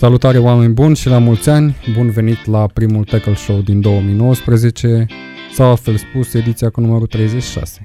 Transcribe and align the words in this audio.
Salutare 0.00 0.38
oameni 0.38 0.72
buni 0.72 0.96
și 0.96 1.08
la 1.08 1.18
mulți 1.18 1.48
ani, 1.48 1.76
bun 1.96 2.10
venit 2.10 2.46
la 2.46 2.66
primul 2.66 3.04
Tackle 3.04 3.34
Show 3.34 3.60
din 3.60 3.80
2019 3.80 5.06
sau 5.54 5.68
altfel 5.68 5.96
spus 5.96 6.34
ediția 6.34 6.70
cu 6.70 6.80
numărul 6.80 7.06
36. 7.06 7.82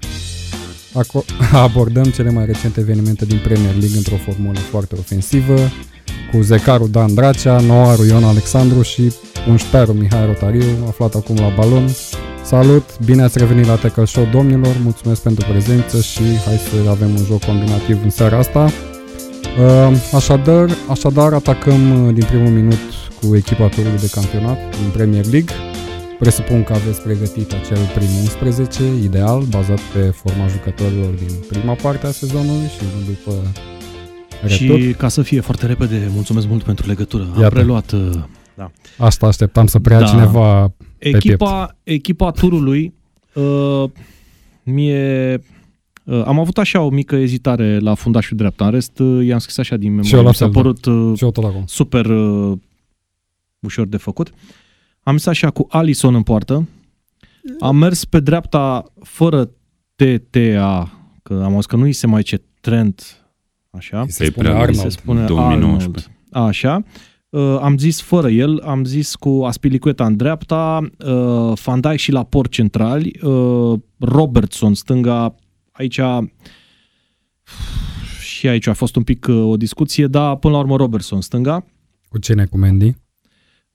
Aco- 0.94 1.26
abordăm 1.66 2.04
cele 2.04 2.32
mai 2.32 2.46
recente 2.46 2.80
evenimente 2.80 3.26
din 3.26 3.40
Premier 3.44 3.72
League 3.80 3.98
într-o 3.98 4.16
formulă 4.16 4.60
foarte 4.60 4.96
ofensivă, 5.00 5.56
cu 6.32 6.42
Zecaru 6.42 6.88
Dan 6.88 7.13
Dracea, 7.13 7.60
Noaru 7.60 8.06
Ion 8.06 8.24
Alexandru 8.24 8.82
și 8.82 9.12
un 9.47 9.58
șperu 9.58 9.94
Mihai 9.94 10.26
Rotariu, 10.26 10.86
aflat 10.88 11.16
acum 11.16 11.36
la 11.36 11.54
balon. 11.56 11.90
Salut, 12.44 13.00
bine 13.06 13.24
ați 13.24 13.38
revenit 13.38 13.66
la 13.66 13.76
Tackle 13.76 14.06
Show, 14.06 14.28
domnilor, 14.32 14.76
mulțumesc 14.84 15.22
pentru 15.22 15.46
prezență 15.50 16.02
și 16.02 16.23
hai 16.45 16.58
să 16.58 16.90
avem 16.90 17.09
un 17.09 17.26
joc 17.26 17.45
combinativ 17.45 18.00
în 18.04 18.09
seara 18.09 18.38
asta. 18.38 18.72
Uh, 19.59 19.98
Așadar, 20.13 20.70
așadar 20.90 21.34
atacăm 21.34 22.05
uh, 22.08 22.13
din 22.13 22.26
primul 22.26 22.49
minut 22.49 22.80
cu 23.21 23.35
echipa 23.35 23.67
turului 23.67 23.99
de 23.99 24.09
campionat 24.11 24.57
din 24.81 24.89
Premier 24.93 25.25
League. 25.25 25.55
Presupun 26.20 26.63
că 26.63 26.73
aveți 26.73 27.02
pregătit 27.02 27.52
acel 27.53 27.77
prim 27.95 28.07
11, 28.21 28.83
ideal, 29.03 29.41
bazat 29.41 29.80
pe 29.80 29.99
forma 29.99 30.47
jucătorilor 30.47 31.13
din 31.13 31.30
prima 31.49 31.73
parte 31.73 32.07
a 32.07 32.11
sezonului 32.11 32.67
și 32.67 32.83
nu 32.83 33.05
după 33.13 33.31
retur. 34.41 34.80
Și 34.80 34.94
ca 34.94 35.07
să 35.07 35.21
fie 35.21 35.39
foarte 35.39 35.66
repede, 35.66 36.09
mulțumesc 36.13 36.47
mult 36.47 36.63
pentru 36.63 36.88
legătură. 36.88 37.23
Am 37.35 37.41
Iată. 37.41 37.53
preluat 37.53 37.91
uh, 37.91 38.09
da. 38.55 38.72
Asta 38.97 39.27
așteptam 39.27 39.67
să 39.67 39.80
preia 39.80 39.99
Da. 39.99 40.05
cineva 40.05 40.67
pe 40.67 41.09
piept. 41.09 41.25
echipa, 41.25 41.75
echipa 41.83 42.31
turului. 42.31 42.94
Uh, 43.33 43.83
mie 44.63 45.33
uh, 45.33 45.55
am 46.26 46.40
avut 46.40 46.58
așa 46.58 46.82
o 46.82 46.90
mică 46.90 47.16
ezitare 47.16 47.80
la 47.80 47.94
fundașul 47.94 48.38
dreapta. 48.38 48.66
În 48.66 48.72
rest, 48.72 49.00
uh, 49.00 49.26
i-am 49.26 49.40
scris 49.40 49.58
așa 49.58 49.77
din 49.77 50.02
Și 50.04 50.14
eu 50.14 50.22
memorie. 50.22 50.22
la 50.22 50.28
Mi 50.30 50.36
s-a 50.36 50.44
fel, 50.45 50.54
da. 50.54 50.59
părut 50.62 50.86
uh, 50.86 51.18
Și 51.18 51.23
eu 51.23 51.31
tot 51.31 51.44
acum. 51.44 51.64
super 51.66 52.05
uh, 52.05 52.58
ușor 53.59 53.88
de 53.88 53.98
făcut. 53.98 54.31
Am 55.03 55.17
zis 55.17 55.25
așa 55.25 55.50
cu 55.50 55.67
Alison 55.70 56.16
în 56.16 56.23
poartă. 56.23 56.67
Am 57.59 57.75
mers 57.75 58.06
pe 58.06 58.20
dreapta 58.20 58.86
fără 59.02 59.50
TTA, 59.95 60.92
că 61.23 61.42
am 61.44 61.53
auzit 61.53 61.70
că 61.70 61.75
nu 61.75 61.84
îi 61.84 61.94
se 61.94 62.08
mai 62.08 62.22
ce 62.22 62.42
Trent, 62.62 63.25
așa. 63.69 64.02
Îi 64.02 64.12
se 64.12 64.23
Pe 64.23 64.30
spune 64.30 64.47
prea 64.47 64.59
Arnold. 64.59 64.80
Se 64.80 64.90
spune 64.90 65.25
2019. 65.25 66.08
Arnold. 66.31 66.50
Așa. 66.50 66.84
Uh, 67.30 67.58
am 67.62 67.78
zis 67.78 68.02
fără 68.02 68.30
el, 68.30 68.62
am 68.66 68.84
zis 68.86 69.16
cu 69.16 69.30
Aspilicueta 69.45 70.06
în 70.06 70.16
dreapta, 70.16 70.81
uh, 71.06 71.58
Van 71.66 71.80
Dijk 71.80 71.97
și 71.97 72.12
Laport 72.12 72.52
centrali, 72.52 73.19
uh, 73.23 73.80
Robertson 74.00 74.73
stânga, 74.73 75.36
aici 75.78 76.00
și 78.22 78.48
aici 78.48 78.68
a 78.68 78.73
fost 78.73 78.95
un 78.95 79.04
pic 79.04 79.26
uh, 79.30 79.44
o 79.45 79.58
discuție, 79.58 80.08
dar 80.08 80.36
până 80.36 80.54
la 80.54 80.59
urmă 80.59 80.76
Robertson 80.76 81.22
stânga. 81.22 81.66
Cu 82.09 82.18
cine? 82.18 82.45
Cu 82.45 82.58
Mendy? 82.58 82.95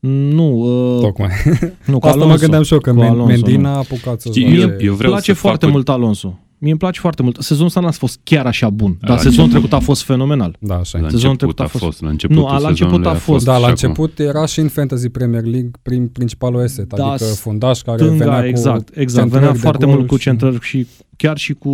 Nu, 0.01 0.51
uh, 0.97 1.01
Tocmai. 1.01 1.31
nu 1.87 1.98
cu 1.98 2.06
Asta 2.06 2.19
mă 2.19 2.23
Alonso. 2.25 2.41
gândeam 2.41 2.62
și 2.62 2.73
eu, 2.73 2.78
că 2.78 2.91
Cu 2.91 2.97
Men- 2.97 3.09
Alonso, 3.09 3.27
Mendy 3.27 3.56
nu. 3.56 3.61
n-a 3.62 3.77
apucat 3.77 4.21
să 4.21 4.28
Știi, 4.28 4.43
joace. 4.55 4.61
eu- 4.61 4.81
eu 4.81 4.95
vreau 4.95 5.12
place 5.12 5.33
să 5.33 5.39
foarte 5.39 5.61
fac 5.65 5.69
o- 5.69 5.73
mult 5.73 5.89
Alonso. 5.89 6.39
Mie 6.62 6.70
îmi 6.70 6.78
place 6.80 7.00
foarte 7.00 7.22
mult. 7.22 7.36
Sezonul 7.41 7.66
ăsta 7.66 7.80
n-a 7.80 7.91
fost 7.91 8.20
chiar 8.22 8.47
așa 8.47 8.70
bun, 8.70 8.97
dar 9.00 9.11
La 9.11 9.16
sezonul 9.16 9.44
început. 9.44 9.50
trecut 9.69 9.72
a 9.72 9.78
fost 9.84 10.03
fenomenal. 10.03 10.56
Da, 10.61 10.75
așa 10.75 10.98
e. 10.98 11.00
La 11.00 11.08
Sezonul 11.08 11.30
început 11.30 11.55
trecut 11.56 11.61
a 11.61 11.64
a 11.64 11.66
fost- 11.66 11.84
fost, 11.84 12.03
la 12.03 12.08
început 12.08 12.36
Nu, 12.36 12.42
la 12.58 12.69
început 12.69 13.06
a 13.06 13.14
fost. 13.14 13.44
Da, 13.44 13.53
la 13.53 13.58
și 13.58 13.64
acum. 13.64 13.72
început 13.89 14.19
era 14.19 14.47
și 14.47 14.61
în 14.61 14.69
Fantasy 14.69 15.08
Premier 15.08 15.42
League 15.44 15.70
prin 15.83 16.06
principalul 16.08 16.61
asset, 16.62 16.94
Da, 16.94 17.05
adică 17.06 17.25
fundaș 17.31 17.81
care 17.81 18.03
venea 18.03 18.16
Stânga, 18.16 18.41
cu 18.41 18.47
exact, 18.47 18.97
exact. 18.97 19.20
centrări 19.20 19.31
Venea 19.31 19.53
de 19.53 19.58
foarte 19.58 19.84
gol 19.86 19.94
mult 19.94 20.06
cu 20.06 20.16
și- 20.16 20.22
centrări 20.22 20.58
și 20.61 20.86
chiar 21.16 21.36
și 21.38 21.53
cu 21.55 21.70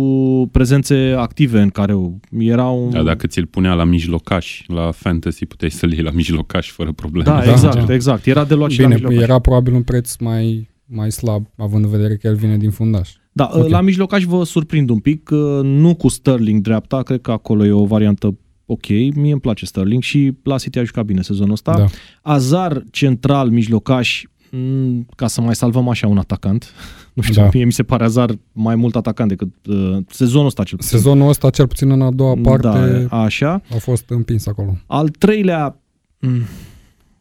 prezențe 0.51 1.13
active 1.17 1.59
în 1.61 1.69
care 1.69 1.95
era 2.37 2.65
un... 2.65 2.89
Da, 2.91 3.03
dacă 3.03 3.27
ți-l 3.27 3.45
punea 3.45 3.73
la 3.73 3.83
mijlocaș, 3.83 4.63
la 4.67 4.91
fantasy 4.91 5.45
puteai 5.45 5.71
să-l 5.71 5.91
iei 5.91 6.01
la 6.03 6.11
mijlocaș 6.11 6.69
fără 6.71 6.91
probleme. 6.91 7.25
da, 7.29 7.41
Da, 7.45 7.51
exact, 7.51 7.85
da. 7.85 7.93
exact. 7.93 8.25
Era 8.25 8.43
de 8.45 8.53
luat 8.53 8.69
și 8.71 8.81
la 8.81 8.87
Bine, 8.87 8.99
mijlocaș. 8.99 9.23
era 9.27 9.39
probabil 9.39 9.73
un 9.73 9.81
preț 9.81 10.15
mai, 10.15 10.69
mai 10.85 11.11
slab, 11.11 11.45
având 11.57 11.83
în 11.83 11.89
vedere 11.89 12.15
că 12.15 12.27
el 12.27 12.35
vine 12.35 12.57
din 12.57 12.69
fundaș. 12.71 13.09
Da, 13.37 13.49
Ok. 13.53 13.69
la 13.69 13.81
mijlocaș 13.81 14.23
vă 14.23 14.43
surprind 14.43 14.89
un 14.89 14.99
pic, 14.99 15.23
că 15.23 15.61
nu 15.63 15.95
cu 15.95 16.07
Sterling 16.07 16.61
dreapta, 16.61 17.01
cred 17.03 17.21
că 17.21 17.31
acolo 17.31 17.65
e 17.65 17.71
o 17.71 17.85
variantă 17.85 18.37
ok, 18.65 18.87
mie 19.15 19.31
îmi 19.31 19.39
place 19.41 19.65
Sterling 19.65 20.01
și 20.03 20.33
la 20.43 20.57
City 20.57 20.79
a 20.79 20.83
jucat 20.83 21.05
bine 21.05 21.21
sezonul 21.21 21.51
ăsta. 21.51 21.77
Da. 21.77 21.85
Azar 22.21 22.83
central, 22.91 23.49
mijlocaș, 23.49 24.23
m, 24.51 25.05
ca 25.15 25.27
să 25.27 25.41
mai 25.41 25.55
salvăm 25.55 25.87
așa 25.89 26.07
un 26.07 26.17
atacant. 26.17 26.71
Nu 27.13 27.23
știu, 27.23 27.41
Da. 27.41 27.49
mie 27.53 27.65
mi 27.65 27.71
se 27.71 27.83
pare 27.83 28.03
Azar 28.03 28.29
mai 28.51 28.75
mult 28.75 28.95
atacant 28.95 29.29
decât 29.29 29.49
uh, 29.65 29.97
sezonul 30.09 30.45
ăsta 30.47 30.63
cel 30.63 30.77
puțin. 30.77 30.97
Sezonul 30.97 31.29
ăsta, 31.29 31.49
cel 31.49 31.67
puțin 31.67 31.89
în 31.91 32.01
a 32.01 32.11
doua 32.11 32.35
parte, 32.43 32.67
Da, 33.09 33.21
așa. 33.21 33.61
a 33.73 33.77
fost 33.77 34.09
împins 34.09 34.45
acolo. 34.47 34.77
Al 34.87 35.09
treilea, 35.09 35.81
m, 36.19 36.27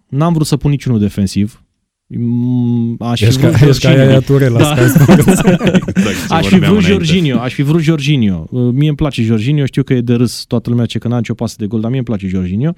n-am 0.09 0.33
vrut 0.33 0.47
să 0.47 0.57
pun 0.57 0.71
niciunul 0.71 0.99
defensiv. 0.99 1.63
M, 2.09 2.97
Aș 3.03 3.19
fi 3.19 3.25
Ești 3.25 3.41
vrut 3.41 3.53
ca, 3.55 3.67
ești 3.67 3.83
ca 3.83 3.89
Jorginho. 3.89 4.09
Iaia 4.09 4.21
Ture 4.21 4.49
la 4.49 4.59
Da. 4.59 4.77
Sky 4.77 4.89
Sports. 4.89 5.27
Exact 5.87 6.27
ce 6.29 6.35
Aș 6.35 6.47
fi 6.47 6.51
vorbeam 6.51 6.73
vrut 6.73 6.85
înainte. 6.85 6.89
Jorginho, 6.93 7.39
aș 7.39 7.55
fi 7.55 7.63
vrut 7.63 7.81
Jorginho. 7.81 8.47
Uh, 8.51 8.69
Mie 8.73 8.89
îmi 8.89 8.97
place 8.97 9.23
Jorginho, 9.23 9.65
știu 9.65 9.83
că 9.83 9.93
e 9.95 10.01
de 10.01 10.15
râs 10.15 10.45
toată 10.45 10.71
lumea 10.71 10.87
ce 10.87 10.99
că 10.99 11.09
n-a 11.09 11.17
nicio 11.17 11.35
pasă 11.35 11.55
de 11.59 11.67
gol, 11.67 11.81
dar 11.81 11.89
mie 11.91 11.99
îmi 11.99 12.07
place 12.07 12.27
Jorginho. 12.29 12.71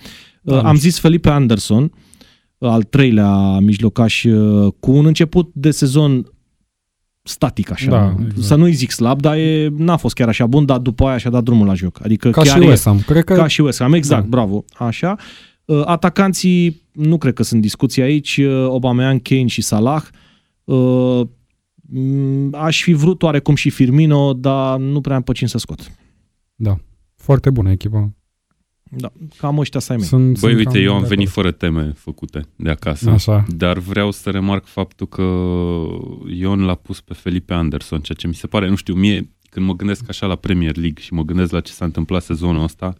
Da, 0.42 0.54
Uh, 0.56 0.62
nu 0.62 0.68
Am 0.68 0.76
știu. 0.76 0.88
zis 0.90 0.98
Felipe 0.98 1.28
Anderson, 1.30 1.92
uh, 2.58 2.70
al 2.70 2.82
treilea 2.82 3.58
mijlocaș, 3.58 4.24
uh, 4.24 4.72
cu 4.80 4.90
un 4.92 5.06
început 5.06 5.50
de 5.54 5.70
sezon 5.70 6.32
static 7.22 7.70
așa. 7.70 7.90
Da, 7.90 8.14
exact. 8.20 8.42
Să 8.42 8.54
nu-i 8.54 8.72
zic 8.72 8.90
slab, 8.90 9.20
dar 9.20 9.36
e, 9.36 9.68
n-a 9.76 9.96
fost 9.96 10.14
chiar 10.14 10.28
așa 10.28 10.46
bun, 10.46 10.64
dar 10.64 10.78
după 10.78 11.04
aia 11.06 11.16
și-a 11.18 11.30
dat 11.30 11.42
drumul 11.42 11.66
la 11.66 11.74
joc. 11.74 11.98
Adică 12.04 12.30
Ca 12.30 12.40
chiar 12.42 12.56
și 12.58 12.64
e, 12.64 12.68
West 12.68 12.84
Ham. 12.84 12.98
Cred 13.06 13.24
că 13.24 13.34
ca 13.34 13.46
și 13.46 13.60
West 13.60 13.78
Ham, 13.80 13.92
exact, 13.92 14.22
Da. 14.22 14.28
bravo. 14.28 14.64
Așa. 14.74 15.16
Uh, 15.64 15.82
Atacanții, 15.84 16.82
nu 16.98 17.18
cred 17.18 17.34
că 17.34 17.42
sunt 17.42 17.60
discuții 17.60 18.02
aici, 18.02 18.36
uh, 18.36 18.46
Aubameyang, 18.52 19.22
Kane 19.22 19.46
și 19.46 19.62
Salah. 19.62 20.02
Uh, 20.64 21.20
m, 21.90 22.54
Aș 22.54 22.82
fi 22.82 22.92
vrut 22.92 23.22
oarecum 23.22 23.54
și 23.54 23.70
Firmino, 23.70 24.32
dar 24.32 24.78
nu 24.78 25.00
prea 25.00 25.16
am 25.16 25.22
pe 25.22 25.32
cine 25.32 25.48
să 25.48 25.58
scot. 25.58 25.92
da, 26.54 26.78
foarte 27.16 27.50
bună 27.50 27.70
echipă. 27.70 28.12
Da, 28.90 29.12
cam 29.36 29.58
ăștia 29.58 29.80
să 29.80 29.92
ai 29.92 29.98
mei. 29.98 30.06
Sunt, 30.06 30.40
Băi, 30.40 30.52
sunt 30.52 30.54
uite, 30.66 30.78
cam 30.78 30.82
eu 30.82 30.94
am 30.94 31.02
de 31.02 31.06
venit 31.08 31.28
acord. 31.28 31.42
fără 31.42 31.50
teme 31.56 31.92
făcute 31.96 32.44
de 32.56 32.70
acasă. 32.70 33.10
Așa. 33.10 33.44
Dar 33.48 33.78
vreau 33.78 34.10
să 34.10 34.30
remarc 34.30 34.64
faptul 34.66 35.06
că 35.06 35.22
Ion 36.26 36.64
l-a 36.64 36.74
pus 36.74 37.00
pe 37.00 37.14
Felipe 37.14 37.54
Anderson, 37.54 38.00
ceea 38.00 38.18
ce 38.20 38.26
mi 38.26 38.34
se 38.34 38.46
pare, 38.46 38.68
nu 38.68 38.74
știu, 38.74 38.94
mie, 38.94 39.30
când 39.50 39.66
mă 39.66 39.74
gândesc 39.76 40.04
așa 40.08 40.26
la 40.26 40.34
Premier 40.36 40.76
League 40.76 41.02
și 41.02 41.12
mă 41.12 41.22
gândesc 41.22 41.52
la 41.52 41.60
ce 41.60 41.72
s-a 41.72 41.84
întâmplat 41.84 42.22
sezonul 42.22 42.62
ăsta, 42.62 42.94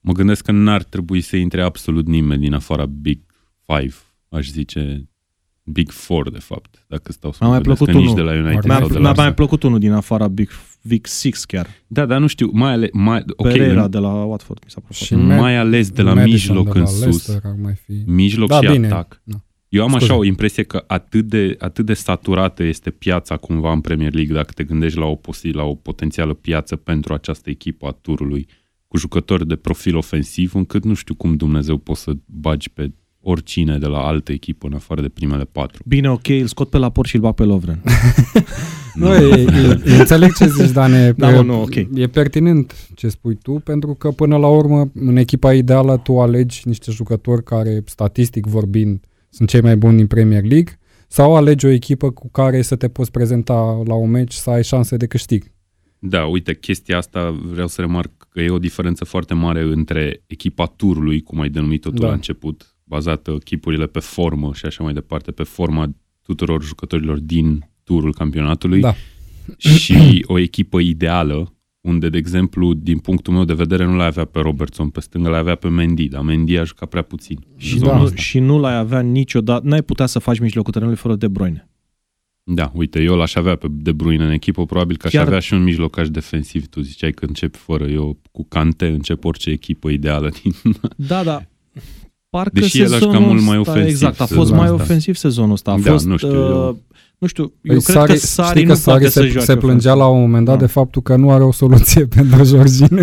mă 0.00 0.12
gândesc 0.12 0.44
că 0.44 0.52
n-ar 0.52 0.82
trebui 0.82 1.20
să 1.20 1.36
intre 1.36 1.62
absolut 1.62 2.06
nimeni 2.06 2.40
din 2.40 2.52
afara 2.54 2.86
Big 2.86 3.20
Five, 3.66 3.94
aș 4.28 4.48
zice 4.48 5.08
Big 5.64 5.90
Four, 5.90 6.30
de 6.30 6.38
fapt, 6.38 6.84
dacă 6.86 7.12
stau 7.12 7.32
să 7.32 7.38
Mi-a 7.40 7.48
mă 7.48 7.54
mai 7.54 7.62
gândesc, 7.62 7.84
plăcut 7.84 8.02
că 8.02 8.08
nici 8.08 8.18
unul. 8.18 8.24
de 8.24 8.30
la 8.40 8.46
United 8.48 8.64
Mi-a- 8.64 8.76
sau 8.78 8.86
Mi-a, 8.86 8.94
de 8.94 8.98
mi-a 9.00 9.12
la 9.12 9.22
mai 9.22 9.34
plăcut 9.34 9.62
unul 9.62 9.78
din 9.78 9.92
afara 9.92 10.28
Big, 10.28 10.48
Big 10.82 11.06
Six 11.06 11.44
chiar. 11.44 11.66
Da, 11.86 12.06
dar 12.06 12.20
nu 12.20 12.26
știu, 12.26 12.50
mai 12.52 12.72
ales, 12.72 12.88
mai, 12.92 13.22
ok, 13.36 13.46
Pereira 13.48 13.84
în- 13.84 13.90
de 13.90 13.98
la 13.98 14.08
Watford 14.24 14.60
mi 14.64 14.70
s-a 14.70 14.80
plăcut. 14.80 14.96
Și 14.96 15.14
mai 15.14 15.56
ales 15.56 15.90
de 15.90 16.02
la 16.02 16.14
Madison 16.14 16.56
mijloc 16.56 16.72
de 16.72 16.78
în 16.78 16.84
la 16.84 16.90
sus, 16.90 17.00
Leicester 17.00 17.40
ar 17.44 17.56
mai 17.62 17.74
fi. 17.84 17.92
mijloc 18.06 18.48
Da, 18.48 18.60
și 18.60 18.70
bine. 18.72 18.86
atac. 18.86 19.20
Da. 19.24 19.36
Eu 19.68 19.82
am 19.82 19.88
Scuze. 19.90 20.04
așa 20.04 20.14
o 20.14 20.24
impresie 20.24 20.62
că 20.62 20.84
atât 20.86 21.24
de, 21.24 21.54
atât 21.58 21.86
de 21.86 21.94
saturată 21.94 22.62
este 22.62 22.90
piața 22.90 23.36
cumva 23.36 23.72
în 23.72 23.80
Premier 23.80 24.14
League, 24.14 24.34
dacă 24.34 24.52
te 24.54 24.64
gândești 24.64 24.98
la 24.98 25.04
o, 25.04 25.14
posi- 25.14 25.52
la 25.52 25.62
o 25.62 25.74
potențială 25.74 26.34
piață 26.34 26.76
pentru 26.76 27.12
această 27.14 27.50
echipă 27.50 27.86
a 27.86 27.90
turului, 27.90 28.48
cu 28.88 28.96
jucători 28.96 29.46
de 29.46 29.56
profil 29.56 29.96
ofensiv, 29.96 30.54
încât 30.54 30.84
nu 30.84 30.94
știu 30.94 31.14
cum 31.14 31.36
Dumnezeu 31.36 31.76
poți 31.76 32.02
să 32.02 32.12
bagi 32.26 32.70
pe 32.70 32.92
oricine 33.20 33.78
de 33.78 33.86
la 33.86 33.98
altă 33.98 34.32
echipă 34.32 34.66
în 34.66 34.72
afară 34.72 35.00
de 35.00 35.08
primele 35.08 35.44
patru. 35.44 35.82
Bine, 35.86 36.10
ok, 36.10 36.28
îl 36.28 36.46
scot 36.46 36.70
pe 36.70 36.78
la 36.78 36.90
port 36.90 37.08
și 37.08 37.14
îl 37.14 37.20
bag 37.20 37.34
pe 37.34 37.44
Lovren. 37.44 37.82
Nu, 38.94 39.14
e, 39.14 39.44
e, 39.84 39.96
înțeleg 39.98 40.32
ce 40.32 40.46
zici, 40.46 40.70
Dane. 40.70 41.12
Da, 41.16 41.30
e, 41.30 41.34
mă, 41.34 41.42
nu, 41.42 41.62
ok. 41.62 41.74
E 41.74 42.06
pertinent 42.06 42.88
ce 42.94 43.08
spui 43.08 43.34
tu, 43.34 43.52
pentru 43.52 43.94
că 43.94 44.10
până 44.10 44.36
la 44.36 44.48
urmă, 44.48 44.90
în 44.94 45.16
echipa 45.16 45.54
ideală, 45.54 45.96
tu 45.96 46.20
alegi 46.20 46.62
niște 46.64 46.90
jucători 46.90 47.44
care, 47.44 47.82
statistic 47.84 48.46
vorbind, 48.46 49.00
sunt 49.30 49.48
cei 49.48 49.60
mai 49.60 49.76
buni 49.76 49.96
din 49.96 50.06
Premier 50.06 50.44
League, 50.44 50.78
sau 51.08 51.36
alegi 51.36 51.66
o 51.66 51.68
echipă 51.68 52.10
cu 52.10 52.30
care 52.30 52.62
să 52.62 52.76
te 52.76 52.88
poți 52.88 53.10
prezenta 53.10 53.82
la 53.84 53.94
un 53.94 54.10
meci 54.10 54.32
să 54.32 54.50
ai 54.50 54.64
șanse 54.64 54.96
de 54.96 55.06
câștig. 55.06 55.52
Da, 55.98 56.24
uite, 56.24 56.54
chestia 56.54 56.96
asta 56.96 57.30
vreau 57.30 57.66
să 57.66 57.80
remarc 57.80 58.17
că 58.38 58.44
e 58.44 58.50
o 58.50 58.58
diferență 58.58 59.04
foarte 59.04 59.34
mare 59.34 59.60
între 59.62 60.22
echipa 60.26 60.66
turului, 60.66 61.20
cum 61.22 61.40
ai 61.40 61.48
denumit-o 61.48 61.90
tu 61.90 62.00
Da. 62.00 62.06
la 62.06 62.12
început, 62.12 62.76
bazată 62.84 63.38
chipurile 63.44 63.86
pe 63.86 63.98
formă 63.98 64.50
și 64.54 64.66
așa 64.66 64.84
mai 64.84 64.92
departe, 64.92 65.30
pe 65.30 65.42
forma 65.42 65.90
tuturor 66.22 66.62
jucătorilor 66.62 67.18
din 67.18 67.68
turul 67.84 68.14
campionatului 68.14 68.80
Da. 68.80 68.94
și 69.56 70.24
o 70.26 70.38
echipă 70.38 70.78
ideală, 70.80 71.52
unde, 71.80 72.08
de 72.08 72.18
exemplu, 72.18 72.74
din 72.74 72.98
punctul 72.98 73.32
meu 73.32 73.44
de 73.44 73.54
vedere, 73.54 73.84
nu 73.84 73.96
l 73.96 74.00
avea 74.00 74.24
pe 74.24 74.40
Robertson 74.40 74.88
pe 74.88 75.00
stângă, 75.00 75.28
l 75.28 75.34
avea 75.34 75.54
pe 75.54 75.68
Mendy, 75.68 76.08
dar 76.08 76.22
Mendy 76.22 76.56
a 76.58 76.64
jucat 76.64 76.88
prea 76.88 77.02
puțin. 77.02 77.38
Și, 77.56 77.72
în 77.74 77.80
Da. 77.80 77.86
zona 77.86 77.98
nu, 77.98 78.04
asta. 78.04 78.16
și 78.16 78.38
nu 78.38 78.58
l-ai 78.58 78.76
avea 78.76 79.00
niciodată, 79.00 79.66
n-ai 79.68 79.82
putea 79.82 80.06
să 80.06 80.18
faci 80.18 80.38
mijlocul 80.38 80.72
terenului 80.72 80.98
fără 81.00 81.14
De 81.16 81.28
Bruyne. 81.28 81.67
Da, 82.50 82.72
uite, 82.74 83.02
eu 83.02 83.16
l-aș 83.16 83.34
avea 83.34 83.56
pe 83.56 83.66
De 83.70 83.92
Bruyne 83.92 84.24
în 84.24 84.30
echipă, 84.30 84.64
probabil 84.66 84.96
că 84.96 85.06
aș 85.06 85.12
Chiar- 85.12 85.26
avea 85.26 85.38
și 85.38 85.52
un 85.54 85.62
mijlocaș 85.62 86.08
defensiv. 86.08 86.66
Tu 86.66 86.80
ziceai 86.80 87.12
că 87.12 87.24
încep 87.24 87.56
fără 87.56 87.86
eu 87.86 88.16
cu 88.32 88.46
Cante, 88.48 88.86
încep 88.86 89.24
orice 89.24 89.50
echipă 89.50 89.88
ideală 89.90 90.30
din... 90.42 90.52
Da, 90.96 91.22
da. 91.24 91.42
Parcă 92.30 92.60
Deși 92.60 92.78
el 92.80 92.84
a 92.84 92.88
sezonul 92.88 93.14
jucat 93.14 93.28
mult 93.28 93.42
mai 93.42 93.58
ăsta- 93.58 93.70
ofensiv 93.70 93.90
Exact, 93.90 94.20
a 94.20 94.26
fost 94.26 94.28
sezonul 94.40 94.56
mai 94.62 94.70
ăsta. 94.70 94.82
ofensiv 94.82 95.14
sezonul 95.14 95.52
ăsta. 95.52 95.70
A 95.70 95.78
Da, 95.78 95.90
fost, 95.90 96.06
nu 96.06 96.16
știu, 96.16 96.32
eu- 96.34 96.68
uh, 96.68 96.76
nu 97.18 97.26
știu, 97.26 97.42
eu 97.62 97.74
Păi 97.74 97.80
cred 97.94 98.06
că 98.06 98.16
Sari 98.16 98.48
știi 98.50 98.62
nu 98.64 98.68
că 98.68 98.74
Sari 98.74 98.98
poate 98.98 99.12
să 99.12 99.20
se, 99.20 99.26
joace 99.26 99.44
se 99.46 99.56
plângea 99.56 99.94
la 99.94 100.06
un 100.06 100.20
moment 100.20 100.44
dat 100.44 100.54
Da. 100.58 100.60
de 100.64 100.66
faptul 100.70 101.02
că 101.02 101.16
nu 101.16 101.30
are 101.30 101.42
o 101.44 101.52
soluție 101.52 102.06
pentru 102.16 102.44
Jorginho 102.44 103.02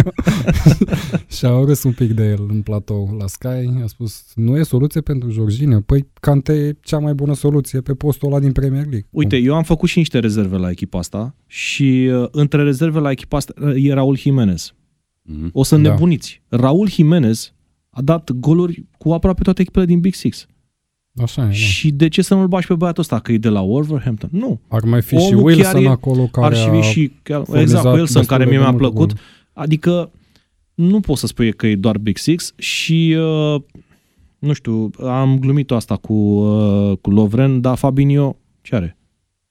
și 1.37 1.45
a 1.45 1.63
râs 1.65 1.83
un 1.83 1.91
pic 1.91 2.11
de 2.11 2.23
el 2.23 2.45
în 2.49 2.61
platou 2.61 3.15
la 3.19 3.27
Sky. 3.27 3.81
A 3.83 3.87
spus, 3.87 4.23
nu 4.35 4.57
e 4.57 4.63
soluție 4.63 5.01
pentru 5.01 5.29
Jorginho. 5.31 5.79
Păi 5.79 6.07
Kante 6.19 6.53
e 6.53 6.77
cea 6.81 6.99
mai 6.99 7.13
bună 7.13 7.33
soluție 7.33 7.81
pe 7.81 7.93
postul 7.93 8.27
ăla 8.31 8.39
din 8.39 8.51
Premier 8.51 8.81
League. 8.81 9.07
Uite, 9.09 9.37
eu 9.37 9.55
am 9.55 9.63
făcut 9.63 9.89
și 9.89 9.97
niște 9.97 10.19
rezerve 10.19 10.57
la 10.57 10.69
echipa 10.69 10.97
asta 10.99 11.35
și 11.47 12.09
uh, 12.11 12.27
între 12.31 12.63
rezerve 12.63 12.99
la 12.99 13.11
echipa 13.11 13.37
asta 13.37 13.53
uh, 13.61 13.73
e 13.85 13.93
Raul 13.93 14.17
Jimenez. 14.17 14.73
Mhm. 15.21 15.49
O 15.53 15.63
să 15.63 15.75
Da. 15.75 15.89
nebuniți. 15.89 16.41
Raul 16.49 16.89
Jimenez 16.89 17.53
a 17.89 18.01
dat 18.01 18.31
goluri 18.31 18.85
cu 18.97 19.11
aproape 19.11 19.41
toate 19.43 19.61
echipele 19.61 19.85
din 19.85 19.99
Big 19.99 20.13
Six. 20.13 20.45
Așa 21.23 21.41
e, 21.41 21.45
da. 21.45 21.51
Și 21.51 21.91
de 21.91 22.07
ce 22.07 22.21
să 22.21 22.33
nu-l 22.35 22.47
bagi 22.47 22.67
pe 22.67 22.73
băiatul 22.75 23.01
ăsta? 23.01 23.19
Că 23.19 23.31
e 23.31 23.37
de 23.37 23.49
la 23.49 23.61
Wolverhampton? 23.61 24.29
Nu. 24.31 24.59
Ar 24.67 24.83
mai 24.83 25.01
fi 25.01 25.15
și 25.17 25.33
Omul 25.33 25.53
chiar 25.53 25.55
Wilson 25.73 25.83
e- 25.83 25.87
acolo 25.87 26.25
care 26.27 26.45
Ar 26.45 26.55
și 26.55 26.67
a 26.67 26.81
și 26.81 27.11
chiar, 27.23 27.43
furnizat 27.43 27.61
exact, 27.61 27.85
Wilson, 27.85 27.99
destul 28.21 28.23
care 28.25 28.43
de 28.43 28.49
mie 28.49 28.59
mi-a 28.59 28.69
multe 28.69 28.85
plăcut. 28.85 28.97
goluri. 29.07 29.21
Adică 29.53 30.11
nu 30.73 30.99
pot 30.99 31.17
să 31.17 31.27
spui 31.27 31.53
că 31.53 31.67
e 31.67 31.75
doar 31.75 31.97
Big 31.97 32.17
Six 32.17 32.53
și 32.57 33.15
uh, 33.19 33.61
nu 34.39 34.53
știu, 34.53 34.89
am 35.03 35.39
glumit 35.39 35.71
asta 35.71 35.95
cu, 35.95 36.13
uh, 36.13 36.97
cu 37.01 37.09
Lovren, 37.09 37.61
dar 37.61 37.77
Fabinho 37.77 38.35
ce 38.61 38.75
are? 38.75 38.97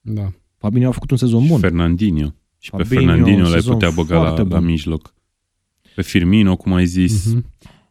Da. 0.01 0.33
Fabinho 0.59 0.89
a 0.89 0.93
făcut 0.93 1.11
un 1.11 1.17
sezon 1.17 1.47
bun. 1.47 1.59
Fernandinho. 1.59 2.35
Și 2.59 2.71
pe 2.71 2.83
Fabinho, 2.83 3.01
Fernandinho 3.05 3.37
un 3.45 3.51
l-ai 3.51 3.53
sezon 3.61 3.73
putea 3.73 3.91
băga 3.91 4.15
la, 4.15 4.21
foarte 4.21 4.43
la 4.43 4.59
bun. 4.59 4.65
mijloc. 4.65 5.15
Pe 5.95 6.03
Firmino, 6.03 6.57
cum 6.57 6.73
ai 6.73 6.87
zis, 6.87 7.27
Mhm. 7.27 7.45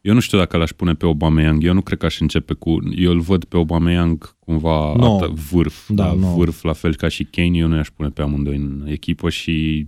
Eu 0.04 0.14
nu 0.14 0.20
știu 0.20 0.38
dacă 0.38 0.56
l-aș 0.56 0.70
pune 0.70 0.92
pe 0.92 1.04
Aubameyang. 1.04 1.64
Eu 1.64 1.72
nu 1.74 1.80
cred 1.80 1.98
că 1.98 2.06
aș 2.06 2.20
începe 2.20 2.54
cu... 2.54 2.78
Eu 2.96 3.10
îl 3.10 3.20
văd 3.20 3.44
pe 3.44 3.56
Aubameyang 3.56 4.36
cumva 4.38 4.94
No. 4.96 5.18
no. 5.20 5.26
vârf. 5.50 5.88
Da, 5.88 6.06
la 6.06 6.14
no. 6.14 6.34
vârf, 6.34 6.62
la 6.62 6.72
fel 6.72 6.94
ca 6.94 7.08
și 7.08 7.24
Kane. 7.24 7.56
Eu 7.58 7.68
nu 7.68 7.76
i-aș 7.76 7.88
pune 7.88 8.08
pe 8.08 8.22
amândoi 8.22 8.56
în 8.56 8.84
echipă 8.86 9.30
și 9.30 9.86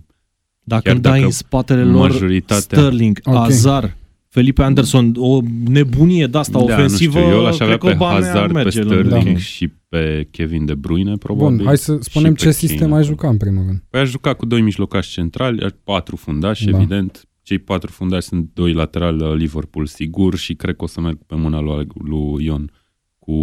Dacă 0.63 0.81
chiar 0.81 0.93
îmi 0.93 1.03
dai 1.03 1.13
dacă 1.13 1.25
în 1.25 1.31
spatele 1.31 1.83
lor 1.83 2.09
majoritatea- 2.09 2.79
Sterling, 2.79 3.19
Ok. 3.23 3.35
Hazard, 3.35 3.95
Felipe 4.29 4.63
Anderson, 4.63 5.13
o 5.17 5.39
nebunie 5.65 6.27
de 6.27 6.37
asta 6.37 6.57
da, 6.57 6.63
ofensivă, 6.63 7.19
nu 7.19 7.25
știu, 7.25 7.35
eu 7.35 7.41
l-aș 7.43 7.59
avea 7.59 7.77
cred 7.77 7.91
că 7.91 7.97
pe 7.97 8.03
Aubameyang 8.03 8.25
Hazard, 8.25 8.47
pe 8.53 8.53
merge 8.63 8.79
lângă 8.81 8.93
Sterling 8.95 9.23
Kane. 9.25 9.37
și 9.37 9.71
pe 9.89 10.27
Kevin 10.31 10.65
De 10.65 10.73
Bruyne, 10.75 11.15
probabil. 11.17 11.55
Bun, 11.57 11.65
hai 11.65 11.77
să 11.77 11.97
spunem 12.01 12.31
și 12.31 12.37
ce 12.39 12.45
pe 12.45 12.51
sistem 12.51 12.77
Kane 12.77 12.93
ai 12.93 12.97
acolo. 12.99 13.13
jucat 13.13 13.31
în 13.31 13.37
primul 13.37 13.63
rând. 13.65 13.83
Păi 13.89 13.99
aș 14.01 14.09
juca 14.09 14.33
cu 14.33 14.45
doi 14.45 14.61
mijlocași 14.61 15.11
centrali, 15.11 15.63
aș- 15.63 15.71
patru 15.83 16.15
fundași, 16.15 16.65
Da. 16.65 16.71
da. 16.71 16.77
evident. 16.77 17.26
Cei 17.47 17.59
patru 17.59 17.91
fundași 17.91 18.27
sunt 18.27 18.49
doi 18.53 18.73
laterali 18.73 19.19
la 19.19 19.33
Liverpool, 19.33 19.85
sigur, 19.85 20.35
și 20.35 20.53
cred 20.53 20.75
că 20.75 20.83
o 20.83 20.87
să 20.87 21.01
merg 21.01 21.17
pe 21.25 21.35
mâna 21.35 21.59
lui, 21.59 21.87
lui 22.03 22.45
Ion 22.45 22.71
cu 23.19 23.33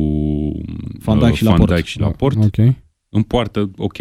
Van 0.99 1.19
Dijk 1.19 1.31
uh, 1.31 1.37
și 1.37 1.45
Van 1.45 1.53
Laporte. 1.53 1.75
Dijk 1.75 1.87
și 1.87 2.01
Laporte. 2.01 2.39
Ok. 2.39 2.75
În 3.09 3.23
poartă, 3.23 3.71
ok, 3.77 3.97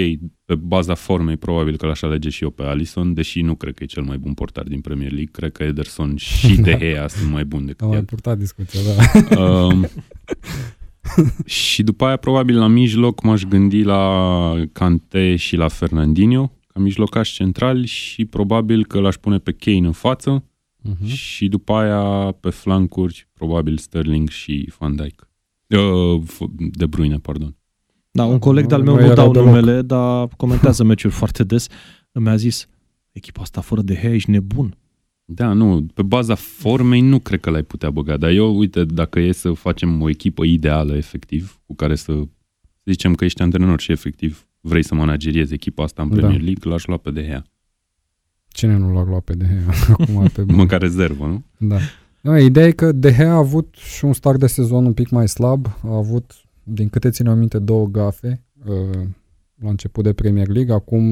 pe 0.45 0.55
baza 0.55 0.93
formei, 0.93 1.37
probabil 1.37 1.77
că 1.77 1.85
l-aș 1.85 2.01
alege 2.01 2.29
și 2.29 2.43
eu 2.43 2.49
pe 2.49 2.63
Alisson, 2.63 3.13
deși 3.13 3.41
nu 3.41 3.55
cred 3.55 3.73
că 3.73 3.83
e 3.83 3.85
cel 3.85 4.03
mai 4.03 4.17
bun 4.17 4.33
portar 4.33 4.63
din 4.63 4.81
Premier 4.81 5.11
League. 5.11 5.31
Cred 5.31 5.51
că 5.51 5.63
Ederson 5.63 6.15
și 6.15 6.55
De 6.55 6.77
Gea 6.81 7.07
sunt 7.07 7.31
mai 7.31 7.45
buni 7.45 7.65
decât 7.65 7.81
Am 7.81 7.87
mai 7.87 7.97
el. 7.97 8.03
purtat 8.03 8.37
discuția, 8.37 8.79
da. 9.29 9.41
Um, 9.41 9.85
și 11.45 11.83
după 11.83 12.05
aia, 12.05 12.17
probabil, 12.17 12.57
la 12.57 12.67
mijloc 12.67 13.23
m-aș 13.23 13.43
gândi 13.43 13.83
la 13.83 14.53
Kante 14.71 15.35
și 15.35 15.55
la 15.55 15.67
Fernandinho, 15.67 16.51
ca 16.73 16.79
mijlocași 16.79 17.33
centrali 17.33 17.85
și 17.85 18.25
probabil 18.25 18.85
că 18.85 18.99
l-aș 18.99 19.15
pune 19.15 19.37
pe 19.37 19.51
Kane 19.51 19.85
în 19.85 19.91
față 19.91 20.43
Mhm. 20.81 21.05
și 21.05 21.47
după 21.47 21.73
aia 21.73 22.31
pe 22.31 22.49
flancuri, 22.49 23.27
probabil 23.33 23.77
Sterling 23.77 24.29
și 24.29 24.71
Van 24.77 24.95
Dijk. 24.95 25.29
Uh, 25.67 26.21
F- 26.25 26.49
de 26.57 26.85
Bruyne, 26.85 27.17
pardon. 27.17 27.55
Da, 28.11 28.25
un 28.25 28.39
coleg 28.39 28.65
de-al 28.65 28.83
Nu 28.83 28.85
meu, 28.93 28.95
nu 28.95 29.01
erau 29.11 29.15
dau 29.15 29.31
deloc. 29.31 29.47
numele, 29.47 29.81
dar 29.81 30.27
comentează 30.37 30.83
meciuri 30.83 31.13
foarte 31.13 31.43
des, 31.43 31.67
mi-a 32.11 32.35
zis, 32.35 32.67
echipa 33.11 33.41
asta 33.41 33.61
fără 33.61 33.81
de 33.81 33.97
Gea, 34.01 34.13
ești 34.13 34.29
nebun. 34.29 34.77
Da, 35.25 35.53
nu, 35.53 35.85
pe 35.93 36.01
baza 36.01 36.35
formei 36.35 37.01
nu 37.01 37.19
cred 37.19 37.39
că 37.39 37.49
l-ai 37.49 37.63
putea 37.63 37.89
băga, 37.89 38.17
dar 38.17 38.29
eu, 38.31 38.57
uite, 38.57 38.83
dacă 38.85 39.19
e 39.19 39.31
să 39.31 39.51
facem 39.51 40.01
o 40.01 40.09
echipă 40.09 40.43
ideală, 40.43 40.95
efectiv, 40.95 41.59
cu 41.65 41.75
care 41.75 41.95
să 41.95 42.03
să 42.85 42.89
zicem 42.91 43.15
că 43.15 43.25
ești 43.25 43.41
antrenor 43.41 43.79
și 43.79 43.91
efectiv 43.91 44.47
vrei 44.65 44.83
să 44.83 44.95
manageriezi 44.95 45.53
echipa 45.53 45.83
asta 45.83 46.01
în 46.01 46.09
Da. 46.09 46.15
Premier 46.15 46.41
League, 46.41 46.71
l-aș 46.71 46.85
lua 46.85 46.97
pe 46.97 47.11
De 47.11 47.23
Gea. 47.25 47.43
Cine 48.47 48.77
nu 48.77 48.93
l-a 48.93 49.03
luat 49.03 49.21
pe 49.23 49.33
De 49.33 49.45
Gea 49.45 49.73
acum 49.99 50.27
pe 50.33 50.41
bun. 50.41 50.55
Măcar 50.63 50.79
rezervă, 50.81 51.25
nu? 51.25 51.43
Da. 51.67 51.77
Da, 52.21 52.39
ideea 52.39 52.67
e 52.67 52.71
că 52.71 52.91
De 52.91 53.11
Gea 53.13 53.31
a 53.31 53.35
avut 53.37 53.75
și 53.75 54.05
un 54.05 54.13
start 54.13 54.39
de 54.39 54.47
sezon 54.47 54.85
un 54.85 54.93
pic 54.93 55.09
mai 55.09 55.27
slab. 55.27 55.67
A 55.83 55.95
avut, 55.95 56.33
din 56.63 56.89
câte 56.89 57.09
țin 57.09 57.27
aminte, 57.27 57.59
două 57.59 57.87
gafe 57.87 58.43
uh, 58.65 58.99
la 59.61 59.69
început 59.69 60.03
de 60.03 60.13
Premier 60.13 60.47
League. 60.47 60.73
Acum, 60.73 61.03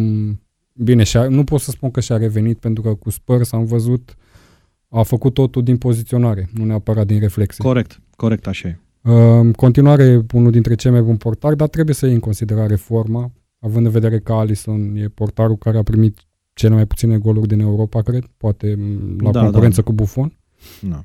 bine, 0.74 1.04
și-a, 1.04 1.28
nu 1.28 1.44
pot 1.44 1.60
să 1.60 1.72
spun 1.72 1.92
că 1.92 2.00
și-a 2.00 2.18
revenit 2.18 2.58
pentru 2.58 2.84
că 2.84 2.94
cu 2.94 3.10
Spurs 3.10 3.52
am 3.52 3.66
văzut 3.66 4.16
a 4.90 5.02
făcut 5.04 5.34
totul 5.34 5.64
din 5.64 5.78
poziționare, 5.78 6.50
nu 6.54 6.66
neapărat 6.66 7.06
din 7.06 7.20
reflexe. 7.20 7.64
Corect, 7.64 8.02
corect, 8.16 8.48
așa 8.48 8.68
e. 8.68 8.80
Uh, 9.02 9.14
În 9.40 9.52
continuare, 9.52 10.26
unul 10.34 10.52
dintre 10.52 10.76
cei 10.76 10.92
mai 10.92 11.02
buni 11.02 11.18
portari, 11.18 11.58
dar 11.58 11.68
trebuie 11.68 11.96
să 11.96 12.06
iei 12.06 12.14
în 12.14 12.20
considerare 12.20 12.76
forma, 12.76 13.32
având 13.62 13.86
în 13.86 13.92
vedere 13.92 14.20
că 14.20 14.34
Alisson 14.34 14.96
e 14.96 15.08
portarul 15.08 15.58
care 15.58 15.78
a 15.78 15.84
primit 15.84 16.18
cele 16.54 16.74
mai 16.74 16.86
puține 16.86 17.18
goluri 17.18 17.48
din 17.48 17.60
Europa, 17.60 18.02
cred, 18.02 18.24
poate 18.38 18.76
m, 18.80 19.18
la 19.24 19.32
Da, 19.32 19.42
concurență 19.42 19.82
cu 19.82 19.94
Buffon. 19.94 20.38
Da. 20.82 21.04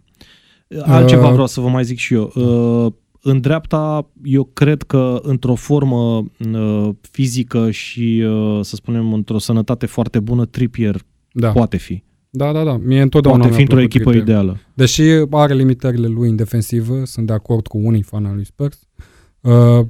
Altceva 0.83 1.27
Uh, 1.27 1.33
vreau 1.33 1.47
să 1.47 1.61
vă 1.61 1.69
mai 1.69 1.85
zic 1.85 1.99
și 1.99 2.15
eu. 2.15 2.33
Uh, 2.35 2.93
În 3.21 3.41
dreapta, 3.41 4.11
eu 4.25 4.45
cred 4.45 4.83
că 4.83 5.19
într-o 5.23 5.55
formă 5.55 6.25
uh, 6.53 6.89
fizică 7.01 7.71
și, 7.71 8.23
uh, 8.27 8.59
să 8.63 8.75
spunem, 8.77 9.13
într-o 9.13 9.39
sănătate 9.39 9.87
foarte 9.87 10.21
bună, 10.21 10.45
Trippier 10.45 11.01
Da, 11.33 11.51
poate 11.53 11.77
fi. 11.77 12.03
da, 12.31 12.53
da, 12.53 12.65
da. 12.65 12.77
Mie 12.77 13.01
întotdeauna 13.01 13.41
Poate 13.43 13.57
fi 13.57 13.63
mi-a 13.63 13.69
într-o 13.71 13.77
plăcut 13.77 13.95
echipă 13.95 14.11
Trippier. 14.11 14.37
ideală. 14.37 14.59
Deși 14.75 15.03
are 15.31 15.55
limitările 15.55 16.07
lui 16.07 16.29
în 16.29 16.37
defensivă, 16.37 17.05
sunt 17.05 17.27
de 17.27 17.33
acord 17.33 17.67
cu 17.67 17.79
unii 17.83 18.03
fani 18.03 18.27
al 18.27 18.35
lui 18.35 18.45
Spurs, 18.45 18.89
uh, 19.41 19.87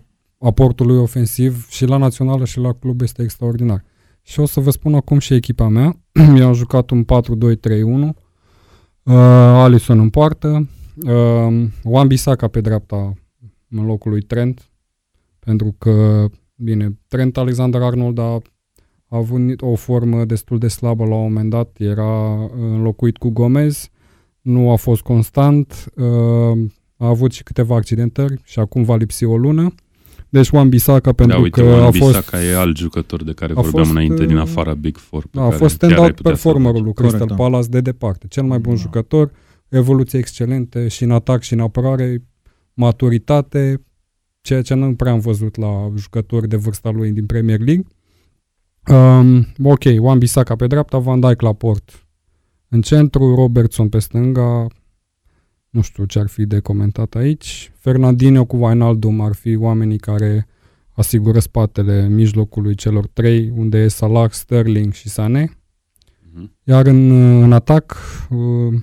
aportul 0.46 0.86
lui 0.86 0.96
ofensiv 0.96 1.68
și 1.68 1.84
la 1.84 1.96
națională 1.96 2.44
și 2.44 2.58
la 2.58 2.72
club 2.72 3.00
este 3.00 3.22
extraordinar. 3.22 3.84
Și 4.22 4.40
o 4.40 4.46
să 4.46 4.60
vă 4.60 4.70
spun 4.70 4.94
acum 4.94 5.18
și 5.18 5.34
echipa 5.34 5.68
mea. 5.68 5.96
Eu 6.38 6.46
am 6.46 6.52
jucat 6.52 6.90
un 6.90 7.04
4-2-3-1, 7.04 7.06
uh, 7.06 8.14
Alisson 9.64 9.98
în 9.98 10.10
poartă, 10.10 10.68
uh, 11.06 11.66
Wan 11.82 12.06
Bissaka 12.06 12.48
pe 12.48 12.60
dreapta 12.60 13.14
în 13.68 13.86
locul 13.86 14.10
lui 14.10 14.22
Trent, 14.22 14.70
pentru 15.38 15.74
că, 15.78 16.26
bine, 16.54 16.98
Trent 17.08 17.36
Alexander-Arnold 17.36 18.18
a 18.18 18.40
a 19.08 19.16
avut 19.16 19.62
o 19.62 19.74
formă 19.74 20.24
destul 20.24 20.58
de 20.58 20.68
slabă 20.68 21.04
la 21.04 21.14
un 21.14 21.22
moment 21.22 21.50
dat, 21.50 21.76
era 21.78 22.34
înlocuit 22.56 23.16
cu 23.16 23.28
Gomez, 23.28 23.88
nu 24.40 24.70
a 24.70 24.76
fost 24.76 25.02
constant, 25.02 25.92
uh, 25.96 26.58
a 26.96 27.06
avut 27.06 27.32
și 27.32 27.42
câteva 27.42 27.74
accidentări 27.74 28.40
și 28.44 28.58
acum 28.58 28.82
va 28.82 28.96
lipsi 28.96 29.24
o 29.24 29.36
lună. 29.36 29.74
Deci 30.28 30.48
Wan 30.48 30.68
Bissaka 30.68 31.12
pentru 31.12 31.36
da, 31.36 31.42
uite, 31.42 31.60
că 31.60 31.68
a 31.68 31.72
Wan 31.72 31.92
fost, 31.92 32.12
Bissaka 32.12 32.42
e 32.42 32.56
alt 32.56 32.76
jucător 32.76 33.24
de 33.24 33.32
care 33.32 33.52
a 33.52 33.54
vorbeam 33.54 33.84
fost, 33.84 33.90
înainte 33.90 34.26
din 34.26 34.36
uh, 34.36 34.42
afara 34.42 34.74
Big 34.74 34.96
Four. 34.96 35.26
pe 35.30 35.38
a 35.38 35.42
care 35.42 35.56
fost 35.56 35.76
chiar 35.76 35.90
ai 35.90 35.94
stand-out 35.94 36.14
putea 36.14 36.34
să-l 36.34 36.50
performerul 36.50 36.82
lui 36.82 36.92
Corect, 36.92 37.14
Crystal 37.14 37.36
da. 37.36 37.42
Palace 37.42 37.68
de 37.68 37.80
departe. 37.80 38.26
Cel 38.28 38.44
mai 38.44 38.58
bun 38.58 38.74
Da. 38.74 38.80
jucător, 38.80 39.30
evoluție 39.68 40.18
excelente 40.18 40.88
și 40.88 41.02
în 41.02 41.10
atac 41.10 41.42
și 41.42 41.52
în 41.52 41.60
apărare, 41.60 42.22
maturitate, 42.74 43.84
ceea 44.40 44.62
ce 44.62 44.74
nu 44.74 44.94
prea 44.94 45.12
am 45.12 45.18
văzut 45.18 45.56
la 45.56 45.92
jucători 45.96 46.48
de 46.48 46.56
vârsta 46.56 46.90
lui 46.90 47.10
din 47.10 47.26
Premier 47.26 47.60
League. 47.60 47.84
Um, 48.88 49.46
ok, 49.62 49.82
Wan 49.98 50.18
Bissaka 50.18 50.56
pe 50.56 50.66
dreapta, 50.66 50.98
Van 50.98 51.20
Dijk 51.20 51.40
la 51.40 51.52
port 51.52 52.06
în 52.68 52.80
centru, 52.80 53.34
Robertson 53.34 53.88
pe 53.88 53.98
stânga, 53.98 54.66
nu 55.70 55.80
știu 55.80 56.04
ce 56.04 56.18
ar 56.18 56.26
fi 56.26 56.46
de 56.46 56.60
comentat 56.60 57.14
aici. 57.14 57.72
Fernandinho 57.78 58.44
cu 58.44 58.56
Wijnaldum 58.56 59.20
ar 59.20 59.34
fi 59.34 59.56
oamenii 59.56 59.98
care 59.98 60.46
asigură 60.92 61.38
spatele 61.38 62.08
mijlocului 62.08 62.74
celor 62.74 63.06
trei, 63.06 63.52
unde 63.56 63.78
e 63.78 63.88
Salah, 63.88 64.30
Sterling 64.30 64.92
și 64.92 65.08
Sané. 65.08 65.50
Mhm. 66.32 66.52
Iar 66.64 66.86
în, 66.86 67.10
în 67.42 67.52
atac 67.52 67.96
uh, 68.30 68.80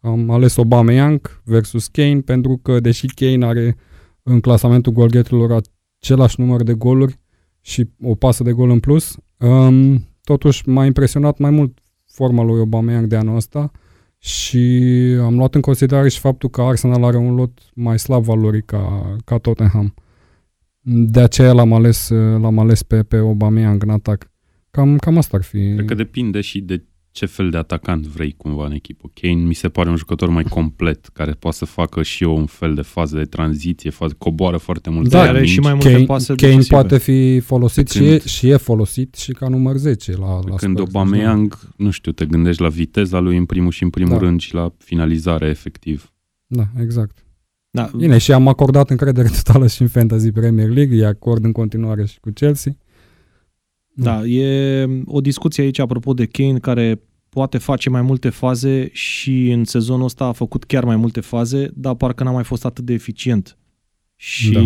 am 0.00 0.30
ales 0.30 0.56
Aubameyang 0.56 1.42
versus 1.44 1.86
Kane 1.86 2.20
pentru 2.20 2.56
că 2.62 2.80
deși 2.80 3.06
Kane 3.06 3.46
are 3.46 3.76
în 4.22 4.40
clasamentul 4.40 4.92
golghetelor 4.92 5.62
același 5.98 6.40
număr 6.40 6.62
de 6.62 6.74
goluri 6.74 7.20
și 7.60 7.88
o 8.02 8.14
pasă 8.14 8.42
de 8.42 8.52
gol 8.52 8.70
în 8.70 8.80
plus, 8.80 9.16
um, 9.38 10.06
totuși 10.22 10.68
m-a 10.68 10.84
impresionat 10.84 11.38
mai 11.38 11.50
mult 11.50 11.78
forma 12.04 12.42
lui 12.42 12.58
Aubameyang 12.58 13.06
de 13.06 13.16
anul 13.16 13.36
ăsta 13.36 13.70
și 14.24 14.58
am 15.20 15.36
luat 15.36 15.54
în 15.54 15.60
considerare 15.60 16.08
și 16.08 16.18
faptul 16.18 16.48
că 16.48 16.62
Arsenal 16.62 17.04
are 17.04 17.16
un 17.16 17.34
lot 17.34 17.58
mai 17.74 17.98
slab 17.98 18.22
valorii 18.22 18.62
ca, 18.62 19.16
ca 19.24 19.38
Tottenham. 19.38 19.94
De 20.84 21.20
aceea 21.20 21.52
l-am 21.52 21.72
ales, 21.72 22.08
l-am 22.38 22.58
ales 22.58 22.82
pe, 22.82 23.02
pe 23.02 23.16
Aubameyang 23.16 23.82
în 23.82 23.90
atac. 23.90 24.30
Cam, 24.70 24.96
cam 24.96 25.16
asta 25.16 25.36
ar 25.36 25.42
fi. 25.42 25.74
Cred 25.74 25.86
că 25.86 25.94
depinde 25.94 26.40
și 26.40 26.60
de 26.60 26.84
ce 27.12 27.26
fel 27.26 27.50
de 27.50 27.56
atacant 27.56 28.06
vrei 28.06 28.34
cumva 28.36 28.66
în 28.66 28.72
echipă. 28.72 29.10
Kane 29.20 29.34
mi 29.34 29.54
se 29.54 29.68
pare 29.68 29.88
un 29.90 29.96
jucător 29.96 30.28
mai 30.28 30.42
complet, 30.42 31.06
care 31.12 31.32
poate 31.32 31.56
să 31.56 31.64
facă 31.64 32.02
și 32.02 32.22
eu 32.24 32.36
un 32.36 32.46
fel 32.46 32.74
de 32.74 32.82
fază 32.82 33.16
de 33.16 33.24
tranziție, 33.24 33.90
fază, 33.90 34.14
coboară 34.18 34.56
foarte 34.56 34.90
mult. 34.90 35.08
Da, 35.08 35.22
pe 35.22 35.28
are 35.28 35.38
mingi. 35.38 35.52
și 35.52 35.60
mai 35.60 35.72
multe 35.72 35.92
Kane, 35.92 36.04
pase 36.04 36.26
Kane 36.26 36.36
defensive. 36.40 36.74
poate 36.74 36.98
fi 36.98 37.40
folosit 37.40 37.86
Pe 37.92 37.98
și 37.98 38.04
e, 38.04 38.08
când- 38.08 38.22
și 38.22 38.48
e 38.48 38.56
folosit 38.56 39.14
și 39.14 39.32
ca 39.32 39.48
număr 39.48 39.76
10 39.76 40.12
la, 40.16 40.34
la 40.48 40.54
Când 40.54 40.76
Spurs, 40.78 40.94
Aubameyang, 40.94 41.58
nu 41.76 41.90
știu, 41.90 42.12
te 42.12 42.26
gândești 42.26 42.62
la 42.62 42.68
viteza 42.68 43.18
lui 43.18 43.36
în 43.36 43.44
primul 43.44 43.70
și 43.70 43.82
în 43.82 43.90
primul 43.90 44.12
Da. 44.12 44.18
rând 44.18 44.40
și 44.40 44.54
la 44.54 44.72
finalizare 44.78 45.46
efectiv. 45.48 46.12
Da, 46.46 46.66
exact. 46.80 47.24
Da, 47.70 47.90
Bine, 47.96 48.18
și 48.18 48.32
am 48.32 48.48
acordat 48.48 48.90
încredere 48.90 49.28
totală 49.42 49.66
și 49.66 49.82
în 49.82 49.88
Fantasy 49.88 50.30
Premier 50.32 50.68
League, 50.68 50.96
îi 50.96 51.04
acord 51.04 51.44
în 51.44 51.52
continuare 51.52 52.04
și 52.06 52.20
cu 52.20 52.30
Chelsea. 52.30 52.76
Da, 53.94 54.24
e 54.24 54.88
o 55.04 55.20
discuție 55.20 55.62
aici 55.62 55.78
apropo 55.78 56.12
de 56.12 56.26
Kane 56.26 56.58
care 56.58 57.00
poate 57.28 57.58
face 57.58 57.90
mai 57.90 58.02
multe 58.02 58.28
faze 58.28 58.90
și 58.92 59.50
în 59.50 59.64
sezonul 59.64 60.04
ăsta 60.04 60.24
a 60.24 60.32
făcut 60.32 60.64
chiar 60.64 60.84
mai 60.84 60.96
multe 60.96 61.20
faze, 61.20 61.70
dar 61.74 61.94
parcă 61.94 62.24
n-a 62.24 62.30
mai 62.30 62.44
fost 62.44 62.64
atât 62.64 62.84
de 62.84 62.92
eficient. 62.92 63.58
Și 64.16 64.50
Da. 64.52 64.60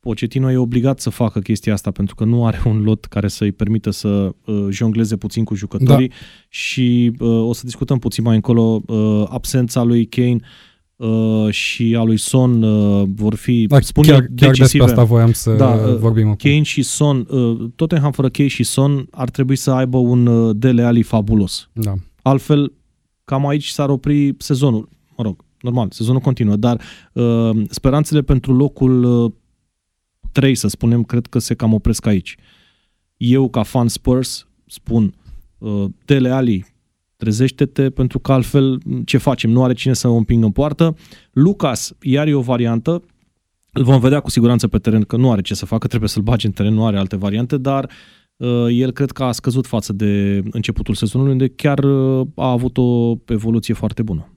Pochettino 0.00 0.50
e 0.50 0.56
obligat 0.56 1.00
să 1.00 1.10
facă 1.10 1.40
chestia 1.40 1.72
asta 1.72 1.90
pentru 1.90 2.14
că 2.14 2.24
nu 2.24 2.46
are 2.46 2.62
un 2.64 2.82
lot 2.82 3.04
care 3.04 3.28
să-i 3.28 3.52
permită 3.52 3.90
să 3.90 4.34
uh, 4.44 4.66
jongleze 4.70 5.16
puțin 5.16 5.44
cu 5.44 5.54
jucătorii 5.54 6.08
Da. 6.08 6.14
și 6.48 7.12
uh, 7.18 7.28
o 7.28 7.52
să 7.52 7.62
discutăm 7.64 7.98
puțin 7.98 8.24
mai 8.24 8.34
încolo 8.34 8.82
uh, 8.86 9.24
absența 9.28 9.82
lui 9.82 10.06
Kane 10.06 10.38
uh, 10.40 10.71
și 11.50 11.96
a 11.98 12.02
lui 12.02 12.16
Son 12.16 12.62
uh, 12.62 13.08
vor 13.14 13.34
fi, 13.34 13.66
Da, 13.66 13.80
spun 13.80 14.04
chiar, 14.04 14.14
eu, 14.14 14.20
chiar 14.20 14.28
despre 14.34 14.48
decisive. 14.48 14.84
asta 14.84 15.04
voiam 15.04 15.32
să 15.32 15.50
Da, 15.50 15.76
da, 15.76 15.86
uh, 15.88 15.96
vorbim 15.96 16.24
acum. 16.24 16.36
Kane 16.50 16.62
și 16.62 16.82
Son, 16.82 17.26
uh, 17.30 17.70
Tottenham 17.76 18.12
fără 18.12 18.28
Kane 18.28 18.48
și 18.48 18.62
Son 18.62 19.06
ar 19.10 19.30
trebui 19.30 19.56
să 19.56 19.70
aibă 19.70 19.96
un 19.96 20.26
uh, 20.26 20.56
Dele 20.56 20.82
Alli 20.82 21.02
fabulos. 21.02 21.68
Da. 21.72 21.94
Altfel, 22.22 22.72
cam 23.24 23.46
aici 23.46 23.68
s-ar 23.68 23.88
opri 23.90 24.34
sezonul. 24.38 24.88
Mă 25.16 25.24
rog, 25.24 25.44
normal, 25.60 25.88
sezonul 25.90 26.20
continuă, 26.20 26.56
dar 26.56 26.80
uh, 27.12 27.50
speranțele 27.68 28.22
pentru 28.22 28.52
locul 28.56 29.04
uh, 29.24 29.32
3, 30.32 30.54
să 30.54 30.68
spunem, 30.68 31.02
cred 31.04 31.26
că 31.26 31.38
se 31.38 31.54
cam 31.54 31.72
opresc 31.72 32.06
aici. 32.06 32.36
Eu, 33.16 33.48
ca 33.48 33.62
fan 33.62 33.88
Spurs, 33.88 34.46
spun 34.66 35.14
uh, 35.58 35.84
Dele 36.04 36.28
Alli, 36.30 36.66
trezește-te, 37.22 37.90
pentru 37.90 38.18
că 38.18 38.32
altfel 38.32 38.78
ce 39.04 39.18
facem? 39.18 39.50
Nu 39.50 39.64
are 39.64 39.72
cine 39.72 39.92
să 39.92 40.08
o 40.08 40.14
împingă 40.14 40.44
în 40.44 40.52
poartă. 40.52 40.94
Lucas, 41.32 41.92
iar 42.00 42.26
e 42.26 42.34
o 42.34 42.40
variantă, 42.40 43.02
îl 43.72 43.84
vom 43.84 44.00
vedea 44.00 44.20
cu 44.20 44.30
siguranță 44.30 44.68
pe 44.68 44.78
teren 44.78 45.02
că 45.02 45.16
nu 45.16 45.30
are 45.30 45.40
ce 45.40 45.54
să 45.54 45.66
facă, 45.66 45.86
trebuie 45.86 46.08
să-l 46.08 46.22
bage 46.22 46.46
în 46.46 46.52
teren, 46.52 46.74
nu 46.74 46.86
are 46.86 46.98
alte 46.98 47.16
variante, 47.16 47.56
dar 47.56 47.90
uh, 48.36 48.66
el 48.70 48.90
cred 48.90 49.10
că 49.10 49.24
a 49.24 49.32
scăzut 49.32 49.66
față 49.66 49.92
de 49.92 50.42
începutul 50.50 50.94
sezonului, 50.94 51.32
unde 51.32 51.48
chiar 51.48 51.78
uh, 51.78 52.26
a 52.34 52.50
avut 52.50 52.78
o 52.78 53.14
evoluție 53.26 53.74
foarte 53.74 54.02
bună. 54.02 54.28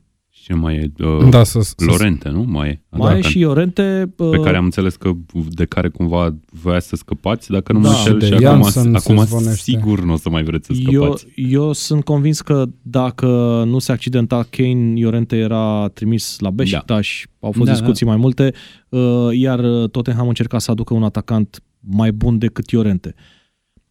Și 0.46 0.52
ce 0.52 0.58
mai 0.58 0.76
e? 0.76 0.92
Uh, 1.04 1.30
Da, 1.30 1.44
să, 1.44 1.60
să, 1.62 1.74
Lorente, 1.78 2.30
nu? 2.30 2.44
Mai 2.48 2.70
e. 2.70 2.82
Mai 2.90 3.00
e 3.00 3.04
Atacant. 3.04 3.24
și 3.24 3.40
Iorente... 3.40 4.14
uh, 4.18 4.30
pe 4.30 4.40
care 4.40 4.58
am 4.58 4.64
înțeles 4.64 4.96
că 4.96 5.12
de 5.50 5.66
care 5.66 5.90
cumva 5.90 6.36
voia 6.52 6.80
să 6.80 6.96
scăpați, 6.96 7.52
dacă 7.52 7.74
nu 7.74 7.82
Da. 7.82 7.90
mă 7.90 7.96
înșel, 7.96 8.22
Și 8.22 8.26
și, 8.34 8.40
de 8.40 8.46
acum, 8.48 8.62
Janssen 8.62 8.96
se 8.98 9.12
acum 9.12 9.26
zvonește. 9.26 9.72
sigur 9.72 10.04
nu 10.04 10.14
o 10.14 10.18
să 10.18 10.30
mai 10.30 10.44
vreți 10.44 10.66
să 10.66 10.74
eu, 10.90 11.02
scăpați. 11.02 11.26
eu 11.36 11.74
sunt 11.74 12.04
convins 12.04 12.42
că 12.42 12.66
dacă 12.82 13.28
nu 13.68 13.80
se 13.80 13.92
accidenta 13.92 14.48
Kane, 14.50 15.00
Iorente 15.00 15.36
era 15.38 15.88
trimis 15.94 16.40
la 16.40 16.50
Beşiktaş, 16.50 17.26
au 17.40 17.52
fost 17.52 17.66
Da, 17.70 17.72
discuții 17.72 18.06
mai 18.06 18.18
multe, 18.18 18.54
uh, 18.90 19.28
iar 19.32 19.60
Tottenham 19.92 20.28
încerca 20.28 20.60
să 20.60 20.72
aducă 20.72 20.94
un 20.94 21.04
atacant 21.04 21.64
mai 21.80 22.12
bun 22.12 22.38
decât 22.38 22.70
Iorente. 22.70 23.16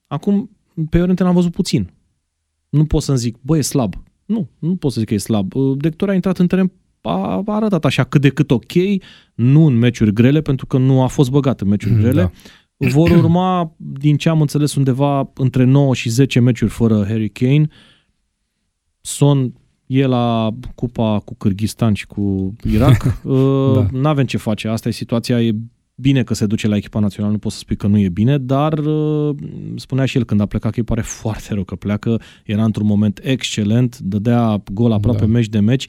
Acum, 0.07 0.51
pe 0.91 0.99
Iorente 0.99 1.23
l-am 1.23 1.35
văzut 1.35 1.53
puțin. 1.53 1.91
Nu 2.69 2.85
pot 2.85 3.03
să-mi 3.03 3.19
zic, 3.19 3.37
bă, 3.41 3.57
e 3.57 3.61
slab. 3.61 3.95
Nu, 4.27 4.49
nu 4.59 4.77
pot 4.77 4.93
să 4.93 4.99
zic 4.99 5.09
că 5.09 5.15
e 5.15 5.19
slab. 5.19 5.55
Uh, 5.55 5.77
De 5.79 5.89
câte 5.89 6.05
ori 6.05 6.13
a 6.13 6.15
intrat 6.15 6.39
în 6.39 6.47
teren, 6.47 6.73
a, 7.01 7.11
a 7.11 7.43
arătat 7.47 7.85
așa 7.85 8.05
cât 8.05 8.21
de 8.21 8.29
cât 8.29 8.51
ok, 8.51 8.73
nu 9.35 9.67
în 9.67 9.79
meciuri 9.79 10.13
grele, 10.13 10.41
pentru 10.41 10.67
că 10.67 10.79
nu 10.79 11.03
a 11.03 11.07
fost 11.07 11.31
băgat 11.31 11.61
în 11.61 11.69
meciuri 11.69 11.95
grele. 12.01 12.23
Da. 12.23 12.31
Vor 12.89 13.11
urma, 13.11 13.75
din 13.77 14.17
ce 14.17 14.29
am 14.29 14.41
înțeles, 14.41 14.75
undeva 14.75 15.31
între 15.35 15.65
9 15.65 15.95
și 15.95 16.09
10 16.09 16.41
meciuri 16.41 16.71
fără 16.71 17.05
Harry 17.05 17.29
Kane. 17.29 17.67
Son 19.01 19.53
e 19.87 20.07
la 20.07 20.55
cupa 20.75 21.19
cu 21.25 21.35
Kyrgyzstan 21.35 21.93
și 21.93 22.07
cu 22.07 22.55
Irak. 22.73 23.03
Da. 23.25 23.73
da. 23.73 23.87
Nu 23.93 24.09
avem 24.09 24.25
ce 24.27 24.37
face. 24.37 24.69
Asta 24.69 24.89
e 24.89 24.93
situația. 24.93 25.43
E 25.43 25.55
bine 25.95 26.23
că 26.23 26.35
se 26.35 26.47
duce 26.47 26.69
la 26.69 26.77
echipa 26.77 26.99
națională, 26.99 27.33
nu 27.33 27.39
pot 27.39 27.53
să 27.53 27.59
spui 27.59 27.77
că 27.77 27.87
nu 27.87 27.99
e 27.99 28.09
bine, 28.09 28.39
dar 28.39 28.79
uh, 28.79 29.35
spunea 29.77 30.05
și 30.05 30.17
el 30.17 30.25
când 30.25 30.41
a 30.41 30.47
plecat 30.47 30.73
că 30.73 30.79
îi 30.79 30.85
pare 30.85 31.01
foarte 31.23 31.55
rău 31.55 31.65
că 31.65 31.75
pleacă. 31.75 32.21
Era 32.45 32.65
într-un 32.65 32.87
moment 32.87 33.21
excelent, 33.23 33.99
dădea 33.99 34.63
gol 34.73 34.93
aproape 34.93 35.21
Da. 35.25 35.27
meci 35.27 35.49
de 35.49 35.59
meci. 35.61 35.87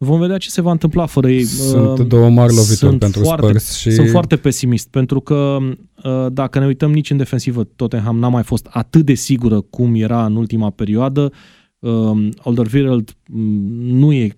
Vom 0.00 0.20
vedea 0.20 0.38
ce 0.38 0.48
se 0.48 0.60
va 0.60 0.70
întâmpla 0.70 1.06
fără 1.06 1.30
ei. 1.30 1.42
Sunt 1.44 1.98
Uh, 1.98 2.06
două 2.06 2.28
mari 2.30 2.52
lovituri 2.54 2.76
sunt 2.76 2.98
pentru 2.98 3.20
foarte- 3.22 3.46
Spurs 3.46 3.76
și 3.76 3.90
sunt 3.90 4.08
foarte 4.08 4.36
pesimist, 4.36 4.88
pentru 4.90 5.20
că 5.20 5.58
uh, 6.04 6.26
dacă 6.32 6.58
ne 6.58 6.66
uităm 6.66 6.92
nici 6.92 7.10
în 7.10 7.16
defensivă, 7.16 7.64
Tottenham 7.64 8.18
n-a 8.18 8.28
mai 8.28 8.42
fost 8.42 8.66
atât 8.70 9.04
de 9.04 9.14
sigură 9.14 9.60
cum 9.60 9.94
era 9.94 10.24
în 10.24 10.36
ultima 10.36 10.70
perioadă. 10.70 11.32
Um, 11.78 12.28
Alderweireld 12.38 13.16
mm, 13.30 13.96
nu 13.96 14.12
e 14.12 14.36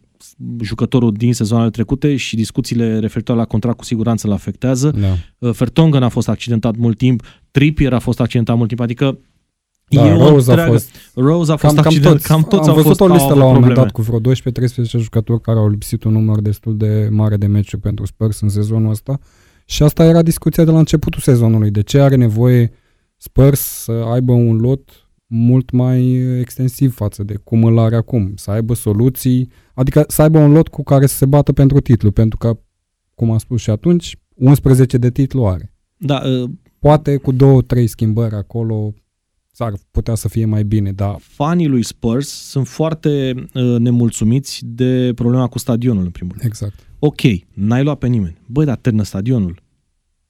jucătorul 0.63 1.13
din 1.13 1.35
sezoanele 1.35 1.71
trecute 1.71 2.17
și 2.17 2.37
discuțiile 2.37 2.99
referitoare 2.99 3.41
la 3.41 3.47
contract 3.47 3.77
cu 3.77 3.85
siguranță 3.85 4.27
îl 4.27 4.33
afectează. 4.33 4.91
da. 4.91 5.07
Uh, 5.49 5.55
Vertonghen 5.55 6.03
a 6.03 6.09
fost 6.09 6.29
accidentat 6.29 6.77
mult 6.77 6.99
timp, 6.99 7.23
Trippier 7.51 7.93
a 7.93 7.99
fost 7.99 8.21
accidentat 8.21 8.57
mult 8.57 8.69
timp, 8.69 8.81
adică 8.81 9.19
Da, 9.89 10.07
e 10.07 10.13
o 10.13 10.29
Rose 10.29 10.49
a 10.51 10.53
întreagă- 10.53 10.71
fost 10.73 10.91
Rose 11.15 11.53
a 11.53 11.57
fost 11.57 11.75
cam, 11.75 11.83
cam 11.83 11.93
accident, 11.93 12.13
toți. 12.15 12.27
cam 12.27 12.43
toți 12.43 12.63
Am 12.63 12.69
au 12.69 12.75
văzut 12.75 12.87
fost, 12.89 13.01
o 13.01 13.05
au 13.05 13.11
listă 13.11 13.25
avut 13.27 13.39
la 13.39 13.45
un 13.45 13.53
moment 13.55 13.73
probleme. 13.75 13.83
dat 13.83 13.93
cu 13.93 14.03
vreo 14.03 14.21
12-13 14.21 14.99
jucători 14.99 15.41
care 15.41 15.59
au 15.59 15.69
lipsit 15.69 16.05
un 16.05 16.13
număr 16.13 16.41
destul 16.41 16.77
de 16.77 17.09
mare 17.11 17.37
de 17.37 17.47
meciuri 17.47 17.83
pentru 17.83 18.07
Spurs 18.07 18.41
în 18.41 18.49
sezonul 18.49 18.91
ăsta. 18.91 19.19
Și 19.65 19.83
asta 19.83 20.05
era 20.05 20.23
discuția 20.23 20.65
de 20.65 20.71
la 20.71 20.79
începutul 20.79 21.21
sezonului. 21.21 21.71
De 21.71 21.83
ce 21.83 22.01
are 22.01 22.15
nevoie 22.17 22.73
Spurs 23.17 23.61
să 23.61 23.93
aibă 24.13 24.33
un 24.33 24.57
lot 24.57 25.00
mult 25.33 25.71
mai 25.71 26.05
extensiv 26.41 26.95
față 26.95 27.23
de 27.23 27.35
cum 27.45 27.65
îl 27.65 27.79
are 27.79 27.97
acum. 27.97 28.33
Să 28.37 28.51
aibă 28.51 28.75
soluții, 28.75 29.51
adică 29.75 30.05
să 30.09 30.23
aibă 30.23 30.39
un 30.39 30.53
lot 30.53 30.69
cu 30.69 30.83
care 30.83 31.07
să 31.07 31.15
se 31.17 31.27
bată 31.27 31.53
pentru 31.53 31.81
titlu. 31.81 32.11
Pentru 32.11 32.39
că, 32.39 32.59
cum 33.15 33.31
am 33.31 33.39
spus 33.39 33.61
și 33.61 33.71
atunci, 33.71 34.17
11 34.35 34.99
de 34.99 35.11
titlu 35.11 35.47
are. 35.47 35.73
Da, 35.97 36.23
uh, 36.25 36.51
Poate 36.79 37.17
cu 37.17 37.33
două, 37.33 37.63
trei 37.63 37.87
schimbări 37.87 38.35
acolo 38.35 38.95
s-ar 39.53 39.73
putea 39.91 40.15
să 40.15 40.29
fie 40.29 40.45
mai 40.45 40.65
bine, 40.65 40.93
dar 40.93 41.17
fanii 41.19 41.67
lui 41.67 41.83
Spurs 41.83 42.29
sunt 42.29 42.67
foarte 42.67 43.35
uh, 43.55 43.77
nemulțumiți 43.79 44.61
de 44.65 45.13
problema 45.15 45.47
cu 45.47 45.59
stadionul, 45.59 46.05
în 46.05 46.11
primul 46.11 46.33
rând. 46.39 46.47
exact. 46.47 46.75
Ok, 46.99 47.21
n-ai 47.55 47.83
luat 47.83 47.99
pe 47.99 48.07
nimeni. 48.07 48.37
Băi, 48.47 48.65
dar 48.65 48.77
termină 48.77 49.05
stadionul. 49.05 49.63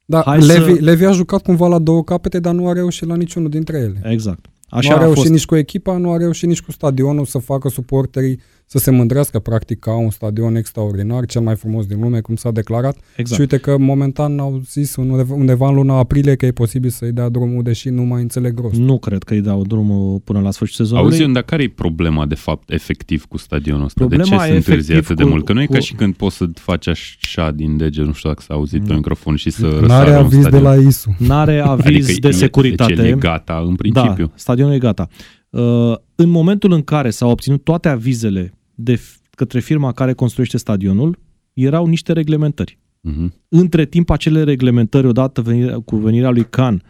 Da, 0.06 0.22
Hai 0.24 0.40
Levi, 0.40 0.74
să- 0.74 0.80
Levi 0.80 1.04
a 1.04 1.12
jucat 1.12 1.42
cumva 1.42 1.68
la 1.68 1.78
două 1.78 2.04
capete, 2.04 2.40
dar 2.40 2.54
nu 2.54 2.68
a 2.68 2.72
reușit 2.72 3.08
la 3.08 3.16
niciunul 3.16 3.48
dintre 3.50 3.78
ele. 3.78 4.00
Exact. 4.04 4.50
Așa 4.70 4.88
Așa 4.88 4.88
nu 4.88 4.94
a 4.94 4.98
a 4.98 5.02
reușit 5.02 5.20
fost. 5.22 5.32
nici 5.32 5.46
cu 5.46 5.56
echipa, 5.56 5.96
nu 5.96 6.12
a 6.12 6.16
reușit 6.16 6.48
nici 6.48 6.62
cu 6.62 6.70
stadionul 6.72 7.24
să 7.24 7.38
facă 7.38 7.68
suporterii 7.68 8.40
să 8.72 8.78
se 8.78 8.90
mândrească 8.90 9.38
practic 9.38 9.78
ca 9.78 9.96
un 9.96 10.10
stadion 10.10 10.54
extraordinar, 10.56 11.26
cel 11.26 11.40
mai 11.40 11.56
frumos 11.56 11.86
din 11.86 12.00
lume, 12.00 12.20
cum 12.20 12.34
s-a 12.36 12.50
declarat. 12.50 12.96
Exact. 13.16 13.34
Și 13.34 13.40
uite 13.40 13.56
că 13.58 13.78
momentan 13.78 14.38
au 14.38 14.60
zis 14.70 14.96
undeva, 14.96 15.34
undeva 15.34 15.68
în 15.68 15.74
luna 15.74 15.98
aprilie 15.98 16.34
că 16.36 16.46
e 16.46 16.50
posibil 16.52 16.90
să-i 16.90 17.12
dea 17.12 17.28
drumul, 17.28 17.62
deși 17.62 17.88
nu 17.88 18.02
mai 18.02 18.22
înțeleg 18.22 18.58
rost. 18.60 18.74
Nu 18.74 18.98
cred 18.98 19.22
că 19.22 19.34
îi 19.34 19.40
dau 19.40 19.62
drumul 19.62 20.18
până 20.18 20.40
la 20.40 20.50
sfârșitul 20.50 20.84
sezonului. 20.84 21.18
Auzi, 21.20 21.32
dar 21.32 21.42
care 21.42 21.62
e 21.62 21.68
problema, 21.68 22.26
de 22.26 22.34
fapt, 22.34 22.70
efectiv 22.72 23.24
cu 23.24 23.38
stadionul 23.38 23.84
ăsta? 23.84 23.94
Problema 24.04 24.22
de 24.24 24.28
ce 24.30 24.36
se 24.50 24.52
întârzie 24.56 24.94
efectiv 24.94 25.04
atât 25.04 25.16
de 25.16 25.22
cu- 25.22 25.28
mult? 25.28 25.44
Că 25.44 25.52
nu 25.52 25.62
e 25.62 25.66
cu- 25.66 25.72
ca 25.72 25.78
și 25.78 25.94
când 25.94 26.14
poți 26.14 26.36
să 26.36 26.44
faci 26.54 26.86
așa 26.88 27.50
din 27.50 27.76
dege, 27.76 28.02
nu 28.02 28.12
știu 28.12 28.28
dacă 28.28 28.42
s-a 28.46 28.54
auzit 28.54 28.82
pe 28.82 28.90
Nu. 28.90 28.96
microfon 28.96 29.36
și 29.36 29.50
să 29.50 29.66
N-are 29.66 29.80
răsară 29.80 30.10
un 30.10 30.16
aviz 30.16 30.34
de 30.36 30.40
stadion. 30.48 30.62
la 30.62 30.74
ISU. 30.74 31.14
N-are 31.18 31.58
aviz 31.60 32.04
adică 32.08 32.20
de 32.20 32.28
e- 32.28 32.30
securitate. 32.32 32.94
Deci 32.94 33.04
el 33.04 33.10
e 33.12 33.16
gata 33.18 33.64
în 33.66 33.74
principiu. 33.74 34.26
Da, 34.26 34.32
stadionul 34.34 34.74
e 34.74 34.78
gata. 34.78 35.08
Uh, 35.50 35.94
în 36.14 36.28
momentul 36.28 36.72
în 36.72 36.82
care 36.82 37.10
s-au 37.10 37.30
obținut 37.30 37.64
toate 37.64 37.88
avizele 37.88 38.54
de 38.82 38.96
f- 38.96 39.20
către 39.30 39.60
firma 39.60 39.92
care 39.92 40.12
construiește 40.12 40.56
stadionul, 40.58 41.18
erau 41.52 41.86
niște 41.86 42.12
reglementări. 42.12 42.78
Mhm. 43.00 43.34
Între 43.48 43.84
timp, 43.84 44.10
acele 44.10 44.42
reglementări, 44.42 45.06
odată 45.06 45.40
venirea, 45.40 45.78
cu 45.78 45.96
venirea 45.96 46.30
lui 46.30 46.46
Khan, 46.50 46.82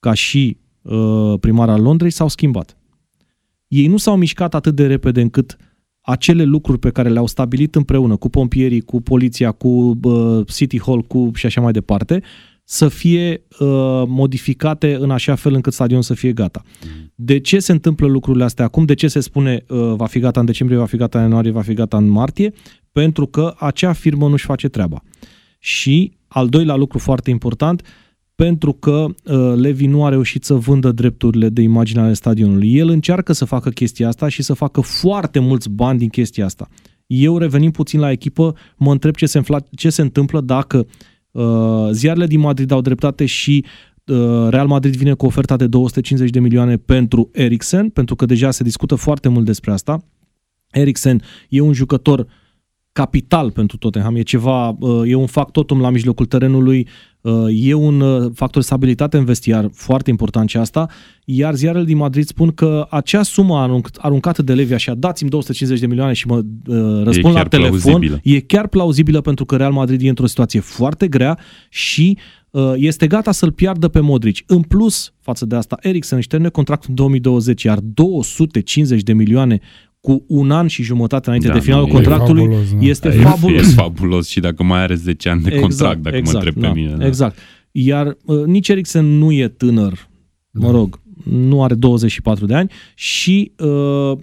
ca 0.00 0.14
și 0.14 0.56
uh, 0.82 1.34
primar 1.40 1.68
al 1.68 1.82
Londrei, 1.82 2.10
s-au 2.10 2.28
schimbat. 2.28 2.76
Ei 3.68 3.86
nu 3.86 3.96
s-au 3.96 4.16
mișcat 4.16 4.54
atât 4.54 4.74
de 4.74 4.86
repede 4.86 5.20
încât 5.20 5.56
acele 6.00 6.44
lucruri 6.44 6.78
pe 6.78 6.90
care 6.90 7.08
le-au 7.08 7.26
stabilit 7.26 7.74
împreună 7.74 8.16
cu 8.16 8.28
pompierii, 8.28 8.80
cu 8.80 9.00
poliția, 9.00 9.52
cu 9.52 9.68
uh, 10.02 10.46
City 10.46 10.80
Hall, 10.80 11.02
cu 11.02 11.30
și 11.34 11.46
așa 11.46 11.60
mai 11.60 11.72
departe, 11.72 12.22
să 12.64 12.88
fie 12.88 13.42
uh, 13.58 13.66
modificate 14.06 14.94
în 14.94 15.10
așa 15.10 15.34
fel 15.34 15.54
încât 15.54 15.72
stadionul 15.72 16.02
să 16.02 16.14
fie 16.14 16.32
gata. 16.32 16.62
De 17.14 17.38
ce 17.38 17.58
se 17.58 17.72
întâmplă 17.72 18.06
lucrurile 18.06 18.44
astea 18.44 18.64
acum? 18.64 18.84
De 18.84 18.94
ce 18.94 19.08
se 19.08 19.20
spune 19.20 19.64
uh, 19.68 19.94
va 19.96 20.06
fi 20.06 20.18
gata 20.18 20.40
în 20.40 20.46
decembrie, 20.46 20.78
va 20.78 20.86
fi 20.86 20.96
gata 20.96 21.18
în 21.18 21.24
ianuarie, 21.24 21.50
va 21.50 21.62
fi 21.62 21.74
gata 21.74 21.96
în 21.96 22.08
martie? 22.08 22.52
Pentru 22.92 23.26
că 23.26 23.54
acea 23.58 23.92
firmă 23.92 24.28
nu-și 24.28 24.44
face 24.44 24.68
treaba. 24.68 25.02
Și 25.58 26.12
al 26.26 26.48
doilea 26.48 26.74
lucru 26.74 26.98
foarte 26.98 27.30
important, 27.30 27.82
pentru 28.34 28.72
că 28.72 29.06
uh, 29.24 29.52
Levi 29.56 29.86
nu 29.86 30.04
a 30.04 30.08
reușit 30.08 30.44
să 30.44 30.54
vândă 30.54 30.92
drepturile 30.92 31.48
de 31.48 31.62
imagine 31.62 32.00
ale 32.00 32.12
stadionului. 32.12 32.74
El 32.74 32.88
încearcă 32.88 33.32
să 33.32 33.44
facă 33.44 33.70
chestia 33.70 34.08
asta 34.08 34.28
și 34.28 34.42
să 34.42 34.54
facă 34.54 34.80
foarte 34.80 35.38
mulți 35.38 35.70
bani 35.70 35.98
din 35.98 36.08
chestia 36.08 36.44
asta. 36.44 36.68
Eu 37.06 37.38
revenim 37.38 37.70
puțin 37.70 38.00
la 38.00 38.10
echipă, 38.10 38.54
mă 38.76 38.92
întreb 38.92 39.14
ce 39.14 39.26
se, 39.26 39.38
înfla, 39.38 39.58
ce 39.76 39.90
se 39.90 40.02
întâmplă 40.02 40.40
dacă 40.40 40.78
uh, 40.78 40.86
ziarele 41.90 42.26
din 42.26 42.40
Madrid 42.40 42.70
au 42.70 42.80
dreptate 42.80 43.26
și 43.26 43.64
uh, 44.06 44.48
Real 44.48 44.66
Madrid 44.66 44.96
vine 44.96 45.14
cu 45.14 45.26
oferta 45.26 45.56
de 45.56 45.66
250 45.66 46.30
de 46.30 46.40
milioane 46.40 46.76
pentru 46.76 47.30
Eriksen, 47.32 47.88
pentru 47.88 48.14
că 48.14 48.26
deja 48.26 48.50
se 48.50 48.62
discută 48.62 48.94
foarte 48.94 49.28
mult 49.28 49.44
despre 49.44 49.72
asta. 49.72 50.04
Eriksen 50.70 51.22
e 51.48 51.60
un 51.60 51.72
jucător 51.72 52.26
capital 52.94 53.50
pentru 53.50 53.76
Tottenham, 53.76 54.16
e 54.16 54.22
ceva, 54.22 54.68
uh, 54.68 55.10
e 55.10 55.14
un 55.14 55.26
factotum 55.26 55.80
la 55.80 55.90
mijlocul 55.90 56.26
terenului, 56.26 56.88
uh, 57.20 57.32
e 57.50 57.74
un 57.74 58.00
uh, 58.00 58.30
factor 58.34 58.60
de 58.60 58.66
stabilitate 58.66 59.16
în 59.16 59.24
vestiar 59.24 59.70
foarte 59.72 60.10
important 60.10 60.48
și 60.48 60.56
asta, 60.56 60.88
iar 61.24 61.54
ziarele 61.54 61.84
din 61.84 61.96
Madrid 61.96 62.26
spun 62.26 62.50
că 62.50 62.86
acea 62.90 63.22
sumă 63.22 63.82
aruncată 63.98 64.42
de 64.42 64.54
Levi 64.54 64.72
așa, 64.74 64.94
dați-mi 64.94 65.30
250 65.30 65.80
de 65.80 65.86
milioane 65.86 66.12
și 66.12 66.26
mă 66.26 66.42
răspund 67.04 67.34
la 67.34 67.42
telefon, 67.42 67.80
plauzibilă. 67.80 68.20
e 68.22 68.40
chiar 68.40 68.68
plauzibilă 68.68 69.20
pentru 69.20 69.44
că 69.44 69.56
Real 69.56 69.72
Madrid 69.72 70.02
e 70.02 70.08
într-o 70.08 70.26
situație 70.26 70.60
foarte 70.60 71.08
grea 71.08 71.38
și 71.68 72.18
este 72.74 73.06
gata 73.06 73.32
să-l 73.32 73.52
piardă 73.52 73.88
pe 73.88 74.00
Modric. 74.00 74.38
În 74.46 74.62
plus, 74.62 75.12
față 75.20 75.46
de 75.46 75.56
asta, 75.56 75.76
Eriksen 75.80 76.18
își 76.18 76.28
termină 76.28 76.50
contractul 76.50 76.88
în 76.88 76.94
2020, 76.94 77.62
iar 77.62 77.78
250 77.82 79.02
de 79.02 79.12
milioane 79.12 79.60
cu 80.04 80.24
un 80.26 80.50
an 80.50 80.66
și 80.66 80.82
jumătate 80.82 81.26
înainte 81.26 81.48
da, 81.48 81.54
de 81.54 81.60
finalul 81.60 81.86
contractului, 81.86 82.42
fabulos, 82.42 82.72
da. 82.72 82.78
este 82.80 83.08
e, 83.08 83.10
fabulos. 83.10 83.60
E 83.60 83.74
fabulos 83.74 84.28
și 84.28 84.40
dacă 84.40 84.62
mai 84.62 84.80
are 84.80 84.94
10 84.94 85.28
ani 85.28 85.42
de 85.42 85.48
exact, 85.48 85.68
contract, 85.68 86.02
dacă 86.02 86.16
exact, 86.16 86.34
mă 86.34 86.40
întreb 86.44 86.62
da, 86.62 86.68
pe 86.68 86.80
mine. 86.80 86.94
Da. 86.96 87.06
Exact. 87.06 87.38
Iar 87.70 88.16
uh, 88.24 88.44
nici 88.44 88.68
Eriksen 88.68 89.18
nu 89.18 89.32
e 89.32 89.48
tânăr, 89.48 90.08
da. 90.50 90.66
mă 90.66 90.72
rog, 90.72 91.00
nu 91.30 91.62
are 91.62 91.74
24 91.74 92.46
de 92.46 92.54
ani 92.54 92.70
și 92.94 93.52
uh, 93.58 94.18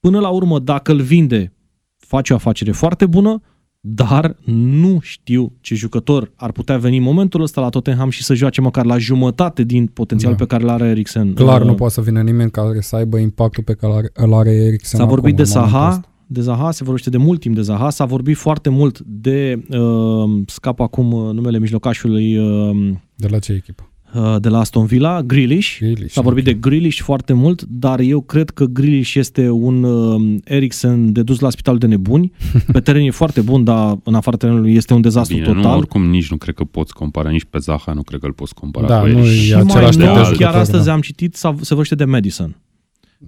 până 0.00 0.20
la 0.20 0.28
urmă, 0.28 0.58
dacă 0.58 0.92
îl 0.92 1.00
vinde, 1.00 1.52
face 1.96 2.32
o 2.32 2.36
afacere 2.36 2.72
foarte 2.72 3.06
bună, 3.06 3.40
dar 3.84 4.36
nu 4.44 4.98
știu 5.00 5.52
ce 5.60 5.74
jucător 5.74 6.32
ar 6.36 6.52
putea 6.52 6.78
veni 6.78 6.96
în 6.96 7.02
momentul 7.02 7.42
ăsta 7.42 7.60
la 7.60 7.68
Tottenham 7.68 8.10
și 8.10 8.22
să 8.22 8.34
joace 8.34 8.60
măcar 8.60 8.84
la 8.84 8.98
jumătate 8.98 9.62
din 9.64 9.86
potențialul 9.86 10.36
da. 10.36 10.44
pe 10.44 10.50
care 10.50 10.62
îl 10.62 10.68
are 10.68 10.88
Eriksen. 10.88 11.34
Clar, 11.34 11.60
uh, 11.60 11.66
nu 11.66 11.74
poate 11.74 11.92
să 11.92 12.00
vină 12.00 12.22
nimeni 12.22 12.50
care 12.50 12.80
să 12.80 12.96
aibă 12.96 13.18
impactul 13.18 13.62
pe 13.62 13.74
care 13.74 14.10
îl 14.14 14.34
are 14.34 14.50
Eriksen. 14.50 15.00
S-a 15.00 15.06
vorbit 15.06 15.36
de 15.36 15.42
Zaha, 15.42 16.00
de 16.26 16.40
Zaha, 16.40 16.70
se 16.70 16.84
vorbește 16.84 17.10
de 17.10 17.16
mult 17.16 17.40
timp 17.40 17.54
de 17.54 17.62
Zaha, 17.62 17.90
s-a 17.90 18.04
vorbit 18.04 18.36
foarte 18.36 18.68
mult 18.68 19.00
de, 19.00 19.62
uh, 19.70 20.42
scap 20.46 20.80
acum 20.80 21.12
uh, 21.12 21.32
numele 21.32 21.58
mijlocașului. 21.58 22.38
Uh, 22.38 22.92
de 23.14 23.28
la 23.28 23.38
ce 23.38 23.52
echipă? 23.52 23.91
Uh, 24.14 24.36
de 24.40 24.48
la 24.48 24.58
Aston 24.58 24.86
Villa, 24.86 25.22
Grealish. 25.22 25.78
Grealish 25.78 26.12
S-a 26.12 26.20
vorbit 26.20 26.42
okay. 26.42 26.54
de 26.54 26.68
Grealish 26.68 27.00
foarte 27.00 27.32
mult, 27.32 27.62
dar 27.62 28.00
eu 28.00 28.20
cred 28.20 28.50
că 28.50 28.64
Grealish 28.64 29.14
este 29.14 29.48
un 29.48 29.82
uh, 29.82 30.38
Eriksen 30.44 31.12
de 31.12 31.22
dus 31.22 31.38
la 31.38 31.50
spitalul 31.50 31.78
de 31.78 31.86
nebuni. 31.86 32.32
Pe 32.72 32.80
teren 32.80 33.02
e 33.02 33.10
foarte 33.10 33.40
bun, 33.40 33.64
dar 33.64 33.98
în 34.04 34.14
afara 34.14 34.36
terenului 34.36 34.74
este 34.74 34.94
un 34.94 35.00
dezastru 35.00 35.36
Bine, 35.36 35.46
total. 35.46 35.62
Nu, 35.62 35.76
oricum 35.76 36.06
nici 36.06 36.30
nu 36.30 36.36
cred 36.36 36.54
că 36.54 36.64
poți 36.64 36.94
compara, 36.94 37.30
nici 37.30 37.44
pe 37.50 37.58
Zaha 37.58 37.92
nu 37.92 38.02
cred 38.02 38.20
că 38.20 38.26
îl 38.26 38.32
poți 38.32 38.54
compara 38.54 38.86
da, 38.86 39.00
cu 39.00 39.06
nu 39.06 39.18
Eric. 39.18 39.30
Și 39.30 39.52
mai 39.54 39.90
mult, 39.98 40.36
chiar 40.36 40.54
astăzi 40.54 40.84
da. 40.84 40.92
am 40.92 41.00
citit, 41.00 41.34
se 41.34 41.48
vorbește 41.68 41.94
de 41.94 42.04
Madison. 42.04 42.56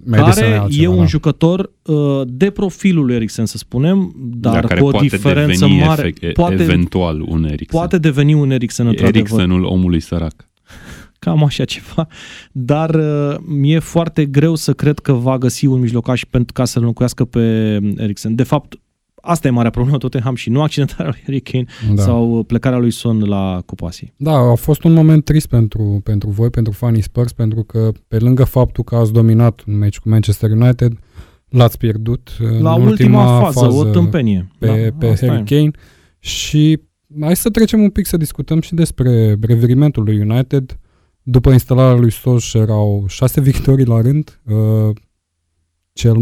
Madison 0.05 0.31
care 0.33 0.45
e, 0.45 0.57
altceva, 0.57 0.83
e 0.83 0.87
un 0.87 0.97
da. 0.97 1.05
jucător 1.05 1.71
uh, 1.85 2.21
de 2.25 2.49
profilul 2.49 3.05
lui 3.05 3.15
Eriksen, 3.15 3.45
să 3.45 3.57
spunem, 3.57 4.15
dar 4.17 4.65
da, 4.65 4.75
cu 4.75 4.85
o 4.85 4.99
diferență 4.99 5.67
mare. 5.67 6.01
Efect, 6.01 6.33
poate, 6.33 6.63
eventual 6.63 7.21
un 7.21 7.43
Eriksen. 7.43 7.79
Poate 7.79 7.97
deveni 7.97 8.33
un 8.33 8.51
Eriksen, 8.51 8.87
într-adevăr. 8.87 9.39
Eriksenul 9.39 9.63
omului 9.63 9.99
sărac 9.99 10.45
cam 11.19 11.43
așa 11.43 11.65
ceva, 11.65 12.07
dar 12.51 12.95
uh, 12.95 13.35
mi-e 13.45 13.79
foarte 13.79 14.25
greu 14.25 14.55
să 14.55 14.73
cred 14.73 14.99
că 14.99 15.13
va 15.13 15.37
găsi 15.37 15.65
un 15.65 15.79
mijlocaș 15.79 16.23
pentru 16.29 16.53
ca 16.53 16.65
să 16.65 16.79
înlocuiască 16.79 17.25
pe 17.25 17.39
Eriksen. 17.97 18.35
De 18.35 18.43
fapt, 18.43 18.79
asta 19.25 19.47
e 19.47 19.51
marea 19.51 19.69
problemă 19.69 19.97
Tottenham 19.97 20.35
și 20.35 20.49
nu 20.49 20.61
accidentarea 20.61 21.05
lui 21.05 21.21
Harry 21.25 21.41
Kane 21.41 21.65
da. 21.95 22.01
sau 22.01 22.43
plecarea 22.43 22.77
lui 22.77 22.91
Son 22.91 23.19
la 23.19 23.61
Cupasi. 23.65 24.13
Da, 24.17 24.31
a 24.31 24.55
fost 24.55 24.83
un 24.83 24.93
moment 24.93 25.25
trist 25.25 25.47
pentru, 25.47 26.01
pentru 26.03 26.29
voi, 26.29 26.49
pentru 26.49 26.73
fanii 26.73 27.01
Spurs, 27.01 27.31
pentru 27.31 27.63
că 27.63 27.91
pe 28.07 28.17
lângă 28.17 28.43
faptul 28.43 28.83
că 28.83 28.95
ați 28.95 29.13
dominat 29.13 29.63
un 29.67 29.77
meci 29.77 29.99
cu 29.99 30.09
Manchester 30.09 30.51
United, 30.51 30.99
l-ați 31.49 31.77
pierdut 31.77 32.29
la 32.39 32.73
în 32.73 32.81
ultima 32.81 32.87
ultima 32.87 33.39
fază, 33.39 33.59
fază 33.59 33.77
o 33.77 33.83
tâmpenie. 33.83 34.47
Pe, 34.59 34.67
da, 34.67 35.07
pe 35.07 35.27
Harry 35.27 35.53
e. 35.53 35.55
Kane 35.55 35.71
și 36.19 36.79
hai 37.21 37.35
să 37.35 37.49
trecem 37.49 37.81
un 37.81 37.89
pic 37.89 38.05
să 38.05 38.17
discutăm 38.17 38.61
și 38.61 38.73
despre 38.73 39.37
reverimentul 39.41 40.03
lui 40.03 40.19
United. 40.19 40.79
După 41.21 41.51
instalarea 41.51 41.99
lui 41.99 42.11
Solskjaer 42.11 42.69
au 42.69 43.05
șase 43.07 43.41
victorii 43.51 43.85
la 43.85 44.01
rând, 44.01 44.39
uh, 44.43 44.95
cel, 45.93 46.17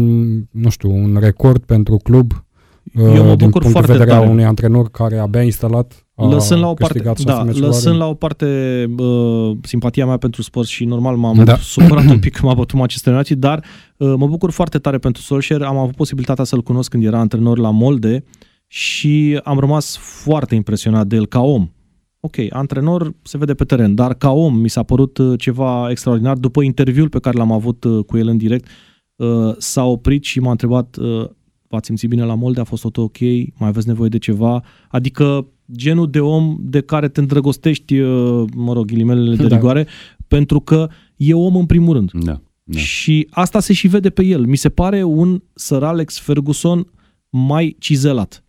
nu 0.50 0.68
știu, 0.68 0.90
un 0.90 1.16
record 1.20 1.64
pentru 1.64 1.96
club 1.96 2.32
uh, 2.94 3.14
Eu 3.14 3.24
mă 3.24 3.34
din 3.34 3.50
punct 3.50 3.68
foarte 3.68 3.92
de 3.92 3.98
vedere 3.98 4.16
a 4.16 4.20
unui 4.20 4.44
antrenor 4.44 4.90
care 4.90 5.18
abia 5.18 5.42
instalat 5.42 6.04
a 6.16 6.26
lăsând 6.26 6.60
la 6.60 6.68
o 6.68 6.74
parte, 6.74 6.98
da, 7.24 7.42
lăsând 7.42 7.96
la 7.96 8.06
o 8.06 8.14
parte 8.14 8.46
uh, 8.98 9.56
simpatia 9.62 10.06
mea 10.06 10.16
pentru 10.16 10.42
Spurs 10.42 10.68
și 10.68 10.84
normal 10.84 11.16
m-am 11.16 11.44
da. 11.44 11.56
supărat 11.56 12.04
un 12.04 12.18
pic 12.24 12.36
că 12.36 12.46
m-a 12.46 12.54
bătut 12.54 12.78
Manchester 12.78 13.12
United, 13.12 13.38
dar 13.38 13.64
uh, 13.96 14.14
mă 14.16 14.26
bucur 14.26 14.50
foarte 14.50 14.78
tare 14.78 14.98
pentru 14.98 15.22
Solskjaer. 15.22 15.62
Am 15.62 15.76
avut 15.76 15.94
posibilitatea 15.94 16.44
să-l 16.44 16.62
cunosc 16.62 16.90
când 16.90 17.04
era 17.04 17.18
antrenor 17.18 17.58
la 17.58 17.70
Molde 17.70 18.24
și 18.74 19.40
am 19.44 19.58
rămas 19.58 19.96
foarte 19.96 20.54
impresionat 20.54 21.06
de 21.06 21.16
el 21.16 21.26
ca 21.26 21.40
om 21.40 21.68
ok, 22.24 22.34
antrenor 22.48 23.14
se 23.22 23.38
vede 23.38 23.54
pe 23.54 23.64
teren, 23.64 23.94
dar 23.94 24.14
ca 24.14 24.30
om 24.30 24.56
mi 24.58 24.70
s-a 24.70 24.82
părut 24.82 25.18
uh, 25.18 25.38
ceva 25.38 25.86
extraordinar. 25.90 26.36
După 26.36 26.62
interviul 26.62 27.08
pe 27.08 27.18
care 27.18 27.36
l-am 27.36 27.52
avut 27.52 27.84
uh, 27.84 28.04
cu 28.04 28.16
el 28.16 28.28
în 28.28 28.36
direct, 28.36 28.66
uh, 29.16 29.54
s-a 29.58 29.84
oprit 29.84 30.24
și 30.24 30.40
m-a 30.40 30.50
întrebat 30.50 30.96
v-ați 31.68 31.86
simțit 31.86 32.08
bine 32.08 32.24
la 32.24 32.34
molde, 32.34 32.60
a 32.60 32.64
fost 32.64 32.82
tot 32.82 32.96
ok, 32.96 33.18
mai 33.58 33.68
aveți 33.68 33.86
nevoie 33.86 34.08
de 34.08 34.18
ceva? 34.18 34.64
Adică 34.88 35.46
genul 35.76 36.10
de 36.10 36.20
om 36.20 36.56
de 36.60 36.80
care 36.80 37.08
te 37.08 37.20
îndrăgostești, 37.20 38.00
mă 38.54 38.72
rog, 38.72 38.84
ghilimelele 38.84 39.36
de 39.36 39.46
da. 39.46 39.54
rigoare, 39.54 39.86
pentru 40.28 40.60
că 40.60 40.88
e 41.16 41.34
om 41.34 41.56
în 41.56 41.66
primul 41.66 41.94
rând. 41.94 42.10
Da, 42.12 42.40
da. 42.62 42.78
Și 42.78 43.28
asta 43.30 43.60
se 43.60 43.72
și 43.72 43.88
vede 43.88 44.10
pe 44.10 44.24
el. 44.24 44.46
Mi 44.46 44.56
se 44.56 44.68
pare 44.68 45.02
un 45.02 45.42
Sir 45.54 45.82
Alex 45.82 46.18
Ferguson 46.18 46.86
mai 47.30 47.76
cizelat. 47.78 48.43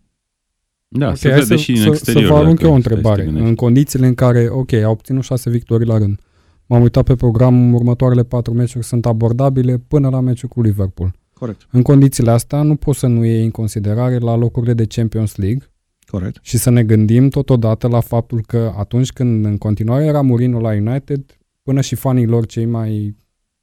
Da, 0.97 1.05
okay, 1.05 1.17
se 1.17 1.29
vede 1.29 1.43
să, 1.43 1.55
și 1.55 1.71
în 1.71 1.77
să, 1.77 1.88
exterior. 1.88 2.25
Să 2.25 2.31
vă 2.31 2.38
arunc 2.38 2.62
eu 2.62 2.71
o 2.71 2.75
întrebare. 2.75 3.25
În 3.27 3.55
condițiile 3.55 4.08
în 4.08 4.13
care, 4.13 4.47
ok, 4.49 4.73
au 4.73 4.91
obținut 4.91 5.23
șase 5.23 5.49
victorii 5.49 5.88
la 5.88 5.97
rând, 5.97 6.19
m-am 6.65 6.81
uitat 6.81 7.03
pe 7.03 7.15
program, 7.15 7.73
următoarele 7.73 8.23
patru 8.23 8.53
meciuri 8.53 8.86
sunt 8.86 9.05
abordabile 9.05 9.77
până 9.88 10.10
la 10.10 10.19
meciul 10.19 10.49
cu 10.49 10.62
Liverpool. 10.62 11.13
Corect. 11.34 11.67
În 11.71 11.81
condițiile 11.81 12.31
astea 12.31 12.62
nu 12.62 12.75
poți 12.75 12.99
să 12.99 13.08
nu 13.08 13.25
iei 13.25 13.43
în 13.43 13.51
considerare 13.51 14.17
la 14.17 14.36
locurile 14.36 14.73
de 14.73 14.86
Champions 14.86 15.36
League 15.36 15.69
Corect. 16.08 16.39
și 16.41 16.58
să 16.58 16.69
ne 16.69 16.84
gândim 16.84 17.29
totodată 17.29 17.88
la 17.88 17.99
faptul 17.99 18.41
că 18.47 18.73
atunci 18.77 19.12
când 19.12 19.45
în 19.45 19.58
continuare 19.58 20.05
era 20.05 20.21
Mourinho 20.21 20.60
la 20.60 20.69
United, 20.69 21.38
până 21.63 21.81
și 21.81 21.95
fanii 21.95 22.25
lor 22.25 22.45
cei 22.45 22.65
mai, 22.65 23.15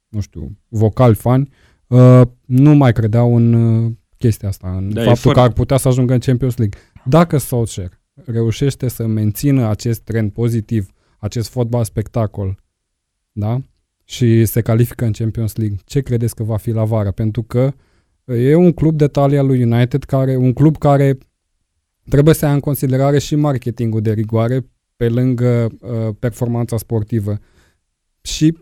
nu 0.07 0.19
știu, 0.19 0.57
vocali 0.67 1.15
fani, 1.15 1.49
uh, 1.87 2.21
nu 2.45 2.75
mai 2.75 2.93
credeau 2.93 3.35
în 3.35 3.53
uh, 3.53 3.91
chestia 4.17 4.47
asta, 4.47 4.73
în 4.77 4.93
da, 4.93 5.01
faptul 5.01 5.15
foarte... 5.15 5.39
că 5.39 5.45
ar 5.45 5.51
putea 5.51 5.77
să 5.77 5.87
ajungă 5.87 6.13
în 6.13 6.19
Champions 6.19 6.57
League. 6.57 6.79
Dacă 7.05 7.37
Solskjaer 7.37 8.01
reușește 8.25 8.87
să 8.87 9.07
mențină 9.07 9.67
acest 9.67 10.01
trend 10.01 10.31
pozitiv, 10.31 10.89
acest 11.17 11.49
fotbal 11.49 11.83
spectacol, 11.83 12.59
da? 13.31 13.61
Și 14.03 14.45
se 14.45 14.61
califică 14.61 15.05
în 15.05 15.11
Champions 15.11 15.55
League, 15.55 15.77
ce 15.85 16.01
credeți 16.01 16.35
că 16.35 16.43
va 16.43 16.57
fi 16.57 16.71
la 16.71 16.83
vară? 16.83 17.11
Pentru 17.11 17.43
că 17.43 17.73
e 18.25 18.55
un 18.55 18.71
club 18.71 18.97
de 18.97 19.07
talia 19.07 19.41
lui 19.41 19.63
United, 19.63 20.03
care, 20.03 20.35
un 20.35 20.53
club 20.53 20.77
care 20.77 21.17
trebuie 22.09 22.33
să 22.33 22.45
ia 22.45 22.53
în 22.53 22.59
considerare 22.59 23.19
și 23.19 23.35
marketingul 23.35 24.01
de 24.01 24.13
rigoare 24.13 24.65
pe 24.95 25.09
lângă 25.09 25.69
uh, 25.79 26.15
performanța 26.19 26.77
sportivă. 26.77 27.37
Și 28.21 28.57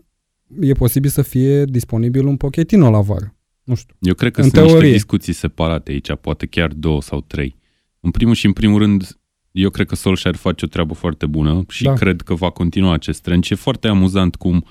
e 0.60 0.72
posibil 0.72 1.10
să 1.10 1.22
fie 1.22 1.64
disponibil 1.64 2.26
un 2.26 2.36
Pochettino 2.36 2.90
la 2.90 3.00
vară. 3.00 3.36
Nu 3.62 3.74
știu. 3.74 3.96
Eu 4.00 4.14
cred 4.14 4.32
că 4.32 4.40
în 4.40 4.48
sunt 4.48 4.56
teorie. 4.56 4.74
niște 4.80 4.92
discuții 4.92 5.32
separate 5.32 5.90
aici, 5.90 6.14
poate 6.20 6.46
chiar 6.46 6.72
două 6.72 7.02
sau 7.02 7.20
trei. 7.20 7.56
În 8.04 8.10
primul 8.10 8.34
și 8.34 8.46
în 8.46 8.52
primul 8.52 8.78
rând, 8.78 9.18
eu 9.50 9.70
cred 9.70 9.86
că 9.86 9.94
Solskjaer 9.94 10.36
face 10.36 10.64
o 10.64 10.68
treabă 10.68 10.94
foarte 10.94 11.26
bună 11.26 11.64
și 11.68 11.82
da. 11.82 11.92
cred 11.92 12.20
că 12.20 12.34
va 12.34 12.50
continua 12.50 12.92
acest 12.92 13.22
trend. 13.22 13.44
Și 13.44 13.52
e 13.52 13.56
foarte 13.56 13.88
amuzant 13.88 14.34
cum 14.36 14.64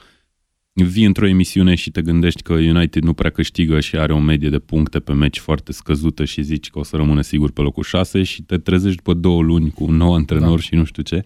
vii 0.73 1.05
într-o 1.05 1.27
emisiune 1.27 1.75
și 1.75 1.91
te 1.91 2.01
gândești 2.01 2.41
că 2.41 2.53
United 2.53 3.03
nu 3.03 3.13
prea 3.13 3.29
câștigă 3.29 3.79
și 3.79 3.95
are 3.95 4.13
o 4.13 4.19
medie 4.19 4.49
de 4.49 4.59
puncte 4.59 4.99
pe 4.99 5.13
meci 5.13 5.39
foarte 5.39 5.71
scăzută 5.71 6.25
și 6.25 6.41
zici 6.41 6.69
că 6.69 6.79
o 6.79 6.83
să 6.83 6.95
rămână 6.95 7.21
sigur 7.21 7.51
pe 7.51 7.61
locul 7.61 7.83
6 7.83 8.23
și 8.23 8.41
te 8.43 8.57
trezești 8.57 8.95
după 8.95 9.13
două 9.13 9.41
luni 9.41 9.71
cu 9.71 9.83
un 9.83 9.95
nou 9.95 10.13
antrenor 10.13 10.55
da. 10.55 10.61
și 10.61 10.75
nu 10.75 10.83
știu 10.83 11.03
ce. 11.03 11.23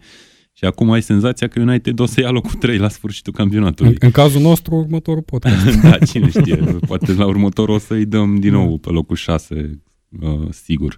Și 0.54 0.66
acum 0.66 0.92
ai 0.92 1.02
senzația 1.02 1.48
că 1.48 1.60
United 1.60 2.00
o 2.00 2.06
să 2.06 2.22
ia 2.22 2.30
locul 2.30 2.52
3 2.52 2.78
la 2.78 2.90
sfârșitul 2.90 3.34
campionatului. 3.34 3.92
În, 3.92 3.98
în 4.00 4.12
cazul 4.12 4.42
nostru, 4.42 4.76
următorul 4.76 5.22
podcast. 5.22 5.82
da, 5.82 5.98
cine 5.98 6.30
știe. 6.30 6.56
Poate 6.88 7.14
la 7.14 7.26
următorul 7.26 7.76
o 7.76 7.78
să-i 7.78 8.06
dăm 8.06 8.36
din 8.36 8.52
nou 8.52 8.78
pe 8.78 8.90
locul 8.90 9.16
6, 9.16 9.82
uh, 10.22 10.48
sigur. 10.50 10.98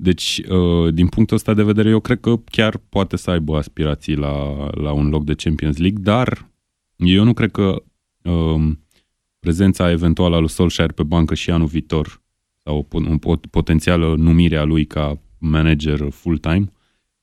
Deci, 0.00 0.40
uh, 0.48 0.94
din 0.94 1.06
punctul 1.06 1.36
ăsta 1.36 1.54
de 1.54 1.62
vedere, 1.62 1.88
eu 1.88 2.00
cred 2.00 2.20
că 2.20 2.40
chiar 2.50 2.76
poate 2.88 3.16
să 3.16 3.30
aibă 3.30 3.56
aspirații 3.56 4.14
la, 4.14 4.68
la 4.70 4.92
un 4.92 5.08
loc 5.08 5.24
de 5.24 5.34
Champions 5.34 5.76
League, 5.76 6.02
dar 6.02 6.50
eu 6.96 7.24
nu 7.24 7.32
cred 7.32 7.50
că 7.50 7.82
uh, 8.22 8.72
prezența 9.38 9.90
eventuală 9.90 10.36
a 10.36 10.38
lui 10.38 10.48
Solskjaer 10.48 10.92
pe 10.92 11.02
bancă 11.02 11.34
și 11.34 11.50
anul 11.50 11.66
viitor 11.66 12.22
sau 12.62 12.86
o, 12.90 12.98
o 13.22 13.36
potențială 13.50 14.14
numire 14.16 14.56
a 14.56 14.64
lui 14.64 14.84
ca 14.84 15.20
manager 15.38 16.08
full-time, 16.10 16.72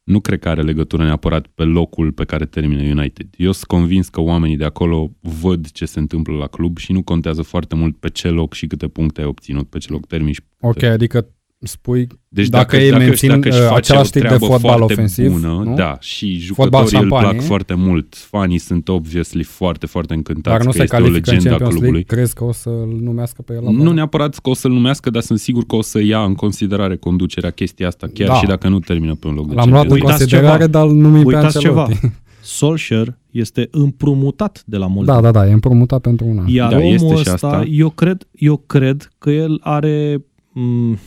nu 0.03 0.19
cred 0.19 0.39
că 0.39 0.49
are 0.49 0.61
legătură 0.61 1.03
neapărat 1.03 1.47
pe 1.47 1.63
locul 1.63 2.11
pe 2.11 2.23
care 2.23 2.45
termină 2.45 2.81
United. 2.81 3.27
Eu 3.37 3.51
sunt 3.51 3.65
convins 3.65 4.09
că 4.09 4.21
oamenii 4.21 4.57
de 4.57 4.65
acolo 4.65 5.11
văd 5.41 5.71
ce 5.71 5.85
se 5.85 5.99
întâmplă 5.99 6.35
la 6.35 6.47
club 6.47 6.77
și 6.77 6.91
nu 6.91 7.03
contează 7.03 7.41
foarte 7.41 7.75
mult 7.75 7.97
pe 7.97 8.09
ce 8.09 8.29
loc 8.29 8.53
și 8.53 8.67
câte 8.67 8.87
puncte 8.87 9.21
ai 9.21 9.27
obținut, 9.27 9.69
pe 9.69 9.77
ce 9.77 9.91
loc 9.91 10.05
termini. 10.05 10.35
Ok, 10.59 10.83
adică 10.83 11.29
spui, 11.67 12.07
deci 12.27 12.47
dacă, 12.47 12.63
dacă 12.63 12.83
ei 12.83 12.89
dacă, 12.91 13.03
mențin 13.03 13.29
dacă 13.29 13.47
își 13.47 13.57
uh, 13.57 13.63
face 13.63 13.75
același 13.77 14.07
o 14.07 14.09
tip 14.09 14.13
de 14.21 14.27
treabă 14.27 14.45
fotbal 14.45 14.59
foarte 14.77 14.93
ofensiv, 14.93 15.31
bună, 15.31 15.61
nu? 15.65 15.75
da, 15.75 15.97
și 15.99 16.39
Fotbal 16.53 16.79
jucătorii 16.81 16.99
îl 17.03 17.07
plac 17.07 17.21
șampanie. 17.21 17.47
foarte 17.47 17.73
mult, 17.73 18.15
fanii 18.15 18.57
sunt 18.57 18.87
obviously 18.89 19.43
foarte, 19.43 19.85
foarte 19.85 20.13
încântați 20.13 20.55
dar 20.57 20.65
nu 20.65 20.71
că 20.71 20.77
se 20.77 20.83
este 20.83 20.95
o 20.95 20.99
califică 20.99 21.29
în 21.29 21.35
legendă 21.35 21.49
a 21.55 21.57
Champions 21.57 21.73
clubului. 21.79 22.05
League, 22.07 22.15
crezi 22.17 22.35
că 22.35 22.43
o 22.43 22.51
să-l 22.51 22.97
numească 23.01 23.41
pe 23.41 23.53
el 23.53 23.61
la 23.63 23.69
Nu 23.71 23.77
bază? 23.77 23.93
neapărat 23.93 24.35
că 24.35 24.49
o 24.49 24.53
să-l 24.53 24.71
numească, 24.71 25.09
dar 25.09 25.21
sunt 25.21 25.39
sigur 25.39 25.63
că 25.65 25.75
o 25.75 25.81
să 25.81 26.01
ia 26.01 26.19
în 26.23 26.33
considerare 26.35 26.95
conducerea 26.95 27.49
chestia 27.49 27.87
asta, 27.87 28.07
chiar 28.13 28.27
Da. 28.27 28.33
și 28.33 28.45
dacă 28.45 28.67
nu 28.67 28.79
termină 28.79 29.15
pe 29.15 29.27
un 29.27 29.33
loc 29.33 29.47
de 29.47 29.53
L-am 29.53 29.69
luat 29.69 29.83
în 29.83 29.89
Champions 29.89 30.11
Uitați 30.11 30.31
considerare, 30.31 30.63
ceva. 30.65 30.79
dar 30.79 30.87
numim 30.87 31.21
pe 31.23 31.35
Uitați 31.35 31.57
Ancelotti. 31.57 31.93
ceva. 31.99 32.13
Solskjaer 32.41 33.17
este 33.31 33.67
împrumutat 33.71 34.63
de 34.65 34.77
la 34.77 34.87
Molde. 34.87 35.11
Da, 35.11 35.21
da, 35.21 35.31
da, 35.31 35.47
e 35.47 35.51
împrumutat 35.51 36.01
pentru 36.01 36.25
un 36.29 36.37
an. 36.39 36.47
Iar 36.47 36.69
Da, 36.71 36.77
omul 36.77 36.93
este 36.93 37.05
și 37.07 37.13
ăsta, 37.19 37.31
asta. 37.33 37.63
eu 37.71 37.89
cred, 37.89 38.27
eu 38.31 38.57
cred 38.65 39.11
că 39.17 39.29
el 39.29 39.59
are 39.61 40.23
m, 40.51 40.97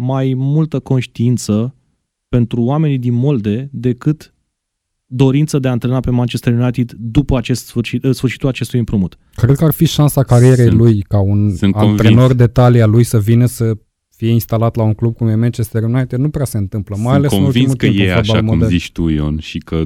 mai 0.00 0.34
multă 0.36 0.78
conștiință 0.80 1.74
pentru 2.28 2.62
oamenii 2.62 2.98
din 2.98 3.14
Molde 3.14 3.68
decât 3.72 4.34
dorință 5.06 5.58
de 5.58 5.68
a 5.68 5.70
antrena 5.70 6.00
pe 6.00 6.10
Manchester 6.10 6.52
United 6.52 6.92
după 6.98 7.36
acest 7.36 7.66
sfârșit, 7.66 8.04
eh, 8.04 8.10
sfârșitul 8.14 8.48
acestui 8.48 8.78
împrumut. 8.78 9.16
Cred 9.34 9.56
că 9.56 9.64
ar 9.64 9.72
fi 9.72 9.86
șansa 9.86 10.22
carierei 10.22 10.66
Sunt- 10.66 10.78
lui 10.78 11.00
ca 11.02 11.20
un 11.20 11.54
sunt 11.56 11.74
antrenor 11.74 12.18
convins. 12.18 12.38
de 12.38 12.46
talia 12.46 12.86
lui 12.86 13.04
să 13.04 13.18
vină 13.20 13.46
să 13.46 13.76
fie 14.16 14.30
instalat 14.30 14.76
la 14.76 14.82
un 14.82 14.94
club 14.94 15.14
cum 15.16 15.26
e 15.28 15.34
Manchester 15.34 15.82
United. 15.82 16.18
Nu 16.18 16.28
prea 16.30 16.44
se 16.44 16.58
întâmplă, 16.58 16.94
mai 16.96 17.04
Sunt 17.04 17.16
ales 17.16 17.32
în 17.32 17.38
convins 17.42 17.54
ultimul 17.70 17.76
că 17.76 17.86
timp 17.86 17.98
e 17.98 18.02
în 18.02 18.14
fotbal 18.16 18.30
așa 18.36 18.38
cum 18.44 18.54
modern. 18.54 18.70
zici 18.70 18.92
tu, 18.92 19.08
Ion, 19.08 19.38
și 19.38 19.58
că 19.58 19.82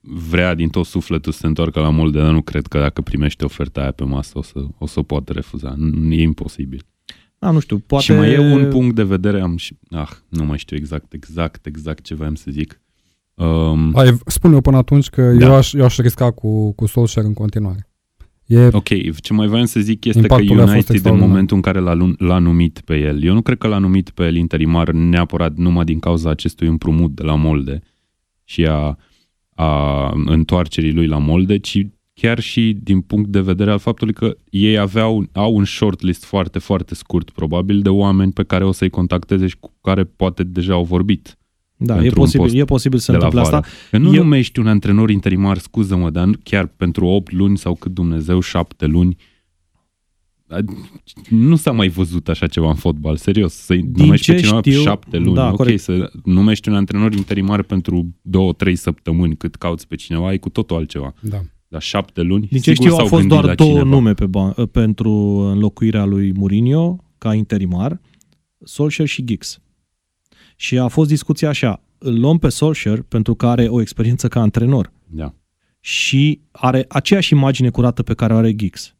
vrea 0.00 0.54
din 0.54 0.68
tot 0.68 0.86
sufletul 0.86 1.32
să 1.32 1.38
se 1.38 1.46
întoarcă 1.46 1.80
la 1.80 1.90
Molde, 1.90 2.18
dar 2.18 2.32
nu 2.32 2.42
cred 2.42 2.66
că 2.66 2.78
dacă 2.78 3.00
primește 3.00 3.44
oferta 3.44 3.80
aia 3.80 3.90
pe 3.90 4.04
masă 4.04 4.32
o 4.38 4.42
să 4.42 4.64
o, 4.78 4.86
să 4.86 4.98
o 4.98 5.02
poată 5.02 5.32
refuza. 5.32 5.74
Nu- 5.76 6.12
E 6.14 6.22
imposibil. 6.22 6.82
Da, 7.42 7.50
nu 7.50 7.58
știu, 7.60 7.78
poate... 7.78 8.04
Și 8.04 8.12
mai 8.12 8.32
e 8.32 8.38
un 8.38 8.68
punct 8.68 8.94
de 8.94 9.02
vedere, 9.02 9.40
am 9.40 9.56
și... 9.56 9.76
Ah, 9.90 10.08
nu 10.28 10.44
mai 10.44 10.58
știu 10.58 10.76
exact, 10.76 11.12
exact, 11.12 11.66
exact 11.66 12.04
ce 12.04 12.14
voiam 12.14 12.34
să 12.34 12.50
zic. 12.50 12.80
Um, 13.34 13.92
Hai, 13.94 14.18
spune 14.26 14.54
eu 14.54 14.60
până 14.60 14.76
atunci 14.76 15.08
că 15.08 15.32
Da. 15.32 15.46
eu, 15.46 15.54
aș, 15.54 15.72
eu 15.72 15.84
aș 15.84 15.96
risca 15.98 16.30
cu, 16.30 16.72
cu 16.72 16.86
Solskjaer 16.86 17.26
în 17.26 17.32
continuare. 17.34 17.88
E, 18.46 18.66
Ok, 18.72 18.88
ce 19.20 19.32
mai 19.32 19.46
voiam 19.46 19.64
să 19.64 19.80
zic 19.80 20.04
este 20.04 20.20
Impactul 20.20 20.46
că 20.46 20.52
a 20.52 20.56
fost 20.56 20.72
United 20.72 20.88
în 20.88 20.94
extraordinar. 20.94 21.28
momentul 21.28 21.56
în 21.56 21.62
care 21.62 21.78
l-a, 21.78 21.92
lu- 21.94 22.14
l-a 22.18 22.38
numit 22.38 22.80
pe 22.84 22.96
el, 22.98 23.22
eu 23.22 23.34
nu 23.34 23.42
cred 23.42 23.58
că 23.58 23.66
l-a 23.66 23.78
numit 23.78 24.10
pe 24.10 24.24
el 24.24 24.34
interimar 24.36 24.90
neapărat 24.90 25.56
numai 25.56 25.84
din 25.84 25.98
cauza 25.98 26.30
acestui 26.30 26.66
împrumut 26.68 27.10
de 27.14 27.22
la 27.22 27.34
Molde 27.34 27.80
și 28.44 28.64
a, 28.66 28.98
a 29.54 30.10
întoarcerii 30.24 30.92
lui 30.92 31.06
la 31.06 31.18
Molde, 31.18 31.58
ci 31.58 31.86
chiar 32.14 32.40
și 32.40 32.76
din 32.82 33.00
punct 33.00 33.28
de 33.28 33.40
vedere 33.40 33.70
al 33.70 33.78
faptului 33.78 34.12
că 34.14 34.36
ei 34.50 34.78
aveau, 34.78 35.26
au 35.32 35.54
un 35.54 35.64
shortlist 35.64 36.24
foarte, 36.24 36.58
foarte 36.58 36.94
scurt, 36.94 37.30
probabil, 37.30 37.82
de 37.82 37.88
oameni 37.88 38.32
pe 38.32 38.42
care 38.42 38.64
o 38.64 38.72
să-i 38.72 38.90
contacteze 38.90 39.46
și 39.46 39.56
cu 39.60 39.72
care 39.80 40.04
poate 40.04 40.42
deja 40.42 40.72
au 40.72 40.84
vorbit 40.84 41.38
Da, 41.76 41.94
e 41.94 42.00
pentru 42.00 42.20
un 42.20 42.24
posibil, 42.24 42.46
post 42.46 42.58
e 42.60 42.64
posibil 42.64 42.98
să 42.98 43.12
de 43.12 43.18
la 43.18 43.24
întâmple 43.24 43.50
vară. 43.50 43.62
asta. 43.64 43.76
Că 43.90 43.98
nu 43.98 44.14
Eu- 44.14 44.22
numești 44.22 44.58
un 44.58 44.66
antrenor 44.66 45.10
interimar, 45.10 45.58
scuză-mă, 45.58 46.10
dar 46.10 46.26
nu- 46.26 46.32
chiar 46.42 46.66
pentru 46.66 47.06
8 47.06 47.32
luni 47.32 47.58
sau 47.58 47.74
cât 47.74 47.92
Dumnezeu, 47.92 48.40
7 48.40 48.86
luni, 48.86 49.16
a- 50.48 50.58
nu 51.28 51.56
s-a 51.56 51.72
mai 51.72 51.88
văzut 51.88 52.28
așa 52.28 52.46
ceva 52.46 52.68
în 52.68 52.74
fotbal, 52.74 53.16
serios. 53.16 53.54
Să-i 53.54 53.82
Din 53.82 54.04
numești 54.04 54.26
pe 54.26 54.32
ce 54.32 54.38
cineva 54.42 54.58
știu- 54.60 54.80
7 54.80 55.16
luni, 55.18 55.34
da, 55.34 55.48
ok, 55.48 55.56
corect. 55.56 55.80
să 55.80 56.10
numești 56.24 56.68
un 56.68 56.74
antrenor 56.74 57.12
interimar 57.12 57.62
pentru 57.62 58.14
2-3 58.22 58.74
săptămâni 58.76 59.36
cât 59.36 59.54
cauți 59.54 59.88
pe 59.88 59.94
cineva, 59.96 60.32
e 60.32 60.36
cu 60.36 60.48
totul 60.48 60.76
altceva. 60.76 61.14
da. 61.20 61.40
Dar 61.72 61.82
7 61.82 62.20
luni, 62.22 62.46
Din 62.46 62.60
ce 62.60 62.70
sigur 62.70 62.74
știu, 62.84 62.90
au 62.90 62.96
s-au 62.96 63.06
fost 63.06 63.20
gândit 63.20 63.30
doar 63.38 63.44
la 63.44 63.54
două 63.54 63.70
cineva. 63.70 63.88
nume 63.88 64.14
pe 64.14 64.26
ban- 64.26 64.70
pentru 64.70 65.10
înlocuirea 65.52 66.04
lui 66.04 66.32
Mourinho 66.32 66.96
ca 67.18 67.34
interimar, 67.34 68.00
Solskjaer 68.64 69.08
și 69.08 69.24
Giggs. 69.24 69.60
Și 70.56 70.78
a 70.78 70.88
fost 70.88 71.08
discuția 71.08 71.48
așa, 71.48 71.82
îl 71.98 72.20
luăm 72.20 72.38
pe 72.38 72.48
Solskjaer 72.48 73.02
pentru 73.02 73.34
că 73.34 73.46
are 73.46 73.68
o 73.68 73.80
experiență 73.80 74.28
ca 74.28 74.40
antrenor 74.40 74.92
Da. 75.06 75.34
și 75.80 76.40
are 76.50 76.84
aceeași 76.88 77.32
imagine 77.32 77.70
curată 77.70 78.02
pe 78.02 78.14
care 78.14 78.34
o 78.34 78.36
are 78.36 78.54
Giggs. 78.54 78.94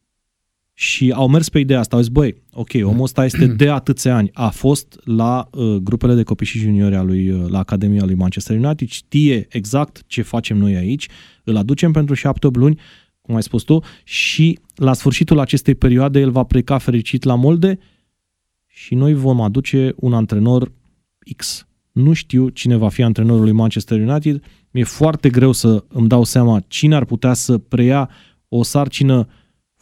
Și 0.82 1.12
au 1.14 1.28
mers 1.28 1.48
pe 1.48 1.58
ideea 1.58 1.78
asta, 1.78 1.96
au 1.96 2.02
zis, 2.02 2.10
băi, 2.10 2.34
ok, 2.52 2.68
omul 2.82 3.02
ăsta 3.02 3.24
este 3.24 3.46
de 3.46 3.70
atâția 3.70 4.16
ani, 4.16 4.30
a 4.32 4.48
fost 4.48 5.00
la 5.04 5.48
uh, 5.52 5.76
grupele 5.76 6.14
de 6.14 6.22
copii 6.22 6.46
și 6.46 6.58
juniori 6.58 6.94
a 6.94 7.02
lui, 7.02 7.30
uh, 7.30 7.50
la 7.50 7.58
Academia 7.58 8.04
lui 8.04 8.14
Manchester 8.14 8.56
United, 8.56 8.88
știe 8.88 9.46
exact 9.50 10.02
ce 10.06 10.22
facem 10.22 10.56
noi 10.56 10.76
aici, 10.76 11.08
îl 11.44 11.56
aducem 11.56 11.92
pentru 11.92 12.14
7-8 12.14 12.20
luni, 12.52 12.80
cum 13.20 13.34
ai 13.34 13.42
spus 13.42 13.62
tu, 13.62 13.82
și 14.04 14.58
la 14.74 14.92
sfârșitul 14.92 15.38
acestei 15.38 15.74
perioade 15.74 16.20
el 16.20 16.30
va 16.30 16.42
pleca 16.42 16.78
fericit 16.78 17.22
la 17.22 17.34
molde 17.34 17.78
și 18.66 18.94
noi 18.94 19.14
vom 19.14 19.40
aduce 19.40 19.92
un 19.96 20.12
antrenor 20.12 20.72
X. 21.36 21.66
Nu 21.92 22.12
știu 22.12 22.48
cine 22.48 22.76
va 22.76 22.88
fi 22.88 23.02
antrenorul 23.02 23.42
lui 23.42 23.52
Manchester 23.52 24.00
United, 24.00 24.42
mi-e 24.70 24.84
foarte 24.84 25.28
greu 25.28 25.52
să 25.52 25.84
îmi 25.88 26.08
dau 26.08 26.24
seama 26.24 26.62
cine 26.68 26.94
ar 26.94 27.04
putea 27.04 27.32
să 27.32 27.58
preia 27.58 28.10
o 28.48 28.62
sarcină 28.62 29.26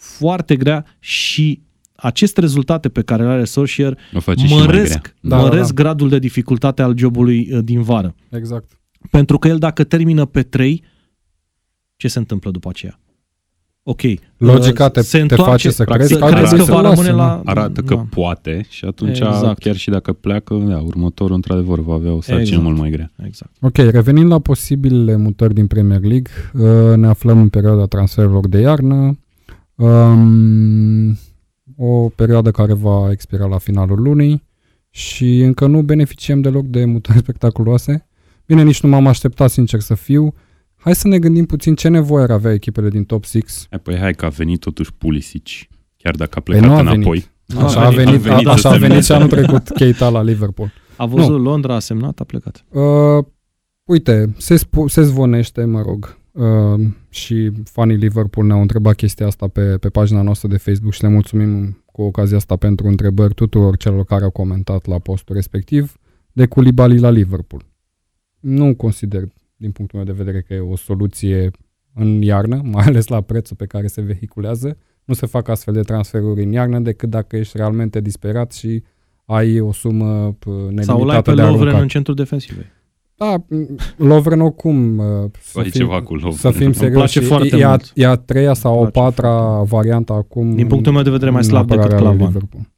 foarte 0.00 0.56
grea 0.56 0.84
și 0.98 1.60
aceste 1.94 2.40
rezultate 2.40 2.88
pe 2.88 3.02
care 3.02 3.22
le 3.22 3.28
are 3.28 3.44
Solskjaer 3.44 3.98
O 4.14 4.20
face 4.20 4.46
și 4.46 4.54
mai 4.54 4.66
măresc, 4.66 5.00
grea. 5.00 5.14
Da, 5.20 5.36
da, 5.36 5.42
măresc 5.42 5.74
da. 5.74 5.82
gradul 5.82 6.08
de 6.08 6.18
dificultate 6.18 6.82
al 6.82 6.96
jobului 6.96 7.48
uh, 7.52 7.58
din 7.64 7.82
vară. 7.82 8.14
Exact. 8.30 8.80
Pentru 9.10 9.38
că 9.38 9.48
el 9.48 9.58
dacă 9.58 9.84
termină 9.84 10.24
pe 10.24 10.42
3, 10.42 10.84
ce 11.96 12.08
se 12.08 12.18
întâmplă 12.18 12.50
după 12.50 12.68
aceea? 12.68 13.00
Ok. 13.82 14.00
Logica 14.36 14.84
uh, 14.84 14.90
te- 14.90 15.00
se 15.00 15.16
te 15.16 15.22
întoarce, 15.22 15.50
face 15.50 15.70
să 15.70 15.84
practic, 15.84 16.06
crezi 16.06 16.20
să 16.20 16.26
că 16.26 16.34
crezi 16.34 16.54
că 16.54 16.58
arată- 16.58 16.72
va 16.72 16.94
să 16.94 17.02
rămâne 17.02 17.10
lasă, 17.10 17.42
la... 17.44 17.50
Arată 17.50 17.80
că 17.80 17.94
da. 17.94 18.06
poate 18.10 18.66
și 18.68 18.84
atunci, 18.84 19.18
Exact. 19.18 19.58
chiar 19.58 19.76
și 19.76 19.90
dacă 19.90 20.12
pleacă, 20.12 20.54
da, 20.54 20.78
următorul 20.78 21.34
într-adevăr 21.34 21.80
va 21.80 21.94
avea 21.94 22.12
o 22.12 22.20
sarcină 22.20 22.40
Exact. 22.40 22.62
mult 22.62 22.78
mai 22.78 22.90
grea. 22.90 23.10
Exact. 23.24 23.52
Ok, 23.60 23.76
revenind 23.76 24.30
la 24.30 24.38
posibilele 24.38 25.16
mutări 25.16 25.54
din 25.54 25.66
Premier 25.66 26.00
League, 26.00 26.30
uh, 26.52 26.96
ne 26.96 27.06
aflăm 27.06 27.40
în 27.40 27.48
perioada 27.48 27.86
transferurilor 27.86 28.48
de 28.48 28.58
iarnă, 28.60 29.18
um, 29.80 31.16
o 31.76 32.08
perioadă 32.08 32.50
care 32.50 32.72
va 32.72 33.08
expira 33.10 33.46
la 33.46 33.58
finalul 33.58 34.02
lunii 34.02 34.48
și 34.90 35.40
încă 35.40 35.66
nu 35.66 35.82
beneficiem 35.82 36.40
deloc 36.40 36.64
de 36.66 36.84
mutări 36.84 37.18
spectaculoase. 37.24 38.06
Bine, 38.46 38.62
nici 38.62 38.80
nu 38.82 38.88
m-am 38.88 39.06
așteptat, 39.06 39.50
sincer 39.50 39.80
să 39.80 39.94
fiu. 39.94 40.34
Hai 40.76 40.94
să 40.94 41.08
ne 41.08 41.18
gândim 41.18 41.44
puțin 41.46 41.74
ce 41.74 41.88
nevoie 41.88 42.22
ar 42.22 42.30
avea 42.30 42.52
echipele 42.52 42.88
din 42.88 43.04
top 43.04 43.24
6. 43.24 43.66
Hai, 43.70 43.78
Păi 43.78 43.98
hai 43.98 44.12
că 44.14 44.24
a 44.24 44.28
venit 44.28 44.60
totuși 44.60 44.92
Pulisic, 44.98 45.46
chiar 45.96 46.14
dacă 46.14 46.34
a 46.38 46.40
Păi 46.40 46.54
plecat 46.58 46.70
nu 46.70 46.74
a 46.74 46.82
venit. 46.82 46.94
înapoi. 46.94 47.30
Așa 47.64 47.80
a 47.86 47.90
venit, 47.90 48.14
a 48.14 48.28
venit 48.28 48.46
așa 48.46 48.56
să 48.56 48.68
a 48.68 48.70
venit 48.70 48.80
semneze. 48.86 49.06
și 49.06 49.12
anul 49.12 49.28
trecut 49.28 49.68
Keita 49.68 50.08
la 50.08 50.22
Liverpool. 50.22 50.72
A 50.96 51.06
văzut 51.06 51.40
Londra, 51.42 51.74
a 51.74 51.78
semnat, 51.78 52.20
a 52.20 52.24
plecat. 52.24 52.64
Uh, 52.68 53.24
uite, 53.84 54.34
se, 54.36 54.56
spu- 54.56 54.86
se 54.86 55.02
zvonește, 55.02 55.64
mă 55.64 55.82
rog, 55.82 56.18
uh, 56.32 56.80
și 57.08 57.50
fanii 57.64 57.96
Liverpool 57.96 58.46
ne-au 58.46 58.60
întrebat 58.60 58.94
chestia 58.94 59.26
asta 59.26 59.48
pe, 59.48 59.76
pe 59.78 59.88
pagina 59.88 60.22
noastră 60.22 60.48
de 60.48 60.56
Facebook 60.56 60.92
și 60.92 61.02
le 61.02 61.08
mulțumim 61.08 61.82
cu 61.92 62.02
ocazia 62.02 62.36
asta 62.36 62.56
pentru 62.56 62.86
întrebări 62.86 63.34
tuturor 63.34 63.76
celor 63.76 64.04
care 64.04 64.24
au 64.24 64.30
comentat 64.30 64.86
la 64.86 64.98
postul 64.98 65.34
respectiv 65.34 65.96
de 66.32 66.46
Koulibaly 66.46 66.98
la 66.98 67.10
Liverpool. 67.10 67.62
Nu 68.40 68.74
consider, 68.74 69.28
din 69.56 69.70
punctul 69.70 69.98
meu 69.98 70.14
de 70.14 70.22
vedere, 70.22 70.40
că 70.42 70.54
e 70.54 70.58
o 70.60 70.76
soluție 70.76 71.50
în 71.94 72.22
iarnă, 72.22 72.60
mai 72.72 72.84
ales 72.84 73.06
la 73.06 73.20
prețul 73.20 73.56
pe 73.56 73.66
care 73.66 73.86
se 73.86 74.00
vehiculează. 74.00 74.76
Nu 75.04 75.14
se 75.14 75.26
fac 75.26 75.48
astfel 75.48 75.74
de 75.74 75.80
transferuri 75.80 76.42
în 76.42 76.52
iarnă 76.52 76.78
decât 76.80 77.10
dacă 77.10 77.36
ești 77.36 77.56
realmente 77.56 78.00
disperat 78.00 78.52
și 78.52 78.82
ai 79.24 79.60
o 79.60 79.72
sumă 79.72 80.34
p- 80.34 80.46
nelimitată 80.46 80.82
Sau 80.82 81.04
l-ai 81.04 81.22
pe 81.22 81.34
de 81.34 81.40
Lovren 81.40 81.58
aruncat. 81.60 81.80
în 81.82 81.88
centrul 81.88 82.14
defensivei. 82.14 82.66
Da, 83.20 83.44
Lovren 83.96 84.40
oricum, 84.40 84.98
uh, 84.98 85.04
să 85.40 85.50
Păi 85.60 85.70
fim, 85.70 85.80
ceva 85.80 86.02
cu 86.02 86.12
Lovren. 86.14 86.32
să 86.32 86.50
fim 86.50 86.66
Îmi 86.66 86.74
serioși, 86.74 86.96
place 86.96 87.20
foarte 87.20 87.56
e, 87.56 87.64
a, 87.64 87.68
mult. 87.68 87.92
e 87.94 88.06
a 88.06 88.14
treia 88.14 88.54
sau 88.54 88.78
Îmi 88.78 88.86
a 88.86 88.90
place 88.90 89.14
patra 89.14 89.62
variantă 89.62 90.12
acum. 90.12 90.54
Din 90.54 90.66
punctul 90.66 90.92
meu 90.92 91.02
de 91.02 91.10
vedere 91.10 91.30
mai 91.30 91.40
în 91.42 91.48
slab 91.48 91.66
decât 91.68 91.82
apărarea 91.84 92.08
lui 92.08 92.16
Clavan. 92.16 92.32
Liverpool. 92.32 92.68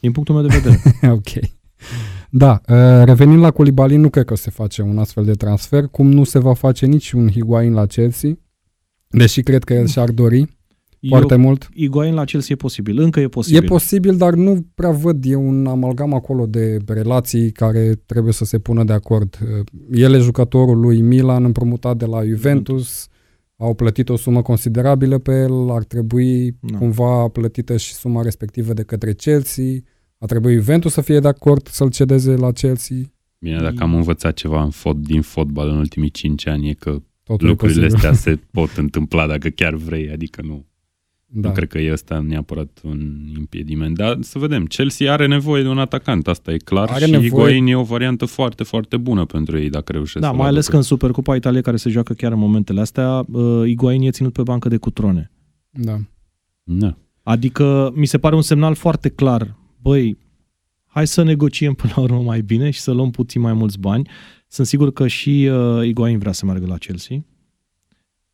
Din 0.00 0.12
punctul 0.12 0.34
meu 0.34 0.46
de 0.46 0.54
vedere. 0.62 0.80
ok. 1.18 1.44
Da, 2.30 2.60
uh, 2.68 3.04
revenind 3.04 3.40
la 3.40 3.50
Koulibaly, 3.50 3.96
nu 3.96 4.08
cred 4.08 4.24
că 4.24 4.34
se 4.36 4.50
face 4.50 4.82
un 4.82 4.98
astfel 4.98 5.24
de 5.24 5.32
transfer, 5.32 5.86
cum 5.86 6.10
nu 6.10 6.24
se 6.24 6.38
va 6.38 6.54
face 6.54 6.86
nici 6.86 7.12
un 7.12 7.30
Higuain 7.30 7.72
la 7.72 7.86
Chelsea, 7.86 8.38
deși 9.08 9.42
cred 9.42 9.64
că 9.64 9.74
el 9.74 9.86
și-ar 9.86 10.10
dori. 10.10 10.46
Foarte 11.08 11.34
Eu, 11.34 11.40
mult. 11.40 11.68
Higuain 11.76 12.14
la 12.14 12.24
Chelsea 12.24 12.54
e 12.54 12.56
posibil. 12.56 12.98
Încă 13.00 13.20
e 13.20 13.28
posibil. 13.28 13.62
E 13.62 13.66
posibil, 13.66 14.16
dar 14.16 14.34
nu 14.34 14.66
prea 14.74 14.90
văd. 14.90 15.24
E 15.24 15.34
un 15.34 15.66
amalgam 15.66 16.14
acolo 16.14 16.46
de 16.46 16.76
relații 16.86 17.50
care 17.52 17.92
trebuie 18.06 18.32
să 18.32 18.44
se 18.44 18.58
pună 18.58 18.84
de 18.84 18.92
acord. 18.92 19.38
El 19.92 20.14
e 20.14 20.18
jucătorul 20.18 20.80
lui 20.80 21.00
Milan 21.00 21.44
împrumutat 21.44 21.96
de 21.96 22.04
la 22.04 22.24
Juventus. 22.24 23.08
Au 23.56 23.74
plătit 23.74 24.08
o 24.08 24.16
sumă 24.16 24.42
considerabilă 24.42 25.18
pe 25.18 25.32
el. 25.32 25.70
Ar 25.70 25.84
trebui 25.84 26.56
Da. 26.60 26.78
cumva 26.78 27.28
plătită 27.28 27.76
și 27.76 27.92
suma 27.94 28.22
respectivă 28.22 28.72
de 28.72 28.82
către 28.82 29.12
Chelsea. 29.12 29.64
A 30.18 30.26
trebuit 30.26 30.56
Juventus 30.58 30.92
să 30.92 31.00
fie 31.00 31.18
de 31.20 31.28
acord 31.28 31.68
să-l 31.68 31.90
cedeze 31.90 32.34
la 32.36 32.52
Chelsea. 32.52 32.96
Bine, 33.38 33.58
dacă 33.60 33.76
am 33.82 33.94
învățat 33.94 34.34
ceva 34.34 34.62
în 34.62 34.70
fot, 34.70 34.96
din 34.96 35.20
fotbal 35.22 35.68
în 35.68 35.76
ultimii 35.76 36.10
5 36.10 36.46
ani, 36.46 36.68
e 36.68 36.72
că 36.74 37.02
Totul 37.22 37.48
lucrurile 37.48 37.84
e 37.84 37.88
posibil. 37.88 38.08
astea 38.08 38.32
se 38.32 38.40
pot 38.50 38.70
întâmpla 38.76 39.26
dacă 39.26 39.48
chiar 39.48 39.74
vrei, 39.74 40.10
adică 40.10 40.40
nu. 40.44 40.66
Da. 41.36 41.48
Nu 41.48 41.54
cred 41.54 41.68
că 41.68 41.78
e 41.78 41.92
ăsta 41.92 42.20
neapărat 42.28 42.80
un 42.82 43.00
impediment. 43.38 43.96
Dar 43.96 44.16
să 44.20 44.38
vedem, 44.38 44.64
Chelsea 44.64 45.12
are 45.12 45.26
nevoie 45.26 45.62
de 45.62 45.68
un 45.68 45.78
atacant, 45.78 46.28
asta 46.28 46.52
e 46.52 46.56
clar. 46.56 46.88
Are 46.90 47.04
și 47.04 47.10
nevoie- 47.10 47.28
Higuain 47.28 47.66
e 47.66 47.76
o 47.76 47.82
variantă 47.82 48.24
foarte, 48.24 48.62
foarte 48.62 48.96
bună 48.96 49.24
pentru 49.24 49.58
ei 49.58 49.70
dacă 49.70 49.92
reușesc 49.92 50.24
Da, 50.24 50.30
să 50.30 50.36
mai 50.36 50.46
ales 50.48 50.68
că 50.68 50.76
în 50.76 50.82
Supercupa 50.82 51.36
Italiei 51.36 51.62
care 51.62 51.76
se 51.76 51.90
joacă 51.90 52.12
chiar 52.12 52.32
în 52.32 52.38
momentele 52.38 52.80
astea, 52.80 53.24
uh, 53.32 53.62
Higuain 53.66 54.02
e 54.02 54.10
ținut 54.10 54.32
pe 54.32 54.42
bancă 54.42 54.68
de 54.68 54.76
cutrone. 54.76 55.30
Da. 55.70 55.96
Da. 56.62 56.96
Adică 57.22 57.92
mi 57.94 58.06
se 58.06 58.18
pare 58.18 58.34
un 58.34 58.42
semnal 58.42 58.74
foarte 58.74 59.08
clar. 59.08 59.56
Băi, 59.82 60.18
hai 60.86 61.06
să 61.06 61.22
negociem 61.22 61.74
până 61.74 61.92
la 61.96 62.02
urmă 62.02 62.20
mai 62.22 62.40
bine 62.40 62.70
și 62.70 62.80
să 62.80 62.92
luăm 62.92 63.10
puțin 63.10 63.40
mai 63.40 63.52
mulți 63.52 63.78
bani. 63.78 64.08
Sunt 64.48 64.66
sigur 64.66 64.92
că 64.92 65.06
și 65.06 65.48
uh, 65.52 65.80
Higuain 65.82 66.18
vrea 66.18 66.32
să 66.32 66.44
meargă 66.44 66.66
la 66.66 66.76
Chelsea. 66.76 67.24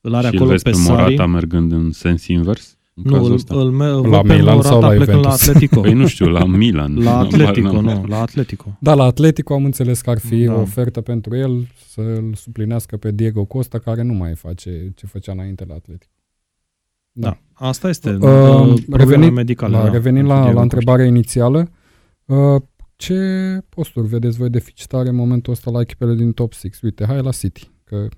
Îl 0.00 0.14
are 0.14 0.26
și 0.26 0.32
îl 0.32 0.38
acolo 0.38 0.50
vezi 0.50 0.62
pe 0.62 0.70
pe 0.70 0.76
Sari. 0.76 1.00
Morata 1.02 1.26
mergând 1.26 1.72
în 1.72 1.90
sens 1.92 2.26
invers? 2.26 2.78
În 3.04 3.10
Nu, 3.10 3.12
cazul 3.16 3.28
îl, 3.28 3.34
ăsta? 3.34 3.54
îl, 3.54 3.66
îl 3.80 4.08
La 4.10 4.16
văd 4.20 4.26
pe 4.26 4.34
Milan 4.36 4.62
sau 4.62 4.74
Morata 4.74 4.78
la 4.80 4.88
plecând 5.04 5.08
la 5.24 5.30
Juventus? 5.30 5.48
Atletico. 5.48 5.80
Păi 5.80 5.92
nu 5.92 6.06
știu, 6.06 6.26
la 6.28 6.44
Milan. 6.44 7.02
La 7.02 7.18
Atletico, 7.18 7.72
la, 7.72 7.80
nu, 7.80 8.04
la 8.06 8.20
Atletico. 8.20 8.76
Da, 8.80 8.94
la 8.94 9.04
Atletico 9.04 9.54
am 9.54 9.64
înțeles 9.64 10.00
că 10.00 10.10
ar 10.10 10.18
fi 10.18 10.44
Da. 10.44 10.54
o 10.54 10.60
ofertă 10.60 11.00
pentru 11.00 11.36
el 11.36 11.66
să-l 11.88 12.32
suplinească 12.34 12.96
pe 12.96 13.10
Diego 13.10 13.44
Costa, 13.44 13.78
care 13.78 14.02
nu 14.02 14.12
mai 14.12 14.34
face 14.34 14.92
ce 14.96 15.06
făcea 15.06 15.32
înainte 15.32 15.64
la 15.68 15.74
Atletico. 15.74 16.12
Da, 17.12 17.38
asta 17.52 17.88
este. 17.88 18.10
Uh, 18.10 18.18
Uh, 18.20 18.74
probleme 18.86 18.96
revenind- 19.04 19.32
medicale. 19.34 19.76
La, 19.76 19.82
da, 19.82 19.90
revenind 19.90 20.26
pentru 20.26 20.32
la, 20.32 20.34
Diego 20.42 20.46
la 20.58 20.60
Costa. 20.60 20.62
întrebarea 20.62 21.06
inițială, 21.06 21.70
uh, 22.24 22.62
ce 22.96 23.18
posturi 23.68 24.06
vedeți 24.06 24.36
voi 24.38 24.50
deficitare 24.50 25.08
în 25.08 25.14
momentul 25.14 25.52
ăsta 25.52 25.70
la 25.70 25.80
echipele 25.80 26.14
din 26.14 26.32
top 26.32 26.52
6? 26.52 26.78
Uite, 26.82 27.04
hai 27.06 27.22
la 27.22 27.30
City, 27.30 27.70
că 27.84 28.08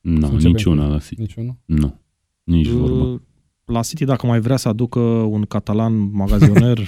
Nu, 0.00 0.26
Înțeleg. 0.26 0.44
niciuna 0.54 0.86
la 0.86 0.98
City. 0.98 1.20
niciunul. 1.20 1.56
Nu, 1.64 2.00
nici 2.44 2.68
vorba. 2.68 3.22
Uh, 3.68 3.74
La 3.74 3.80
City, 3.82 4.04
dacă 4.04 4.26
mai 4.26 4.40
vrea 4.40 4.56
să 4.56 4.68
aducă 4.68 4.98
un 5.00 5.42
catalan 5.42 6.10
magazioner, 6.12 6.78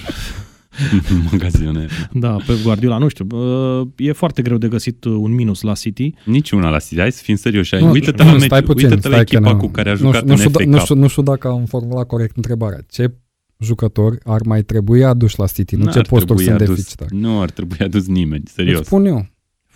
Magazioner. 1.31 1.89
da, 2.13 2.35
pe 2.45 2.53
Guardiola, 2.63 2.97
nu 2.97 3.07
știu, 3.07 3.27
uh, 3.31 3.87
e 3.97 4.11
foarte 4.11 4.41
greu 4.41 4.57
de 4.57 4.67
găsit 4.67 5.03
uh, 5.03 5.11
un 5.17 5.31
minus 5.33 5.61
la 5.61 5.73
City. 5.73 6.13
Niciuna 6.25 6.69
la 6.69 6.79
City. 6.79 6.99
Hai 6.99 7.11
să 7.11 7.21
fim 7.23 7.35
serioși. 7.35 7.75
Nu, 7.75 7.89
Uite-te 7.89 8.23
la, 8.23 8.31
nu, 8.31 8.37
meci, 8.37 8.45
stai 8.45 8.61
puțin, 8.63 8.89
uite-te 8.89 9.07
la 9.07 9.13
stai 9.13 9.25
că 9.25 9.33
echipa 9.35 9.49
n-am- 9.49 9.59
cu 9.59 9.67
care 9.67 9.89
a 9.89 9.91
nu 9.91 9.97
jucat 9.97 10.13
știu, 10.15 10.25
nu, 10.27 10.31
în 10.33 10.37
știu, 10.39 10.49
FA 10.51 10.59
da- 10.59 10.65
nu, 10.65 10.71
Cup. 10.75 10.81
știu, 10.83 10.95
nu 10.95 11.07
știu 11.07 11.21
dacă 11.23 11.47
am 11.47 11.65
formulat 11.65 12.07
corect 12.07 12.35
întrebarea. 12.35 12.79
Ce 12.89 13.13
jucători 13.57 14.17
ar 14.23 14.41
mai 14.45 14.61
trebui 14.63 15.03
aduși 15.03 15.39
la 15.39 15.45
City? 15.47 15.75
Nu 15.75 15.83
N-ar 15.83 15.93
ce 15.93 15.99
posturi 16.01 16.25
trebui 16.25 16.43
sunt 16.43 16.55
adus- 16.61 16.75
deficitare? 16.75 17.09
Nu 17.13 17.41
ar 17.41 17.49
trebui 17.49 17.77
adus 17.79 18.07
nimeni, 18.07 18.41
Îți 18.45 18.53
serios. 18.53 18.85
spun 18.85 19.05
eu. 19.05 19.25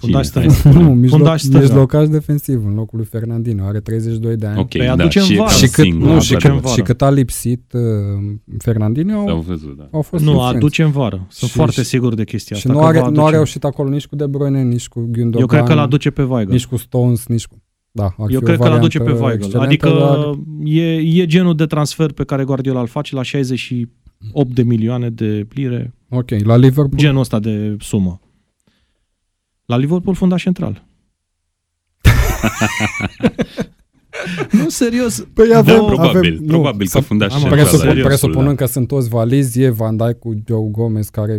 Fundaș 0.04 0.28
Cine? 0.30 0.50
stânga. 0.50 0.78
Hai 0.78 0.84
Nu, 0.84 0.94
mijloc, 1.04 1.20
Fundaș 1.20 1.42
stânga. 1.42 1.60
mijlocaș 1.60 2.08
defensiv 2.08 2.66
în 2.66 2.74
locul 2.74 2.98
lui 2.98 3.08
Fernandino. 3.08 3.63
Are 3.66 3.80
32 3.80 4.36
de 4.36 4.46
ani. 4.46 4.60
Ok, 4.60 4.68
Păi 4.70 4.86
da, 4.86 4.92
aducem 4.92 5.24
și 5.24 5.34
e 5.34 5.38
vară. 5.38 5.50
cam 5.50 5.58
și, 5.58 5.68
cât, 5.72 5.84
singur, 5.84 6.08
nu, 6.10 6.20
și, 6.22 6.32
aducem 6.34 6.54
cât, 6.54 6.62
vară. 6.63 6.76
și 6.76 6.82
cât 6.82 7.02
a 7.02 7.10
lipsit 7.12 7.74
uh, 7.74 7.82
Fernandino, 8.58 9.12
S-au 9.26 9.36
au, 9.36 9.42
văzut, 9.48 9.78
da. 9.78 9.88
au 9.92 10.02
fost 10.02 10.24
Nu, 10.24 10.30
influenți. 10.30 10.56
aduce 10.58 10.84
în 10.84 10.92
vară. 10.92 11.26
Sunt 11.30 11.50
Și- 11.50 11.56
foarte 11.56 11.82
și- 11.82 11.88
sigur 11.88 12.13
de 12.13 12.24
chestia 12.24 12.56
Și 12.56 12.68
asta. 12.68 12.74
nu, 12.80 12.86
că 12.86 12.89
are, 12.92 13.00
va 13.00 13.10
nu 13.10 13.18
a 13.18 13.22
aduce. 13.22 13.36
reușit 13.36 13.63
acolo 13.63 13.89
nici 13.89 14.06
cu 14.08 14.16
De 14.16 14.26
Bruyne, 14.28 14.62
nici 14.63 14.88
cu 14.88 15.10
Gündogan, 15.18 15.39
Eu 15.39 15.46
cred 15.46 15.63
că 15.63 15.74
l-aduce 15.74 16.10
pe 16.10 16.22
Weigl. 16.24 16.52
nici 16.52 16.66
cu 16.66 16.76
Stones, 16.78 17.26
nici 17.28 17.46
cu... 17.46 17.56
Da, 17.92 18.04
ar 18.04 18.30
Eu 18.30 18.39
fi 18.39 18.46
cred 18.46 18.60
o 18.60 18.63
că 18.63 18.70
l-aduce 18.70 18.98
pe 18.98 19.04
variantă 19.04 19.26
Weigl. 19.26 19.44
excelentă, 19.44 19.68
Adică 19.68 19.89
dar- 19.89 20.39
e, 20.63 20.96
e 21.22 21.26
genul 21.26 21.56
de 21.56 21.66
transfer 21.66 22.12
pe 22.12 22.24
care 22.24 22.44
Guardiola 22.44 22.80
îl 22.80 22.88
face 22.88 23.16
la 23.16 23.22
68 23.24 24.50
de 24.54 24.63
milioane 24.63 25.10
de 25.10 25.48
lire. 25.54 25.94
Ok, 26.10 26.30
la 26.44 26.56
Liverpool 26.56 26.89
Genul 26.96 27.20
ăsta 27.20 27.39
de 27.39 27.76
sumă. 27.80 28.20
La 29.65 29.78
Liverpool 29.78 30.15
fundaș 30.15 30.43
central. 30.43 30.84
nu, 34.52 34.69
serios. 34.69 35.28
Păi 35.34 35.56
avem, 35.56 35.76
Da, 35.78 35.84
probabil, 35.84 36.17
avem, 36.17 36.43
probabil 36.47 36.88
că 36.88 36.97
să- 36.97 36.99
fundaș 36.99 37.34
am 37.34 37.39
central 37.39 37.60
presupun- 37.60 37.88
la 37.88 37.93
Presupun, 37.93 37.95
Liverpool, 37.95 38.17
presupunând 38.17 38.58
da. 38.58 38.63
că 38.65 38.71
sunt 38.71 38.88
toți 38.88 39.10
valizi, 39.10 39.62
e 39.62 39.69
Van 39.69 39.97
Dijk 39.97 40.19
cu 40.19 40.34
Joe 40.47 40.67
Gomez, 40.71 41.10
care 41.10 41.38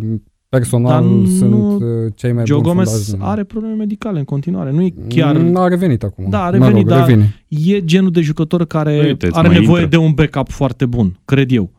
personal 0.49 0.93
Dar 1.03 1.11
nu- 1.11 1.27
sunt 1.27 1.83
uh, 1.83 2.13
cei 2.15 2.33
mai 2.33 2.47
Joe 2.47 2.59
buni 2.61 2.69
Gomez 2.69 2.89
fundași 2.89 3.11
din- 3.11 3.21
are 3.21 3.45
probleme 3.45 3.75
medicale 3.75 4.19
în 4.19 4.25
continuare. 4.25 4.71
Nu 4.71 4.83
e 4.83 4.95
chiar... 5.09 5.37
Mm, 5.37 5.57
A 5.57 5.69
revenit 5.69 6.03
acum. 6.03 6.31
Da, 6.31 6.41
a 6.41 6.45
Mă 6.45 6.51
revenit, 6.51 6.75
rog, 6.75 6.87
dar- 6.89 7.07
revine. 7.07 7.45
E 7.49 7.85
genul 7.85 8.11
de 8.11 8.21
jucător 8.21 8.65
care 8.67 8.99
Uite, 9.07 9.27
îți 9.27 9.37
are 9.37 9.49
mai 9.49 9.59
nevoie 9.59 9.83
intră. 9.83 9.99
de 9.99 10.05
un 10.05 10.13
backup 10.13 10.49
foarte 10.51 10.87
bun, 10.87 11.19
cred 11.25 11.51
eu. 11.51 11.71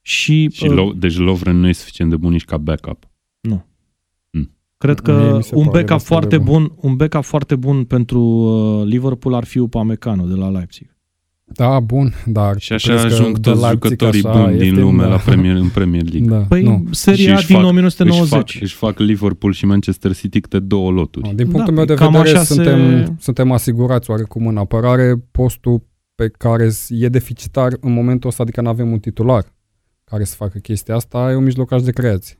Și, 0.00 0.48
Și 0.50 0.66
uh, 0.66 0.74
Lo- 0.76 0.98
deci 0.98 1.16
Lovren 1.16 1.56
nu 1.56 1.68
e 1.68 1.72
suficient 1.72 2.10
de 2.10 2.16
bun 2.16 2.32
nici 2.32 2.44
ca 2.44 2.56
backup. 2.56 3.08
Cred 4.84 5.00
Mie 5.06 5.14
că 5.28 5.36
mi 5.36 5.42
se 5.42 5.54
un 5.54 5.64
pare 5.64 5.82
backup 5.82 5.98
destul 5.98 5.98
de 5.98 6.26
foarte 6.26 6.38
bun. 6.38 6.62
bun, 6.80 6.90
un 6.90 6.96
backup 6.96 7.22
foarte 7.24 7.56
bun 7.56 7.84
pentru 7.84 8.20
uh, 8.20 8.86
Liverpool 8.86 9.34
ar 9.34 9.44
fi 9.44 9.58
Upamecano 9.58 10.24
de 10.26 10.34
la 10.34 10.48
Leipzig. 10.50 10.92
Da, 11.44 11.80
bun, 11.80 12.12
dar 12.26 12.58
Și 12.58 12.72
așa 12.72 12.88
crezi 12.92 13.06
că 13.06 13.12
ajung 13.14 13.38
de 13.38 13.50
toți 13.50 13.60
Leipzig 13.60 13.82
jucătorii 13.90 14.24
așa 14.24 14.40
buni 14.42 14.56
din 14.56 14.64
ieftin, 14.64 14.82
lume 14.82 15.02
da. 15.02 15.08
la 15.08 15.16
premier, 15.16 15.56
în 15.56 15.68
Premier 15.68 16.02
League. 16.10 16.28
Da, 16.30 16.36
Păi 16.48 16.62
nu. 16.62 16.84
seria 16.90 17.24
Și 17.24 17.30
își 17.30 17.46
din 17.46 17.56
fac- 17.56 17.64
Își 17.64 17.70
1990. 17.70 18.52
fac, 18.52 18.62
își 18.62 18.74
fac 18.74 18.98
Liverpool 18.98 19.52
și 19.52 19.66
Manchester 19.66 20.14
City 20.14 20.40
câte 20.40 20.58
două 20.58 20.90
loturi. 20.90 21.34
Din 21.34 21.46
punctul 21.48 21.64
Da, 21.74 21.80
meu 21.80 21.84
de 21.84 21.94
cam 21.94 22.12
vedere, 22.12 22.30
așa 22.30 22.42
se- 22.44 22.54
suntem, 22.54 23.16
suntem 23.20 23.52
asigurați 23.52 24.10
oarecum 24.10 24.46
în 24.46 24.56
apărare. 24.56 25.14
Postul 25.30 25.82
pe 26.14 26.28
care 26.38 26.70
e 26.88 27.08
deficitar 27.08 27.72
în 27.80 27.92
momentul 27.92 28.28
ăsta, 28.28 28.42
adică 28.42 28.60
nu 28.60 28.68
avem 28.68 28.90
un 28.92 28.98
titular 28.98 29.44
care 30.04 30.24
să 30.24 30.34
facă 30.36 30.58
chestia 30.58 30.94
asta, 30.94 31.28
e 31.30 31.34
un 31.34 31.44
mijlocaș 31.44 31.82
de 31.82 31.90
creație. 31.92 32.38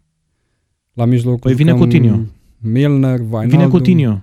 La 0.94 1.04
mijloc 1.04 1.38
Păi 1.40 1.54
vine 1.54 1.70
jucăm 1.70 1.88
Coutinho. 1.88 2.20
Milner, 2.58 3.18
Wijnaldum. 3.20 3.48
Vine 3.48 3.66
cu 3.68 3.80
Tinio. 3.80 4.22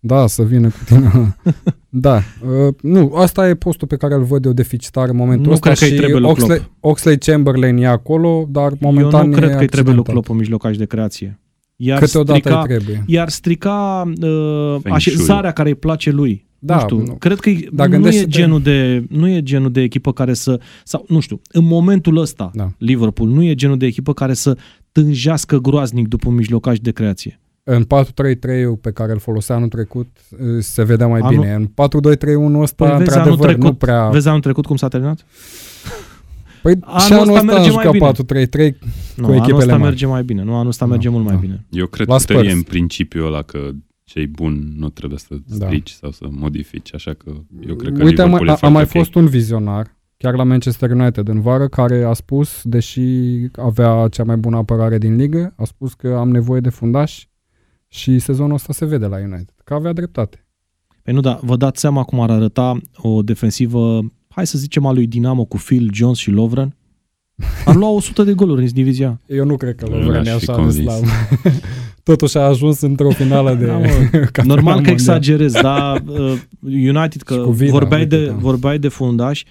Da, 0.00 0.26
să 0.26 0.42
vină 0.42 0.68
Coutinho. 0.70 1.26
da. 1.88 2.14
Uh, 2.16 2.74
nu, 2.82 3.12
asta 3.14 3.48
e 3.48 3.54
postul 3.54 3.88
pe 3.88 3.96
care 3.96 4.14
îl 4.14 4.22
văd 4.22 4.44
eu 4.44 4.52
deficitar 4.52 5.08
în 5.08 5.16
momentul 5.16 5.46
Nu 5.46 5.52
ăsta 5.52 5.66
cred 5.66 5.78
că 5.78 5.84
îi 5.84 5.90
și 5.90 5.96
trebuie 5.96 6.20
lui 6.20 6.30
Oxley, 6.30 6.56
Klopp. 6.58 6.70
Oxley 6.80 7.18
Chamberlain 7.18 7.76
e 7.76 7.86
acolo, 7.86 8.46
dar 8.50 8.72
momentan 8.80 9.20
Eu 9.24 9.26
nu 9.30 9.36
cred 9.36 9.48
e 9.50 9.52
că 9.52 9.60
îi 9.60 9.66
trebuie 9.66 9.94
lui 9.94 10.02
accidentat. 10.02 10.12
Klopp 10.12 10.28
un 10.28 10.36
mijlocaș 10.36 10.76
de 10.76 10.84
creație. 10.86 11.40
Iar 11.76 11.98
Câteodată 11.98 12.38
strica, 12.38 12.60
îi 12.60 12.66
trebuie. 12.66 13.04
iar 13.06 13.28
strica 13.28 14.02
uh, 14.22 14.76
Feng 14.82 14.94
așezarea 14.94 15.50
care 15.52 15.68
îi 15.68 15.74
place 15.74 16.10
lui. 16.10 16.46
Da, 16.60 16.74
nu 16.74 16.80
știu, 16.80 16.96
nu. 16.96 17.12
cred 17.14 17.38
că 17.38 17.50
Dar 17.72 17.86
nu, 17.86 17.92
e 17.94 17.96
gândește-te- 17.96 18.28
genul 18.28 18.62
de, 18.62 19.04
nu 19.08 19.28
e 19.28 19.42
genul 19.42 19.72
de 19.72 19.80
echipă 19.80 20.12
care 20.12 20.34
să, 20.34 20.60
sau 20.84 21.04
nu 21.08 21.20
știu, 21.20 21.40
în 21.52 21.64
momentul 21.66 22.16
ăsta, 22.16 22.50
Da. 22.54 22.68
Liverpool 22.78 23.28
nu 23.28 23.42
e 23.42 23.54
genul 23.54 23.76
de 23.76 23.86
echipă 23.86 24.12
care 24.12 24.32
să 24.34 24.56
tânjească 25.02 25.58
groaznic 25.58 26.08
după 26.08 26.28
un 26.28 26.34
mijlocaș 26.34 26.78
de 26.78 26.90
creație. 26.90 27.40
În 27.62 27.84
4-3-3 27.84 27.86
pe 28.80 28.90
care 28.90 29.12
îl 29.12 29.18
folosea 29.18 29.56
anul 29.56 29.68
trecut 29.68 30.06
uh, 30.30 30.38
se 30.58 30.82
vedea 30.84 31.06
mai 31.06 31.20
Anul- 31.20 31.40
bine. 31.40 31.54
În 31.54 31.66
4-2-3-1 31.66 32.60
ăsta, 32.60 32.84
Păi 32.86 32.86
vezi 32.86 32.90
anul 32.90 32.98
într-adevăr, 32.98 33.46
trecut, 33.46 33.64
nu 33.64 33.72
prea... 33.74 34.08
vezi 34.08 34.28
anul 34.28 34.40
trecut 34.40 34.66
cum 34.66 34.76
s-a 34.76 34.88
terminat? 34.88 35.24
Păi 36.62 36.74
anul 36.80 37.00
și 37.00 37.12
anul 37.12 37.22
ăsta 37.28 37.32
ăsta 37.40 37.52
am 37.56 37.60
merge 37.62 37.70
mai 37.70 37.84
jucat 37.98 38.16
4-3-3 38.72 38.78
Nu, 39.14 39.24
Cu 39.24 39.30
anul 39.30 39.34
echipele 39.34 39.56
ăsta 39.58 39.70
mari. 39.70 39.82
merge 39.82 40.06
mai 40.06 40.22
bine. 40.24 40.42
Nu, 40.42 40.54
anul 40.54 40.68
ăsta 40.68 40.84
Da, 40.84 40.90
merge 40.90 41.08
mult 41.08 41.24
mai 41.24 41.34
da. 41.34 41.40
bine. 41.40 41.64
Eu 41.70 41.86
cred 41.86 42.08
La 42.08 42.16
că 42.16 42.22
tărie 42.22 42.40
Spurs. 42.42 42.54
în 42.54 42.62
principiul 42.62 43.26
ăla 43.26 43.42
că 43.42 43.70
cei 44.04 44.26
buni 44.26 44.72
nu 44.78 44.88
trebuie 44.88 45.18
să 45.18 45.34
Da. 45.46 45.66
strici 45.66 45.90
sau 45.90 46.10
să 46.10 46.26
modifici, 46.30 46.94
așa 46.94 47.14
că 47.14 47.32
eu 47.68 47.74
cred 47.74 47.92
că 47.96 48.02
Uite, 48.04 48.20
a, 48.20 48.24
Liverpool 48.24 48.46
mai, 48.46 48.58
e 48.62 48.66
a 48.66 48.68
mai 48.68 48.84
foarte 48.84 48.98
ok. 48.98 49.04
fost 49.04 49.14
un 49.14 49.26
vizionar, 49.26 49.96
chiar 50.18 50.34
la 50.34 50.42
Manchester 50.42 50.90
United 50.90 51.28
în 51.28 51.40
vară, 51.40 51.68
care 51.68 52.02
a 52.04 52.12
spus, 52.12 52.60
deși 52.64 53.00
avea 53.56 54.08
cea 54.10 54.24
mai 54.24 54.36
bună 54.36 54.56
apărare 54.56 54.98
din 54.98 55.16
ligă, 55.16 55.52
a 55.56 55.64
spus 55.64 55.94
că 55.94 56.14
am 56.18 56.30
nevoie 56.30 56.60
de 56.60 56.68
fundași 56.68 57.28
și 57.88 58.18
sezonul 58.18 58.54
ăsta 58.54 58.72
se 58.72 58.84
vede 58.84 59.06
la 59.06 59.16
United, 59.16 59.54
că 59.64 59.74
avea 59.74 59.92
dreptate. 59.92 60.46
Păi 61.02 61.14
nu, 61.14 61.20
dar 61.20 61.38
vă 61.42 61.56
dați 61.56 61.80
seama 61.80 62.02
cum 62.02 62.20
ar 62.20 62.30
arăta 62.30 62.78
o 62.96 63.22
defensivă, 63.22 64.00
hai 64.28 64.46
să 64.46 64.58
zicem, 64.58 64.86
a 64.86 64.92
lui 64.92 65.06
Dinamo 65.06 65.44
cu 65.44 65.56
Phil 65.56 65.90
Jones 65.92 66.16
și 66.16 66.30
Lovren? 66.30 66.76
Ar 67.64 67.74
lua 67.74 67.88
100 67.88 68.22
de 68.22 68.32
goluri 68.32 68.62
în 68.62 68.68
divizia. 68.72 69.20
Eu 69.26 69.44
nu 69.44 69.56
cred 69.56 69.74
că 69.74 69.86
Nu 69.88 69.98
Lovren 69.98 70.24
e 70.24 70.30
aș 70.30 70.42
fi 70.42 70.50
așa 70.50 70.52
de 70.54 70.62
convins. 70.62 70.92
slab. 70.92 71.04
Totuși 72.02 72.36
a 72.38 72.40
ajuns 72.40 72.80
într-o 72.80 73.10
finală 73.10 73.54
de 73.54 73.66
Da, 73.66 73.78
mă. 73.78 73.86
campionat 74.10 74.46
Normal 74.46 74.64
că 74.64 74.70
mondial. 74.74 74.92
exagerez, 74.92 75.52
dar 75.52 76.02
uh, 76.06 76.32
United, 76.62 77.12
Și 77.20 77.24
că 77.24 77.36
cu 77.36 77.50
Vida, 77.50 77.70
vorbeai, 77.72 78.00
uite, 78.00 78.16
de, 78.18 78.26
da. 78.26 78.32
vorbeai 78.34 78.78
de 78.78 78.88
fundaș, 78.88 79.44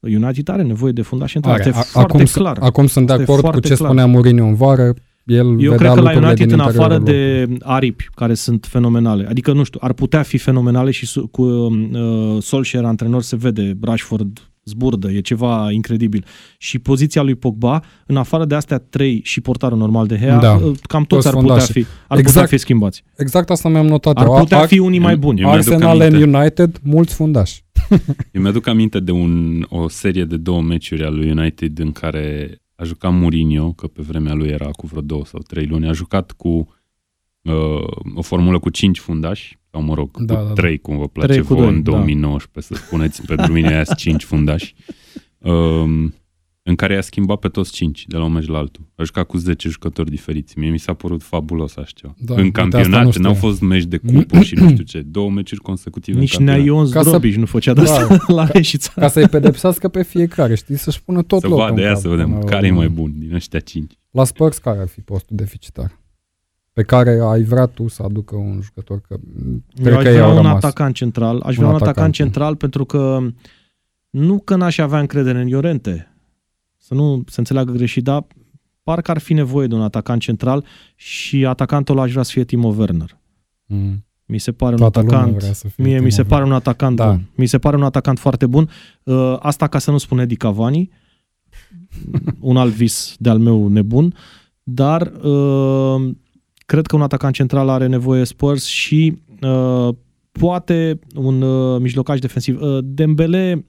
United 0.00 0.48
are 0.48 0.62
nevoie 0.62 0.92
de 0.92 1.02
fundaș 1.02 1.32
central. 1.32 1.52
Are. 1.54 1.62
Asta 1.68 1.78
e 1.78 1.80
A- 1.80 1.84
foarte 1.84 2.12
acum, 2.12 2.24
clar. 2.32 2.58
Acum 2.60 2.86
sunt 2.86 3.06
de 3.06 3.12
Asta 3.12 3.22
e 3.22 3.24
acord 3.24 3.40
cu 3.44 3.48
foarte 3.50 3.68
ce 3.68 3.74
clar. 3.74 3.88
spunea 3.88 4.06
Mourinho 4.06 4.44
în 4.44 4.54
vară. 4.54 4.94
El 5.24 5.36
Eu 5.46 5.54
vedea 5.54 5.76
cred 5.76 5.88
că 5.88 5.94
la 5.94 5.94
lucrurile 6.00 6.26
United, 6.26 6.46
din 6.46 6.54
în 6.54 6.60
afară 6.60 6.94
interiorul 6.94 7.48
de 7.48 7.58
aripi, 7.64 8.08
care 8.14 8.34
sunt 8.34 8.66
fenomenale, 8.68 9.26
adică, 9.28 9.52
nu 9.52 9.62
știu, 9.62 9.80
ar 9.82 9.92
putea 9.92 10.22
fi 10.22 10.38
fenomenale 10.38 10.90
și 10.90 11.06
su- 11.06 11.26
cu 11.26 11.42
uh, 11.42 12.42
Solskjaer 12.42 12.84
antrenor 12.84 13.22
se 13.22 13.36
vede, 13.36 13.76
Rashford 13.82 14.49
zburdă, 14.70 15.10
e 15.10 15.20
ceva 15.20 15.70
incredibil. 15.70 16.24
Și 16.58 16.78
poziția 16.78 17.22
lui 17.22 17.34
Pogba, 17.34 17.82
în 18.06 18.16
afară 18.16 18.44
de 18.44 18.54
astea 18.54 18.78
trei 18.78 19.20
și 19.24 19.40
portarul 19.40 19.78
normal 19.78 20.06
de 20.06 20.18
Hea, 20.18 20.38
Da. 20.38 20.60
cam 20.82 21.04
toți 21.04 21.06
Toți 21.06 21.26
ar 21.26 21.32
putea, 21.32 21.48
fundașii. 21.48 21.72
fi, 21.74 21.80
ar 21.80 21.86
putea 22.06 22.18
Exact. 22.18 22.48
fi 22.48 22.56
schimbați. 22.58 23.02
Exact 23.16 23.50
asta 23.50 23.68
mi-am 23.68 23.86
notat 23.86 24.16
Ar 24.16 24.26
eu. 24.26 24.34
putea 24.38 24.58
Ar- 24.58 24.66
fi 24.66 24.78
unii 24.78 24.98
mai 24.98 25.12
eu- 25.12 25.18
buni. 25.18 25.40
eu- 25.40 25.46
mi-aduc 25.48 25.72
Arsenal 25.72 26.00
aminte. 26.00 26.24
and 26.24 26.34
United, 26.34 26.80
mulți 26.82 27.14
fundași. 27.14 27.64
Eu 28.32 28.42
mi-aduc 28.42 28.66
aminte 28.66 29.00
de 29.00 29.10
un, 29.10 29.64
o 29.68 29.88
serie 29.88 30.24
de 30.24 30.36
două 30.36 30.62
meciuri 30.62 31.04
al 31.04 31.14
lui 31.14 31.30
United 31.30 31.78
în 31.78 31.92
care 31.92 32.54
a 32.74 32.84
jucat 32.84 33.12
Mourinho, 33.12 33.72
că 33.72 33.86
pe 33.86 34.02
vremea 34.06 34.34
lui 34.34 34.48
era 34.48 34.66
cu 34.70 34.86
vreo 34.86 35.00
două 35.00 35.24
sau 35.24 35.40
trei 35.40 35.66
luni, 35.66 35.88
a 35.88 35.92
jucat 35.92 36.32
cu 36.32 36.48
uh, 37.42 37.86
o 38.14 38.22
formulă 38.22 38.58
cu 38.58 38.70
cinci 38.70 38.98
fundași, 38.98 39.58
sau 39.70 39.82
mă 39.82 39.94
rog, 39.94 40.10
Da, 40.24 40.34
cu 40.34 40.40
da, 40.42 40.46
da. 40.48 40.52
trei, 40.52 40.78
cum 40.78 40.96
vă 40.98 41.08
place 41.08 41.32
Trei 41.32 41.42
cu 41.44 41.54
vouă 41.54 41.66
doi, 41.66 41.74
în 41.74 41.82
da. 41.82 41.90
2019, 41.90 42.74
să 42.74 42.80
spuneți 42.86 43.26
pentru 43.26 43.52
mine 43.52 43.68
aia 43.68 43.84
sunt 43.84 43.96
cinci 44.06 44.24
fundași, 44.24 44.74
um, 45.38 46.14
în 46.62 46.74
care 46.74 46.94
i-a 46.94 47.00
schimbat 47.00 47.38
pe 47.38 47.48
toți 47.48 47.72
cinci, 47.72 48.06
de 48.06 48.16
la 48.16 48.24
un 48.24 48.32
meci 48.32 48.46
la 48.46 48.58
altul. 48.58 48.82
A 48.94 49.02
jucat 49.02 49.26
cu 49.26 49.36
10 49.36 49.68
jucători 49.68 50.10
diferiți. 50.10 50.58
Mie 50.58 50.70
mi 50.70 50.78
s-a 50.78 50.92
părut 50.94 51.22
fabulos 51.22 51.76
așa 51.76 51.88
ceva. 51.94 52.14
Da, 52.18 52.34
în 52.34 52.40
uite, 52.42 52.60
asta 52.60 52.64
nu 52.64 52.70
campionat, 52.80 53.08
știam. 53.08 53.24
n-au 53.24 53.34
fost 53.34 53.60
meci 53.60 53.84
de 53.84 53.96
cupă 53.96 54.40
și 54.40 54.54
nu 54.54 54.68
știu 54.70 54.84
ce, 54.84 55.00
două 55.00 55.30
meciuri 55.30 55.60
consecutive 55.60 56.18
Nici 56.18 56.30
în 56.32 56.36
campionat. 56.36 56.64
Nea 56.64 56.74
Ion 56.74 56.90
Ca 56.90 57.02
să- 57.02 57.08
Zdrobici 57.08 57.34
nu 57.34 57.46
făcea 57.46 57.72
de 57.72 57.82
Da. 57.82 57.92
asta 57.92 58.18
la 58.32 58.44
Reșița. 58.46 58.92
Ca 58.96 59.08
să-i 59.08 59.28
pedepsească 59.28 59.88
pe 59.88 60.02
fiecare, 60.02 60.54
știi? 60.54 60.76
Să-și 60.76 61.02
pună 61.02 61.22
tot 61.22 61.40
Să 61.40 61.46
locul 61.46 61.62
vadă 61.64 61.80
în 61.80 61.86
ea, 61.86 61.92
cap 61.92 62.00
să 62.02 62.08
vedem 62.08 62.26
până 62.28 62.38
la 62.38 62.44
care 62.50 62.66
e 62.66 62.70
urmă. 62.70 62.80
mai 62.80 62.88
bun 62.88 63.12
din 63.18 63.34
ăștia 63.34 63.60
cinci. 63.60 63.92
La 64.10 64.24
Spurs 64.24 64.58
care 64.58 64.78
ar 64.78 64.88
fi 64.88 65.00
postul 65.00 65.36
deficitar? 65.36 65.99
Pe 66.80 66.86
care 66.86 67.18
ai 67.22 67.42
vrea 67.42 67.66
tu 67.66 67.88
să 67.88 68.02
aducă 68.02 68.36
un 68.36 68.60
jucător? 68.62 69.00
Că 69.08 69.16
Eu 69.76 69.82
cred 69.82 69.94
aș 69.94 70.02
că 70.02 70.08
ei 70.08 70.14
vrea 70.14 70.24
au 70.24 70.30
un 70.36 70.42
rămas. 70.42 70.56
atacant 70.56 70.94
central. 70.94 71.40
Aș 71.40 71.46
Un 71.48 71.54
vrea 71.54 71.66
un 71.68 71.74
atacant, 71.74 71.90
atacant. 71.96 72.14
central 72.14 72.56
pentru 72.56 72.84
că 72.84 73.18
nu 74.10 74.38
că 74.38 74.56
n-aș 74.56 74.78
avea 74.78 74.98
încredere 75.00 75.40
în 75.40 75.46
Iorente. 75.48 76.14
Să 76.76 76.94
nu 76.94 77.22
se 77.26 77.34
înțeleagă 77.40 77.72
greșit, 77.72 78.04
dar 78.04 78.26
parcă 78.82 79.10
ar 79.10 79.18
fi 79.18 79.32
nevoie 79.32 79.66
de 79.66 79.74
un 79.74 79.82
atacant 79.82 80.20
central 80.20 80.64
și 80.94 81.46
atacantul 81.46 81.94
ăla 81.94 82.04
aș 82.04 82.10
vrea 82.10 82.22
să 82.22 82.30
fie 82.32 82.44
Timo 82.44 82.68
Werner. 82.68 83.18
Mm. 83.66 84.04
Mi 84.26 84.38
se 84.38 84.52
pare 84.52 84.72
un 84.72 84.78
Toată 84.78 85.00
lumea 85.00 85.16
atacant 85.18 85.38
vrea 85.38 85.52
să 85.52 85.68
fie 85.68 85.84
Mie 85.84 85.92
Timo 85.94 86.04
mi 86.04 86.10
se 86.12 86.20
Werner. 86.20 86.36
pare 86.38 86.50
un 86.50 86.56
atacant 86.56 86.96
Da. 86.96 87.04
da. 87.04 87.10
bun. 87.10 87.26
Mi 87.34 87.46
se 87.46 87.58
pare 87.58 87.76
un 87.76 87.82
atacant 87.82 88.18
foarte 88.18 88.46
bun. 88.46 88.70
Uh, 89.02 89.36
asta 89.38 89.66
ca 89.66 89.78
să 89.78 89.90
nu 89.90 89.98
spun 89.98 90.18
Edi 90.18 90.36
Cavani, 90.36 90.90
un 92.40 92.56
alt 92.56 92.72
vis 92.72 93.14
de-al 93.18 93.38
meu 93.38 93.68
nebun, 93.68 94.14
dar 94.62 95.12
uh, 95.22 96.10
cred 96.70 96.86
că 96.86 96.96
un 96.96 97.02
atacant 97.02 97.34
central 97.34 97.68
are 97.68 97.86
nevoie 97.86 98.24
Spurs 98.24 98.64
și 98.64 99.18
uh, 99.42 99.88
poate 100.32 100.98
un 101.14 101.42
uh, 101.42 101.80
mijlocaș 101.80 102.18
defensiv. 102.18 102.60
Uh, 102.60 102.78
Dembele 102.82 103.66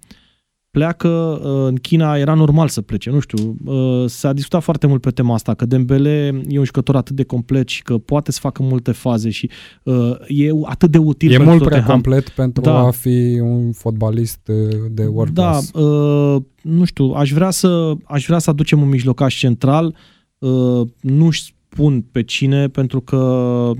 pleacă 0.71 1.07
uh, 1.43 1.67
în 1.67 1.75
China, 1.75 2.17
era 2.17 2.33
normal 2.33 2.67
să 2.67 2.81
plece, 2.81 3.09
nu 3.09 3.19
știu, 3.19 3.55
uh, 3.65 4.03
s-a 4.09 4.33
discutat 4.33 4.63
foarte 4.63 4.87
mult 4.87 5.01
pe 5.01 5.09
tema 5.09 5.33
asta, 5.33 5.53
că 5.53 5.65
Dembele 5.65 6.41
e 6.47 6.57
un 6.57 6.63
jucător 6.65 6.95
atât 6.95 7.15
de 7.15 7.23
complet 7.23 7.67
și 7.67 7.81
că 7.83 7.97
poate 7.97 8.31
să 8.31 8.39
facă 8.41 8.63
multe 8.63 8.91
faze 8.91 9.29
și 9.29 9.49
uh, 9.83 10.11
e 10.27 10.49
atât 10.63 10.91
de 10.91 10.97
util 10.97 11.31
E 11.31 11.35
pentru 11.35 11.49
mult 11.53 11.63
prea 11.63 11.77
Tottenham. 11.77 12.01
complet 12.01 12.29
pentru 12.29 12.63
Da. 12.63 12.77
a 12.79 12.91
fi 12.91 13.39
un 13.43 13.71
fotbalist 13.71 14.39
uh, 14.47 14.77
de 14.91 15.03
world 15.05 15.33
Da, 15.33 15.49
class. 15.49 15.71
uh, 15.73 16.41
nu 16.61 16.83
știu, 16.85 17.05
aș 17.11 17.31
vrea 17.31 17.49
să 17.49 17.93
aș 18.03 18.25
vrea 18.25 18.39
să 18.39 18.49
aducem 18.49 18.81
un 18.81 18.89
mijlocaș 18.89 19.37
central, 19.39 19.95
uh, 20.39 20.81
nu-și 21.01 21.53
spun 21.71 22.01
pe 22.11 22.23
cine 22.23 22.67
pentru 22.67 23.01
că 23.01 23.71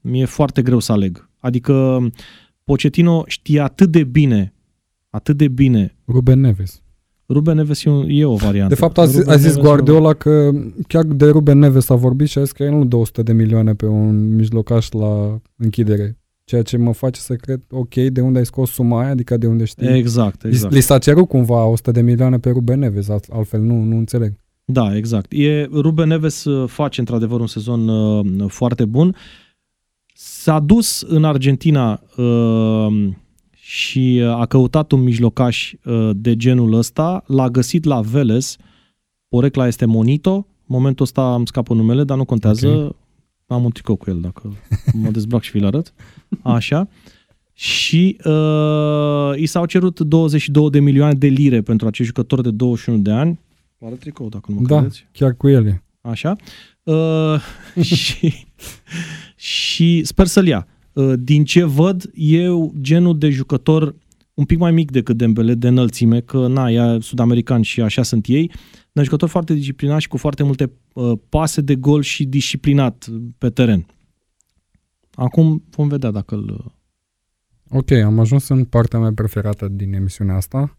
mi-e 0.00 0.24
foarte 0.24 0.62
greu 0.62 0.78
să 0.78 0.92
aleg. 0.92 1.28
Adică 1.38 2.06
Pochettino 2.64 3.22
știe 3.26 3.60
atât 3.60 3.90
de 3.90 4.04
bine, 4.04 4.54
atât 5.10 5.36
de 5.36 5.48
bine. 5.48 5.96
Ruben 6.08 6.40
Neves. 6.40 6.82
Ruben 7.28 7.56
Neves 7.56 7.84
e, 7.84 7.90
un, 7.90 8.06
e 8.08 8.24
o 8.24 8.34
variantă. 8.34 8.74
De 8.74 8.80
fapt, 8.80 8.98
a, 8.98 9.04
zi, 9.06 9.16
Ruben 9.18 9.32
a 9.32 9.36
zis 9.36 9.42
Neves 9.46 9.56
e 9.56 9.60
o- 9.60 9.62
Guardiola 9.62 10.12
că 10.12 10.50
chiar 10.88 11.04
de 11.04 11.26
Ruben 11.28 11.58
Neves 11.58 11.88
a 11.88 11.94
vorbit 11.94 12.28
și 12.28 12.38
a 12.38 12.42
zis 12.42 12.52
că 12.52 12.62
el 12.62 12.70
nu 12.72 12.84
dă 12.84 12.96
100 12.96 13.22
de 13.22 13.32
milioane 13.32 13.74
pe 13.74 13.86
un 13.86 14.34
mijlocaș 14.34 14.90
la 14.90 15.40
închidere. 15.56 16.18
Ceea 16.44 16.62
ce 16.62 16.76
mă 16.76 16.92
face 16.92 17.20
să 17.20 17.34
cred, 17.34 17.60
ok, 17.70 17.94
de 17.94 18.20
unde 18.20 18.38
ai 18.38 18.46
scos 18.46 18.70
suma 18.70 19.00
aia, 19.00 19.10
adică 19.10 19.36
de 19.36 19.46
unde 19.46 19.64
știi. 19.64 19.86
Exact, 19.96 20.42
Li- 20.42 20.48
exact. 20.50 20.74
Li 20.74 20.80
s-a 20.80 20.98
cerut 20.98 21.28
cumva 21.28 21.64
100 21.64 21.90
de 21.90 22.00
milioane 22.00 22.38
pe 22.38 22.50
Ruben 22.50 22.78
Neves, 22.78 23.08
alt- 23.08 23.28
altfel 23.32 23.60
nu, 23.60 23.82
nu 23.82 23.96
înțeleg. 23.96 24.32
Da, 24.64 24.96
exact. 24.96 25.32
E, 25.32 25.64
Ruben 25.72 26.08
Neves 26.08 26.44
uh, 26.44 26.68
face 26.68 27.00
într-adevăr 27.00 27.40
un 27.40 27.46
sezon 27.46 27.88
uh, 27.88 28.50
foarte 28.50 28.84
bun. 28.84 29.16
S-a 30.14 30.60
dus 30.60 31.00
în 31.00 31.24
Argentina 31.24 32.00
uh, 32.16 33.08
și 33.52 34.20
uh, 34.22 34.28
a 34.28 34.46
căutat 34.46 34.92
un 34.92 35.02
mijlocaș 35.02 35.72
uh, 35.84 36.10
de 36.16 36.36
genul 36.36 36.72
ăsta, 36.72 37.24
l-a 37.26 37.48
găsit 37.48 37.84
la 37.84 38.00
Vélez, 38.00 38.56
porecla 39.28 39.66
este 39.66 39.84
Monito, 39.84 40.34
în 40.34 40.44
momentul 40.66 41.04
ăsta 41.04 41.34
îmi 41.34 41.46
scapă 41.46 41.74
numele, 41.74 42.04
dar 42.04 42.16
nu 42.16 42.24
contează, 42.24 42.68
Ok. 42.68 42.96
am 43.46 43.64
un 43.64 43.70
tricou 43.70 43.96
cu 43.96 44.10
el 44.10 44.20
dacă 44.20 44.52
mă 45.02 45.10
dezbrac 45.10 45.42
și 45.42 45.50
vi-l 45.50 45.66
arăt, 45.66 45.94
așa. 46.42 46.88
Și 47.52 48.16
uh, 48.24 49.32
i 49.36 49.46
s-au 49.46 49.66
cerut 49.66 50.00
22 50.00 50.70
de 50.70 50.80
milioane 50.80 51.14
de 51.14 51.26
lire 51.26 51.60
pentru 51.62 51.86
acest 51.86 52.08
jucător 52.08 52.40
de 52.40 52.50
21 52.50 52.98
de 52.98 53.10
ani. 53.10 53.40
Vă 53.84 53.90
arăt 53.90 54.02
tricou 54.02 54.28
dacă 54.28 54.52
nu 54.52 54.60
mă 54.60 54.66
Da, 54.66 54.76
credeți. 54.76 55.06
chiar 55.12 55.34
cu 55.34 55.48
ele. 55.48 55.84
Așa. 56.00 56.36
Uh, 56.82 57.40
și, 57.94 58.46
și 59.36 60.04
sper 60.04 60.26
să-l 60.26 60.46
ia. 60.46 60.66
Uh, 60.92 61.12
din 61.18 61.44
ce 61.44 61.64
văd, 61.64 62.10
eu 62.14 62.74
genul 62.80 63.18
de 63.18 63.30
jucător 63.30 63.94
un 64.34 64.44
pic 64.44 64.58
mai 64.58 64.72
mic 64.72 64.90
decât 64.90 65.16
Dembele 65.16 65.54
de 65.54 65.68
înălțime, 65.68 66.20
că 66.20 66.46
na, 66.46 66.70
e 66.70 67.00
sud-american 67.00 67.62
și 67.62 67.80
așa 67.80 68.02
sunt 68.02 68.26
ei, 68.26 68.52
dar 68.92 69.04
jucător 69.04 69.28
foarte 69.28 69.54
disciplinat 69.54 70.00
și 70.00 70.08
cu 70.08 70.16
foarte 70.16 70.42
multe 70.42 70.72
uh, 70.92 71.18
pase 71.28 71.60
de 71.60 71.74
gol 71.74 72.02
și 72.02 72.24
disciplinat 72.24 73.06
pe 73.38 73.50
teren. 73.50 73.86
Acum 75.14 75.64
vom 75.70 75.88
vedea 75.88 76.10
dacă 76.10 76.34
îl... 76.34 76.74
Ok, 77.68 77.90
am 77.90 78.18
ajuns 78.18 78.48
în 78.48 78.64
partea 78.64 78.98
mea 78.98 79.12
preferată 79.14 79.68
din 79.68 79.92
emisiunea 79.94 80.36
asta. 80.36 80.78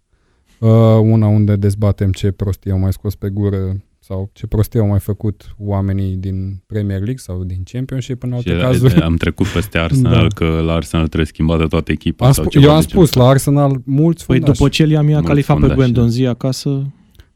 Uh, 0.59 0.69
una 1.01 1.27
unde 1.27 1.55
dezbatem 1.55 2.11
ce 2.11 2.31
prostii 2.31 2.71
au 2.71 2.79
mai 2.79 2.93
scos 2.93 3.15
pe 3.15 3.29
gură 3.29 3.75
sau 3.99 4.29
ce 4.33 4.47
prostii 4.47 4.79
au 4.79 4.87
mai 4.87 4.99
făcut 4.99 5.55
oamenii 5.57 6.15
din 6.15 6.61
Premier 6.65 6.97
League 6.97 7.17
sau 7.17 7.43
din 7.43 7.61
Championship 7.71 8.23
în 8.23 8.29
Și 8.29 8.49
alte 8.49 8.61
cazuri. 8.63 9.01
am 9.01 9.15
trecut 9.15 9.47
peste 9.47 9.77
Arsenal, 9.87 10.27
Da. 10.27 10.27
că 10.45 10.45
la 10.65 10.73
Arsenal 10.73 11.05
trebuie 11.05 11.27
schimbată 11.27 11.65
toată 11.67 11.91
echipa. 11.91 12.25
Am 12.25 12.31
sau 12.31 12.43
spu- 12.43 12.53
ceva 12.53 12.65
eu 12.65 12.71
am 12.71 12.79
de 12.81 12.85
genul 12.87 13.05
spus, 13.05 13.21
la 13.21 13.27
Arsenal 13.29 13.81
mulți 13.85 14.25
Păi 14.25 14.35
fundași. 14.37 14.57
după 14.57 14.69
ce 14.69 14.83
Liam 14.83 15.07
i-a 15.07 15.13
Mulți 15.13 15.27
califat 15.27 15.55
pe 15.55 15.59
fundași, 15.61 15.79
Gwen 15.79 15.93
da. 15.93 15.99
Donzi 15.99 16.25
acasă, 16.25 16.85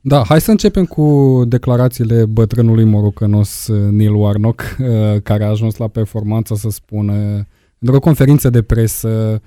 Da, 0.02 0.24
hai 0.28 0.42
să 0.42 0.52
începem 0.52 0.86
cu 0.86 1.42
declarațiile 1.48 2.26
bătrânului 2.26 2.84
morocănos 2.84 3.68
uh, 3.68 3.92
Neil 3.92 4.14
Warnock, 4.16 4.62
uh, 4.80 4.88
care 5.24 5.44
a 5.44 5.50
ajuns 5.50 5.78
la 5.78 5.88
performanță 5.88 6.56
să 6.56 6.70
spună 6.70 7.14
într-o 7.80 8.00
conferință 8.00 8.50
de 8.50 8.62
presă 8.62 9.42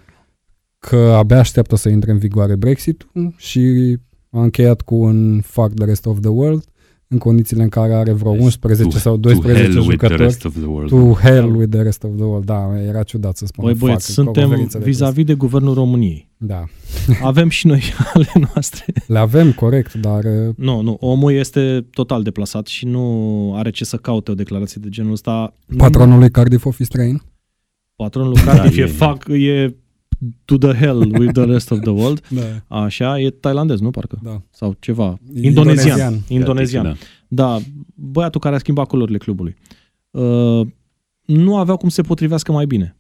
că 0.89 0.97
abia 0.97 1.39
așteaptă 1.39 1.77
să 1.77 1.89
intre 1.89 2.11
în 2.11 2.19
vigoare 2.19 2.57
Brexit-ul 2.57 3.35
și 3.37 3.97
a 4.31 4.43
încheiat 4.43 4.81
cu 4.81 4.95
un 4.95 5.41
fuck 5.41 5.75
the 5.75 5.85
rest 5.85 6.07
of 6.07 6.21
the 6.21 6.31
world 6.31 6.65
în 7.09 7.19
condițiile 7.19 7.63
în 7.63 7.69
care 7.69 7.95
are 7.95 8.13
vreo 8.13 8.31
11 8.31 8.85
To- 8.85 9.01
sau 9.01 9.17
to 9.19 9.21
12 9.29 9.63
hell 9.63 9.77
with 9.77 9.85
the 9.87 9.91
jucători. 9.93 10.23
rest 10.23 10.45
of 10.45 10.55
the 10.55 10.65
world. 10.65 10.89
To 10.91 11.13
hell 11.29 11.57
with 11.57 11.71
the 11.71 11.83
rest 11.83 12.05
of 12.05 12.11
the 12.17 12.25
world. 12.25 12.45
Da, 12.45 12.81
era 12.87 13.03
ciudat 13.03 13.37
să 13.37 13.47
spună 13.47 13.67
băi 13.67 13.77
fuck 13.77 13.87
băieți, 13.87 14.09
într-o 14.09 14.23
suntem 14.25 14.43
conferință 14.43 14.79
de 14.79 14.85
presă. 14.85 14.99
vis-a-vis 14.99 15.25
de 15.25 15.35
guvernul 15.35 15.75
României. 15.75 16.31
Da, 16.37 16.65
Avem 17.23 17.49
și 17.49 17.67
noi 17.67 17.83
ale 18.15 18.27
noastre. 18.53 18.85
le 19.07 19.19
avem, 19.19 19.53
corect, 19.53 19.93
dar 19.95 20.25
uh, 20.25 20.55
Nu, 20.57 20.81
nu, 20.81 20.97
omul 21.01 21.33
este 21.33 21.87
total 21.91 22.23
deplasat 22.23 22.67
și 22.67 22.87
nu 22.87 23.53
are 23.57 23.71
ce 23.71 23.85
să 23.85 23.97
caute 23.97 24.31
o 24.31 24.35
declarație 24.35 24.81
de 24.85 24.89
genul 24.89 25.13
ăsta. 25.13 25.55
patronul 25.77 26.19
lui 26.19 26.31
Cardiff 26.31 26.65
Office 26.65 26.89
Train 26.89 27.23
Patronul 27.97 28.31
lui 28.31 28.41
Cardiff 28.43 28.75
Da, 28.77 28.81
e, 28.83 28.85
e- 28.85 28.87
fac, 28.87 29.25
e 29.29 29.75
to 30.45 30.59
the 30.59 30.73
hell 30.73 30.99
with 31.19 31.33
the 31.33 31.45
rest 31.45 31.71
of 31.71 31.81
the 31.81 31.91
world. 31.91 32.23
da, 32.69 32.77
Așa, 32.85 33.21
e 33.21 33.31
tailandez, 33.31 33.81
nu 33.81 33.91
parcă? 33.91 34.19
da. 34.23 34.43
Sau 34.51 34.77
ceva. 34.81 35.19
Indonezian. 35.35 35.89
Indonezian. 35.89 36.23
Indonezian. 36.29 36.85
Da. 36.85 36.95
Da, 37.29 37.59
băiatul 37.95 38.41
care 38.41 38.55
a 38.55 38.59
schimbat 38.59 38.87
culorile 38.87 39.19
clubului. 39.19 39.57
Uh, 40.11 40.67
nu 41.25 41.57
aveau 41.57 41.77
cum 41.77 41.89
să 41.89 41.95
se 41.95 42.03
potrivească 42.03 42.53
mai 42.53 42.67
bine. 42.67 42.97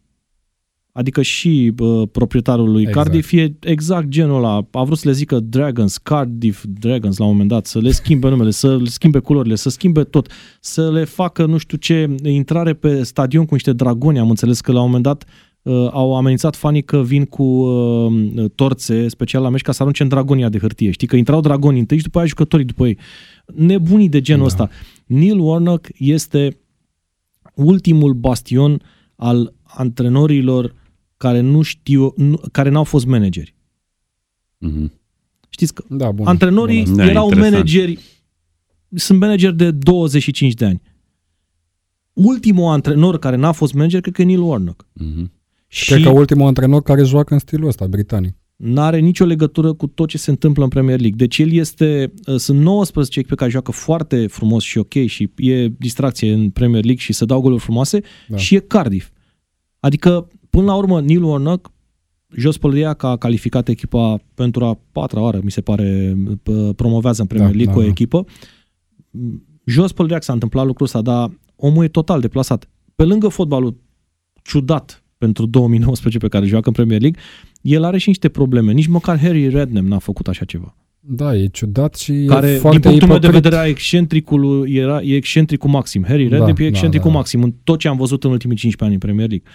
Adică 0.92 1.22
și 1.22 1.72
uh, 1.78 2.08
proprietarul 2.12 2.70
lui 2.70 2.82
Exact. 2.82 3.06
Cardiff 3.06 3.32
e 3.32 3.54
exact 3.60 4.08
genul 4.08 4.36
ăla. 4.36 4.66
A 4.70 4.82
vrut 4.82 4.98
să 4.98 5.08
le 5.08 5.14
zică 5.14 5.40
Dragons, 5.40 5.98
Cardiff 5.98 6.64
Dragons 6.68 7.16
la 7.16 7.24
un 7.24 7.30
moment 7.30 7.48
dat, 7.48 7.66
să 7.66 7.78
le 7.78 7.90
schimbe 7.90 8.28
numele, 8.28 8.50
să 8.50 8.76
le 8.76 8.88
schimbe 8.88 9.18
culorile, 9.18 9.54
să 9.54 9.68
schimbe 9.68 10.04
tot, 10.04 10.30
să 10.60 10.90
le 10.90 11.04
facă 11.04 11.46
nu 11.46 11.56
știu 11.56 11.76
ce, 11.76 12.14
intrare 12.22 12.74
pe 12.74 13.02
stadion 13.02 13.44
cu 13.44 13.54
niște 13.54 13.72
dragoni. 13.72 14.18
Am 14.18 14.28
înțeles 14.28 14.60
că 14.60 14.72
la 14.72 14.78
un 14.78 14.84
moment 14.84 15.04
dat 15.04 15.24
uh, 15.62 15.88
au 15.90 16.16
amenințat 16.16 16.56
fanii 16.56 16.82
că 16.82 17.02
vin 17.02 17.24
cu 17.24 17.42
uh, 17.42 18.50
torțe 18.54 19.08
special 19.08 19.42
la 19.42 19.48
meci 19.48 19.62
ca 19.62 19.72
să 19.72 19.82
arunce 19.82 20.02
în 20.02 20.08
dragonia 20.08 20.48
de 20.48 20.58
hârtie. 20.58 20.90
Știi 20.90 21.06
că 21.06 21.16
intrau 21.16 21.40
dragonii 21.40 21.80
întâi 21.80 21.96
și 21.96 22.02
după 22.02 22.18
aia 22.18 22.26
jucătorii 22.26 22.66
după 22.66 22.86
ei. 22.86 22.98
Nebunii 23.54 24.08
de 24.08 24.20
genul 24.20 24.40
Da. 24.40 24.46
ăsta. 24.46 24.70
Neil 25.06 25.38
Warnock 25.38 25.88
este 25.98 26.56
ultimul 27.54 28.12
bastion 28.12 28.82
al 29.16 29.54
antrenorilor 29.62 30.74
care 31.16 31.40
nu 31.40 31.62
știu, 31.62 32.12
nu, 32.16 32.40
care 32.52 32.68
n-au 32.68 32.84
fost 32.84 33.06
manageri. 33.06 33.54
Mhm. 34.58 34.92
Știți 35.48 35.74
că 35.74 35.84
Da, 35.88 36.10
bun. 36.10 36.26
Antrenorii 36.26 36.82
Bun, 36.84 36.96
Da, 36.96 37.04
erau 37.06 37.24
interesant. 37.24 37.52
manageri, 37.54 37.98
sunt 38.94 39.18
manageri 39.18 39.56
de 39.56 39.70
25 39.70 40.54
de 40.54 40.64
ani. 40.64 40.82
Ultimul 42.12 42.70
antrenor 42.72 43.18
care 43.18 43.36
n-a 43.36 43.52
fost 43.52 43.72
manager, 43.74 44.00
cred 44.00 44.14
că 44.14 44.22
e 44.22 44.24
Neil 44.24 44.40
Warnock. 44.42 44.86
Mhm. 44.92 45.32
Și 45.74 45.92
Cred 45.92 46.02
că 46.02 46.10
ultimul 46.10 46.46
antrenor 46.46 46.82
care 46.82 47.02
joacă 47.02 47.32
în 47.32 47.38
stilul 47.38 47.68
ăsta, 47.68 47.86
britanic. 47.86 48.34
n-are 48.56 48.98
nicio 48.98 49.24
legătură 49.24 49.72
cu 49.72 49.86
tot 49.86 50.08
ce 50.08 50.18
se 50.18 50.30
întâmplă 50.30 50.62
în 50.62 50.68
Premier 50.68 51.00
League. 51.00 51.16
Deci 51.16 51.38
el 51.38 51.52
este, 51.52 52.12
uh, 52.26 52.36
sunt 52.36 52.60
19 52.60 53.18
echipe 53.18 53.34
care 53.34 53.50
joacă 53.50 53.70
foarte 53.72 54.26
frumos 54.26 54.62
și 54.62 54.78
ok 54.78 54.92
și 55.06 55.30
e 55.36 55.68
distracție 55.68 56.32
în 56.32 56.50
Premier 56.50 56.84
League 56.84 57.02
și 57.02 57.12
se 57.12 57.24
dau 57.24 57.40
goluri 57.40 57.60
frumoase 57.62 58.00
Da. 58.28 58.36
și 58.36 58.54
e 58.54 58.58
Cardiff. 58.58 59.10
Adică, 59.80 60.28
până 60.50 60.64
la 60.64 60.74
urmă, 60.74 61.00
Neil 61.00 61.22
Warnock, 61.22 61.72
jos 62.36 62.58
pălăria 62.58 62.94
că 62.94 63.06
a 63.06 63.16
calificat 63.16 63.68
echipa 63.68 64.22
pentru 64.34 64.64
a 64.64 64.80
patra 64.92 65.20
oară, 65.20 65.40
mi 65.42 65.50
se 65.50 65.60
pare, 65.60 66.14
p- 66.34 66.76
promovează 66.76 67.20
în 67.20 67.26
Premier 67.26 67.50
Da, 67.50 67.56
League 67.56 67.72
da, 67.74 67.78
cu 67.78 67.78
o 67.78 67.82
da. 67.86 67.88
echipă. 67.88 68.24
Jos 69.64 69.92
pălăria 69.92 70.18
că 70.18 70.24
s-a 70.24 70.32
întâmplat 70.32 70.66
lucrul 70.66 70.86
ăsta, 70.86 71.02
dar 71.02 71.30
omul 71.56 71.84
e 71.84 71.88
total 71.88 72.20
deplasat. 72.20 72.68
Pe 72.94 73.04
lângă 73.04 73.28
fotbalul 73.28 73.76
ciudat 74.42 75.01
pentru 75.24 75.46
2019 75.46 76.18
pe 76.18 76.28
care 76.28 76.46
joacă 76.46 76.68
în 76.68 76.74
Premier 76.74 77.00
League, 77.00 77.20
el 77.60 77.84
are 77.84 77.98
și 77.98 78.08
niște 78.08 78.28
probleme. 78.28 78.72
Nici 78.72 78.86
măcar 78.86 79.18
Harry 79.18 79.48
Redknapp 79.48 79.86
n-a 79.86 79.98
făcut 79.98 80.28
așa 80.28 80.44
ceva. 80.44 80.76
Da, 81.00 81.36
e 81.36 81.46
ciudat 81.46 81.94
și 81.94 82.24
Care, 82.26 82.46
e 82.46 82.50
din 82.50 82.60
foarte 82.60 82.78
punctul 82.88 83.08
meu 83.08 83.18
de 83.18 83.26
ipocrit. 83.26 83.42
vedere, 83.42 83.62
a 83.62 83.66
excentricul 83.66 84.68
era, 84.68 85.02
e 85.02 85.14
excentricul 85.16 85.70
maxim. 85.70 86.04
Harry 86.06 86.22
Da, 86.28 86.28
Redknapp 86.36 86.58
e 86.58 86.62
da, 86.62 86.68
excentricul 86.68 87.10
da. 87.10 87.16
maxim 87.16 87.42
în 87.42 87.54
tot 87.64 87.78
ce 87.78 87.88
am 87.88 87.96
văzut 87.96 88.24
în 88.24 88.30
ultimii 88.30 88.56
15 88.56 88.84
ani 88.84 88.92
în 88.92 88.98
Premier 88.98 89.28
League. 89.28 89.50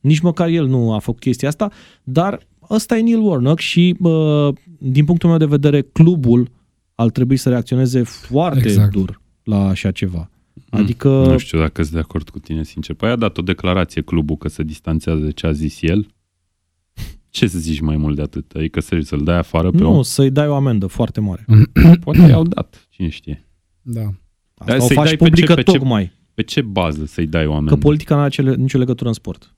Nici 0.00 0.20
măcar 0.20 0.48
el 0.48 0.66
nu 0.66 0.92
a 0.92 0.98
făcut 0.98 1.20
chestia 1.20 1.48
asta, 1.48 1.70
dar 2.02 2.40
ăsta 2.70 2.96
e 2.96 3.00
Neil 3.00 3.20
Warnock 3.20 3.58
și 3.58 3.96
uh, 4.00 4.48
din 4.78 5.04
punctul 5.04 5.28
meu 5.28 5.38
de 5.38 5.44
vedere, 5.46 5.80
clubul 5.92 6.50
ar 6.94 7.10
trebui 7.10 7.36
să 7.36 7.48
reacționeze 7.48 8.02
foarte 8.02 8.58
Exact. 8.68 8.92
dur 8.92 9.20
la 9.42 9.66
așa 9.68 9.90
ceva. 9.90 10.30
Mm. 10.72 10.80
Adică, 10.80 11.08
Nu 11.08 11.38
știu 11.38 11.58
dacă 11.58 11.82
sunt 11.82 11.94
de 11.94 12.00
acord 12.00 12.28
cu 12.28 12.38
tine, 12.38 12.62
sincer. 12.64 12.94
Păi 12.94 13.10
a 13.10 13.16
dat 13.16 13.38
o 13.38 13.42
declarație 13.42 14.02
clubul 14.02 14.36
că 14.36 14.48
se 14.48 14.62
distanțează 14.62 15.20
de 15.24 15.30
ce 15.32 15.46
a 15.46 15.52
zis 15.52 15.82
el. 15.82 16.06
Ce 17.30 17.46
să 17.46 17.58
zici 17.58 17.80
mai 17.80 17.96
mult 17.96 18.16
de 18.16 18.22
atât? 18.22 18.50
Adică 18.56 18.80
serios, 18.80 19.06
să-l 19.06 19.22
dai 19.24 19.36
afară 19.38 19.70
pe 19.70 19.76
nu, 19.76 19.94
om? 19.96 20.02
să-i 20.02 20.30
dai 20.30 20.48
o 20.48 20.54
amendă 20.54 20.86
foarte 20.86 21.20
mare. 21.20 21.44
Poate 22.04 22.20
i-au 22.20 22.42
dat, 22.44 22.86
cine 22.90 23.08
știe. 23.08 23.46
Da. 23.82 24.00
Asta 24.54 24.72
Dar 24.72 24.76
o 24.78 24.86
să-i 24.86 24.96
faci 24.96 25.04
dai 25.06 25.16
pe 25.16 25.24
publică 25.24 25.46
ce- 25.54 25.54
pe 25.62 25.62
ce- 25.70 25.76
tocmai. 25.78 26.12
Pe 26.34 26.42
ce 26.42 26.60
bază 26.60 27.04
să-i 27.04 27.26
dai 27.26 27.46
o 27.46 27.52
amendă? 27.52 27.70
Că 27.74 27.76
politica 27.76 28.14
nu 28.14 28.20
are 28.20 28.30
cele- 28.30 28.54
nicio 28.54 28.78
legătură 28.78 29.08
în 29.08 29.14
sport. 29.14 29.51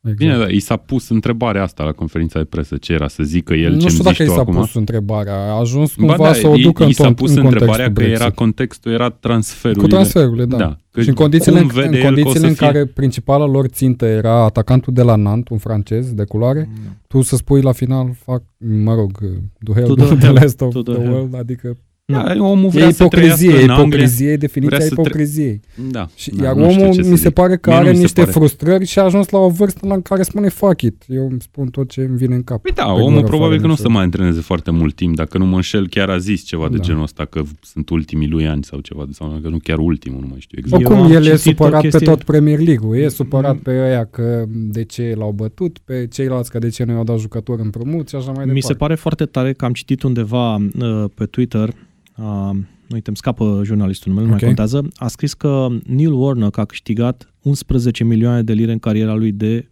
Exact. 0.00 0.18
Bine, 0.18 0.38
dar 0.38 0.50
i 0.50 0.58
s-a 0.60 0.76
pus 0.76 1.08
întrebarea 1.08 1.62
asta 1.62 1.84
la 1.84 1.92
conferința 1.92 2.38
de 2.38 2.44
presă. 2.44 2.76
Ce 2.76 2.92
era? 2.92 3.08
Să 3.08 3.22
zică 3.22 3.54
el 3.54 3.72
nu 3.72 3.78
ce-mi 3.78 3.90
știu 3.90 4.02
zici 4.04 4.04
dacă 4.04 4.22
i 4.22 4.26
tu 4.26 4.32
s-a 4.32 4.40
acum? 4.40 4.54
pus 4.54 4.74
întrebarea. 4.74 5.34
A 5.34 5.58
ajuns 5.58 5.94
Ba 5.96 6.06
cumva 6.06 6.24
da, 6.24 6.32
să 6.32 6.46
o 6.46 6.56
i- 6.56 6.62
ducă 6.62 6.82
i 6.82 6.86
în, 6.86 6.92
s-a 6.92 7.04
ton- 7.04 7.14
pus 7.14 7.30
în 7.34 7.42
contextul 7.42 7.44
întrebarea 7.68 7.92
că 7.92 8.00
era 8.02 8.08
Brexit. 8.16 8.34
contextul, 8.34 8.92
era 8.92 9.10
transferul. 9.10 9.82
Cu 9.82 9.88
transferurile, 9.88 10.44
da. 10.44 10.56
da. 10.56 10.76
Că 10.90 11.00
și 11.02 11.08
în 11.08 11.14
condițiile, 11.14 11.58
cum 11.60 11.68
în, 11.68 11.74
vede 11.74 11.86
în, 11.88 11.92
el 11.94 12.00
că 12.00 12.06
o 12.06 12.08
condițiile 12.08 12.38
să 12.40 12.46
în 12.46 12.54
fie- 12.54 12.66
care 12.66 12.84
principala 12.86 13.46
lor 13.46 13.66
țintă 13.66 14.04
era 14.06 14.44
atacantul 14.44 14.92
de 14.92 15.02
la 15.02 15.14
Nant, 15.16 15.48
un 15.48 15.58
francez 15.58 16.12
de 16.12 16.24
culoare, 16.24 16.68
tu 17.06 17.22
să 17.22 17.36
spui 17.36 17.60
la 17.60 17.72
final, 17.72 18.10
fac, 18.24 18.42
mă 18.82 18.94
rog, 18.94 19.18
do 19.58 19.72
hell 19.72 19.86
To 19.86 19.94
to 19.94 20.04
the 20.04 20.14
the, 20.14 20.24
hell, 20.26 20.38
rest 20.38 20.60
of 20.60 20.72
to 20.72 20.82
the, 20.82 20.92
the 20.92 21.02
hell. 21.02 21.12
world, 21.14 21.34
adică 21.34 21.76
Da, 22.12 22.34
omul 22.38 22.64
e 22.64 22.68
vrea 22.68 22.90
să 22.90 23.06
trăiască 23.08 23.44
ipocrizie, 23.44 23.62
în 23.64 23.70
Anglia. 23.70 23.84
ipocrizie, 23.86 24.36
definiția 24.36 24.76
vrea 24.76 24.88
să 24.88 24.94
tre- 24.94 25.02
ipocriziei. 25.02 25.60
Da. 25.90 26.08
Și, 26.14 26.30
da, 26.30 26.44
iar 26.44 26.54
nu 26.54 26.70
știu 26.70 26.80
omul 26.82 26.94
ce 26.94 27.02
să 27.02 27.08
mi 27.10 27.16
se 27.16 27.22
zic. 27.22 27.32
pare 27.34 27.56
că 27.56 27.70
Mie 27.70 27.78
nu 27.78 27.84
are 27.84 27.90
mi 27.90 27.96
se 27.96 28.02
niște 28.02 28.20
pare. 28.20 28.32
frustrări 28.32 28.84
și 28.86 28.98
a 28.98 29.02
ajuns 29.02 29.28
la 29.28 29.38
o 29.38 29.48
vârstă 29.48 29.86
la 29.86 30.00
care 30.00 30.22
spune 30.22 30.48
fuck 30.48 30.82
it, 30.82 31.02
eu 31.08 31.26
îmi 31.30 31.40
spun 31.40 31.66
tot 31.68 31.88
ce 31.90 32.00
îmi 32.00 32.16
vine 32.16 32.34
în 32.34 32.42
cap. 32.42 32.62
Păi 32.62 32.72
da, 32.74 32.84
Pe 32.84 32.90
omul 32.90 33.12
gură, 33.14 33.26
probabil 33.26 33.48
fără 33.56 33.60
că 33.60 33.66
nu 33.66 33.72
o 33.72 33.74
nicio- 33.74 33.82
să 33.82 33.88
mai 33.88 34.02
antreneze 34.02 34.40
foarte 34.40 34.70
mult 34.70 34.94
timp. 34.94 35.16
Dacă 35.16 35.38
nu 35.38 35.46
mă 35.46 35.54
înșel, 35.54 35.88
chiar 35.88 36.08
a 36.10 36.18
zis 36.18 36.42
ceva 36.42 36.68
de 36.68 36.76
Da. 36.76 36.82
genul 36.82 37.02
ăsta, 37.02 37.24
că 37.24 37.42
sunt 37.62 37.88
ultimii 37.90 38.28
lui 38.28 38.46
ani 38.46 38.64
sau 38.64 38.78
ceva, 38.80 39.06
sau 39.10 39.38
că 39.42 39.48
nu 39.48 39.58
chiar 39.62 39.78
ultimul, 39.78 40.20
nu 40.20 40.26
mai 40.30 40.40
știu 40.40 40.58
exact. 40.60 40.82
Eu 40.82 40.88
Oricum, 40.88 41.04
am 41.06 41.12
el 41.12 41.24
e 41.26 41.34
citit 41.36 41.46
o 41.46 41.50
supărat 41.50 41.80
pe 41.80 41.88
chestie- 41.88 42.06
tot 42.06 42.22
Premier 42.22 42.58
League-ul. 42.58 42.96
E 42.96 43.08
supărat 43.08 43.56
pe 43.56 43.70
ăia 43.70 44.04
că 44.04 44.44
de 44.48 44.84
ce 44.84 45.14
l-au 45.18 45.32
bătut, 45.32 45.78
pe 45.84 46.06
ceilalți 46.12 46.50
că 46.50 46.58
de 46.58 46.68
ce 46.68 46.84
nu 46.84 46.92
i-au 46.92 47.04
dat 47.04 47.18
jucători 47.18 47.62
împrumut 47.62 48.08
și 48.08 48.14
așa 48.14 48.24
mai 48.24 48.32
departe. 48.34 48.52
Mi 48.52 48.62
se 48.62 48.74
pare 48.74 48.94
foarte 48.94 49.24
tare 49.24 49.52
că 49.52 49.64
am 49.64 49.72
citit 49.72 50.02
undeva 50.02 50.54
uh, 50.54 51.04
pe 51.14 51.24
Twitter, 51.24 51.74
uh, 52.18 52.50
uite, 52.90 53.08
îmi 53.08 53.16
scapă 53.16 53.60
jurnalistul 53.64 54.08
numele, 54.12 54.28
nu 54.28 54.34
Ok. 54.34 54.40
mai 54.40 54.48
contează, 54.54 54.88
a 54.96 55.08
scris 55.08 55.34
că 55.34 55.68
Neil 55.86 56.12
Warnock 56.12 56.56
a 56.56 56.64
câștigat 56.64 57.34
11 57.42 58.04
milioane 58.04 58.42
de 58.42 58.52
lire 58.52 58.72
în 58.72 58.78
cariera 58.78 59.14
lui 59.14 59.32
de 59.32 59.68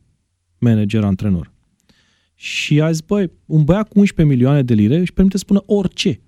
manager-antrenor. 0.59 1.53
Și 2.35 2.81
a 2.81 2.91
zis, 2.91 3.01
băi, 3.01 3.31
un 3.47 3.65
băiat 3.65 3.89
cu 3.89 3.99
11 3.99 4.35
milioane 4.37 4.63
de 4.63 4.75
lire 4.75 4.97
își 4.99 5.13
permite 5.13 5.37
să 5.37 5.43
spună 5.45 5.63
orice. 5.67 6.21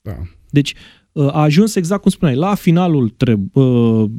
Da. 0.00 0.16
Deci 0.50 0.74
uh, 1.12 1.26
a 1.26 1.42
ajuns 1.42 1.74
exact 1.74 2.02
cum 2.02 2.10
spuneai, 2.10 2.36
la 2.36 2.54
finalul 2.54 3.08
treb- 3.10 3.54
uh, 3.54 4.10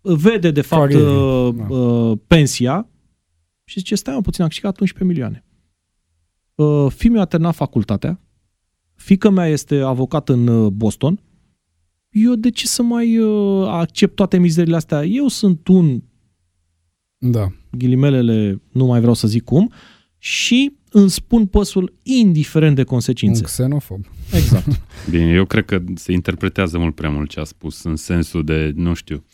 vede 0.00 0.50
de 0.50 0.60
fapt 0.60 0.82
Carierei, 0.82 1.16
uh, 1.16 1.54
da. 1.54 1.74
uh, 1.74 2.18
pensia 2.26 2.88
și 3.64 3.78
zice, 3.78 3.94
stai 3.94 4.14
mă 4.14 4.20
puțin, 4.20 4.42
am 4.42 4.48
câștigat 4.48 4.80
11 4.80 5.14
milioane. 5.14 5.44
Uh, 6.54 6.90
Fiul 6.90 7.12
meu 7.12 7.22
a 7.22 7.24
terminat 7.24 7.54
facultatea, 7.54 8.20
fica 9.02 9.30
mea 9.30 9.46
este 9.46 9.76
avocat 9.80 10.28
în 10.28 10.46
uh, 10.46 10.70
Boston, 10.70 11.20
eu 12.10 12.34
de 12.34 12.50
ce 12.50 12.66
să 12.66 12.82
mai 12.82 13.18
uh, 13.18 13.66
accept 13.68 14.14
toate 14.14 14.38
mizerile 14.38 14.76
astea? 14.76 15.04
Eu 15.04 15.28
sunt 15.28 15.68
un, 15.68 16.02
Da. 17.18 17.52
ghilimelele, 17.70 18.62
nu 18.72 18.84
mai 18.86 18.98
vreau 19.00 19.14
să 19.14 19.26
zic 19.28 19.44
cum, 19.44 19.72
și 20.18 20.72
îmi 20.90 21.10
spun 21.10 21.46
păsul 21.46 21.94
indiferent 22.02 22.74
de 22.74 22.80
Un 22.80 22.86
consecințe. 22.86 23.42
xenofob. 23.42 24.04
Exact. 24.34 24.66
Bine, 25.10 25.30
eu 25.32 25.44
cred 25.44 25.64
că 25.64 25.82
se 25.94 26.12
interpretează 26.12 26.78
mult 26.78 26.94
prea 26.94 27.10
mult 27.10 27.30
ce 27.30 27.40
a 27.40 27.44
spus, 27.44 27.82
în 27.82 27.96
sensul 27.96 28.44
de, 28.44 28.72
nu 28.74 28.94
știu, 28.94 29.24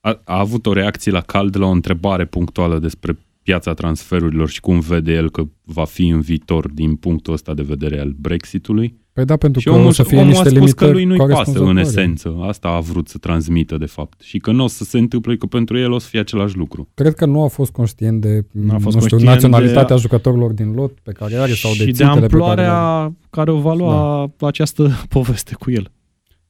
a, 0.00 0.20
a 0.24 0.38
avut 0.38 0.66
o 0.66 0.72
reacție 0.72 1.12
la 1.12 1.20
cald 1.20 1.56
la 1.56 1.66
o 1.66 1.70
întrebare 1.70 2.24
punctuală 2.26 2.78
despre 2.78 3.18
piața 3.50 3.74
transferurilor 3.74 4.48
și 4.48 4.60
cum 4.60 4.80
vede 4.80 5.12
el 5.12 5.30
că 5.30 5.42
va 5.64 5.84
fi 5.84 6.08
în 6.08 6.20
viitor 6.20 6.68
din 6.72 6.94
punctul 6.94 7.32
ăsta 7.32 7.54
de 7.54 7.62
vedere 7.62 8.00
al 8.00 8.14
Brexitului. 8.18 8.98
Păi 9.12 9.24
da, 9.24 9.36
pentru 9.36 9.60
Și 9.60 9.66
că 9.66 9.72
o 9.72 9.76
omul, 9.78 9.92
să 9.92 10.02
fie 10.02 10.18
omul 10.18 10.28
a 10.28 10.42
niște 10.42 10.48
spus 10.48 10.72
că 10.72 10.84
limitări 10.84 10.92
lui 10.92 11.04
nu-i 11.04 11.16
pasă 11.18 11.30
în 11.30 11.34
corespunzătoare. 11.34 11.80
esență. 11.80 12.36
Asta 12.40 12.68
a 12.68 12.80
vrut 12.80 13.08
să 13.08 13.18
transmită 13.18 13.76
de 13.78 13.84
fapt. 13.86 14.20
Și 14.20 14.38
că 14.38 14.52
nu 14.52 14.64
o 14.64 14.66
să 14.66 14.84
se 14.84 14.98
întâmple, 14.98 15.36
că 15.36 15.46
pentru 15.46 15.78
el 15.78 15.90
o 15.92 15.98
să 15.98 16.08
fie 16.08 16.20
același 16.20 16.56
lucru. 16.56 16.88
Cred 16.94 17.14
că 17.14 17.26
nu 17.26 17.42
a 17.42 17.46
fost 17.48 17.70
conștient 17.72 18.20
de 18.20 18.44
Nu 18.50 18.74
a 18.74 18.78
fost 18.78 18.96
nu 18.96 19.02
știu, 19.02 19.16
conștient 19.16 19.42
naționalitatea 19.42 19.94
de- 19.96 20.00
jucătorilor 20.02 20.52
din 20.52 20.72
lot 20.72 20.98
pe 21.02 21.12
care 21.12 21.34
are 21.36 21.52
sau 21.52 21.70
de 21.70 21.76
și 21.76 21.84
de 21.84 21.90
țintele 21.92 22.26
pe 22.26 22.36
care 22.36 22.54
le 22.54 22.60
are. 22.60 22.60
amploarea 22.62 23.14
care 23.30 23.50
o 23.50 23.58
va 23.58 23.74
lua 23.74 24.30
această 24.40 24.90
poveste 25.16 25.54
cu 25.58 25.70
el. 25.70 25.90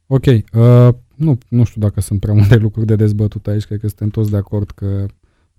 Ok, 0.06 0.24
uh, 0.26 0.88
nu, 1.14 1.38
nu 1.48 1.64
știu 1.64 1.80
dacă 1.80 2.00
sunt 2.00 2.20
prea 2.20 2.34
multe 2.34 2.56
lucruri 2.56 2.86
de 2.86 2.96
dezbătut 2.96 3.46
aici, 3.46 3.64
cred 3.64 3.80
că 3.80 3.86
suntem 3.86 4.08
toți 4.08 4.30
de 4.30 4.36
acord 4.36 4.70
că 4.70 5.06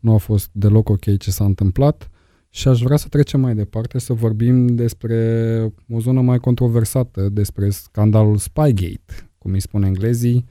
nu 0.01 0.13
a 0.13 0.17
fost 0.17 0.49
deloc 0.51 0.89
ok 0.89 1.17
ce 1.17 1.31
s-a 1.31 1.43
întâmplat 1.45 2.09
și 2.49 2.67
aș 2.67 2.81
vrea 2.81 2.97
să 2.97 3.07
trecem 3.07 3.39
mai 3.39 3.55
departe 3.55 3.99
să 3.99 4.13
vorbim 4.13 4.67
despre 4.67 5.73
o 5.89 5.99
zonă 5.99 6.21
mai 6.21 6.39
controversată, 6.39 7.29
despre 7.29 7.69
scandalul 7.69 8.37
Spygate, 8.37 9.29
cum 9.37 9.51
îi 9.51 9.59
spun 9.59 9.83
englezii. 9.83 10.45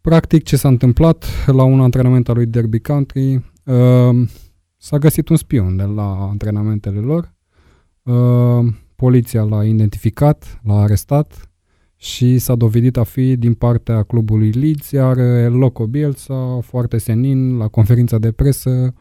Practic, 0.00 0.42
ce 0.42 0.56
s-a 0.56 0.68
întâmplat 0.68 1.26
la 1.46 1.62
un 1.62 1.80
antrenament 1.80 2.28
al 2.28 2.34
lui 2.34 2.46
Derby 2.46 2.80
Country, 2.80 3.34
uh, 3.34 4.28
s-a 4.76 4.98
găsit 4.98 5.28
un 5.28 5.36
spion 5.36 5.76
de 5.76 5.82
la 5.82 6.28
antrenamentele 6.28 6.98
lor, 6.98 7.34
uh, 8.02 8.72
poliția 8.94 9.42
l-a 9.42 9.64
identificat, 9.64 10.60
l-a 10.64 10.80
arestat, 10.80 11.47
și 12.00 12.38
s-a 12.38 12.54
dovedit 12.54 12.96
a 12.96 13.02
fi 13.02 13.36
din 13.36 13.54
partea 13.54 14.02
clubului 14.02 14.50
Leeds, 14.50 14.90
iar 14.90 15.18
El 15.18 15.52
Loco 15.52 15.86
Bielsa, 15.86 16.58
foarte 16.62 16.98
senin, 16.98 17.56
la 17.56 17.68
conferința 17.68 18.18
de 18.18 18.32
presă, 18.32 18.94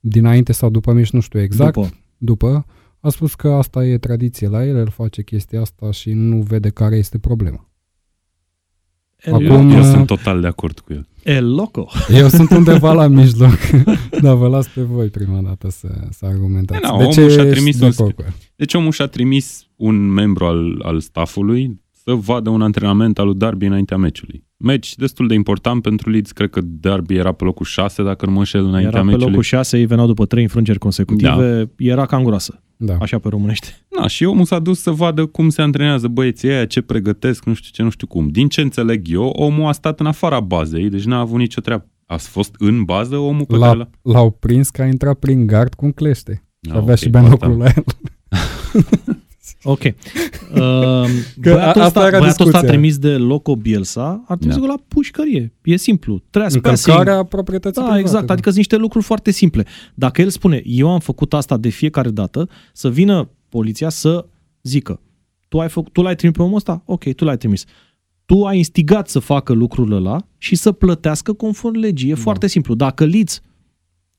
dinainte 0.00 0.52
sau 0.52 0.70
după 0.70 0.92
mici, 0.92 1.10
nu 1.10 1.20
știu 1.20 1.40
exact, 1.40 1.74
după. 1.74 1.86
După. 2.16 2.46
după, 2.46 2.66
a 3.00 3.08
spus 3.08 3.34
că 3.34 3.48
asta 3.48 3.84
e 3.84 3.98
tradiție 3.98 4.48
la 4.48 4.66
el, 4.66 4.76
el 4.76 4.88
face 4.88 5.22
chestia 5.22 5.60
asta 5.60 5.90
și 5.90 6.12
nu 6.12 6.42
vede 6.42 6.68
care 6.68 6.96
este 6.96 7.18
problema. 7.18 7.70
El, 9.24 9.34
Acum- 9.34 9.44
Eu, 9.44 9.70
eu 9.70 9.78
uh, 9.78 9.84
sunt 9.84 10.06
total 10.06 10.40
de 10.40 10.46
acord 10.46 10.78
cu 10.78 10.92
el. 10.92 11.08
El 11.24 11.54
Loco. 11.54 11.88
Eu 12.20 12.28
sunt 12.28 12.50
undeva 12.50 12.92
la 12.92 13.06
mijloc, 13.20 13.58
dar 14.22 14.34
vă 14.34 14.48
las 14.48 14.68
pe 14.68 14.82
voi 14.82 15.08
prima 15.08 15.40
dată 15.40 15.70
să, 15.70 15.88
să 16.10 16.26
argumentați. 16.26 16.80
Da, 16.80 16.88
de 16.88 16.94
omul 16.94 17.12
ce 17.12 17.28
și-a 17.28 17.44
trimis 17.44 17.66
ești 17.66 17.78
de 17.78 17.84
un 17.84 17.90
acord 17.90 18.14
cu 18.14 18.22
el? 18.26 18.34
Deci 18.56 18.74
omul 18.74 18.92
și-a 18.92 19.06
trimis 19.06 19.66
un 19.76 20.08
membru 20.08 20.44
al, 20.44 20.80
al 20.84 21.00
staffului 21.00 21.84
să 22.08 22.14
vadă 22.14 22.50
un 22.50 22.62
antrenament 22.62 23.18
al 23.18 23.26
lui 23.26 23.34
Darby 23.34 23.66
înaintea 23.66 23.96
meciului. 23.96 24.44
Meci 24.56 24.94
destul 24.96 25.26
de 25.26 25.34
important 25.34 25.82
pentru 25.82 26.10
Leeds, 26.10 26.32
cred 26.32 26.50
că 26.50 26.60
Darby 26.64 27.14
era 27.14 27.32
pe 27.32 27.44
locul 27.44 27.64
6, 27.66 28.02
dacă 28.02 28.26
nu 28.26 28.32
mă 28.32 28.38
înșel, 28.38 28.60
înaintea 28.64 28.88
Era 28.88 28.98
pe 28.98 29.04
meciului. 29.04 29.26
locul 29.28 29.42
6, 29.42 29.78
ei 29.78 29.86
veneau 29.86 30.06
după 30.06 30.26
3 30.26 30.42
înfrângeri 30.42 30.78
consecutive, 30.78 31.64
da. 31.64 31.70
era 31.76 32.06
cam 32.06 32.24
groasă, 32.24 32.62
Da. 32.76 32.96
așa 33.00 33.18
pe 33.18 33.28
românește. 33.28 33.66
Da, 34.00 34.06
și 34.06 34.24
omul 34.24 34.44
s-a 34.44 34.58
dus 34.58 34.80
să 34.80 34.90
vadă 34.90 35.26
cum 35.26 35.48
se 35.48 35.62
antrenează 35.62 36.08
băieții 36.08 36.48
aia, 36.50 36.66
ce 36.66 36.80
pregătesc, 36.80 37.44
nu 37.44 37.54
știu 37.54 37.70
ce, 37.72 37.82
nu 37.82 37.90
știu 37.90 38.06
cum. 38.06 38.28
Din 38.28 38.48
ce 38.48 38.60
înțeleg 38.60 39.02
eu, 39.10 39.24
omul 39.24 39.66
a 39.66 39.72
stat 39.72 40.00
în 40.00 40.06
afara 40.06 40.40
bazei, 40.40 40.88
deci 40.88 41.04
n-a 41.04 41.18
avut 41.18 41.38
nicio 41.38 41.60
treabă. 41.60 41.86
A 42.06 42.16
fost 42.16 42.54
în 42.58 42.84
bază 42.84 43.16
omul 43.16 43.44
pe 43.46 43.58
care 43.58 43.76
L-a, 43.76 43.88
l-a... 44.02 44.12
l-au 44.12 44.30
prins 44.30 44.70
că 44.70 44.82
a 44.82 44.86
intrat 44.86 45.18
prin 45.18 45.46
gard 45.46 45.74
cu 45.74 45.84
un 45.84 45.92
clește. 45.92 46.42
Și 46.60 46.70
Ah, 46.72 46.76
avea 46.78 46.92
ok, 46.92 46.98
și 46.98 47.08
binocul 47.08 47.32
asta- 47.32 47.46
la 47.56 47.64
el. 47.76 47.84
Ok. 49.66 49.80
Uh, 50.54 50.60
Că 51.40 51.52
băiatul 51.52 51.80
a- 51.80 51.84
asta 51.84 51.84
ăsta, 51.84 52.06
era 52.06 52.18
băiatul 52.18 52.26
ăsta 52.28 52.42
discuția. 52.44 52.68
trimis 52.68 52.98
de 52.98 53.08
Loco 53.16 53.56
Bielsa 53.56 54.08
ar 54.08 54.36
trebui 54.36 54.46
Da. 54.46 54.52
să 54.52 54.58
ducă 54.58 54.70
la 54.72 54.82
pușcărie. 54.88 55.52
E 55.64 55.76
simplu. 55.76 56.22
Trespassing. 56.30 56.66
Încălcarea 56.96 57.22
proprietății 57.24 57.74
Da, 57.74 57.80
private. 57.88 58.00
exact. 58.00 58.30
Adică 58.30 58.44
sunt 58.46 58.56
niște 58.56 58.76
lucruri 58.76 59.04
foarte 59.04 59.30
simple. 59.30 59.64
Dacă 59.94 60.20
el 60.20 60.28
spune, 60.28 60.62
eu 60.64 60.90
am 60.92 60.98
făcut 60.98 61.34
asta 61.34 61.56
de 61.56 61.68
fiecare 61.68 62.10
dată, 62.10 62.48
să 62.72 62.90
vină 62.90 63.28
poliția 63.48 63.88
să 63.88 64.26
zică, 64.62 65.00
tu, 65.48 65.58
ai 65.60 65.68
făcut, 65.68 65.92
tu 65.92 66.02
l-ai 66.02 66.14
trimis 66.16 66.36
pe 66.36 66.42
omul 66.42 66.56
ăsta? 66.56 66.82
Ok, 66.86 67.12
tu 67.14 67.24
l-ai 67.24 67.36
trimis. 67.36 67.64
Tu 68.26 68.44
ai 68.44 68.56
instigat 68.56 69.08
să 69.08 69.18
facă 69.18 69.52
lucrul 69.52 69.92
ăla 69.92 70.26
și 70.38 70.54
să 70.56 70.72
plătească 70.72 71.32
conform 71.32 71.74
legii. 71.78 72.10
E 72.10 72.14
Da. 72.14 72.20
foarte 72.20 72.46
simplu. 72.46 72.74
Dacă 72.74 73.04
Leeds, 73.04 73.40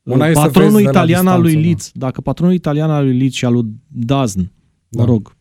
Una 0.03 0.27
e 0.27 0.33
să 0.33 0.39
patronul 0.39 0.71
vezi 0.71 0.83
de 0.83 0.89
la 0.91 0.97
italian 0.97 1.27
al 1.27 1.41
lui 1.41 1.43
distanță, 1.43 1.59
da. 1.61 1.65
Leeds, 1.67 1.91
dacă 1.93 2.21
patronul 2.21 2.53
italian 2.53 2.89
al 2.91 3.03
lui 3.05 3.17
Leeds 3.17 3.35
și 3.35 3.45
al 3.45 3.53
lui 3.53 3.63
Dazn, 3.87 4.39
mă 4.89 4.99
Da. 4.99 5.05
rog, 5.05 5.35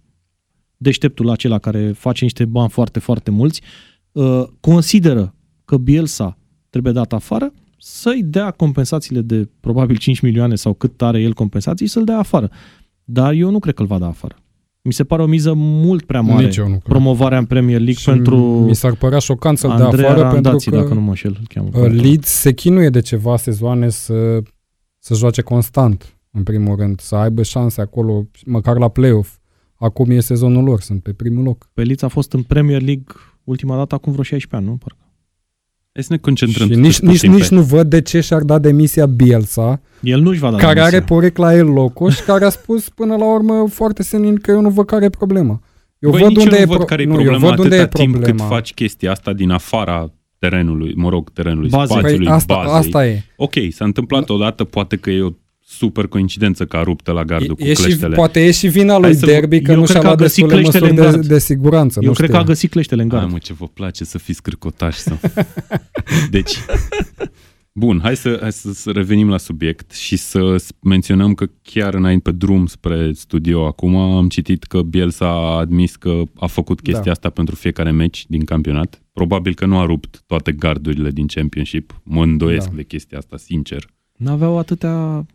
deșteptul 0.77 1.31
acela 1.31 1.59
care 1.59 1.93
face 1.93 2.25
niște 2.25 2.45
bani 2.45 2.69
foarte, 2.69 2.99
foarte 2.99 3.31
mulți, 3.31 3.61
uh, 4.13 4.43
consideră 4.61 5.35
că 5.65 5.77
Bielsa 5.77 6.39
trebuie 6.71 6.93
dat 6.93 7.13
afară, 7.13 7.53
să-i 7.79 8.23
dea 8.23 8.51
compensațiile 8.51 9.21
de 9.21 9.49
probabil 9.61 9.97
5 9.97 10.21
milioane 10.21 10.55
sau 10.55 10.75
cât 10.75 11.03
are 11.03 11.21
el 11.21 11.33
compensații, 11.33 11.87
să-l 11.87 12.05
dea 12.05 12.19
afară. 12.19 12.51
Dar 13.05 13.33
eu 13.33 13.51
nu 13.51 13.59
cred 13.59 13.75
că 13.75 13.83
îl 13.83 13.89
va 13.89 13.99
da 13.99 14.07
afară. 14.07 14.37
Mi 14.83 14.93
se 14.93 15.05
pare 15.05 15.23
o 15.23 15.27
miză 15.27 15.53
mult 15.55 16.05
prea 16.05 16.21
mare 16.21 16.45
Nici 16.45 16.57
eu 16.57 16.65
nu 16.65 16.71
cred. 16.71 16.83
promovarea 16.83 17.39
în 17.39 17.45
Premier 17.45 17.77
League 17.77 17.95
Și 17.95 18.05
pentru 18.05 18.37
mi 18.39 18.75
s-ar 18.75 18.95
părea 18.95 19.19
șocant 19.19 19.59
să-l 19.59 19.75
dea 19.77 19.85
Andrea 19.85 20.11
afară 20.11 20.21
Randazzi, 20.21 20.43
pentru 20.43 20.71
că 20.71 20.77
dacă 20.77 20.95
nu 20.95 21.01
mă 21.01 21.09
înșel, 21.09 21.37
îl 21.41 21.47
cheamă. 21.49 21.87
uh, 21.87 22.01
Leeds 22.03 22.29
se 22.29 22.53
chinuie 22.53 22.91
de 22.91 23.01
ceva 23.01 23.37
sezoane 23.37 23.89
să, 23.89 24.43
să 24.99 25.15
joace 25.15 25.43
constant, 25.43 26.19
în 26.31 26.43
primul 26.43 26.77
rând, 26.77 27.01
să 27.01 27.15
aibă 27.15 27.43
șanse 27.43 27.81
acolo, 27.81 28.27
măcar 28.47 28.79
la 28.79 28.89
play-off. 28.89 29.37
Acum 29.79 30.11
e 30.11 30.21
sezonul 30.21 30.65
lor, 30.65 30.81
sunt 30.81 31.03
pe 31.03 31.13
primul 31.13 31.45
loc. 31.45 31.69
Pe 31.75 31.83
Leeds 31.83 32.03
a 32.03 32.09
fost 32.09 32.33
în 32.33 32.43
Premier 32.43 32.83
League 32.83 33.05
ultima 33.45 33.77
dată 33.77 33.95
acum 33.95 34.13
vreo 34.13 34.25
16 34.25 34.57
ani, 34.57 34.65
nu? 34.73 34.77
Parcă. 34.85 35.01
Hai 35.93 36.03
să 36.05 36.13
ne 36.13 36.19
concentrăm 36.19 36.67
și 36.67 36.73
totuși 36.73 36.87
nici, 36.89 37.01
nici, 37.01 37.13
puțin 37.13 37.33
nici 37.33 37.49
pe... 37.49 37.55
nu 37.55 37.63
văd 37.63 37.91
de 37.91 38.01
ce 38.03 38.21
și-ar 38.21 38.43
da 38.43 38.59
demisia 38.59 39.07
Bielsa, 39.07 39.81
El 40.01 40.21
nu-și 40.21 40.39
va 40.41 40.51
da 40.51 40.57
care 40.57 40.75
demisia. 40.75 40.97
are 40.97 41.05
porec 41.07 41.37
la 41.37 41.55
el 41.55 41.67
locul 41.67 42.11
și 42.11 42.23
care 42.23 42.45
a 42.45 42.49
spus 42.49 42.89
până 42.89 43.17
la 43.17 43.33
urmă 43.35 43.67
foarte 43.71 44.03
senin 44.03 44.37
că 44.37 44.51
eu 44.51 44.61
nu 44.61 44.71
văd 44.71 44.87
care 44.87 45.05
e 45.05 45.09
problema. 45.11 45.61
Eu 45.99 46.11
Băi, 46.11 46.21
văd 46.21 46.29
nici 46.29 46.43
unde 46.43 46.55
eu 46.57 46.61
e 46.61 46.65
nu 46.65 46.69
văd 46.69 46.77
pro- 46.77 46.87
care 46.87 47.03
e 47.03 47.05
nu, 47.07 47.13
problema 47.15 47.35
eu 47.37 47.49
văd 47.49 47.59
unde 47.59 47.77
atâta 47.77 47.99
e 48.01 48.03
timp 48.03 48.15
problema. 48.15 48.39
cât 48.39 48.49
faci 48.49 48.75
chestia 48.75 49.11
asta 49.11 49.33
din 49.33 49.51
afara 49.51 50.13
terenului, 50.39 50.95
mă 50.95 51.09
rog, 51.09 51.31
terenului, 51.33 51.69
Bazei. 51.69 51.97
spațiului, 51.99 52.27
Păi 52.27 52.35
asta, 52.35 52.55
bazei. 52.55 52.73
asta 52.79 53.07
e. 53.07 53.23
Ok, 53.37 53.53
s-a 53.71 53.85
întâmplat 53.85 54.29
odată, 54.31 54.65
poate 54.65 54.97
că 54.97 55.11
e 55.11 55.23
o 55.23 55.31
super 55.69 56.07
coincidență 56.07 56.65
că 56.67 56.77
a 56.77 56.83
ruptă 56.83 57.13
la 57.13 57.25
gardul 57.25 57.55
cu 57.55 57.63
E, 57.63 57.71
e 57.71 57.75
și, 57.75 57.83
cleștele. 57.83 58.15
poate 58.15 58.45
e 58.45 58.51
și 58.51 58.69
vina 58.69 58.93
Hai 58.93 59.01
lui 59.01 59.15
să- 59.15 59.27
Derby 59.27 59.61
că 59.61 59.71
eu 59.71 59.77
nu 59.77 59.83
cred 59.83 59.95
și-a 59.95 60.01
că 60.01 60.07
a 60.07 60.09
luat 60.09 60.21
găsit 60.21 60.43
destule 60.45 60.61
cleștele 60.63 60.85
măsuri 60.93 61.07
în 61.07 61.11
de, 61.11 61.17
gard. 61.17 61.29
de 61.29 61.39
siguranță. 61.39 61.99
Eu 62.03 62.09
nu 62.09 62.15
cred 62.15 62.27
știu. 62.29 62.39
că 62.39 62.45
a 62.45 62.47
găsit 62.47 62.71
cleștele 62.71 63.03
în 63.03 63.09
Hai 63.11 63.19
gard. 63.19 63.33
mă, 63.33 63.39
ce 63.39 63.53
vă 63.53 63.67
place 63.67 64.05
să 64.05 64.19
fiți 64.19 64.43
cârcotași. 64.43 64.99
Să... 64.99 65.17
deci, 66.31 66.53
bun, 67.73 68.01
hai 68.03 68.17
să, 68.17 68.39
hai 68.41 68.53
să, 68.53 68.73
să 68.73 68.91
revenim 68.91 69.29
la 69.29 69.39
subiect 69.39 69.93
și 69.93 70.17
să 70.17 70.57
s- 70.57 70.71
menționăm 70.83 71.35
că 71.35 71.47
chiar 71.63 71.95
înainte 71.95 72.31
pe 72.31 72.37
drum 72.37 72.67
spre 72.67 73.13
studio 73.13 73.67
acum 73.67 73.97
am 73.97 74.29
citit 74.29 74.65
că 74.65 74.83
Bielsa 74.83 75.27
a 75.27 75.59
admis 75.59 75.97
că 75.97 76.23
a 76.35 76.47
făcut 76.47 76.81
chestia 76.81 77.03
Da. 77.05 77.11
asta 77.11 77.31
pentru 77.31 77.55
fiecare 77.55 77.91
meci 77.91 78.25
din 78.29 78.45
campionat. 78.45 79.03
Probabil 79.13 79.55
că 79.55 79.67
nu 79.67 79.79
a 79.79 79.85
rupt 79.87 80.23
toate 80.27 80.53
gardurile 80.53 81.11
din 81.11 81.27
Championship. 81.27 82.01
Mă 82.05 82.23
îndoiesc 82.23 82.69
Da. 82.69 82.77
de 82.77 82.83
chestia 82.83 83.19
asta, 83.19 83.37
sincer. 83.37 83.87
N-aveau 84.17 84.59
atâtea... 84.59 85.27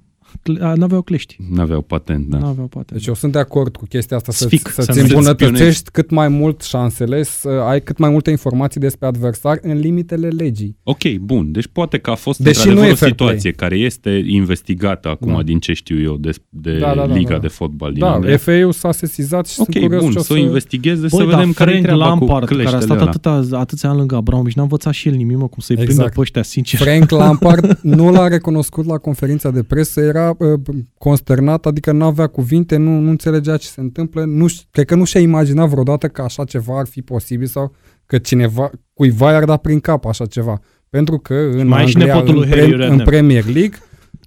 cle- 0.43 0.63
a, 0.65 0.73
N-aveau 0.73 1.01
clești. 1.01 1.37
N-aveau 1.53 1.81
patent, 1.81 2.27
da. 2.29 2.37
N-aveau 2.37 2.67
poate. 2.67 2.93
Deci 2.93 3.05
eu 3.05 3.13
sunt 3.13 3.31
de 3.31 3.39
acord 3.39 3.75
cu 3.75 3.85
chestia 3.85 4.17
asta, 4.17 4.31
să, 4.31 4.43
Sfic, 4.45 4.67
să-ți 4.67 4.93
să 4.93 4.99
nu- 5.01 5.07
îmbunătățești 5.07 5.89
cât 5.91 6.09
mai 6.09 6.27
mult 6.27 6.61
șansele, 6.61 7.23
să 7.23 7.47
ai 7.49 7.81
cât 7.81 7.97
mai 7.97 8.09
multe 8.09 8.29
informații 8.29 8.79
despre 8.79 9.07
adversar 9.07 9.59
în 9.61 9.79
limitele 9.79 10.27
legii. 10.27 10.77
Ok, 10.83 11.13
bun. 11.21 11.51
Deci 11.51 11.67
poate 11.71 11.97
că 11.97 12.09
a 12.09 12.15
fost 12.15 12.39
Deși 12.39 12.57
într-adevăr 12.57 12.83
nu 12.83 12.89
e 12.89 12.93
o 12.93 12.95
fair 12.95 13.11
situație 13.11 13.51
care 13.51 13.75
este 13.75 14.23
investigată 14.27 15.07
acum 15.09 15.33
Da. 15.35 15.43
din 15.43 15.59
ce 15.59 15.73
știu 15.73 16.01
eu 16.01 16.17
de, 16.17 16.31
de 16.49 16.77
Da, 16.77 16.93
da, 16.95 17.05
da, 17.07 17.13
Liga 17.13 17.33
da. 17.33 17.39
de 17.39 17.47
Fotbal 17.47 17.91
din 17.91 17.99
Da, 18.01 18.11
Anglia. 18.13 18.37
FA-ul 18.37 18.71
s-a 18.71 18.91
sesizat 18.91 19.47
și 19.47 19.59
Ok, 19.59 19.67
sunt 19.71 19.83
curios 19.85 20.01
bun, 20.03 20.11
ce 20.11 20.17
o 20.17 20.21
să 20.21 20.33
o 20.33 20.35
să... 20.35 20.41
investigheze, 20.41 21.07
să 21.07 21.15
Băi, 21.15 21.25
vedem 21.25 21.39
dar 21.45 21.53
care 21.53 21.69
e 21.69 21.73
Frank 21.73 21.85
treaba 21.85 22.05
Lampard, 22.05 22.47
cu 22.47 22.53
care 22.53 22.53
a 22.53 22.55
cleștele 22.55 22.81
stat 22.81 22.97
alea. 22.97 23.07
atâta, 23.41 23.57
atâția 23.57 23.89
ani 23.89 23.97
lângă 23.97 24.15
Abramovich, 24.15 24.55
n-a 24.55 24.61
învățat 24.61 24.93
și 24.93 25.07
el 25.07 25.15
nimic, 25.15 25.37
mă, 25.37 25.47
cum 25.47 25.57
să-i 25.59 25.75
Exact. 25.75 25.93
prindă 25.95 26.11
pe 26.15 26.21
ăștia, 26.21 26.43
sincer. 26.43 26.79
Frank 26.79 27.09
Lampard 27.09 27.79
nu 27.97 28.11
l-a 28.11 28.27
recunoscut 28.27 28.85
la 28.85 28.97
conferința 28.97 29.51
de 29.51 29.63
presă, 29.63 29.99
era 30.01 30.20
uh, 30.29 30.59
consternat, 30.97 31.65
adică 31.65 31.91
nu 31.91 32.05
avea 32.05 32.27
cuvinte, 32.27 32.77
nu, 32.77 32.99
nu 32.99 33.09
înțelegea 33.09 33.57
ce 33.57 33.67
se 33.67 33.81
întâmplă, 33.81 34.23
nu, 34.25 34.47
ș- 34.47 34.63
cred 34.71 34.85
că 34.85 34.95
nu 34.95 35.03
și-a 35.03 35.19
imaginat 35.19 35.69
vreodată 35.69 36.07
că 36.07 36.21
așa 36.21 36.43
ceva 36.43 36.79
ar 36.79 36.85
fi 36.87 37.01
posibil 37.01 37.47
sau 37.47 37.75
că 38.05 38.17
cineva, 38.17 38.71
cuiva 38.93 39.31
i-ar 39.31 39.45
da 39.45 39.57
prin 39.57 39.79
cap 39.79 40.05
așa 40.05 40.25
ceva. 40.25 40.59
Pentru 40.89 41.17
că 41.17 41.33
în 41.33 41.67
Mai 41.67 41.83
e 41.83 41.85
și 41.85 41.95
Anglia, 41.95 42.13
nepotul 42.13 42.35
în, 42.35 42.39
lui 42.39 42.49
Harry 42.49 42.71
în 42.71 42.77
Redknapp. 42.77 43.03
Premier 43.09 43.45
League, 43.45 43.77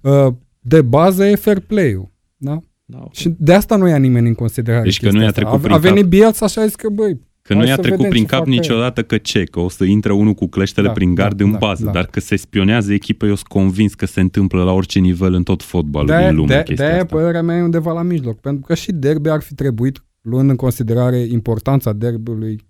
uh, 0.03 0.33
de 0.59 0.81
bază 0.81 1.25
e 1.25 1.35
fair 1.35 1.59
play-ul. 1.59 2.11
Da? 2.37 2.63
Da, 2.85 2.97
ok. 3.03 3.13
Și 3.13 3.35
de 3.37 3.53
asta 3.53 3.75
nu 3.75 3.87
ia 3.87 3.97
nimeni 3.97 4.27
în 4.27 4.33
considerare 4.33 4.83
Deci 4.83 4.99
că 4.99 5.09
chestia 5.09 5.19
nu 5.19 5.23
i-a 5.25 5.29
asta. 5.29 5.41
trecut 5.41 5.59
a, 5.59 5.61
prin 5.61 5.73
a 5.73 5.77
venit 5.77 6.01
cap. 6.01 6.09
Bielsa 6.09 6.47
și 6.47 6.59
a 6.59 6.65
zis 6.65 6.75
că, 6.75 6.89
băi, 6.89 7.19
Că 7.47 7.53
nu 7.53 7.59
Hai 7.59 7.67
i-a 7.67 7.75
să 7.75 7.81
trecut 7.81 7.97
vedem 7.97 8.11
prin 8.11 8.23
ce 8.23 8.29
cap 8.29 8.39
fac 8.39 8.47
ei. 8.47 8.53
niciodată 8.53 9.03
că 9.03 9.17
ce, 9.17 9.43
că 9.43 9.59
o 9.59 9.69
să 9.69 9.83
intre 9.83 10.13
unul 10.13 10.33
cu 10.33 10.47
cleștele 10.47 10.87
Da, 10.87 10.93
prin 10.93 11.13
da, 11.13 11.23
gard 11.23 11.39
în 11.39 11.51
da, 11.51 11.57
bază, 11.57 11.85
da. 11.85 11.91
dar 11.91 12.05
că 12.05 12.19
se 12.19 12.35
spionează 12.35 12.93
echipa, 12.93 13.25
eu 13.25 13.35
sunt 13.35 13.47
convins 13.47 13.93
că 13.93 14.05
se 14.05 14.19
întâmplă 14.19 14.63
la 14.63 14.71
orice 14.71 14.99
nivel 14.99 15.33
în 15.33 15.43
tot 15.43 15.63
fotbalul 15.63 16.07
de-aia, 16.07 16.27
din 16.27 16.35
lume 16.35 16.55
de, 16.55 16.63
chestia 16.63 16.85
de-aia 16.85 17.01
asta. 17.01 17.15
părerea 17.15 17.41
mea 17.41 17.57
e 17.57 17.61
undeva 17.61 17.91
la 17.93 18.01
mijloc, 18.01 18.39
pentru 18.39 18.61
că 18.67 18.75
și 18.75 18.91
derby 18.91 19.29
ar 19.29 19.41
fi 19.41 19.53
trebuit, 19.53 20.03
luând 20.21 20.49
în 20.49 20.55
considerare 20.55 21.17
importanța 21.17 21.93
derbiului 21.93 22.67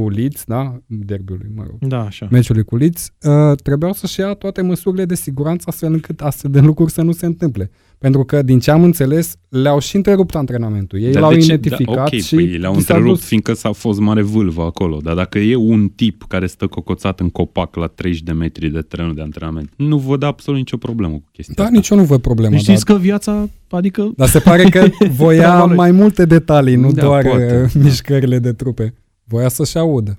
cu 0.00 0.08
Leeds, 0.08 0.44
da? 0.46 0.76
Derbiului, 0.86 1.46
mă 1.54 1.62
rog, 1.66 1.88
Da, 1.90 2.00
așa. 2.04 2.28
meciului 2.30 2.64
cu 2.64 2.76
Leeds, 2.76 3.10
uh, 3.22 3.56
trebuiau 3.62 3.92
să-și 3.92 4.20
ia 4.20 4.34
toate 4.34 4.62
măsurile 4.62 5.04
de 5.04 5.14
siguranță 5.14 5.64
astfel 5.68 5.92
încât 5.92 6.20
astfel 6.20 6.50
de 6.50 6.60
lucruri 6.60 6.92
să 6.92 7.02
nu 7.02 7.12
se 7.12 7.26
întâmple. 7.26 7.70
Pentru 7.98 8.24
că, 8.24 8.42
din 8.42 8.58
ce 8.58 8.70
am 8.70 8.82
înțeles, 8.82 9.34
le-au 9.48 9.78
și 9.78 9.96
întrerupt 9.96 10.34
antrenamentul. 10.34 11.00
Ei 11.02 11.12
Dar 11.12 11.22
l-au 11.22 11.32
de 11.32 11.38
ce- 11.38 11.44
identificat 11.44 11.94
da, 11.94 12.02
ok, 12.02 12.08
și 12.20 12.34
păi 12.34 12.46
le-au 12.46 12.72
i 12.72 12.80
s-a 12.80 12.94
întrerupt 12.94 13.18
dus- 13.18 13.28
fiindcă 13.28 13.52
s-a 13.52 13.72
fost 13.72 14.00
mare 14.00 14.22
vâlvă 14.22 14.62
acolo, 14.62 14.98
dar 15.02 15.14
dacă 15.14 15.38
e 15.38 15.54
un 15.56 15.88
tip 15.88 16.24
care 16.28 16.46
stă 16.46 16.66
cocoțat 16.66 17.20
în 17.20 17.28
copac 17.30 17.74
la 17.76 17.86
30 17.86 18.22
de 18.22 18.32
metri 18.32 18.68
de 18.68 18.80
terenul 18.80 19.14
de 19.14 19.20
antrenament, 19.22 19.70
nu 19.76 19.98
văd 19.98 20.22
absolut 20.22 20.58
nicio 20.58 20.76
problemă 20.76 21.12
cu 21.14 21.28
chestia 21.32 21.54
Da, 21.56 21.62
asta. 21.62 21.74
nici 21.76 21.88
eu 21.88 21.98
nu 21.98 22.04
văd 22.04 22.20
problema. 22.20 22.50
Deci 22.54 22.64
dar, 22.64 22.76
știți 22.76 22.92
că 22.92 22.98
viața, 23.00 23.48
adică 23.70 24.12
dar 24.16 24.28
se 24.28 24.38
pare 24.38 24.62
că 24.68 24.86
voia 25.16 25.38
Treaba 25.40 25.66
lui. 25.66 25.76
mai 25.76 25.90
multe 25.90 26.24
detalii, 26.24 26.74
nu 26.76 26.92
Da, 26.92 27.02
doar 27.02 27.22
poate, 27.22 27.62
uh, 27.64 27.72
da. 27.74 27.80
mișcările 27.84 28.38
de 28.38 28.52
trupe. 28.52 28.94
Voia 29.24 29.48
să-și 29.48 29.78
audă. 29.78 30.18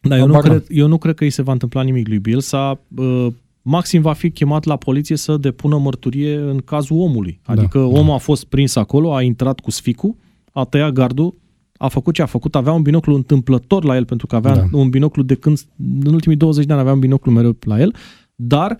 Da, 0.00 0.18
eu 0.18 0.26
nu, 0.26 0.32
Habar 0.32 0.48
n-am. 0.50 0.58
cred, 0.58 0.76
eu 0.78 0.86
nu 0.86 0.98
cred 0.98 1.14
că 1.14 1.24
îi 1.24 1.30
se 1.30 1.42
va 1.42 1.52
întâmpla 1.52 1.82
nimic 1.82 2.08
lui 2.08 2.18
Bielsa. 2.18 2.80
Uh, 2.96 3.26
maxim 3.62 4.00
va 4.02 4.12
fi 4.12 4.30
chemat 4.30 4.64
la 4.64 4.76
poliție 4.76 5.16
să 5.16 5.36
depună 5.36 5.78
mărturie 5.78 6.36
în 6.36 6.58
cazul 6.58 6.96
omului. 7.00 7.40
Da, 7.46 7.52
Adică 7.52 7.78
da. 7.78 7.84
omul 7.84 8.14
a 8.14 8.18
fost 8.18 8.44
prins 8.44 8.76
acolo, 8.76 9.14
a 9.14 9.22
intrat 9.22 9.60
cu 9.60 9.70
sficul, 9.70 10.14
a 10.52 10.64
tăiat 10.64 10.92
gardul, 10.92 11.34
a 11.76 11.88
făcut 11.88 12.14
ce 12.14 12.22
a 12.22 12.26
făcut, 12.26 12.54
avea 12.54 12.72
un 12.72 12.82
binoclu 12.82 13.14
întâmplător 13.14 13.84
la 13.84 13.96
el, 13.96 14.04
pentru 14.04 14.26
că 14.26 14.36
avea 14.36 14.54
Da. 14.54 14.64
un 14.72 14.90
binoclu 14.90 15.22
de 15.22 15.34
când, 15.34 15.58
în 16.04 16.12
ultimii 16.12 16.36
20 16.36 16.64
de 16.66 16.72
ani 16.72 16.80
avea 16.80 16.92
un 16.92 16.98
binoclu 16.98 17.32
mereu 17.32 17.56
la 17.60 17.80
el, 17.80 17.94
dar 18.34 18.78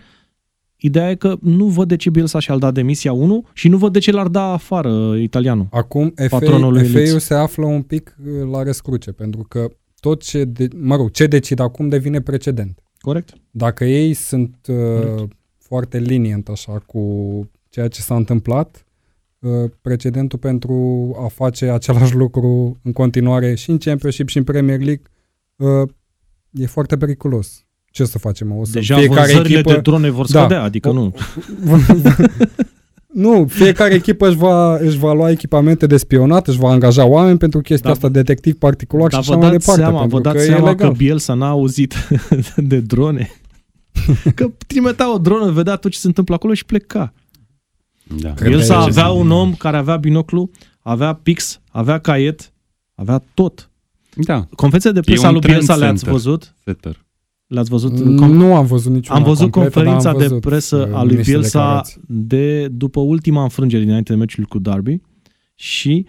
ideea 0.83 1.11
e 1.11 1.15
că 1.15 1.37
nu 1.41 1.67
văd 1.67 1.89
de 1.89 1.97
ce 1.97 2.11
Bielsa 2.11 2.39
și-ar 2.39 2.59
da 2.59 2.71
demisia 2.71 3.13
1 3.13 3.47
și 3.53 3.69
nu 3.69 3.77
văd 3.77 3.93
de 3.93 3.99
ce 3.99 4.11
l-ar 4.11 4.29
da 4.29 4.43
afară 4.43 5.17
italianul. 5.17 5.67
Acum 5.71 6.15
Patronul 6.29 6.73
lui 6.73 6.85
FA, 6.85 6.93
Leeds. 6.93 7.09
FA-ul 7.09 7.21
se 7.21 7.35
află 7.35 7.67
un 7.67 7.83
pic 7.83 8.17
uh, 8.25 8.51
la 8.51 8.63
răscruce, 8.63 9.13
pentru 9.13 9.47
că 9.49 9.69
tot 10.01 10.23
ce, 10.23 10.45
de, 10.45 10.69
mă 10.77 10.97
rog, 10.97 11.11
ce 11.11 11.27
decid 11.27 11.59
acum 11.59 11.89
devine 11.89 12.21
precedent. 12.21 12.83
Corect? 12.99 13.33
Dacă 13.51 13.85
ei 13.85 14.15
sunt 14.15 14.57
uh, 14.69 14.77
Corect. 14.77 15.33
foarte 15.59 15.99
linient 15.99 16.49
așa 16.49 16.73
cu 16.87 17.01
ceea 17.69 17.89
ce 17.89 18.01
s-a 18.01 18.17
întâmplat, 18.17 18.87
uh, 19.39 19.71
precedentul 19.81 20.39
pentru 20.39 20.77
a 21.25 21.27
face 21.27 21.71
același 21.71 22.15
lucru 22.15 22.79
în 22.83 22.93
continuare 22.93 23.55
și 23.55 23.71
în 23.71 23.79
Championship 23.79 24.29
și 24.29 24.39
în 24.39 24.45
Premier 24.45 24.79
League 24.79 25.03
uh, 25.57 25.89
e 26.51 26.67
foarte 26.67 26.97
periculos. 26.97 27.65
Ce 27.93 28.05
să 28.05 28.19
facem? 28.19 28.53
O 28.57 28.65
să 28.65 28.71
Deja 28.73 28.97
fiecare 28.97 29.21
vânzările 29.33 29.59
echipă... 29.59 29.73
de 29.75 29.81
drone 29.81 30.11
vor 30.11 30.27
Da. 30.31 30.39
scădea, 30.39 30.63
adică 30.63 30.89
O- 30.89 30.93
nu. 30.93 31.15
nu, 33.13 33.47
fiecare 33.49 33.95
echipă 33.95 34.29
își 34.29 34.37
va, 34.37 34.77
își 34.77 34.99
va 34.99 35.13
lua 35.13 35.31
echipamente 35.31 35.87
de 35.87 35.97
spionat, 35.97 36.49
își 36.49 36.59
va 36.59 36.69
angaja 36.71 37.05
oameni 37.07 37.39
pentru 37.39 37.61
chestia 37.61 37.89
Da. 37.91 37.95
asta, 37.95 38.09
detectiv 38.09 38.55
particular 38.55 39.09
Dar 39.11 39.23
și 39.23 39.29
vă 39.29 39.35
așa 39.35 39.43
mai 39.43 39.51
dați 39.51 39.65
departe. 39.67 39.83
seama, 39.83 39.99
pentru 40.01 40.17
vă 40.17 40.23
dați 40.23 40.37
că 40.37 40.43
e 40.43 40.47
seama 40.47 40.69
legal. 40.71 40.89
că 40.89 40.95
Bielsa 40.97 41.35
n-a 41.35 41.49
auzit 41.49 41.95
de 42.57 42.81
drone? 42.81 43.31
că 44.35 44.51
trimitea 44.67 45.15
o 45.15 45.19
dronă, 45.19 45.51
vedea 45.51 45.77
tot 45.77 45.91
ce 45.91 45.99
se 45.99 46.07
întâmplă 46.07 46.35
acolo 46.35 46.55
și 46.55 46.65
pleca. 46.65 47.13
Da. 48.21 48.33
Cred 48.35 48.49
Bielsa 48.49 48.75
că 48.75 48.81
e- 48.81 48.85
avea 48.87 49.09
un 49.09 49.31
om 49.31 49.55
care 49.55 49.77
avea 49.77 49.97
binoclu, 49.97 50.51
avea 50.81 51.13
pix, 51.13 51.61
avea 51.71 51.99
caiet, 51.99 52.53
avea 52.95 53.23
tot. 53.35 53.71
da, 54.17 54.47
Conferința 54.57 54.91
de 54.91 54.99
E 54.99 55.03
presă 55.03 55.25
a 55.25 55.29
un 55.29 55.33
lui 55.33 55.41
Bielsa 55.41 55.65
trend 55.67 55.81
le-ați 55.81 55.97
center. 56.05 56.13
văzut? 56.13 56.55
setter. 56.65 57.05
Le-ați 57.53 57.71
văzut? 57.71 58.05
Mm, 58.05 58.25
Com- 58.25 58.31
nu 58.33 58.55
am 58.55 58.67
văzut 58.67 58.93
niciuna 58.93 59.19
am 59.19 59.25
văzut 59.25 59.51
completă, 59.51 59.75
dar 59.83 59.85
conferința 59.85 60.11
am 60.11 60.19
de 60.19 60.27
văzut, 60.27 60.41
presă 60.41 60.87
uh, 60.91 60.97
a 60.97 61.05
lui 61.05 61.17
niște 61.17 61.31
Bielsa 61.31 61.59
declarații. 61.59 62.01
de 62.07 62.69
după 62.69 63.01
ultima 63.01 63.43
înfrângere 63.43 63.83
dinainte 63.83 64.13
de 64.13 64.19
meciul 64.19 64.45
cu 64.45 64.59
Derby 64.59 65.01
și 65.55 66.07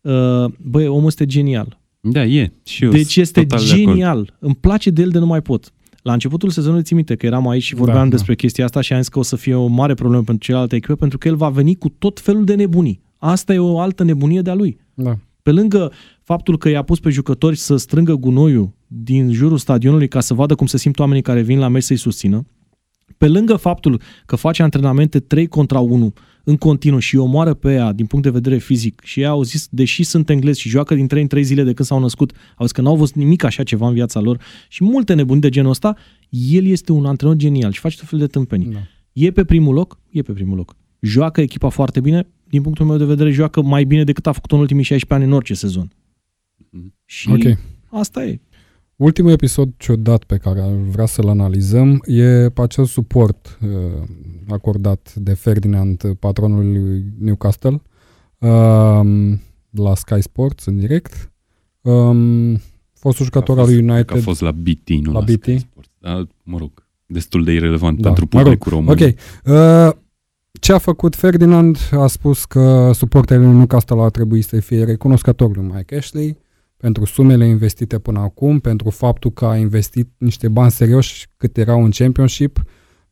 Uh, 0.00 0.44
băi, 0.58 0.86
omul 0.86 1.06
este 1.06 1.26
genial. 1.26 1.80
Da, 2.00 2.24
e. 2.24 2.52
Și 2.64 2.84
eu 2.84 2.90
Deci 2.90 3.12
sunt 3.12 3.16
este 3.26 3.40
total 3.42 3.64
de 3.66 3.72
acord. 3.72 3.86
genial. 3.86 4.36
Îmi 4.38 4.54
place 4.54 4.90
de 4.90 5.02
el 5.02 5.08
de 5.08 5.18
nu 5.18 5.26
mai 5.26 5.42
pot. 5.42 5.72
La 6.02 6.12
începutul 6.12 6.50
sezonului 6.50 6.82
țin 6.82 6.96
minte 6.96 7.14
că 7.16 7.26
eram 7.26 7.48
aici 7.48 7.62
și 7.62 7.74
vorbeam 7.74 7.96
Da, 7.96 8.02
da, 8.04 8.08
da. 8.10 8.16
despre 8.16 8.34
chestia 8.34 8.64
asta 8.64 8.80
și 8.80 8.92
am 8.92 8.98
zis 8.98 9.08
că 9.08 9.18
o 9.18 9.22
să 9.22 9.36
fie 9.36 9.54
o 9.54 9.66
mare 9.66 9.94
problemă 9.94 10.22
pentru 10.22 10.44
celelalte 10.44 10.76
echipe 10.76 10.94
pentru 10.94 11.18
că 11.18 11.28
el 11.28 11.36
va 11.36 11.48
veni 11.48 11.74
cu 11.76 11.88
tot 11.88 12.20
felul 12.20 12.44
de 12.44 12.54
nebunii. 12.54 13.00
Asta 13.18 13.54
e 13.54 13.58
o 13.58 13.78
altă 13.80 14.04
nebunie 14.04 14.40
de-a 14.40 14.54
lui. 14.54 14.78
Da. 14.94 15.16
Pe 15.42 15.50
lângă 15.50 15.92
faptul 16.22 16.58
că 16.58 16.68
i-a 16.68 16.82
pus 16.82 17.00
pe 17.00 17.10
jucători 17.10 17.56
să 17.56 17.76
strângă 17.76 18.14
gunoiul 18.14 18.72
din 18.86 19.32
jurul 19.32 19.58
stadionului 19.58 20.08
ca 20.08 20.20
să 20.20 20.34
vadă 20.34 20.54
cum 20.54 20.66
se 20.66 20.78
simt 20.78 20.98
oamenii 20.98 21.22
care 21.22 21.42
vin 21.42 21.58
la 21.58 21.68
meci 21.68 21.82
să-i 21.82 21.96
susțină, 21.96 22.46
pe 23.18 23.28
lângă 23.28 23.56
faptul 23.56 24.00
că 24.26 24.36
face 24.36 24.62
antrenamente 24.62 25.20
3 25.20 25.46
contra 25.46 25.80
1 25.80 26.12
în 26.44 26.56
continuu 26.56 26.98
și 26.98 27.14
îi 27.14 27.20
omoară 27.20 27.54
pe 27.54 27.72
ea 27.72 27.92
din 27.92 28.06
punct 28.06 28.24
de 28.24 28.30
vedere 28.30 28.58
fizic 28.58 29.00
și 29.04 29.20
ei 29.20 29.26
au 29.26 29.42
zis, 29.42 29.68
deși 29.70 30.02
sunt 30.02 30.30
englezi 30.30 30.60
și 30.60 30.68
joacă 30.68 30.94
din 30.94 31.06
3 31.06 31.22
în 31.22 31.28
3 31.28 31.42
zile 31.42 31.62
de 31.62 31.72
când 31.72 31.88
s-au 31.88 32.00
născut, 32.00 32.32
au 32.56 32.64
zis 32.64 32.72
că 32.72 32.80
n-au 32.80 32.96
văzut 32.96 33.14
nimic 33.14 33.42
așa 33.44 33.62
ceva 33.62 33.88
în 33.88 33.94
viața 33.94 34.20
lor 34.20 34.40
și 34.68 34.84
multe 34.84 35.14
nebuni 35.14 35.40
de 35.40 35.48
genul 35.48 35.70
ăsta, 35.70 35.96
el 36.28 36.66
este 36.66 36.92
un 36.92 37.06
antrenor 37.06 37.36
genial 37.36 37.72
și 37.72 37.80
face 37.80 37.96
tot 37.96 38.08
felul 38.08 38.24
de 38.24 38.30
tâmpenii. 38.30 38.66
da. 38.72 38.78
E 39.12 39.30
pe 39.30 39.44
primul 39.44 39.74
loc? 39.74 39.98
E 40.10 40.22
pe 40.22 40.32
primul 40.32 40.56
loc. 40.56 40.76
Joacă 41.00 41.40
echipa 41.40 41.68
foarte 41.68 42.00
bine? 42.00 42.28
Din 42.48 42.62
punctul 42.62 42.86
meu 42.86 42.96
de 42.96 43.04
vedere, 43.04 43.30
joacă 43.30 43.62
mai 43.62 43.84
bine 43.84 44.04
decât 44.04 44.26
a 44.26 44.32
făcut 44.32 44.52
în 44.52 44.58
ultimii 44.58 44.82
16 44.82 45.14
ani 45.22 45.32
în 45.32 45.36
orice 45.36 45.54
sezon. 45.54 45.92
Mhm. 46.70 46.94
Și 47.04 47.30
Ok. 47.30 47.58
asta 47.90 48.24
e. 48.24 48.40
Ultimul 48.96 49.30
episod 49.30 49.68
ciudat 49.76 50.24
pe 50.24 50.36
care 50.36 50.60
ar 50.60 50.70
vrea 50.72 51.06
să-l 51.06 51.28
analizăm 51.28 52.02
e 52.06 52.48
pe 52.48 52.60
acel 52.62 52.84
suport 52.84 53.58
uh, 53.62 54.02
acordat 54.48 55.14
de 55.14 55.34
Ferdinand, 55.34 56.02
patronul 56.18 56.72
lui 56.72 57.04
Newcastle, 57.18 57.82
um, 58.38 59.40
la 59.70 59.94
Sky 59.94 60.20
Sports 60.22 60.64
în 60.66 60.78
direct. 60.78 61.32
Um, 61.80 62.60
fostul 62.92 63.24
jucător 63.24 63.56
A 63.56 63.60
al 63.60 63.66
fost- 63.66 63.76
lui 63.76 63.84
cred 63.86 63.94
United. 63.96 64.14
Că 64.14 64.16
a 64.18 64.20
fost 64.22 64.40
la 64.40 64.50
BT, 64.52 64.88
nu 64.88 65.12
La 65.12 65.18
la, 65.18 65.24
BT? 65.24 65.42
Sky 65.42 65.58
Sports. 65.58 65.88
Dar, 65.98 66.26
mă 66.42 66.58
rog, 66.58 66.86
destul 67.06 67.44
de 67.44 67.52
irrelevant 67.52 68.00
Da, 68.00 68.08
pentru 68.12 68.28
mă 68.32 68.42
rog, 68.42 68.56
publicul 68.58 68.72
român. 68.72 68.92
Ok. 68.92 69.14
Uh, 69.44 70.02
ce 70.60 70.72
a 70.72 70.78
făcut 70.78 71.14
Ferdinand? 71.14 71.78
A 71.92 72.06
spus 72.06 72.44
că 72.44 72.90
suporterii 72.94 73.44
lui 73.44 73.54
Newcastle 73.54 74.00
ar 74.00 74.10
trebui 74.10 74.42
să 74.42 74.60
fie 74.60 74.84
recunoscători 74.84 75.54
lui 75.54 75.70
Mike 75.74 75.96
Ashley 75.96 76.36
pentru 76.86 77.04
sumele 77.04 77.46
investite 77.46 77.98
până 77.98 78.18
acum, 78.18 78.58
pentru 78.58 78.90
faptul 78.90 79.30
că 79.30 79.44
a 79.46 79.56
investit 79.56 80.08
niște 80.18 80.48
bani 80.48 80.70
serioși 80.70 81.26
cât 81.36 81.56
erau 81.56 81.84
în 81.84 81.90
Championship, 81.90 82.62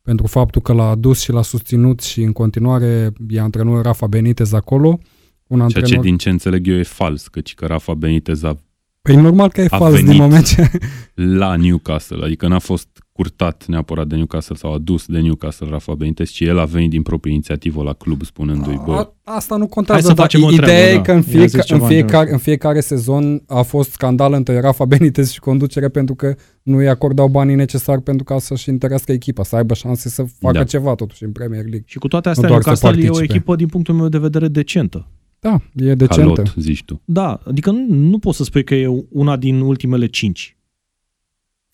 pentru 0.01 0.27
faptul 0.27 0.61
că 0.61 0.73
l-a 0.73 0.89
adus 0.89 1.21
și 1.21 1.31
l-a 1.31 1.41
susținut 1.41 2.01
și 2.01 2.21
în 2.21 2.31
continuare 2.31 3.11
e 3.29 3.39
antrenorul 3.39 3.81
Rafa 3.81 4.07
Benitez 4.07 4.53
acolo. 4.53 4.87
Un 4.87 4.99
Ceea 5.47 5.63
antrenor... 5.63 5.89
ce 5.89 5.99
din 5.99 6.17
ce 6.17 6.29
înțeleg 6.29 6.67
eu 6.67 6.75
e 6.75 6.83
fals, 6.83 7.27
căci 7.27 7.53
că 7.53 7.65
Rafa 7.65 7.93
Benitez 7.93 8.43
a 8.43 8.57
Păi 9.01 9.15
normal 9.15 9.51
că 9.51 9.61
e 9.61 9.67
a 9.69 9.77
fals 9.77 9.95
din 9.95 10.05
venit. 10.05 10.21
moment 10.21 10.45
ce... 10.45 10.71
la 11.13 11.55
Newcastle, 11.55 12.23
adică 12.23 12.47
n-a 12.47 12.59
fost 12.59 13.04
curtat 13.17 13.65
neapărat 13.67 14.07
de 14.07 14.15
Newcastle 14.15 14.55
sau 14.55 14.73
adus 14.73 15.05
de 15.05 15.19
Newcastle 15.19 15.67
Rafa 15.69 15.93
Benitez, 15.93 16.29
ci 16.29 16.39
el 16.39 16.59
a 16.59 16.65
venit 16.65 16.89
din 16.89 17.01
proprie 17.01 17.33
inițiativă 17.33 17.83
la 17.83 17.93
club 17.93 18.23
spunându-i, 18.23 18.81
bă, 18.85 18.93
A, 18.93 19.13
asta 19.23 19.55
nu 19.55 19.59
Hai 19.61 19.69
contează, 19.69 20.07
să 20.07 20.13
dar 20.13 20.15
facem 20.15 20.43
o 20.43 20.51
ideea 20.51 20.67
treabă, 20.67 20.91
e 20.91 20.95
da. 20.95 21.01
că 21.01 21.11
în, 21.11 21.17
I-a 21.17 21.23
fieca, 21.23 21.45
zis 21.47 21.65
ceva 21.65 21.85
în, 21.85 21.91
în 21.91 21.95
fiecare, 21.95 22.17
genul 22.17 22.31
în 22.31 22.37
fiecare 22.37 22.79
sezon 22.79 23.43
a 23.47 23.61
fost 23.61 23.91
scandal 23.91 24.33
între 24.33 24.59
Rafa 24.59 24.85
Benitez 24.85 25.31
și 25.31 25.39
conducere 25.39 25.89
pentru 25.89 26.15
că 26.15 26.35
nu 26.63 26.77
îi 26.77 26.89
acordau 26.89 27.27
banii 27.27 27.55
necesari 27.55 28.01
pentru 28.01 28.23
ca 28.23 28.39
să-și 28.39 28.69
întărească 28.69 29.11
echipa, 29.11 29.43
să 29.43 29.55
aibă 29.55 29.73
șanse 29.73 30.09
să 30.09 30.25
facă 30.39 30.57
Da. 30.57 30.63
ceva 30.63 30.95
totuși 30.95 31.23
în 31.23 31.31
Premier 31.31 31.61
League. 31.61 31.83
Și 31.85 31.97
cu 31.97 32.07
toate 32.07 32.29
astea, 32.29 32.47
doar 32.47 32.61
să 32.61 32.67
Newcastle 32.69 32.89
e 32.89 33.09
o 33.09 33.11
participe. 33.11 33.33
echipă 33.33 33.55
din 33.55 33.67
punctul 33.67 33.93
meu 33.95 34.07
de 34.09 34.17
vedere 34.17 34.47
decentă. 34.47 35.07
Da, 35.39 35.61
e 35.75 35.95
decentă. 35.95 36.15
calot, 36.15 36.53
zici 36.57 36.83
tu. 36.83 37.01
Da, 37.05 37.39
adică 37.47 37.71
nu, 37.71 37.85
nu 37.95 38.19
poți 38.19 38.37
să 38.37 38.43
spui 38.43 38.63
că 38.63 38.75
e 38.75 39.05
una 39.09 39.37
din 39.37 39.59
ultimele 39.59 40.05
cinci. 40.05 40.57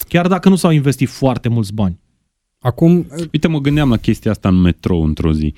Chiar 0.07 0.27
dacă 0.27 0.49
nu 0.49 0.55
s-au 0.55 0.71
investit 0.71 1.09
foarte 1.09 1.49
mulți 1.49 1.73
bani. 1.73 1.99
Acum, 2.59 3.07
Uite, 3.31 3.47
mă 3.47 3.59
gândeam 3.59 3.89
la 3.89 3.97
chestia 3.97 4.31
asta 4.31 4.47
în 4.47 4.55
metrou 4.55 5.03
într-o 5.03 5.33
zi. 5.33 5.53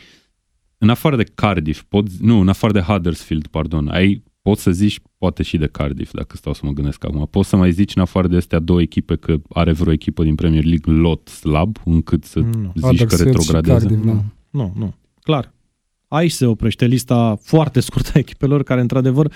În 0.78 0.90
afară 0.90 1.16
de 1.16 1.24
Cardiff, 1.36 1.82
pot, 1.88 2.10
nu, 2.10 2.40
în 2.40 2.48
afară 2.48 2.74
de 2.74 2.80
Huddersfield, 2.80 3.48
pardon, 3.48 3.88
ai, 3.88 4.24
poți 4.42 4.62
să 4.62 4.72
zici, 4.72 5.00
poate 5.18 5.44
și 5.44 5.58
de 5.58 5.68
Cardiff, 5.68 6.14
dacă 6.14 6.36
stau 6.38 6.54
să 6.54 6.62
mă 6.64 6.72
gândesc 6.72 7.06
acum. 7.06 7.28
Poți 7.32 7.50
să 7.50 7.56
mai 7.56 7.72
zici 7.72 7.96
în 7.96 8.02
afară 8.02 8.28
de 8.28 8.36
astea 8.36 8.60
două 8.60 8.82
echipe 8.82 9.16
că 9.16 9.36
are 9.50 9.72
vreo 9.72 9.94
echipă 9.94 10.24
din 10.24 10.36
Premier 10.36 10.64
League 10.64 10.94
lot 10.94 11.28
slab, 11.28 11.78
încât 11.86 12.24
să 12.24 12.40
Nu. 12.40 12.48
zici 12.50 12.82
că 12.82 12.88
Huddersfield 12.88 13.10
și 13.10 13.24
retrogradează? 13.24 13.88
Cardiff, 13.88 14.06
da. 14.06 14.12
Nu, 14.14 14.24
nu, 14.50 14.74
nu. 14.76 14.94
Clar. 15.22 15.54
Aici 16.08 16.32
se 16.32 16.46
oprește 16.46 16.86
lista 16.86 17.38
foarte 17.42 17.80
scurtă 17.80 18.12
a 18.14 18.20
echipelor 18.20 18.64
care, 18.64 18.82
într-adevăr, 18.82 19.32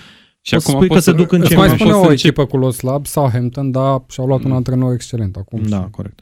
Și 0.48 0.54
Poți 0.54 0.64
să 0.66 0.70
spui 0.70 0.86
că 0.88 0.92
poți 0.94 1.04
se 1.04 1.12
duc 1.12 1.32
în 1.32 1.40
îți 1.40 1.48
ce 1.48 1.56
mai 1.56 1.66
mai 1.66 1.76
spune 1.76 1.90
poți 1.90 2.02
o 2.02 2.04
să 2.04 2.10
încep- 2.10 2.26
echipă 2.26 2.46
cu 2.46 2.56
lot 2.56 2.74
slab, 2.74 3.06
Southampton, 3.06 3.70
dar 3.70 4.02
și-au 4.08 4.26
luat 4.26 4.42
un 4.42 4.50
Mm. 4.50 4.56
antrenor 4.56 4.92
excelent 4.92 5.36
acum. 5.36 5.62
da, 5.62 5.80
și 5.82 5.90
corect. 5.90 6.20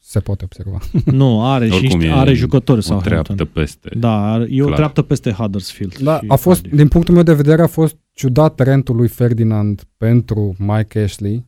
Se 0.00 0.20
poate 0.20 0.44
observa. 0.44 0.78
Nu, 1.20 1.44
are 1.46 1.66
și 1.66 1.72
Oricum 1.72 1.98
niște, 1.98 2.12
e 2.14 2.18
are 2.18 2.32
jucători 2.34 2.82
sau 2.82 2.96
o 2.96 3.00
treaptă 3.00 3.44
peste. 3.44 3.90
Da, 3.98 4.32
are- 4.32 4.46
e 4.50 4.60
o 4.62 4.64
Clar. 4.64 4.76
treaptă 4.76 5.02
peste 5.02 5.30
Huddersfield. 5.30 5.96
Da, 5.98 6.18
și 6.18 6.24
a 6.28 6.34
fost, 6.36 6.60
Cardiff. 6.60 6.76
din 6.80 6.88
punctul 6.88 7.14
meu 7.14 7.22
de 7.22 7.34
vedere, 7.34 7.62
a 7.62 7.66
fost 7.66 7.96
ciudat 8.12 8.60
rentul 8.60 8.96
lui 8.96 9.08
Ferdinand 9.08 9.82
pentru 9.96 10.54
Mike 10.58 10.98
Ashley, 11.00 11.46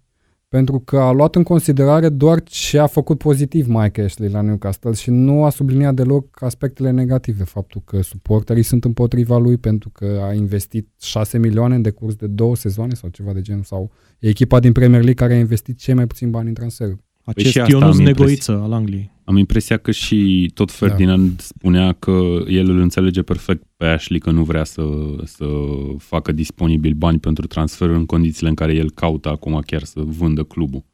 pentru 0.52 0.78
că 0.78 0.98
a 0.98 1.12
luat 1.12 1.34
în 1.34 1.42
considerare 1.42 2.08
doar 2.08 2.42
ce 2.42 2.78
a 2.78 2.86
făcut 2.86 3.18
pozitiv 3.18 3.66
Mike 3.66 4.02
Ashley 4.02 4.28
la 4.28 4.40
Newcastle 4.40 4.92
și 4.92 5.10
nu 5.10 5.44
a 5.44 5.50
subliniat 5.50 5.94
deloc 5.94 6.42
aspectele 6.42 6.90
negative, 6.90 7.44
faptul 7.44 7.82
că 7.84 8.02
suporterii 8.02 8.62
sunt 8.62 8.84
împotriva 8.84 9.38
lui 9.38 9.56
pentru 9.56 9.90
că 9.90 10.20
a 10.22 10.32
investit 10.32 10.88
6 11.00 11.38
milioane 11.38 11.74
în 11.74 11.82
decurs 11.82 12.14
de 12.14 12.26
două 12.26 12.56
sezoane 12.56 12.94
sau 12.94 13.08
ceva 13.08 13.32
de 13.32 13.40
genul, 13.40 13.62
sau 13.62 13.90
e 14.18 14.28
echipa 14.28 14.60
din 14.60 14.72
Premier 14.72 15.02
League 15.02 15.26
care 15.26 15.34
a 15.34 15.38
investit 15.38 15.78
cei 15.78 15.94
mai 15.94 16.06
puțin 16.06 16.30
bani 16.30 16.48
în 16.48 16.54
transferuri. 16.54 17.04
Acest 17.24 17.50
și 17.50 17.60
asta 17.60 17.76
Ionuț 17.76 17.96
am 17.96 18.02
Negoiță 18.02 18.60
al 18.62 18.72
Angliei. 18.72 19.10
Am 19.24 19.36
impresia 19.36 19.76
că 19.76 19.90
și 19.90 20.50
tot 20.54 20.70
Ferdinand 20.70 21.28
da. 21.28 21.42
spunea 21.42 21.92
că 21.92 22.20
el 22.48 22.70
îl 22.70 22.80
înțelege 22.80 23.22
perfect 23.22 23.62
pe 23.76 23.84
Ashley 23.84 24.18
că 24.18 24.30
nu 24.30 24.42
vrea 24.42 24.64
să, 24.64 24.82
să 25.24 25.44
facă 25.98 26.32
disponibil 26.32 26.92
bani 26.92 27.18
pentru 27.18 27.46
transferuri 27.46 27.98
în 27.98 28.06
condițiile 28.06 28.48
în 28.48 28.54
care 28.54 28.74
el 28.74 28.90
caută 28.90 29.28
acum 29.28 29.62
chiar 29.66 29.82
să 29.82 30.00
vândă 30.04 30.42
clubul. 30.42 30.84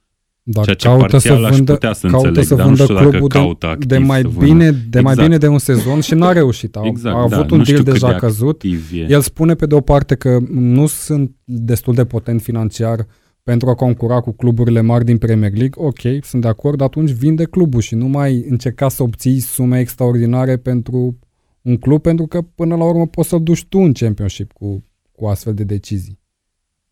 Dar 0.43 0.65
Ceea 0.65 0.77
ce 0.77 0.87
caută 0.87 1.19
să 1.19 1.29
parțial 1.29 1.45
aș 1.45 1.57
vândă, 1.57 1.73
putea 1.73 1.93
să 1.93 2.07
caută 2.07 2.27
înțeleg, 2.27 2.49
să 2.49 2.55
dar 2.55 2.67
nu 2.67 2.75
vândă 2.75 2.83
știu 2.83 2.95
dacă 2.95 3.09
clubul 3.11 3.29
de, 3.29 3.39
caută 3.39 3.67
activ 3.67 3.89
de, 3.89 3.99
mai 3.99 4.21
să 4.21 4.29
vândă. 4.29 4.45
bine, 4.45 4.71
de 4.71 5.01
mai 5.01 5.13
Exact. 5.13 5.29
bine 5.29 5.39
de 5.39 5.49
un 5.49 5.59
sezon 5.59 6.01
și 6.01 6.15
n-a 6.15 6.33
reușit. 6.33 6.77
A, 6.77 6.81
Exact, 6.85 7.17
a 7.17 7.27
da, 7.29 7.37
avut 7.37 7.51
nu 7.51 7.57
un 7.57 7.65
știu 7.65 7.75
deal 7.75 7.85
cât 7.85 7.93
deja 7.93 8.13
de 8.13 8.19
căzut. 8.19 8.49
activ 8.49 8.91
e. 8.95 9.07
El 9.09 9.21
spune 9.21 9.55
pe 9.55 9.67
de 9.67 9.75
o 9.75 9.81
parte 9.81 10.15
că 10.15 10.39
nu 10.51 10.87
sunt 10.87 11.31
destul 11.45 11.95
de 11.95 12.05
potent 12.05 12.43
financiar 12.43 13.07
pentru 13.49 13.69
a 13.69 13.75
concura 13.75 14.21
cu 14.21 14.33
cluburile 14.33 14.81
mari 14.81 15.05
din 15.05 15.19
Premier 15.19 15.53
League. 15.53 15.85
Ok, 15.85 16.25
sunt 16.25 16.43
de 16.43 16.49
acord, 16.49 16.81
atunci 16.81 17.11
vinde 17.11 17.45
clubul 17.45 17.81
și 17.81 17.95
nu 17.95 18.07
mai 18.07 18.45
încerca 18.49 18.89
să 18.89 19.03
obții 19.03 19.41
sume 19.41 19.79
extraordinare 19.81 20.57
pentru 20.57 21.19
un 21.63 21.77
club, 21.77 22.03
pentru 22.03 22.27
că 22.27 22.43
până 22.43 22.77
la 22.77 22.85
urmă 22.85 23.07
poți 23.07 23.29
să-l 23.29 23.43
duci 23.43 23.65
tu 23.65 23.79
în 23.79 23.93
Championship 23.93 24.53
cu, 24.53 24.85
cu 25.13 25.27
astfel 25.27 25.55
de 25.55 25.65
decizii. 25.65 26.19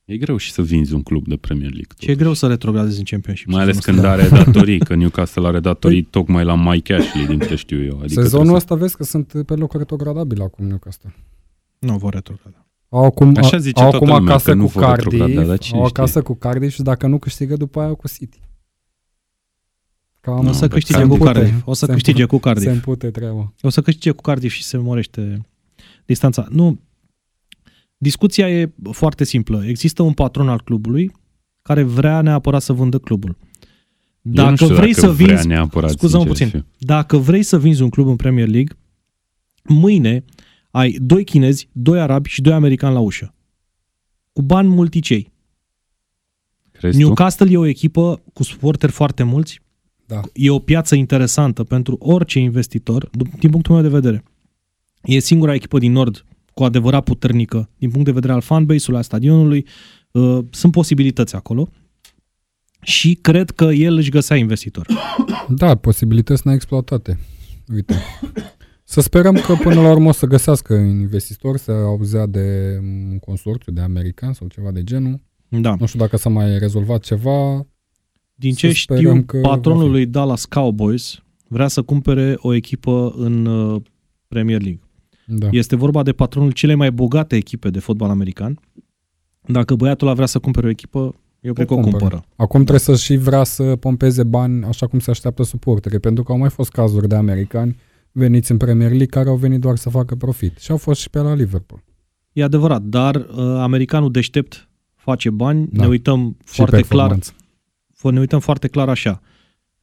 E 0.05 0.17
greu 0.17 0.37
și 0.37 0.53
să 0.53 0.63
vinzi 0.63 0.95
un 0.95 1.03
club 1.03 1.27
de 1.29 1.37
Premier 1.37 1.71
League. 1.71 1.95
Ce 1.97 2.05
e 2.05 2.07
totuși. 2.07 2.19
greu 2.19 2.33
să 2.33 2.47
retrogradezi 2.47 2.99
în 2.99 3.05
Championship. 3.05 3.49
Mai 3.49 3.63
ales 3.63 3.75
sezonul 3.75 4.03
când 4.03 4.21
ăsta. 4.21 4.35
are 4.35 4.45
datorii, 4.45 4.79
că 4.79 4.95
Newcastle 4.95 5.47
are 5.47 5.61
datorii 5.61 6.03
tocmai 6.03 6.45
la 6.45 6.71
Mike 6.71 6.95
Ashley, 6.95 7.27
din 7.27 7.39
câte 7.39 7.55
știu 7.55 7.79
eu. 7.79 7.99
Adică 7.99 8.05
Adică 8.05 8.23
Sezonul 8.23 8.45
trebuie 8.45 8.57
ăsta 8.57 8.75
vezi 8.75 8.97
că 8.97 9.05
sunt 9.05 9.33
pe 9.47 9.55
locuri 9.55 9.79
retrogradabile 9.79 10.43
acum 10.43 10.67
Newcastle. 10.67 11.15
Nu 11.79 11.97
vor 11.97 12.13
retrograda. 12.13 12.66
Au 12.89 13.05
acum, 13.05 13.37
Așa 13.37 13.59
zice 13.59 13.83
au 13.83 13.91
toată 13.91 13.97
acum 14.05 14.17
lumea, 14.17 14.33
acasă 14.33 14.51
că 14.51 14.55
nu 14.57 14.65
cu 14.65 14.71
vor 14.71 14.83
retrograda, 14.89 15.25
Cardiff, 15.25 15.47
dar 15.49 15.59
cine 15.59 15.79
au 15.79 15.87
știe? 15.87 16.03
acasă 16.03 16.23
cu 16.23 16.35
Cardiff 16.35 16.75
și 16.75 16.83
dacă 16.83 17.07
nu 17.07 17.19
câștigă 17.19 17.57
după 17.57 17.81
aia 17.81 17.95
cu 17.95 18.09
City. 18.09 18.41
Cam 20.21 20.47
O 20.47 20.53
să 20.53 20.63
Nu, 20.65 20.71
câștige 20.71 20.99
se 20.99 21.05
cu 21.07 21.13
împute, 21.13 21.33
Cardiff. 21.33 21.67
O 21.67 21.73
să 21.75 21.87
se 21.87 21.93
câștige 21.93 22.25
cu 22.25 22.35
Se 22.37 22.41
Cardiff. 22.41 22.73
împute 22.73 23.11
treaba. 23.11 23.53
O 23.63 23.69
să 23.69 23.83
câștige 23.83 24.11
cu 24.11 24.23
Cardiff 24.23 24.55
și 24.55 24.63
se 24.63 24.77
morește 24.77 25.47
distanța. 26.05 26.47
Nu. 26.51 26.79
Discuția 27.99 28.51
e 28.51 28.73
foarte 28.91 29.25
simplă. 29.25 29.65
Există 29.67 30.03
un 30.03 30.13
patron 30.13 30.49
al 30.49 30.61
clubului 30.63 31.13
care 31.63 31.83
vrea 31.83 32.21
neapărat 32.21 32.63
să 32.63 32.73
vândă 32.73 32.99
clubul. 32.99 33.37
Eu 34.23 34.33
nu 34.33 34.43
Dacă 34.43 34.55
știu 34.55 34.67
vrei 34.75 34.93
dacă 34.93 35.07
să 35.07 35.13
vrea 35.13 35.27
vinzi 35.27 35.47
neapărat, 35.47 35.91
Scuză-mă 35.91 36.25
sincer 36.25 36.47
puțin. 36.47 36.61
să 36.61 36.67
fiu. 36.77 36.87
Dacă 36.87 37.17
vrei 37.17 37.43
să 37.43 37.59
vinzi 37.59 37.83
un 37.83 37.89
club 37.89 38.07
în 38.07 38.17
Premier 38.17 38.49
League, 38.49 38.77
mâine 39.63 40.25
ai 40.77 40.97
doi 41.01 41.25
chinezi, 41.25 41.69
doi 41.73 42.01
arabi 42.01 42.29
și 42.29 42.41
doi 42.41 42.53
americani 42.53 42.95
la 42.95 43.01
ușă. 43.01 43.35
Cu 44.33 44.43
bani 44.43 44.69
multicei. 44.69 45.33
Crezi 46.73 46.99
tu? 46.99 47.05
Newcastle 47.05 47.51
e 47.51 47.57
o 47.57 47.67
echipă 47.67 48.23
cu 48.33 48.43
suporteri 48.43 48.93
foarte 48.93 49.23
mulți. 49.23 49.61
Da. 50.07 50.21
E 50.33 50.51
o 50.51 50.59
piață 50.59 50.95
interesantă 50.95 51.65
pentru 51.65 51.97
orice 51.99 52.39
investitor, 52.39 53.11
din 53.39 53.51
punctul 53.51 53.75
meu 53.75 53.83
de 53.83 53.89
vedere. 53.89 54.25
E 55.03 55.19
singura 55.19 55.55
echipă 55.55 55.79
din 55.79 55.93
Nord 55.93 56.25
cu 56.55 56.65
adevărat 56.65 57.05
puternică 57.05 57.71
din 57.79 57.91
punct 57.91 58.05
de 58.05 58.13
vedere 58.13 58.33
al 58.33 58.41
fanbase-ului, 58.41 58.97
al 58.97 59.03
stadionului. 59.03 59.67
Uh, 60.11 60.39
Sunt 60.51 60.73
posibilități 60.73 61.35
acolo. 61.35 61.69
Și 62.83 63.15
cred 63.15 63.51
că 63.51 63.65
el 63.65 63.97
își 63.97 64.11
găsea 64.11 64.37
investitor. 64.37 64.87
Da, 65.49 65.75
posibilități 65.75 66.47
neexploatate. 66.47 67.19
Uite. 67.75 67.95
Să 68.89 69.01
sperăm 69.01 69.35
că 69.35 69.55
până 69.63 69.81
la 69.81 69.91
urmă 69.91 70.09
o 70.09 70.13
să 70.13 70.27
găsească 70.27 70.75
investitori, 70.75 71.59
să 71.59 71.71
auzea 71.71 72.27
de 72.27 72.79
un 72.81 73.19
consorțiu 73.19 73.73
de 73.73 73.81
american 73.81 74.33
sau 74.33 74.47
ceva 74.47 74.71
de 74.71 74.85
genul. 74.85 75.21
Da. 75.49 75.77
Nu 75.79 75.87
știu 75.87 75.99
dacă 75.99 76.17
s-a 76.17 76.29
mai 76.29 76.59
rezolvat 76.59 77.01
ceva. 77.03 77.67
Din 78.35 78.53
Să 78.53 78.59
ce 78.59 78.73
sperăm 78.73 79.03
știu, 79.03 79.23
că 79.23 79.39
va 79.43 79.49
patronul 79.49 79.85
fi. 79.85 79.91
lui 79.91 80.07
Dallas 80.07 80.45
Cowboys 80.45 81.23
vrea 81.49 81.69
să 81.69 81.83
cumpere 81.83 82.35
o 82.39 82.55
echipă 82.55 83.15
în 83.17 83.47
uh, 83.47 83.83
Premier 84.29 84.63
League. 84.63 84.81
Da. 85.27 85.49
Este 85.51 85.77
vorba 85.77 86.03
de 86.03 86.13
patronul 86.13 86.51
celei 86.51 86.75
mai 86.75 86.91
bogate 86.91 87.37
echipe 87.37 87.71
de 87.71 87.79
fotbal 87.79 88.11
american. 88.11 88.61
Dacă 89.47 89.75
băiatul 89.75 90.07
ăla 90.07 90.17
vrea 90.17 90.27
să 90.27 90.39
cumpere 90.39 90.67
o 90.67 90.71
echipă, 90.71 91.15
eu 91.41 91.53
cred 91.53 91.67
că 91.67 91.73
o 91.73 91.77
cumpără. 91.77 91.97
cumpără. 91.99 92.25
Acum 92.37 92.61
trebuie 92.61 92.81
să 92.81 92.97
și 92.97 93.17
vrea 93.17 93.45
să 93.45 93.77
pompeze 93.77 94.23
bani 94.23 94.65
așa 94.65 94.87
cum 94.87 94.99
se 94.99 95.11
așteaptă 95.11 95.43
suporterii, 95.43 95.99
pentru 95.99 96.23
că 96.23 96.33
au 96.33 96.39
mai 96.39 96.51
fost 96.51 96.71
cazuri 96.71 97.09
de 97.09 97.15
americani 97.15 97.77
veniți 98.19 98.51
în 98.51 98.57
Premier 98.57 98.89
League 98.89 99.07
care 99.07 99.29
au 99.29 99.37
venit 99.37 99.61
doar 99.61 99.77
să 99.77 99.91
facă 99.91 100.15
profit. 100.15 100.59
Și 100.59 100.71
au 100.71 100.77
fost 100.77 101.01
și 101.01 101.11
pe 101.11 101.19
la 101.19 101.35
Liverpool. 101.35 101.83
E 102.33 102.43
adevărat, 102.43 102.83
dar 102.83 103.15
uh, 103.17 103.27
americanul 103.39 104.11
deștept 104.11 104.69
face 104.95 105.31
bani, 105.31 105.69
Da. 105.73 105.83
ne 105.83 105.89
uităm 105.89 106.37
Și 106.47 106.55
foarte 106.55 106.81
clar, 106.81 106.87
performanță. 106.89 107.33
f- 107.99 108.13
ne 108.13 108.19
uităm 108.19 108.41
foarte 108.41 108.69
clar 108.69 108.89
așa. 108.89 109.21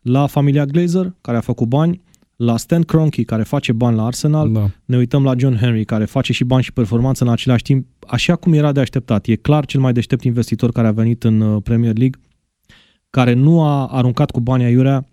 La 0.02 0.26
familia 0.28 0.66
Glazer, 0.66 1.14
care 1.22 1.38
a 1.38 1.42
făcut 1.42 1.68
bani, 1.68 2.02
la 2.36 2.58
Stan 2.58 2.82
Kroenke, 2.84 3.24
care 3.24 3.44
face 3.44 3.72
bani 3.72 3.96
la 3.96 4.06
Arsenal, 4.06 4.52
Da. 4.52 4.70
ne 4.86 4.98
uităm 4.98 5.24
la 5.24 5.34
John 5.38 5.56
Henry, 5.56 5.86
care 5.86 6.06
face 6.06 6.34
și 6.34 6.44
bani 6.44 6.64
și 6.64 6.74
performanță 6.74 7.24
în 7.24 7.30
același 7.30 7.64
timp, 7.64 7.88
așa 8.08 8.36
cum 8.36 8.54
era 8.54 8.72
de 8.72 8.80
așteptat. 8.80 9.26
E 9.28 9.36
clar 9.36 9.66
cel 9.66 9.80
mai 9.80 9.94
deștept 9.94 10.24
investitor 10.24 10.72
care 10.72 10.88
a 10.88 10.92
venit 10.92 11.24
în 11.24 11.42
uh, 11.42 11.62
Premier 11.64 11.98
League, 11.98 12.20
care 13.10 13.34
nu 13.34 13.64
a 13.64 13.88
aruncat 13.88 14.32
cu 14.32 14.40
banii 14.40 14.66
aiurea, 14.66 15.06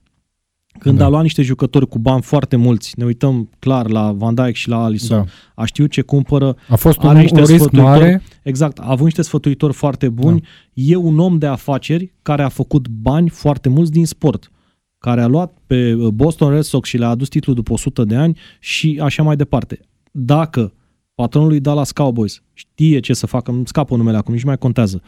când 0.79 0.99
Da. 0.99 1.05
a 1.05 1.09
luat 1.09 1.23
niște 1.23 1.43
jucători 1.43 1.89
cu 1.89 1.99
bani 1.99 2.23
foarte 2.23 2.57
mulți, 2.57 2.93
ne 2.99 3.05
uităm 3.05 3.51
clar 3.59 3.89
la 3.91 4.13
Van 4.13 4.35
Dijk 4.35 4.55
și 4.55 4.69
la 4.69 4.85
Alisson, 4.85 5.17
Da. 5.19 5.25
a 5.55 5.65
știut 5.65 5.91
ce 5.91 6.03
cumpără, 6.03 6.57
A 6.69 6.77
fost 6.77 7.03
un, 7.03 7.09
Are 7.09 7.17
un 7.17 7.23
niște 7.23 7.39
risc 7.39 7.53
sfătuitori. 7.53 7.89
mare. 8.01 8.23
Exact, 8.43 8.79
a 8.79 8.85
avut 8.91 9.05
niște 9.05 9.23
sfătuitori 9.23 9.73
foarte 9.73 10.09
buni. 10.09 10.41
Da. 10.41 10.47
E 10.75 10.97
un 10.97 11.19
om 11.19 11.39
de 11.39 11.47
afaceri 11.47 12.13
care 12.23 12.43
a 12.43 12.49
făcut 12.49 12.89
bani 12.89 13.29
foarte 13.29 13.69
mulți 13.69 13.91
din 13.91 14.07
sport, 14.07 14.51
care 14.99 15.21
a 15.23 15.27
luat 15.27 15.57
pe 15.67 15.95
Boston 15.95 16.51
Red 16.51 16.63
Sox 16.63 16.89
și 16.89 16.97
le-a 16.97 17.09
adus 17.09 17.29
titlul 17.29 17.55
după 17.55 17.73
100 17.73 18.05
de 18.05 18.17
ani 18.17 18.39
și 18.59 18.99
așa 19.03 19.23
mai 19.23 19.37
departe. 19.37 19.81
Dacă 20.11 20.73
patronul 21.15 21.49
lui 21.49 21.61
Dallas 21.61 21.93
Cowboys 21.93 22.43
știe 22.53 23.01
ce 23.01 23.13
să 23.13 23.27
facă, 23.27 23.51
îmi 23.51 23.67
scapă 23.67 23.97
numele 23.97 24.17
acum, 24.17 24.33
nici 24.33 24.43
nu 24.43 24.49
mai 24.49 24.59
contează, 24.59 25.03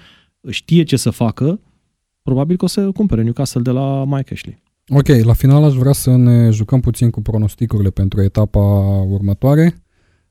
știe 0.51 0.83
ce 0.83 0.97
să 0.97 1.11
facă, 1.11 1.61
probabil 2.23 2.57
că 2.57 2.65
o 2.65 2.69
să 2.69 2.91
cumpere 2.91 3.23
Newcastle 3.23 3.61
de 3.61 3.71
la 3.71 4.05
Mike 4.05 4.33
Ashley. 4.33 4.63
Ok, 4.89 5.07
la 5.09 5.33
final 5.33 5.65
aș 5.65 5.75
vrea 5.75 5.93
să 5.93 6.17
ne 6.17 6.51
jucăm 6.51 6.81
puțin 6.81 7.11
cu 7.11 7.23
pronosticurile 7.23 7.91
pentru 7.91 8.23
etapa 8.23 8.61
următoare. 9.09 9.83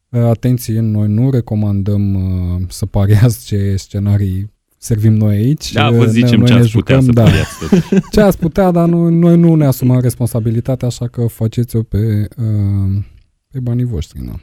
Uh, 0.10 0.22
Atenție, 0.22 0.80
noi 0.80 1.08
nu 1.08 1.30
recomandăm 1.32 2.14
uh, 2.14 2.62
să 2.70 2.86
pariați 2.86 3.45
ce 3.45 3.76
scenarii 3.76 4.52
servim 4.78 5.14
noi 5.14 5.36
aici. 5.36 5.72
Da, 5.72 5.88
Uh, 5.89 5.95
vă 5.97 6.06
ne- 6.06 6.12
zicem 6.12 6.39
noi 6.39 6.47
ce 6.47 6.54
ne 6.54 6.60
ați 6.60 6.72
putea 6.72 6.99
jucăm, 6.99 7.06
să 7.06 7.12
da. 7.12 7.24
pariați 7.24 7.60
totuși. 7.60 8.04
Ce 8.12 8.22
ați 8.22 8.38
putea, 8.38 8.72
dar 8.72 8.88
noi, 8.89 9.14
noi 9.14 9.38
nu 9.38 9.56
ne 9.56 9.66
asumăm 9.66 9.99
responsabilitatea, 9.99 10.88
așa 10.88 11.08
că 11.08 11.28
faceți-o 11.28 11.84
pe, 11.84 12.28
uh, 12.38 13.04
pe 13.52 13.60
banii 13.60 13.84
voștri. 13.86 14.20
Da. 14.26 14.34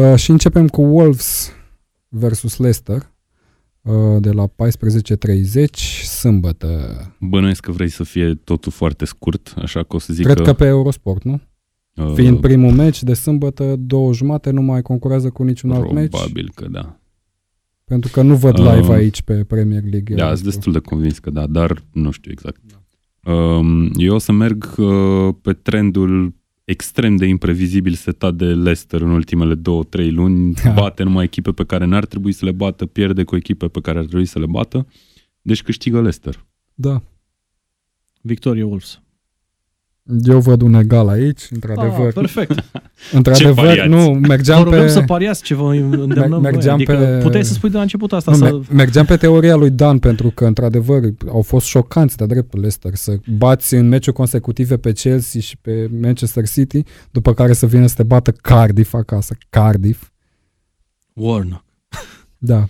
Uh, 0.00 0.16
și 0.16 0.30
începem 0.30 0.68
cu 0.68 0.82
Wolves 0.82 1.50
versus 2.08 2.56
Leicester 2.58 2.96
uh, 2.96 3.02
de 4.20 4.30
la 4.30 4.46
14.30 4.46 5.64
sâmbătă. 6.04 6.68
Bănuiesc 7.20 7.60
că 7.60 7.72
vrei 7.72 7.88
să 7.88 8.04
fie 8.04 8.34
totul 8.34 8.72
foarte 8.72 9.04
scurt, 9.04 9.54
așa 9.56 9.82
că 9.82 9.96
o 9.96 9.98
să 9.98 10.12
zic 10.12 10.24
Cred 10.24 10.40
că 10.40 10.52
pe 10.52 10.66
Eurosport, 10.66 11.22
nu? 11.24 11.40
uh, 11.94 12.12
Fiind 12.14 12.40
primul 12.40 12.72
meci 12.72 13.02
de 13.02 13.14
sâmbătă, 13.14 13.76
două 13.78 14.12
jumate, 14.12 14.50
nu 14.50 14.62
mai 14.62 14.82
concurează 14.82 15.30
cu 15.30 15.42
niciun 15.42 15.70
alt 15.70 15.92
meci. 15.92 16.10
Probabil 16.10 16.50
că 16.54 16.66
da. 16.70 16.96
Pentru 17.84 18.10
că 18.12 18.22
nu 18.22 18.34
văd 18.36 18.58
live 18.58 18.80
Uh, 18.80 18.88
aici 18.88 19.22
pe 19.22 19.44
Premier 19.44 19.82
League. 19.82 20.14
Da, 20.14 20.22
Eurosport. 20.22 20.36
sunt 20.38 20.54
destul 20.54 20.72
de 20.72 20.78
convins 20.78 21.18
că 21.18 21.30
da, 21.30 21.46
dar 21.46 21.84
nu 21.92 22.10
știu 22.10 22.30
exact. 22.30 22.60
Um, 23.24 23.90
Eu 23.94 24.14
o 24.14 24.18
să 24.18 24.32
merg 24.32 24.74
uh, 24.78 25.34
pe 25.42 25.52
trendul 25.52 26.34
extrem 26.72 27.16
de 27.16 27.26
imprevizibil 27.26 27.92
setat 27.92 28.34
de 28.34 28.44
Leicester 28.44 29.00
în 29.00 29.10
ultimele 29.10 29.54
două, 29.54 29.84
trei 29.84 30.10
luni. 30.10 30.52
Da. 30.52 30.70
Bate 30.70 31.02
numai 31.02 31.24
echipe 31.24 31.52
pe 31.52 31.64
care 31.64 31.84
n-ar 31.84 32.06
trebui 32.06 32.32
să 32.32 32.44
le 32.44 32.52
bată, 32.52 32.86
pierde 32.86 33.24
cu 33.24 33.36
echipe 33.36 33.68
pe 33.68 33.80
care 33.80 33.98
ar 33.98 34.04
trebui 34.04 34.26
să 34.26 34.38
le 34.38 34.46
bată. 34.46 34.86
Deci 35.42 35.62
câștigă 35.62 35.96
Leicester. 35.96 36.46
Da. 36.74 37.02
Victoria 38.20 38.66
Wolves. 38.66 39.00
Eu 40.24 40.38
văd 40.40 40.60
un 40.60 40.74
egal 40.74 41.08
aici, 41.08 41.40
într-adevăr. 41.50 42.06
Ah, 42.06 42.12
perfect. 42.14 42.64
într-adevăr, 43.12 43.54
pariați? 43.54 43.88
nu, 43.88 44.12
Vă 44.12 44.18
mergeam 44.26 44.62
rugăm 44.62 44.80
pe... 44.80 44.88
să 44.88 45.00
pariați 45.00 45.42
ce 45.42 45.54
vă 45.54 45.72
îndemnăm 45.74 46.28
noi. 46.28 46.40
mergeam 46.40 46.74
Adică 46.74 46.92
pe- 46.96 47.18
puteai 47.22 47.44
să 47.44 47.52
spui 47.52 47.70
de 47.70 47.76
la 47.76 47.82
început 47.82 48.12
asta. 48.12 48.30
Nu, 48.30 48.36
să... 48.36 48.44
me- 48.52 48.74
mergeam 48.74 49.04
pe 49.04 49.16
teoria 49.16 49.54
lui 49.54 49.70
Dan 49.70 49.98
pentru 49.98 50.30
că, 50.30 50.44
într-adevăr, 50.44 51.02
au 51.28 51.42
fost 51.42 51.66
șocanți 51.66 52.16
de 52.16 52.26
dreptul 52.26 52.58
Leicester 52.60 52.94
să 52.94 53.16
bați 53.36 53.74
în 53.74 53.88
meciuri 53.88 54.16
consecutive 54.16 54.76
pe 54.76 54.92
Chelsea 54.92 55.40
și 55.40 55.56
pe 55.60 55.90
Manchester 56.00 56.48
City, 56.48 56.82
după 57.10 57.34
care 57.34 57.52
să 57.52 57.66
vină 57.66 57.86
să 57.86 57.94
te 57.96 58.02
bată 58.02 58.30
Cardiff 58.32 58.94
acasă. 58.94 59.36
Cardiff. 59.50 60.10
Warnock. 61.12 61.64
Da. 62.38 62.64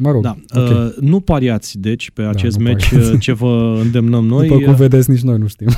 Mă 0.00 0.10
rog. 0.10 0.22
Da. 0.22 0.36
ok. 0.54 0.68
Uh, 0.70 0.94
nu 1.00 1.20
pariați, 1.20 1.78
deci, 1.78 2.10
pe 2.10 2.22
acest 2.22 2.56
nu 2.56 2.62
meci 2.62 2.88
pariați. 2.88 3.12
uh, 3.12 3.20
ce 3.20 3.32
vă 3.32 3.78
îndemnăm 3.82 4.26
noi. 4.34 4.46
După 4.48 4.60
cum 4.60 4.72
Uh, 4.72 4.78
vedeți, 4.78 5.10
nici 5.10 5.22
noi 5.22 5.38
nu 5.38 5.46
știm. 5.46 5.68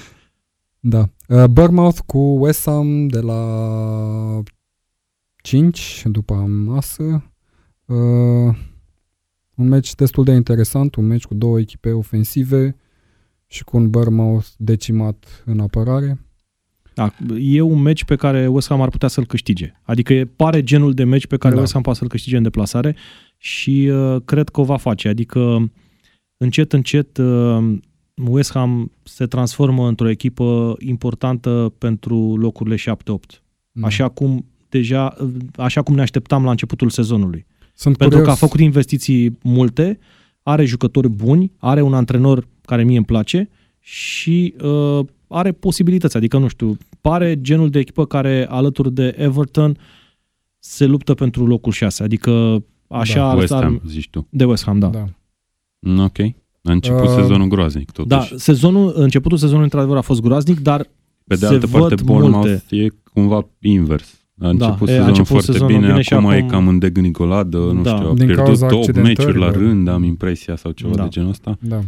da. 0.80 1.08
Uh, 1.28 1.44
Bournemouth 1.44 1.98
cu 2.06 2.18
West 2.18 2.64
Ham 2.64 3.06
de 3.06 3.20
la 3.20 4.42
5 5.42 6.02
după 6.06 6.34
masă. 6.34 7.02
Uh, 7.86 8.54
un 9.54 9.68
meci 9.68 9.94
destul 9.94 10.24
de 10.24 10.32
interesant, 10.32 10.94
un 10.94 11.06
meci 11.06 11.24
cu 11.24 11.34
două 11.34 11.58
echipe 11.58 11.92
ofensive 11.92 12.76
și 13.46 13.64
cu 13.64 13.76
un 13.76 13.90
Bournemouth 13.90 14.46
decimat 14.56 15.42
în 15.44 15.60
apărare. 15.60 16.21
Da, 16.94 17.14
e 17.40 17.60
un 17.60 17.80
meci 17.82 18.04
pe 18.04 18.16
care 18.16 18.46
West 18.46 18.68
Ham 18.68 18.80
ar 18.82 18.88
putea 18.88 19.08
să-l 19.08 19.26
câștige. 19.26 19.72
Adică 19.82 20.12
e- 20.12 20.24
pare 20.24 20.62
genul 20.62 20.92
de 20.92 21.04
meci 21.04 21.26
pe 21.26 21.36
care 21.36 21.48
Da. 21.48 21.54
da. 21.54 21.60
West 21.60 21.72
Ham 21.72 21.82
poate 21.82 21.98
să-l 21.98 22.08
câștige 22.08 22.36
în 22.36 22.42
deplasare 22.42 22.96
și 23.36 23.90
uh, 23.92 24.16
cred 24.24 24.48
că 24.48 24.60
o 24.60 24.64
va 24.64 24.76
face. 24.76 25.08
Adică 25.08 25.70
încet, 26.36 26.72
încet 26.72 27.16
uh, 27.16 27.74
West 28.14 28.52
Ham 28.52 28.92
se 29.02 29.26
transformă 29.26 29.88
într-o 29.88 30.08
echipă 30.08 30.76
importantă 30.78 31.72
pentru 31.78 32.36
locurile 32.36 32.76
7-8. 32.76 32.80
Da. 33.72 33.86
Așa 33.86 34.08
cum 34.08 34.46
deja, 34.68 35.14
uh, 35.20 35.28
așa 35.56 35.82
cum 35.82 35.94
ne 35.94 36.00
așteptam 36.00 36.44
la 36.44 36.50
începutul 36.50 36.90
sezonului. 36.90 37.46
Sunt 37.74 37.96
Pentru 37.96 38.18
curios. 38.18 38.38
că 38.38 38.44
a 38.44 38.46
făcut 38.46 38.60
investiții 38.60 39.38
multe, 39.42 39.98
are 40.42 40.64
jucători 40.64 41.08
buni, 41.08 41.52
are 41.58 41.82
un 41.82 41.94
antrenor 41.94 42.48
care 42.64 42.84
mie 42.84 42.96
îmi 42.96 43.06
place 43.06 43.48
și 43.80 44.54
uh, 44.62 45.04
are 45.32 45.52
posibilități. 45.52 46.16
Adică, 46.16 46.38
nu 46.38 46.48
știu, 46.48 46.76
pare 47.00 47.40
genul 47.40 47.70
de 47.70 47.78
echipă 47.78 48.04
care, 48.06 48.46
alături 48.48 48.92
de 48.92 49.14
Everton, 49.18 49.76
se 50.58 50.86
luptă 50.86 51.14
pentru 51.14 51.46
locul 51.46 51.72
6. 51.72 52.02
Adică, 52.02 52.64
așa 52.88 53.14
Da, 53.18 53.30
ar 53.30 53.36
West 53.36 53.52
ar- 53.52 53.62
Ham, 53.62 53.80
zici 53.86 54.08
tu. 54.10 54.26
De 54.30 54.44
West 54.44 54.64
Ham, 54.64 54.78
da. 54.78 54.86
Da. 54.86 55.04
Mm, 55.78 55.98
Ok. 55.98 56.18
A 56.64 56.72
început 56.72 57.00
Uh, 57.08 57.14
sezonul 57.14 57.48
groaznic, 57.48 57.92
Da, 57.92 58.16
totuși. 58.18 58.38
sezonul, 58.38 58.92
începutul 58.96 59.36
sezonului, 59.38 59.64
într-adevăr, 59.64 59.96
a 59.96 60.00
fost 60.00 60.20
groaznic, 60.20 60.60
dar 60.60 60.80
Pe 61.26 61.34
de 61.34 61.36
se 61.36 61.46
altă 61.46 61.66
parte, 61.66 61.94
văd 61.94 62.02
Bournemouth 62.02 62.48
multe. 62.48 62.76
e 62.76 62.88
cumva 63.12 63.48
invers. 63.60 64.20
A 64.38 64.48
început 64.48 64.88
e, 64.88 64.90
a 64.90 64.94
sezonul 64.94 65.08
început 65.08 65.26
foarte 65.28 65.52
sezonul 65.52 65.74
bine, 65.76 65.86
bine 65.86 66.00
și 66.02 66.12
acum, 66.14 66.30
e 66.30 66.36
acum- 66.36 66.48
cam 66.48 66.68
în 66.68 66.78
degnicoladă, 66.78 67.58
nu 67.58 67.82
Da. 67.82 67.94
știu, 67.96 68.08
a 68.08 68.14
Din 68.14 68.24
pierdut 68.26 68.44
cauza 68.44 68.66
8 68.66 68.72
meciuri 68.72 68.92
la 68.96 69.00
accidentărilor. 69.08 69.52
rând, 69.56 69.88
am 69.88 70.02
impresia, 70.02 70.56
sau 70.56 70.70
ceva 70.72 70.94
Da. 70.94 71.02
de 71.02 71.08
genul 71.08 71.28
ăsta. 71.30 71.58
Da. 71.60 71.80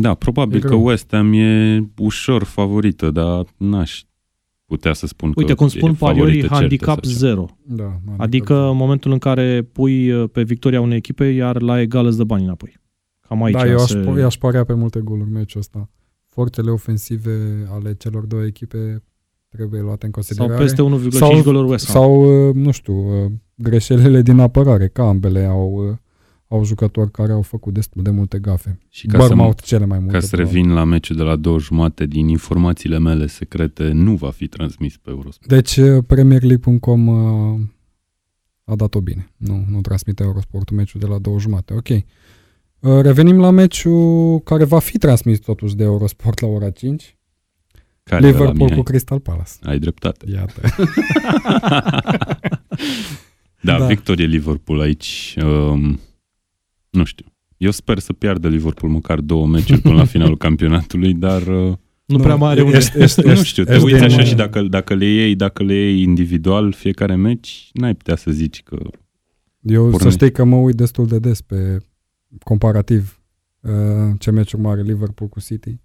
Da, 0.00 0.14
probabil 0.14 0.56
E 0.56 0.60
că 0.60 0.66
greu. 0.66 0.84
West 0.84 1.06
Ham 1.10 1.32
e 1.32 1.80
ușor 1.98 2.42
favorită, 2.42 3.10
dar 3.10 3.44
n-aș 3.56 4.02
putea 4.64 4.92
să 4.92 5.06
spun 5.06 5.32
uite, 5.36 5.50
că 5.50 5.56
cum 5.56 5.66
e 5.66 5.68
spun 5.68 5.94
favorită 5.94 6.20
paliorii, 6.20 6.40
certă 6.40 6.54
handicap 6.54 7.04
sau 7.04 7.12
ceva. 7.12 7.32
0. 7.32 7.46
Da, 7.62 8.00
Adică 8.16 8.54
în 8.54 8.76
momentul 8.76 9.12
în 9.12 9.18
care 9.18 9.62
pui 9.72 10.12
uh, 10.12 10.28
pe 10.32 10.42
victoria 10.42 10.80
unei 10.80 10.96
echipe, 10.96 11.24
iar 11.24 11.62
la 11.62 11.80
egal 11.80 12.06
îți 12.06 12.16
dă 12.16 12.24
bani 12.24 12.44
înapoi. 12.44 12.74
Cam 13.28 13.42
aici 13.42 13.54
da, 13.54 13.66
eu 13.66 13.78
aș, 13.78 13.88
se... 13.88 14.14
eu 14.16 14.24
aș 14.26 14.36
parea 14.36 14.64
pe 14.64 14.72
multe 14.74 15.00
goluri 15.00 15.30
meciul 15.30 15.60
ăsta. 15.60 15.90
Forțele 16.26 16.70
ofensive 16.70 17.66
ale 17.70 17.94
celor 17.94 18.24
două 18.24 18.44
echipe 18.44 19.02
trebuie 19.48 19.80
luate 19.80 20.06
în 20.06 20.12
sau 20.22 20.46
considerare. 20.46 20.64
peste 20.64 21.08
1,5 21.08 21.18
Sau- 21.18 21.42
goluri 21.42 21.68
West 21.68 21.90
Ham. 21.90 22.02
Sau, 22.02 22.48
uh, 22.48 22.54
nu 22.54 22.70
știu, 22.70 23.24
uh, 23.24 23.30
greșelile 23.54 24.22
din 24.22 24.38
apărare, 24.38 24.88
că 24.88 25.02
ambele 25.02 25.44
au, 25.44 25.88
uh, 25.90 25.96
au 26.48 26.64
jucători 26.64 27.10
care 27.10 27.32
au 27.32 27.42
făcut 27.42 27.74
destul 27.74 28.02
de 28.02 28.10
multe 28.10 28.38
gafe. 28.38 28.78
Și 28.88 29.06
ca 29.06 29.12
să, 29.12 29.26
Bournemouth 29.26 29.62
cele 29.62 29.86
mai 29.86 29.98
multe. 29.98 30.12
ca 30.14 30.20
să 30.20 30.28
probabil. 30.36 30.54
revin 30.54 30.72
la 30.72 30.84
meciul 30.84 31.16
de 31.16 31.22
la 31.22 31.36
două 31.36 31.58
jumate, 31.58 32.06
din 32.06 32.28
informațiile 32.28 32.98
mele 32.98 33.26
secrete, 33.26 33.90
nu 33.90 34.14
va 34.14 34.30
fi 34.30 34.46
transmis 34.48 34.96
pe 34.96 35.10
Eurosport. 35.10 35.48
Deci 35.48 35.76
uh, 35.76 36.04
PremierLeague.com 36.06 37.06
uh, 37.06 37.60
a 38.64 38.74
dat-o 38.76 39.00
bine. 39.00 39.30
Nu, 39.36 39.64
nu 39.70 39.80
transmite 39.80 40.22
Eurosportul 40.22 40.76
meciul 40.76 41.00
de 41.00 41.06
la 41.06 41.18
două 41.18 41.38
jumate. 41.38 41.74
Ok. 41.74 41.88
Uh, 41.88 43.00
Revenim 43.02 43.38
la 43.38 43.50
meciul 43.50 44.40
care 44.40 44.64
va 44.64 44.78
fi 44.78 44.98
transmis 44.98 45.38
totuși 45.38 45.74
de 45.76 45.82
Eurosport 45.84 46.40
la 46.40 46.46
ora 46.48 46.70
5. 46.70 47.16
Care 48.02 48.26
era 48.26 48.30
la 48.30 48.40
Liverpool 48.40 48.62
Mihai? 48.68 48.76
cu 48.76 48.82
Crystal 48.82 49.20
Palace. 49.20 49.50
Ai 49.62 49.78
dreptate. 49.78 50.26
Iată. 50.30 50.60
Da, 53.60 53.78
Da. 53.78 53.86
victorie 53.86 54.26
Liverpool 54.26 54.80
aici. 54.80 55.36
Um, 55.44 56.00
nu 56.96 57.04
știu. 57.04 57.26
Eu 57.56 57.70
sper 57.70 57.98
să 57.98 58.12
piardă 58.12 58.48
Liverpool 58.48 58.92
măcar 58.92 59.20
două 59.20 59.46
meciuri 59.46 59.80
până 59.80 59.94
la 59.94 60.04
finalul 60.14 60.36
campionatului, 60.36 61.14
dar 61.14 61.42
uh, 61.46 61.72
Nu, 62.04 62.18
prea 62.18 62.34
mai 62.34 62.50
are 62.50 62.62
unde. 62.62 62.76
Ești, 62.76 62.98
ești, 62.98 63.20
nu 63.20 63.30
ești, 63.30 63.44
știu, 63.44 63.64
te 63.64 63.72
ești 63.72 63.84
uiți 63.84 63.96
din, 63.96 64.06
așa 64.06 64.20
uh, 64.20 64.26
și 64.26 64.34
dacă, 64.34 64.62
dacă 64.62 64.94
le 64.94 65.06
iei, 65.06 65.34
dacă 65.34 65.62
le 65.62 65.74
iei 65.74 66.02
individual 66.02 66.72
fiecare 66.72 67.14
meci, 67.14 67.70
n-ai 67.72 67.94
putea 67.94 68.16
să 68.16 68.30
zici 68.30 68.62
că 68.62 68.76
Eu 69.60 69.84
să 69.84 69.90
pornești. 69.90 70.18
știi 70.18 70.32
că 70.32 70.44
mă 70.44 70.56
uit 70.56 70.76
destul 70.76 71.06
de 71.06 71.18
des 71.18 71.40
pe 71.40 71.78
comparativ 72.44 73.20
uh, 73.60 73.70
ce 74.18 74.30
meciuri 74.30 74.62
mai 74.62 74.72
are 74.72 74.82
Liverpool 74.82 75.28
cu 75.30 75.40
City 75.40 75.80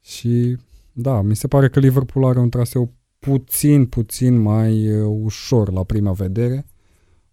și 0.00 0.56
da, 0.92 1.22
mi 1.22 1.36
se 1.36 1.48
pare 1.48 1.68
că 1.68 1.80
Liverpool 1.80 2.24
are 2.24 2.38
un 2.38 2.48
traseu 2.48 2.94
puțin, 3.18 3.86
puțin 3.86 4.36
mai 4.36 5.00
uh, 5.00 5.18
ușor 5.22 5.72
la 5.72 5.84
prima 5.84 6.12
vedere. 6.12 6.66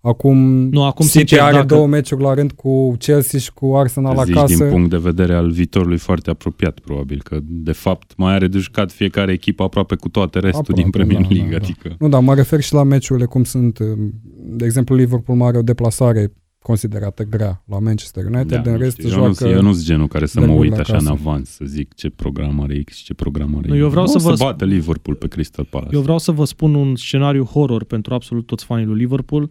Acum, 0.02 0.38
Nu, 0.70 0.84
acum, 0.84 1.06
City 1.06 1.18
sincer, 1.18 1.40
are 1.40 1.54
dacă- 1.54 1.66
două 1.66 1.88
meciuri 1.88 2.22
la 2.22 2.34
rând 2.34 2.52
cu 2.52 2.96
Chelsea 2.98 3.40
și 3.40 3.54
cu 3.54 3.76
Arsenal 3.76 4.16
la 4.16 4.24
zici 4.24 4.34
casă. 4.36 4.56
din 4.56 4.70
punct 4.70 4.90
de 4.90 4.98
vedere 4.98 5.34
al 5.34 5.50
viitorului 5.52 5.98
foarte 5.98 6.30
apropiat, 6.30 6.80
probabil, 6.80 7.22
că 7.24 7.40
de 7.44 7.72
fapt 7.72 8.14
mai 8.18 8.34
are 8.34 8.48
de 8.48 8.58
jucat 8.58 8.92
fiecare 8.92 9.32
echipă 9.32 9.64
aproape 9.64 9.96
cu 9.96 10.10
toate 10.10 10.40
restul 10.40 10.60
Aproape, 10.60 10.82
din 10.82 10.90
Premier 10.92 11.22
da, 11.22 11.28
da, 11.28 11.34
League, 11.34 11.58
da. 11.58 11.64
adică... 11.66 11.96
Nu, 12.00 12.10
dar 12.10 12.22
mă 12.22 12.34
refer 12.36 12.62
și 12.62 12.74
la 12.74 12.84
meciurile 12.84 13.26
cum 13.26 13.44
sunt. 13.44 13.80
uh, 13.80 13.86
De 14.46 14.66
exemplu, 14.66 14.96
Liverpool 14.96 15.38
mai 15.38 15.48
are 15.48 15.58
o 15.58 15.62
deplasare 15.62 16.34
considerată 16.62 17.24
grea 17.24 17.64
la 17.66 17.80
Manchester 17.80 18.26
United, 18.26 18.62
Da, 18.62 18.70
în 18.72 18.72
nu 18.72 18.78
rest 18.82 18.98
știu, 18.98 19.10
eu, 19.10 19.16
nu, 19.18 19.34
joacă... 19.34 19.48
eu 19.56 19.62
nu 19.62 19.74
sunt 19.74 19.86
genul 19.86 20.08
care 20.08 20.26
să 20.26 20.40
de 20.40 20.46
mă 20.46 20.52
mult 20.52 20.64
uit 20.64 20.72
la 20.76 20.80
așa 20.80 20.94
casă. 20.94 21.06
în 21.06 21.12
avans 21.12 21.50
să 21.50 21.64
zic 21.68 21.94
ce 21.94 22.10
program 22.10 22.62
are 22.62 22.82
X 22.86 22.96
și 22.96 23.04
ce 23.04 23.14
program 23.14 23.58
are 23.58 23.68
Nu, 23.68 23.76
Y. 23.76 23.80
eu 23.80 23.90
vreau 23.90 24.06
Nu 24.06 24.12
să 24.12 24.18
o 24.18 24.30
vă 24.30 24.36
să 24.36 24.44
sp- 24.44 24.46
bată 24.48 24.66
Liverpool 24.66 25.16
pe 25.18 25.28
Crystal 25.28 25.66
Palace. 25.70 25.96
Eu 25.96 26.02
vreau 26.02 26.18
să 26.18 26.32
vă 26.32 26.46
spun 26.46 26.74
un 26.76 26.96
scenariu 26.96 27.44
horror 27.44 27.84
pentru 27.84 28.14
absolut 28.14 28.46
toți 28.46 28.66
fanii 28.66 28.86
lui 28.86 28.98
Liverpool. 28.98 29.42
Uh, 29.44 29.50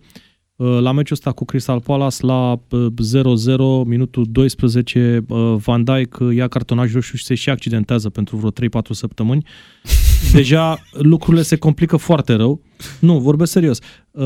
La 0.57 0.93
meciul 0.93 1.17
ăsta 1.17 1.33
cu 1.33 1.45
Crystal 1.45 1.81
Palace, 1.81 2.27
la 2.27 2.61
uh, 2.71 2.87
0-0, 3.85 3.87
minutul 3.87 4.27
12, 4.31 5.25
uh, 5.29 5.55
Van 5.57 5.85
Dijk 5.85 6.19
uh, 6.21 6.35
ia 6.35 6.49
cartonaj 6.49 6.93
roșu 6.93 7.17
și 7.17 7.25
se 7.25 7.35
și 7.35 7.51
accidentează 7.51 8.11
pentru 8.11 8.37
vreo 8.37 8.51
3-4 8.51 8.55
săptămâni. 8.91 9.47
Deja 10.33 10.79
lucrurile 10.91 11.43
se 11.43 11.57
complică 11.57 11.97
foarte 11.97 12.33
rău. 12.35 12.61
Nu, 13.01 13.19
vorbesc 13.19 13.53
serios. 13.53 13.79
Uh, 14.11 14.25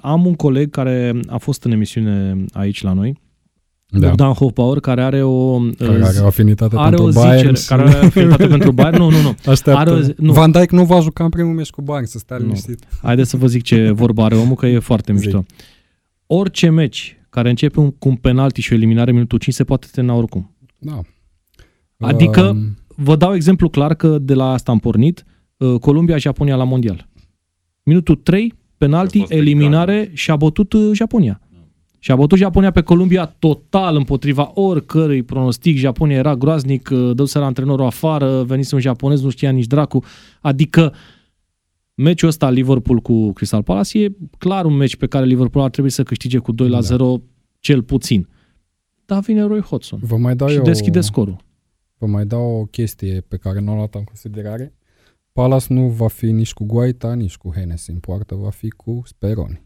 Am 0.00 0.26
un 0.26 0.34
coleg 0.34 0.70
care 0.70 1.20
a 1.26 1.36
fost 1.36 1.64
în 1.64 1.72
emisiune 1.72 2.44
aici 2.52 2.82
la 2.82 2.92
noi, 2.92 3.20
da, 3.90 4.06
Bogdan 4.08 4.32
Hofbauer, 4.32 4.80
care 4.80 5.02
are 5.02 5.22
o... 5.22 5.30
uh, 5.60 5.70
care 5.78 6.04
are 6.04 6.18
o 6.18 6.26
afinitate 6.26 6.76
are 6.78 6.96
pentru 6.96 7.18
o 7.18 7.22
Bayern 7.22 7.36
zicere, 7.38 7.56
și- 7.56 7.66
care 7.68 7.82
are 7.82 8.06
afinitate 8.06 8.46
pentru 8.56 8.72
Bayern. 8.72 8.96
Nu, 8.96 9.10
nu, 9.10 9.20
nu. 9.20 9.34
Așteaptă. 9.50 9.80
Are 9.80 9.90
o 9.90 10.00
zi- 10.00 10.14
nu. 10.16 10.32
Van 10.32 10.50
Dijk 10.50 10.70
nu 10.70 10.84
va 10.84 11.00
juca 11.00 11.24
în 11.24 11.30
primul 11.30 11.54
meci 11.54 11.70
cu 11.70 11.82
Bayern, 11.82 12.06
să 12.06 12.18
stai 12.18 12.38
Nu. 12.38 12.44
liniștit. 12.44 12.84
Haideți 13.02 13.30
să 13.30 13.36
vă 13.36 13.46
zic 13.46 13.62
ce 13.62 13.90
vorba 14.02 14.24
are 14.24 14.34
omul, 14.34 14.54
că 14.54 14.66
e 14.66 14.78
foarte 14.78 15.14
Zi. 15.16 15.24
mișto. 15.24 15.44
Orice 16.26 16.68
meci 16.70 17.18
care 17.30 17.48
începe 17.48 17.80
un- 17.80 17.90
cu 17.90 18.08
un 18.08 18.14
penalti 18.16 18.60
și 18.60 18.72
o 18.72 18.76
eliminare 18.76 19.08
în 19.08 19.14
minutul 19.14 19.38
5 19.38 19.54
se 19.54 19.64
poate 19.64 19.86
termina 19.92 20.14
oricum. 20.16 20.56
Da. 20.78 21.00
Adică- 21.98 22.42
Um, 22.48 22.74
Vă 23.02 23.16
dau 23.16 23.34
exemplu 23.34 23.68
clar 23.68 23.94
că 23.94 24.18
de 24.18 24.34
la 24.34 24.52
asta 24.52 24.72
am 24.72 24.78
pornit. 24.78 25.24
uh, 25.56 25.78
Columbia-Japonia 25.80 26.56
la 26.56 26.64
mondial. 26.64 27.08
Minutul 27.82 28.14
3, 28.16 28.54
penalti, 28.78 29.16
A 29.16 29.20
fost 29.20 29.32
eliminare 29.32 30.10
și 30.14 30.30
a 30.30 30.36
bătut 30.36 30.72
uh, 30.72 30.90
Japonia. 30.94 31.40
Și 32.02 32.10
a 32.10 32.16
bătut 32.16 32.38
Japonia 32.38 32.70
pe 32.70 32.82
Columbia 32.82 33.26
total 33.26 33.96
împotriva 33.96 34.50
oricărui 34.54 35.22
pronostic. 35.22 35.76
Japonia 35.76 36.16
era 36.16 36.36
groaznic, 36.36 36.88
uh, 36.92 37.10
dăuse 37.14 37.38
la 37.38 37.44
antrenorul 37.44 37.86
afară, 37.86 38.42
venise 38.42 38.74
un 38.74 38.80
japonez, 38.80 39.22
nu 39.22 39.30
știa 39.30 39.50
nici 39.50 39.66
dracu. 39.66 40.04
Adică 40.40 40.94
meciul 41.94 42.28
ăsta 42.28 42.50
Liverpool 42.50 42.98
cu 42.98 43.32
Crystal 43.32 43.62
Palace 43.62 43.98
e 43.98 44.16
clar 44.38 44.64
un 44.64 44.76
meci 44.76 44.96
pe 44.96 45.06
care 45.06 45.24
Liverpool 45.24 45.64
ar 45.64 45.70
trebui 45.70 45.90
să 45.90 46.02
câștige 46.02 46.38
cu 46.38 46.52
2 46.52 46.68
la 46.68 46.74
Da. 46.74 46.82
0 46.82 47.22
cel 47.58 47.82
puțin. 47.82 48.28
Dar 49.04 49.20
vine 49.20 49.42
Roy 49.42 49.60
Hodgson 49.60 50.00
Vă 50.02 50.16
mai 50.16 50.36
dau 50.36 50.48
și 50.48 50.56
eu, 50.56 50.62
deschide 50.62 51.00
scorul. 51.00 51.36
Vă 51.98 52.06
mai 52.06 52.26
dau 52.26 52.60
o 52.60 52.64
chestie 52.64 53.24
pe 53.28 53.36
care 53.36 53.60
nu 53.60 53.72
o 53.72 53.74
luat 53.74 53.94
în 53.94 54.04
considerare. 54.04 54.74
Palace 55.32 55.72
nu 55.72 55.88
va 55.88 56.08
fi 56.08 56.30
nici 56.30 56.52
cu 56.52 56.64
Guaita, 56.64 57.14
nici 57.14 57.36
cu 57.36 57.52
Hennessy 57.54 57.90
în 57.90 57.98
poartă, 57.98 58.34
va 58.34 58.50
fi 58.50 58.68
cu 58.70 59.02
Speroni. 59.04 59.62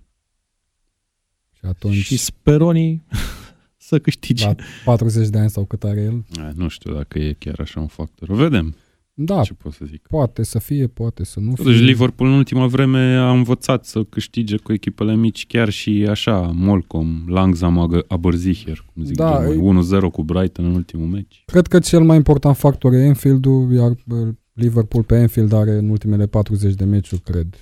Și 1.65 1.71
atunci, 1.71 1.95
Și 1.95 2.17
Speroni 2.17 3.03
să 3.89 3.99
câștige. 3.99 4.45
la 4.47 4.55
40 4.85 5.29
de 5.29 5.39
ani 5.39 5.51
sau 5.51 5.65
cât 5.65 5.85
are 5.85 6.01
el, 6.01 6.25
Eh, 6.39 6.51
Nu 6.55 6.69
știu 6.69 6.95
dacă 6.95 7.19
e 7.19 7.33
chiar 7.39 7.61
așa 7.61 7.81
un 7.81 7.87
factor. 7.87 8.31
Vedem 8.33 8.75
da, 9.17 9.43
ce 9.43 9.55
pot 9.55 9.73
să 9.73 9.85
zic. 9.85 10.07
poate 10.09 10.43
să 10.43 10.59
fie, 10.59 10.87
poate 10.87 11.25
să 11.25 11.41
nu 11.41 11.53
Totuși, 11.55 11.77
fie. 11.77 11.87
Liverpool 11.87 12.29
în 12.31 12.37
ultima 12.37 12.67
vreme 12.67 13.17
a 13.17 13.31
învățat 13.31 13.85
să 13.85 14.05
câștige 14.05 14.57
cu 14.57 14.73
echipele 14.73 15.15
mici, 15.17 15.47
chiar 15.47 15.69
și 15.69 16.07
așa, 16.11 16.41
Molcom, 16.41 17.25
Langzam, 17.29 17.79
Agă- 17.79 18.05
Aberzicher, 18.09 18.85
cum 18.95 19.05
zic 19.05 19.17
Da, 19.17 19.31
da, 19.39 19.49
e- 19.49 19.57
1-0 19.57 20.11
cu 20.13 20.23
Brighton 20.25 20.65
în 20.65 20.75
ultimul 20.75 21.07
meci. 21.07 21.43
Cred 21.47 21.67
că 21.67 21.79
cel 21.79 22.03
mai 22.03 22.17
important 22.17 22.57
factor 22.57 22.93
e 22.93 23.07
Anfield-ul, 23.07 23.73
iar 23.73 23.91
uh, 23.91 24.35
Liverpool 24.53 25.03
pe 25.05 25.17
Anfield 25.17 25.53
are 25.53 25.71
în 25.73 25.89
ultimele 25.89 26.27
40 26.27 26.75
de 26.75 26.85
meciuri, 26.85 27.21
cred. 27.23 27.55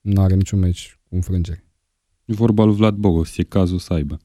Nu 0.00 0.20
are 0.22 0.34
niciun 0.34 0.58
meci 0.58 0.98
cu 1.08 1.14
înfrângere. 1.14 1.64
E 2.30 2.34
vorba 2.34 2.64
lui 2.64 2.74
Vlad 2.74 2.94
Bogos, 2.94 3.36
e 3.36 3.42
cazul 3.42 3.78
să 3.78 3.92
aibă. 3.92 4.18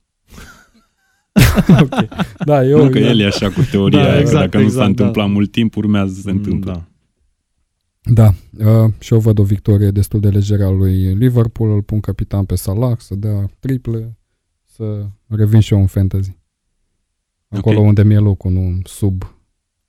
ok. 1.81 2.07
Da, 2.45 2.63
eu, 2.65 2.77
Eu, 2.77 2.83
nu 2.83 2.89
că 2.89 2.97
eu, 2.99 3.07
el 3.07 3.19
e 3.19 3.25
așa 3.25 3.51
cu 3.51 3.61
teoria, 3.71 3.99
Da, 3.99 4.05
aia, 4.05 4.13
că 4.13 4.19
exact, 4.19 4.39
dacă 4.43 4.57
nu 4.57 4.63
exact, 4.63 4.81
s-a 4.81 4.89
întâmplat 4.89 5.25
da. 5.25 5.31
mult 5.31 5.51
timp, 5.51 5.75
urmează 5.75 6.13
să 6.13 6.21
se 6.21 6.29
întâmple. 6.31 6.71
Da. 6.71 6.83
Da, 8.07 8.33
uh, 8.65 8.91
și 8.99 9.13
eu 9.13 9.19
văd 9.19 9.39
o 9.39 9.43
victorie 9.43 9.91
destul 9.91 10.19
de 10.19 10.29
lejeră 10.29 10.65
a 10.65 10.69
lui 10.69 11.15
Liverpool, 11.15 11.71
îl 11.71 11.81
pun 11.81 11.99
capitan 11.99 12.45
pe 12.45 12.55
Salah, 12.55 12.97
să 12.97 13.15
dea 13.15 13.49
triple, 13.59 14.17
să 14.63 15.05
revin 15.27 15.59
și 15.59 15.73
eu 15.73 15.79
în 15.79 15.87
fantasy. 15.87 16.37
Acolo 17.47 17.79
Ok. 17.79 17.85
unde 17.85 18.03
mi-e 18.03 18.17
locul, 18.17 18.51
nu 18.51 18.79
sub 18.83 19.35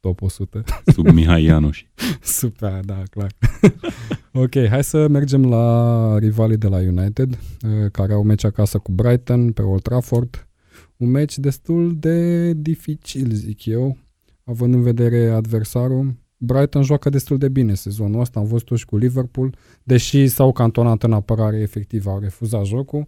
top 0.00 0.22
100. 0.22 0.64
Sub 0.86 1.08
Mihai 1.08 1.42
Ianoș. 1.44 1.84
Super, 2.38 2.80
da, 2.84 3.02
clar. 3.10 3.30
ok, 4.36 4.66
hai 4.68 4.84
să 4.84 5.08
mergem 5.08 5.44
la 5.48 6.18
rivalii 6.18 6.56
de 6.56 6.68
la 6.68 6.76
United, 6.76 7.32
uh, 7.32 7.90
care 7.92 8.12
au 8.12 8.22
meci 8.22 8.44
acasă 8.44 8.78
cu 8.78 8.92
Brighton 8.92 9.52
pe 9.52 9.62
Old 9.62 9.82
Trafford. 9.82 10.48
Un 10.96 11.10
meci 11.10 11.38
destul 11.38 11.96
de 11.98 12.52
dificil, 12.52 13.30
zic 13.32 13.64
eu, 13.64 13.96
având 14.44 14.74
în 14.74 14.82
vedere 14.82 15.28
adversarul. 15.30 16.14
Brighton 16.36 16.82
joacă 16.82 17.08
destul 17.10 17.38
de 17.38 17.48
bine 17.48 17.74
sezonul 17.74 18.20
ăsta, 18.20 18.40
am 18.40 18.46
văzut 18.46 18.78
și 18.78 18.84
cu 18.84 18.96
Liverpool, 18.96 19.54
deși 19.82 20.26
s-au 20.26 20.52
cantonat 20.52 21.02
în 21.02 21.12
apărare 21.12 21.56
efectiv, 21.60 22.06
au 22.06 22.18
refuzat 22.18 22.64
jocul. 22.64 23.06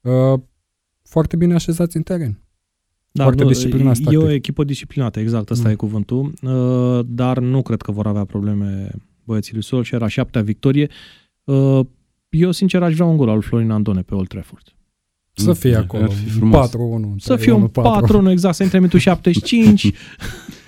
Uh, 0.00 0.40
foarte 1.02 1.36
bine 1.36 1.54
așezați 1.54 1.96
în 1.96 2.02
teren. 2.02 2.40
Da, 3.10 3.22
Foarte 3.22 3.42
nu, 3.42 3.48
disciplinați 3.48 4.00
E 4.00 4.04
tactic. 4.04 4.22
o 4.22 4.30
echipă 4.30 4.64
disciplinată, 4.64 5.20
exact, 5.20 5.50
ăsta 5.50 5.66
Mm. 5.66 5.72
e 5.72 5.76
cuvântul. 5.76 6.32
Uh, 6.42 7.04
Dar 7.08 7.38
nu 7.38 7.62
cred 7.62 7.82
că 7.82 7.92
vor 7.92 8.06
avea 8.06 8.24
probleme 8.24 8.90
băieții 9.24 9.52
lui 9.52 9.62
Solskjaer, 9.62 10.02
a 10.02 10.08
șaptea 10.08 10.42
victorie. 10.42 10.88
Uh, 11.44 11.80
Eu, 12.28 12.50
sincer, 12.50 12.82
aș 12.82 12.94
vrea 12.94 13.06
un 13.06 13.16
gol 13.16 13.28
al 13.28 13.34
lui 13.34 13.42
Florin 13.42 13.70
Andone 13.70 14.00
pe 14.00 14.14
Old 14.14 14.28
Trafford. 14.28 14.74
Să 15.34 15.52
fie 15.52 15.74
Ar 15.76 15.82
acolo, 15.82 16.08
fi 16.08 16.24
un 16.24 16.30
frumos. 16.30 16.70
4-1. 16.70 16.72
Să 17.16 17.36
fie 17.36 17.52
un 17.52 17.68
4 17.68 18.30
exact, 18.30 18.54
să 18.54 18.62
intre 18.62 18.78
în 18.78 18.82
minutul 18.82 18.98
75. 18.98 19.92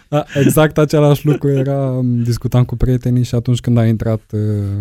Da, 0.08 0.24
exact 0.34 0.78
același 0.78 1.26
lucru 1.26 1.50
era, 1.50 1.90
m, 1.90 2.22
discutam 2.22 2.64
cu 2.64 2.76
prietenii 2.76 3.22
și 3.22 3.34
atunci 3.34 3.60
când 3.60 3.78
a 3.78 3.86
intrat 3.86 4.32
uh, 4.32 4.40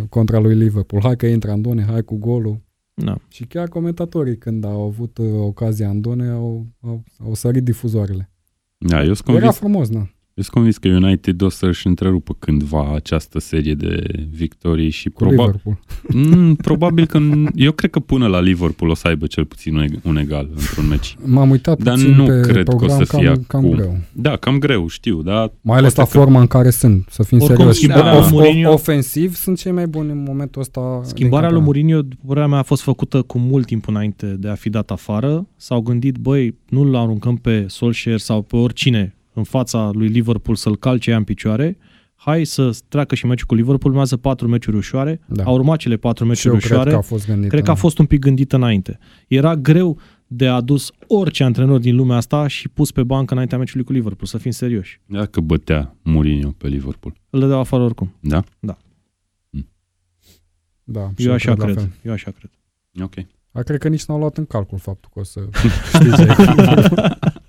contra 0.10 0.40
lui 0.40 0.56
Liverpool, 0.56 1.02
hai 1.02 1.16
că 1.16 1.26
intră 1.26 1.52
Andone, 1.52 1.86
hai 1.90 2.02
cu 2.02 2.16
golul. 2.18 2.62
Da. 2.94 3.18
Și 3.28 3.46
chiar 3.46 3.68
comentatorii 3.68 4.38
când 4.38 4.66
au 4.66 4.82
avut 4.82 5.18
uh, 5.18 5.26
ocazia 5.40 5.90
Andone 5.90 6.30
au, 6.30 6.68
au, 6.82 7.04
au 7.26 7.34
sărit 7.34 7.64
difuzoarele. 7.64 8.32
Da, 8.78 9.04
eu 9.04 9.14
sunt 9.14 9.28
Era 9.28 9.38
convins, 9.38 9.58
frumos, 9.58 9.90
da. 9.90 10.08
Eu 10.36 10.44
sunt 10.44 10.56
convins 10.56 10.78
că 10.78 10.88
United 10.88 11.42
o 11.42 11.50
să-și 11.50 11.88
întrerupă 11.88 12.36
cândva 12.40 12.92
această 12.96 13.40
serie 13.40 13.74
de 13.74 14.04
victorii 14.32 14.90
și 14.90 15.10
Cu 15.10 15.24
probabil, 15.24 15.62
Liverpool. 15.64 16.38
mm, 16.38 16.56
probabil 16.56 17.06
că, 17.06 17.20
n- 17.20 17.52
eu 17.56 17.72
cred 17.72 17.90
că 17.90 18.00
până 18.00 18.28
la 18.28 18.40
Liverpool 18.42 18.90
o 18.92 18.94
să 18.94 19.08
aibă 19.08 19.26
cel 19.26 19.46
puțin 19.46 19.76
un, 19.76 19.86
eg- 19.86 20.02
un 20.04 20.18
egal 20.18 20.50
într-un 20.56 20.88
meci. 20.88 21.16
M-am 21.26 21.50
uitat 21.50 21.82
Dar 21.84 21.94
puțin 21.94 22.12
nu 22.16 22.26
pe 22.26 22.40
cred 22.40 22.54
că 22.66 22.72
o 22.74 22.76
program, 22.76 23.04
să 23.04 23.18
fie 23.18 23.26
cam, 23.28 23.44
cam 23.48 23.60
acum. 23.66 23.76
greu. 23.76 23.98
Da, 24.12 24.36
cam 24.36 24.60
greu, 24.60 24.88
știu, 24.88 25.22
dar 25.22 25.52
Mai 25.62 25.78
ales 25.78 25.96
la 25.96 26.04
Poate 26.04 26.18
că- 26.18 26.24
forma 26.24 26.40
în 26.40 26.48
care 26.48 26.70
sunt, 26.70 27.08
să 27.10 27.24
fim 27.24 27.38
Oricum, 27.38 27.56
serioși. 27.58 27.78
schimbarea 27.80 28.20
lui 28.20 28.30
Mourinho- 28.32 28.68
ofensiv 28.74 29.36
sunt 29.36 29.58
cei 29.58 29.72
mai 29.72 29.88
buni 29.88 30.12
în 30.12 30.24
momentul 30.24 30.62
ăsta. 30.62 31.02
Schimbarea 31.04 31.50
din 31.50 31.58
lui 31.58 31.66
campionat. 31.66 31.66
Mourinho, 31.66 32.02
după 32.02 32.24
părerea 32.28 32.48
mea, 32.48 32.60
a 32.60 32.64
fost 32.64 32.82
făcută 32.82 33.22
cu 33.22 33.38
mult 33.38 33.66
timp 33.66 33.88
înainte 33.88 34.26
de 34.26 34.48
a 34.50 34.56
fi 34.56 34.70
dat 34.70 34.92
afară. 34.92 35.48
S-au 35.56 35.82
gândit, 35.82 36.16
băi, 36.18 36.56
nu-l 36.70 36.96
aruncăm 36.96 37.36
pe 37.36 37.66
Solskjaer 37.68 38.20
sau 38.20 38.42
pe 38.42 38.56
oricine 38.56 39.16
în 39.34 39.44
fața 39.44 39.90
lui 39.94 40.08
Liverpool 40.08 40.56
să-l 40.56 40.78
calce 40.78 41.10
ea 41.10 41.18
în 41.18 41.24
picioare. 41.24 41.78
Hai 42.16 42.44
să 42.46 42.78
treacă 42.88 43.16
și 43.16 43.26
meciul 43.26 43.48
cu 43.48 43.56
Liverpool, 43.56 43.92
urmează 43.92 44.18
patru 44.18 44.48
meciuri 44.48 44.76
ușoare. 44.78 45.20
Da. 45.28 45.44
Au 45.44 45.54
urmat 45.54 45.78
cele 45.78 45.98
patru 45.98 46.34
Și 46.34 46.48
eu 46.48 46.54
meciuri 46.54 46.58
cred 46.58 46.72
ușoare. 46.72 46.90
că 46.90 46.96
a 46.96 47.02
fost 47.02 47.28
gândit. 47.28 47.50
Cred 47.50 47.64
că 47.64 47.72
a 47.72 47.76
fost 47.76 47.98
un 47.98 48.06
pic 48.06 48.20
gândit 48.20 48.54
înainte. 48.54 49.00
Era 49.28 49.56
greu 49.56 50.00
de 50.28 50.48
adus 50.48 50.92
orice 51.08 51.44
antrenor 51.44 51.80
din 51.80 51.96
lumea 51.96 52.18
asta 52.18 52.48
și 52.48 52.70
pus 52.70 52.92
pe 52.92 53.04
bancă 53.04 53.34
înaintea 53.34 53.58
meciului 53.58 53.86
cu 53.86 53.92
Liverpool, 53.92 54.26
să 54.28 54.38
fim 54.38 54.52
serioși. 54.52 55.02
Dacă 55.06 55.40
bătea 55.42 55.96
Mourinho 56.02 56.50
pe 56.58 56.68
Liverpool. 56.68 57.14
Îl 57.30 57.40
dădeau 57.40 57.60
afară 57.60 57.84
oricum. 57.84 58.14
Da? 58.20 58.44
Da, 60.84 61.10
și 61.18 61.26
Eu 61.28 61.34
așa 61.34 61.54
la 61.54 61.64
cred. 61.64 61.76
fel. 61.76 61.90
Eu 62.02 62.12
așa 62.12 62.32
cred. 62.32 62.52
Ok. 63.04 63.14
A, 63.52 63.62
cred 63.62 63.80
că 63.80 63.88
nici 63.88 64.06
n-au 64.06 64.18
luat 64.18 64.38
în 64.38 64.46
calcul 64.46 64.78
faptul 64.78 65.10
că 65.14 65.20
o 65.20 65.24
să 65.24 65.40
știți 65.94 66.16
ce 66.16 66.26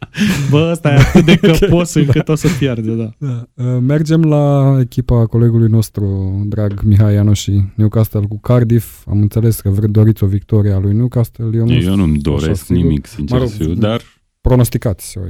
Bă, 0.50 0.68
ăsta 0.72 0.88
e 0.92 0.96
atât 0.98 1.24
de 1.24 1.36
căpos 1.36 1.94
încât 2.04 2.28
o 2.28 2.34
să 2.34 2.48
pierde, 2.58 2.90
da. 2.94 3.10
Da. 3.18 3.46
Uh, 3.54 3.78
Mergem 3.80 4.22
la 4.24 4.76
echipa 4.80 5.26
colegului 5.26 5.68
nostru, 5.68 6.32
drag 6.46 6.80
Mihai 6.82 7.14
Ianoși, 7.14 7.52
Newcastle 7.74 8.20
cu 8.28 8.38
Cardiff. 8.40 9.06
Am 9.08 9.20
înțeles 9.20 9.60
că 9.60 9.70
vre- 9.70 9.86
doriți 9.86 10.24
o 10.24 10.26
victorie 10.26 10.72
a 10.72 10.78
lui 10.78 10.94
Newcastle. 10.94 11.50
Eu, 11.54 11.64
nu 11.66 11.72
Eu 11.72 11.94
nu-mi 11.96 12.18
doresc 12.18 12.48
așa 12.48 12.54
sigur. 12.64 12.82
nimic, 12.82 13.06
sincer 13.06 13.38
Mă 13.38 13.46
să 13.46 13.54
rog, 13.58 13.66
fiu, 13.66 13.74
dar 13.80 14.00
pronosticați 14.40 15.18
o 15.18 15.20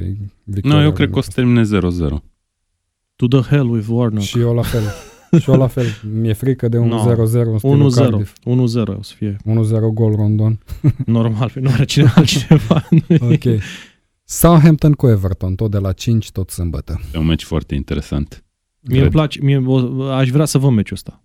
victorie. 0.45 0.77
nu, 0.77 0.83
eu 0.83 0.89
a 0.89 0.93
cred 0.93 1.07
lui 1.07 1.13
că 1.13 1.19
o 1.19 1.23
să 1.23 1.31
termine 1.35 1.63
0-0. 1.63 2.23
To 3.17 3.27
the 3.29 3.41
hell 3.55 3.71
with 3.71 3.87
Warnock. 3.91 4.23
Și 4.25 4.39
eu 4.39 4.55
la 4.55 4.63
fel. 4.63 4.83
și 5.41 5.51
eu 5.51 5.57
la 5.57 5.67
fel. 5.67 5.85
Mi-e 6.21 6.33
frică 6.33 6.69
de 6.69 6.79
un 6.79 6.89
No. 6.89 7.05
0-0 7.15 7.51
în 7.53 7.59
stilul 7.59 7.91
1-0. 7.93 7.95
Cardiff. 7.95 8.37
1-0 8.41 8.99
o 8.99 9.03
să 9.03 9.13
fie 9.17 9.37
1-0 9.45 9.45
gol 9.95 10.15
Rondon. 10.15 10.59
normal, 11.07 11.51
pe 11.55 11.61
nu 11.61 11.71
are 11.73 11.85
cine 11.85 12.13
altcineva. 12.15 12.89
Ok. 13.21 13.63
Southampton 14.25 14.93
cu 14.93 15.07
Everton, 15.09 15.55
tot 15.55 15.71
de 15.71 15.79
la 15.79 15.93
5, 15.93 16.31
tot 16.31 16.51
sâmbătă. 16.51 17.01
E 17.15 17.19
un 17.19 17.27
meci 17.27 17.43
foarte 17.45 17.75
interesant. 17.75 18.45
Mie 18.81 18.91
îmi 19.01 19.01
Cred. 19.01 19.13
place, 19.13 19.39
mie, 19.43 19.63
o, 19.67 20.03
aș 20.11 20.29
vrea 20.31 20.45
să 20.45 20.59
văd 20.59 20.71
meciul 20.71 20.97
ăsta. 20.97 21.19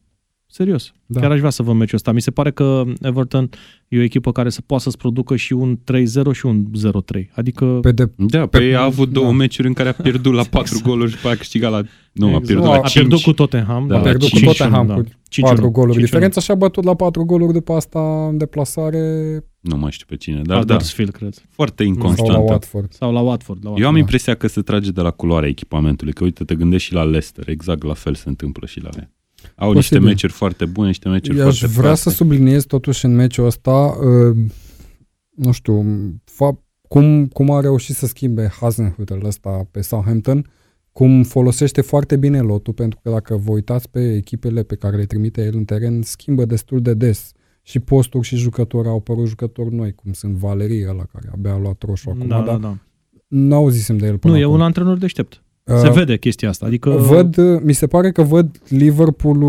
Serios. 0.51 0.91
Da. 1.05 1.19
Chiar 1.19 1.31
aș 1.31 1.37
vrea 1.39 1.49
să 1.49 1.63
văd 1.63 1.75
meciul 1.75 1.95
ăsta. 1.97 2.11
Mi 2.11 2.21
se 2.21 2.31
pare 2.31 2.51
că 2.51 2.83
Everton 3.01 3.49
e 3.87 3.97
o 3.99 4.01
echipă 4.01 4.31
care 4.31 4.49
să 4.49 4.61
poată 4.65 4.83
să-ți 4.83 4.97
producă 4.97 5.35
și 5.35 5.53
un 5.53 5.77
3-0 5.77 6.31
și 6.31 6.45
un 6.45 6.65
0-3. 6.91 7.29
Adică 7.31 7.65
Pe 7.81 7.91
de, 7.91 8.11
Da, 8.17 8.45
Pe- 8.47 8.57
pe 8.57 8.75
a 8.75 8.83
avut 8.83 9.09
două 9.09 9.25
da. 9.25 9.31
meciuri 9.31 9.67
în 9.67 9.73
care 9.73 9.89
a 9.89 9.93
pierdut 9.93 10.33
la 10.33 10.43
4 10.51 10.79
goluri 10.83 11.11
și 11.11 11.17
pe 11.17 11.25
aia 11.25 11.33
a 11.33 11.37
câștigat 11.37 11.71
la... 11.71 11.81
Nu, 12.11 12.25
a 12.25 12.27
exact. 12.29 12.45
pierdut 12.45 12.65
Nu, 12.65 12.71
la 12.71 12.75
a 12.77 12.81
a 12.83 12.87
5. 12.87 12.93
pierdut 12.93 13.21
cu 13.21 13.33
Tottenham. 13.33 13.87
Da, 13.87 13.93
da, 13.93 13.99
a 13.99 14.03
pierdut 14.03 14.29
cu 14.29 14.37
5-1, 14.39 14.43
Tottenham 14.43 14.87
da. 14.87 14.93
cu 14.93 15.03
5-1, 15.03 15.09
4 15.41 15.69
goluri 15.71 15.97
5-1. 15.97 16.01
diferență 16.01 16.39
și 16.39 16.51
a 16.51 16.55
bătut 16.55 16.83
la 16.83 16.95
4 16.95 17.23
goluri 17.25 17.53
după 17.53 17.73
asta 17.73 18.27
în 18.29 18.37
deplasare 18.37 18.99
Nu 19.59 19.77
mai 19.77 19.91
știu 19.91 20.05
pe 20.09 20.15
cine, 20.15 20.35
dar 20.35 20.45
da, 20.45 20.55
Huddersfield, 20.57 21.11
cred. 21.11 21.33
foarte 21.49 21.83
sau 21.83 21.91
la 21.91 21.97
inconstantă. 21.99 22.41
Watford. 22.51 22.93
Sau 22.93 23.11
la 23.13 23.19
Watford. 23.19 23.63
La 23.63 23.69
Eu 23.69 23.73
am 23.75 23.77
Watford. 23.79 23.93
Da. 23.95 23.99
impresia 23.99 24.35
că 24.35 24.47
se 24.47 24.61
trage 24.61 24.91
de 24.91 25.01
la 25.01 25.11
culoarea 25.11 25.49
echipamentului, 25.49 26.13
că 26.13 26.23
uite, 26.23 26.43
te 26.43 26.55
gândești 26.55 26.87
și 26.87 26.93
la 26.93 27.03
Leicester, 27.03 27.49
exact 27.49 27.83
la 27.83 27.93
fel 27.93 28.15
se 28.15 28.29
întâmplă 28.29 28.67
și 28.67 28.79
la 28.81 28.89
ea. 28.97 29.11
Au 29.55 29.71
niște 29.71 29.89
Posibil. 29.95 30.07
meciuri 30.13 30.31
foarte 30.33 30.65
bune, 30.65 30.87
niște 30.87 31.09
meciuri 31.09 31.37
Eu 31.37 31.47
aș 31.47 31.57
foarte 31.57 31.73
vrea 31.73 31.83
proaste. 31.83 32.09
să 32.09 32.15
subliniez 32.15 32.63
totuși 32.65 33.05
în 33.05 33.15
meciul 33.15 33.45
ăsta, 33.45 33.71
uh, 34.31 34.37
nu 35.35 35.51
știu, 35.51 35.83
fa- 36.23 36.67
cum, 36.87 37.27
cum 37.27 37.51
a 37.51 37.59
reușit 37.59 37.95
să 37.95 38.05
schimbe 38.05 38.51
Hasenhüttl 38.61 39.23
ăsta 39.23 39.67
pe 39.71 39.81
Southampton, 39.81 40.51
cum 40.91 41.23
folosește 41.23 41.81
foarte 41.81 42.15
bine 42.17 42.39
lotul, 42.39 42.73
pentru 42.73 42.99
că 43.03 43.09
dacă 43.09 43.35
vă 43.35 43.51
uitați 43.51 43.89
pe 43.89 44.13
echipele 44.15 44.63
pe 44.63 44.75
care 44.75 44.97
le 44.97 45.05
trimite 45.05 45.43
el 45.43 45.55
în 45.55 45.65
teren, 45.65 46.01
schimbă 46.01 46.45
destul 46.45 46.81
de 46.81 46.93
des. 46.93 47.31
Și 47.69 47.79
posturi 47.79 48.27
și 48.27 48.35
jucători, 48.35 48.87
au 48.87 48.95
apărut 48.95 49.27
jucători 49.27 49.73
noi, 49.75 49.93
cum 49.93 50.11
sunt 50.13 50.33
Valerii 50.35 50.85
ăla 50.89 51.03
care 51.13 51.29
abia 51.33 51.53
a 51.53 51.57
luat 51.57 51.81
roșu 51.85 52.09
acum, 52.09 52.27
Da, 52.27 52.37
da, 52.37 52.43
dar 52.45 52.57
da. 52.57 52.77
nu 53.27 53.55
auzisem 53.55 53.97
de 53.97 54.05
el 54.07 54.17
până 54.17 54.33
Nu, 54.33 54.39
e 54.39 54.43
acum. 54.43 54.55
un 54.55 54.61
antrenor 54.61 54.97
deștept. 54.97 55.43
Se 55.65 55.87
Uh, 55.87 55.93
vede 55.93 56.17
chestia 56.17 56.49
asta. 56.49 56.65
Adică 56.65 56.89
Văd, 56.89 57.37
mi 57.63 57.73
se 57.73 57.87
pare 57.87 58.11
că 58.11 58.21
văd 58.21 58.61
Liverpool 58.67 59.39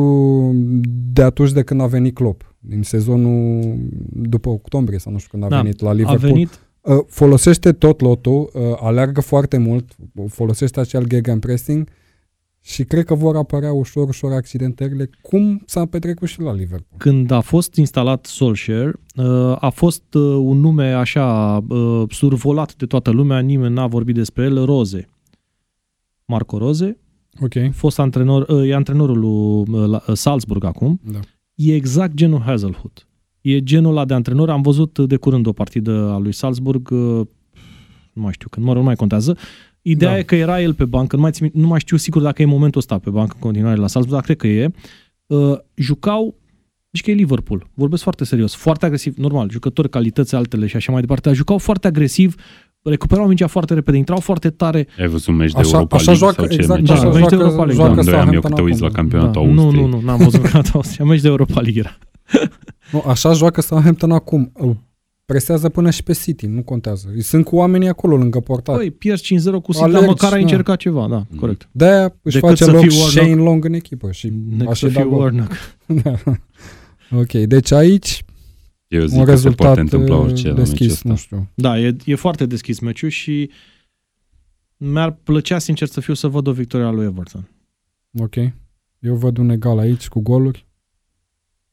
de 1.12 1.22
atunci 1.22 1.52
de 1.52 1.62
când 1.62 1.80
a 1.80 1.86
venit 1.86 2.14
Klopp, 2.14 2.54
din 2.58 2.82
sezonul 2.82 3.74
după 4.12 4.48
octombrie 4.48 4.98
sau 4.98 5.12
nu 5.12 5.18
știu 5.18 5.30
când 5.30 5.44
a 5.44 5.48
Da, 5.48 5.60
venit 5.62 5.80
la 5.80 5.88
a 5.88 5.92
Liverpool. 5.92 6.32
venit 6.32 6.60
Uh, 6.80 6.98
Folosește 7.06 7.72
tot 7.72 8.00
lotul, 8.00 8.50
uh, 8.54 8.62
alergă 8.80 9.20
foarte 9.20 9.58
mult, 9.58 9.96
folosește 10.28 10.80
acel 10.80 11.06
gegenpressing 11.06 11.88
și 12.62 12.84
cred 12.84 13.04
că 13.04 13.14
vor 13.14 13.36
apărea 13.36 13.72
ușor, 13.72 14.08
ușor 14.08 14.32
accidentările, 14.32 15.10
cum 15.22 15.62
s-a 15.66 15.86
petrecut 15.86 16.28
și 16.28 16.40
la 16.40 16.52
Liverpool. 16.52 16.96
când 16.98 17.30
a 17.30 17.40
fost 17.40 17.74
instalat 17.74 18.26
Solskjaer, 18.26 18.92
uh, 19.16 19.56
a 19.60 19.68
fost 19.74 20.14
uh, 20.14 20.22
un 20.22 20.58
nume 20.58 20.92
așa 20.92 21.56
uh, 21.68 22.02
survolat 22.10 22.74
de 22.76 22.86
toată 22.86 23.10
lumea, 23.10 23.38
nimeni 23.38 23.74
n-a 23.74 23.86
vorbit 23.86 24.14
despre 24.14 24.44
el, 24.44 24.64
Roze. 24.64 25.08
Marco 26.24 26.58
Roze, 26.58 26.98
Ok. 27.40 27.52
fost 27.72 27.98
antrenor, 27.98 28.46
uh, 28.48 28.68
e 28.68 28.74
antrenorul 28.74 29.18
lui 29.18 29.74
uh, 29.80 29.88
la- 29.88 30.02
uh, 30.08 30.14
Salzburg 30.16 30.64
acum, 30.64 31.00
Da. 31.12 31.18
e 31.54 31.74
exact 31.74 32.14
genul 32.14 32.40
Hazelhut. 32.40 33.04
E 33.40 33.62
genul 33.62 33.90
ăla 33.90 34.04
de 34.04 34.14
antrenor. 34.14 34.50
Am 34.50 34.62
văzut 34.62 34.98
de 34.98 35.16
curând 35.16 35.46
o 35.46 35.52
partidă 35.52 36.10
a 36.12 36.18
lui 36.18 36.32
Salzburg, 36.32 36.90
uh, 36.90 37.26
nu 38.12 38.22
mai 38.22 38.32
știu 38.32 38.48
când, 38.48 38.66
mă 38.66 38.70
rog, 38.72 38.80
nu 38.80 38.86
mai 38.86 38.96
contează. 38.96 39.36
Ideea 39.82 40.10
Da. 40.10 40.18
e 40.18 40.22
că 40.22 40.34
era 40.34 40.60
el 40.62 40.74
pe 40.74 40.84
bancă, 40.84 41.16
nu 41.16 41.22
mai, 41.22 41.30
țin, 41.30 41.50
nu 41.54 41.66
mai 41.66 41.80
știu 41.80 41.96
sigur 41.96 42.22
dacă 42.22 42.42
e 42.42 42.44
momentul 42.44 42.80
ăsta 42.80 42.98
pe 42.98 43.10
bancă 43.10 43.32
în 43.34 43.40
continuare 43.40 43.76
la 43.76 43.86
Salzburg, 43.86 44.14
dar 44.16 44.24
cred 44.24 44.36
că 44.36 44.46
e. 44.46 44.70
Uh, 45.26 45.58
jucau, 45.74 46.34
zici 46.92 47.04
că 47.04 47.10
e 47.10 47.14
Liverpool, 47.14 47.66
vorbesc 47.74 48.02
foarte 48.02 48.24
serios, 48.24 48.54
foarte 48.54 48.84
agresiv, 48.84 49.14
normal, 49.16 49.50
jucători, 49.50 49.90
calități 49.90 50.34
altele 50.34 50.66
și 50.66 50.76
așa 50.76 50.92
mai 50.92 51.00
departe, 51.00 51.28
dar 51.28 51.36
jucau 51.36 51.58
foarte 51.58 51.86
agresiv, 51.86 52.34
recuperau 52.82 53.26
mingea 53.26 53.46
foarte 53.46 53.74
repede, 53.74 53.96
intrau 53.96 54.18
foarte 54.20 54.50
tare. 54.50 54.86
Ai 54.98 55.06
văzut 55.08 55.34
meci 55.34 55.52
de 55.52 55.58
Așa- 55.58 55.70
Europa 55.76 55.96
așa 55.96 56.10
League 56.10 56.26
joacă, 56.26 56.40
sau 56.40 56.50
ce 56.50 56.54
exact, 56.60 56.80
meci 56.80 56.90
așa 56.90 57.00
era? 57.00 57.10
joacă. 57.10 57.18
joacă, 57.18 57.36
Meci 57.36 57.38
de 57.38 57.44
Europa 57.44 57.64
League, 57.64 57.84
joacă 57.84 57.94
da. 57.94 58.00
Îndoiam 58.00 58.32
eu 58.34 58.40
că 58.40 58.48
Southampton 58.48 58.64
te 58.64 58.70
uiți 58.70 58.80
la 58.80 58.86
acum. 58.86 58.96
campionatul 58.96 59.46
Da. 59.46 59.52
Nu, 59.52 59.60
Austriei. 59.62 59.84
nu, 59.86 59.90
nu, 59.96 60.00
n-am 60.04 60.18
văzut 60.18 60.42
că 60.42 60.60
Austria, 60.72 61.04
meci 61.04 61.20
de 61.20 61.28
Europa 61.28 61.60
League 61.60 61.78
era. 61.80 61.98
Nu, 62.92 63.04
așa 63.06 63.32
joacă 63.32 63.60
Southampton 63.60 64.10
acum. 64.12 64.52
Uh, 65.30 65.36
Presează 65.36 65.68
până 65.68 65.90
și 65.90 66.02
pe 66.02 66.12
City, 66.12 66.46
nu 66.46 66.62
contează. 66.62 67.08
Sunt 67.18 67.44
cu 67.44 67.56
oamenii 67.56 67.88
acolo 67.88 68.16
lângă 68.16 68.40
portar. 68.40 68.76
Păi, 68.76 68.90
pierzi 68.90 69.22
5-0 69.22 69.26
cu 69.62 69.72
City, 69.72 69.78
dar 69.78 69.88
Alergi, 69.88 70.06
măcar 70.06 70.32
ai 70.32 70.38
da. 70.38 70.44
încercat 70.44 70.78
ceva, 70.78 71.08
da, 71.08 71.16
Mm. 71.30 71.38
corect. 71.38 71.68
De-aia 71.72 72.02
își 72.22 72.34
Decât 72.34 72.48
face 72.48 72.64
să 72.64 72.70
loc 72.70 72.80
fii 72.80 72.88
Warnock. 72.98 73.10
Shane 73.10 73.34
Long 73.42 73.64
în 73.64 73.72
echipă. 73.72 74.10
Și 74.12 74.28
Decât 74.28 74.66
așa 74.68 74.86
să 74.86 74.92
da 74.92 75.00
fii 75.00 75.08
gol. 75.10 75.18
Warnock. 75.20 75.52
ok, 77.22 77.32
deci 77.32 77.70
aici 77.72 78.24
Eu 78.88 79.04
zic 79.06 79.18
un 79.18 79.24
că 79.24 79.30
se 79.30 79.34
rezultat 79.34 79.66
poate 79.66 79.80
întâmpla 79.80 80.16
uh, 80.16 80.22
orice 80.24 80.48
la 80.48 80.54
meciul 80.54 80.64
deschis, 80.64 80.92
ăsta. 80.92 81.08
nu 81.08 81.16
știu. 81.16 81.48
Da, 81.54 81.78
e, 81.80 81.96
e 82.04 82.14
foarte 82.14 82.46
deschis 82.46 82.78
meciul 82.78 83.08
și 83.08 83.50
mi-ar 84.76 85.12
plăcea 85.22 85.58
sincer 85.58 85.88
să 85.88 86.00
fiu 86.00 86.14
să 86.14 86.28
văd 86.28 86.46
o 86.46 86.52
victorie 86.52 86.86
a 86.86 86.90
lui 86.90 87.04
Everton. 87.04 87.48
Ok. 88.18 88.34
Eu 88.98 89.14
văd 89.14 89.36
un 89.38 89.48
egal 89.50 89.78
aici 89.78 90.08
cu 90.08 90.20
goluri. 90.20 90.66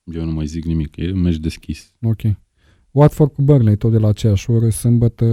Eu 0.04 0.24
nu 0.26 0.32
mai 0.32 0.46
zic 0.46 0.64
nimic, 0.66 0.96
e 0.98 1.12
un 1.12 1.20
meci 1.22 1.38
deschis. 1.38 1.94
Ok. 2.02 2.22
Watford 2.98 3.32
cu 3.34 3.42
Burnley, 3.42 3.76
tot 3.76 3.92
de 3.92 3.98
la 3.98 4.08
aceeași 4.08 4.50
oră, 4.52 4.70
sâmbătă. 4.70 5.26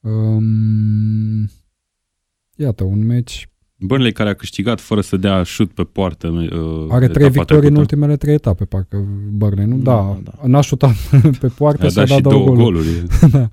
Um, 0.00 1.48
iată, 2.56 2.84
un 2.84 3.06
meci. 3.06 3.48
Burnley 3.76 4.12
care 4.12 4.28
a 4.28 4.34
câștigat 4.34 4.80
fără 4.80 5.00
să 5.00 5.16
dea 5.16 5.42
șut 5.42 5.72
pe 5.72 5.82
poartă. 5.82 6.28
Uh, 6.28 6.86
Are 6.88 7.08
trei 7.08 7.26
etapa 7.26 7.28
victorii 7.28 7.68
în 7.68 7.74
trecută. 7.74 7.78
ultimele 7.80 8.16
trei 8.16 8.34
etape, 8.34 8.64
parcă 8.64 9.04
Burnley, 9.32 9.66
nu? 9.66 9.76
Da, 9.76 9.92
Da, 9.94 10.18
da. 10.24 10.32
da. 10.42 10.48
n-a 10.48 10.60
șutat 10.60 10.94
pe 11.40 11.46
poartă 11.48 11.86
A 11.86 11.88
și 11.88 11.98
a 11.98 12.00
dat 12.00 12.08
dat 12.08 12.16
și 12.16 12.22
două 12.22 12.34
două 12.44 12.56
goluri. 12.56 12.86
goluri. 12.88 13.30
da. 13.32 13.50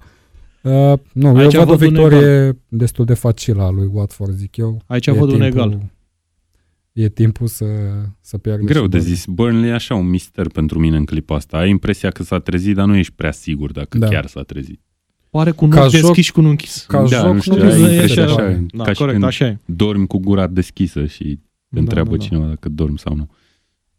Uh, 0.92 1.00
nu, 1.14 1.36
Aici 1.36 1.54
eu 1.54 1.60
văd 1.64 1.70
o 1.70 1.76
văd 1.76 1.82
un 1.82 1.88
victorie 1.94 2.60
destul 2.68 3.06
de 3.06 3.14
facilă 3.14 3.62
a 3.64 3.70
lui 3.70 3.90
Watford, 3.94 4.34
zic 4.34 4.58
eu. 4.58 4.82
Aici 4.86 5.10
văd 5.10 5.32
un 5.32 5.42
egal. 5.42 5.80
E 6.98 7.10
timpul 7.10 7.48
să, 7.48 7.66
să 8.22 8.38
pierdă. 8.38 8.64
Greu 8.64 8.84
și 8.84 8.90
de 8.90 8.98
Burnley. 8.98 9.16
zis. 9.16 9.26
Burnley 9.26 9.70
e 9.70 9.74
așa 9.74 9.96
un 9.96 10.08
mister 10.10 10.48
pentru 10.48 10.80
mine 10.80 10.98
în 10.98 11.06
clipa 11.06 11.36
asta. 11.36 11.58
Ai 11.58 11.70
impresia 11.70 12.10
că 12.10 12.24
s-a 12.24 12.40
trezit, 12.40 12.76
dar 12.76 12.86
nu 12.86 12.96
ești 12.96 13.14
prea 13.16 13.32
sigur 13.32 13.72
dacă 13.72 13.98
Da. 13.98 14.08
chiar 14.08 14.26
s-a 14.26 14.42
trezit. 14.42 14.80
Pare 15.30 15.52
cu 15.52 15.66
un 15.66 15.72
Ca 15.72 15.82
ochi 15.84 15.90
joc- 15.96 16.02
deschis 16.02 16.26
și 16.26 16.32
cu 16.32 16.40
un 16.40 16.46
închis. 16.46 16.86
Ca 16.88 17.02
Da, 17.02 17.06
joc 17.24 17.34
nu 17.34 17.40
știu, 17.42 17.56
nu 17.56 17.62
ai 17.62 17.68
mi 17.68 17.86
se 17.86 17.92
impresia 17.94 18.26
pare. 18.26 18.44
așa, 18.54 18.66
Da, 18.74 18.84
ca 18.84 18.92
și 18.92 18.98
corect, 18.98 19.18
când 19.18 19.24
așa 19.30 19.46
e. 19.46 19.60
dormi 19.66 20.08
cu 20.08 20.18
gura 20.18 20.48
deschisă 20.48 21.06
și 21.06 21.40
te 21.70 21.80
întreabă 21.80 22.10
da, 22.10 22.16
da. 22.18 22.24
cineva 22.24 22.48
dacă 22.48 22.70
dormi 22.70 23.00
sau 23.00 23.16
nu. 23.16 23.30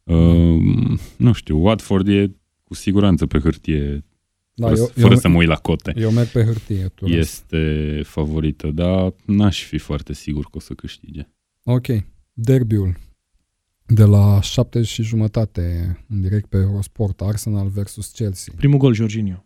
Uh, 0.03 0.99
nu 1.17 1.33
știu, 1.33 1.59
Watford 1.65 2.09
e 2.09 2.31
cu 2.65 2.75
siguranță 2.75 3.27
pe 3.27 3.39
hârtie, 3.39 4.05
Da, 4.55 4.67
fără, 4.67 4.79
eu, 4.79 4.87
fără 4.95 5.13
eu, 5.13 5.19
să 5.19 5.29
mă 5.29 5.37
uit 5.37 5.49
la 5.49 5.55
cote. 5.57 5.93
eu 5.97 6.11
merg 6.11 6.29
pe 6.29 6.43
hârtie. 6.45 6.89
tu 6.95 7.07
Este 7.07 8.01
favorită, 8.05 8.71
dar 8.75 9.13
n-aș 9.25 9.63
fi 9.65 9.79
foarte 9.79 10.13
sigur 10.13 10.43
că 10.45 10.51
o 10.53 10.61
să 10.61 10.75
câștige. 10.75 11.29
Ok. 11.63 11.87
Derbiul 12.41 12.97
de 13.87 14.05
la 14.05 14.41
7 14.41 14.83
și 14.83 15.03
jumătate 15.03 15.97
în 16.09 16.21
direct 16.21 16.47
pe 16.49 16.57
Eurosport, 16.57 17.21
Arsenal 17.21 17.69
versus 17.69 18.11
Chelsea. 18.11 18.53
Primul 18.57 18.79
gol, 18.79 18.95
Jorginho. 18.95 19.45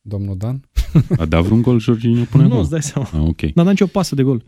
Domnul 0.00 0.36
Dan? 0.36 0.68
A 1.18 1.24
dat 1.24 1.42
vreun 1.44 1.62
gol 1.62 1.78
Jorginho 1.78 2.24
până 2.30 2.42
nu, 2.42 2.48
acum? 2.48 2.60
îți 2.60 2.70
dai 2.70 2.82
seama. 2.82 3.08
Ah, 3.12 3.20
ok. 3.28 3.40
N-a 3.42 3.62
dat 3.62 3.66
nicio 3.66 3.86
pasă 3.86 4.14
de 4.14 4.22
gol. 4.22 4.44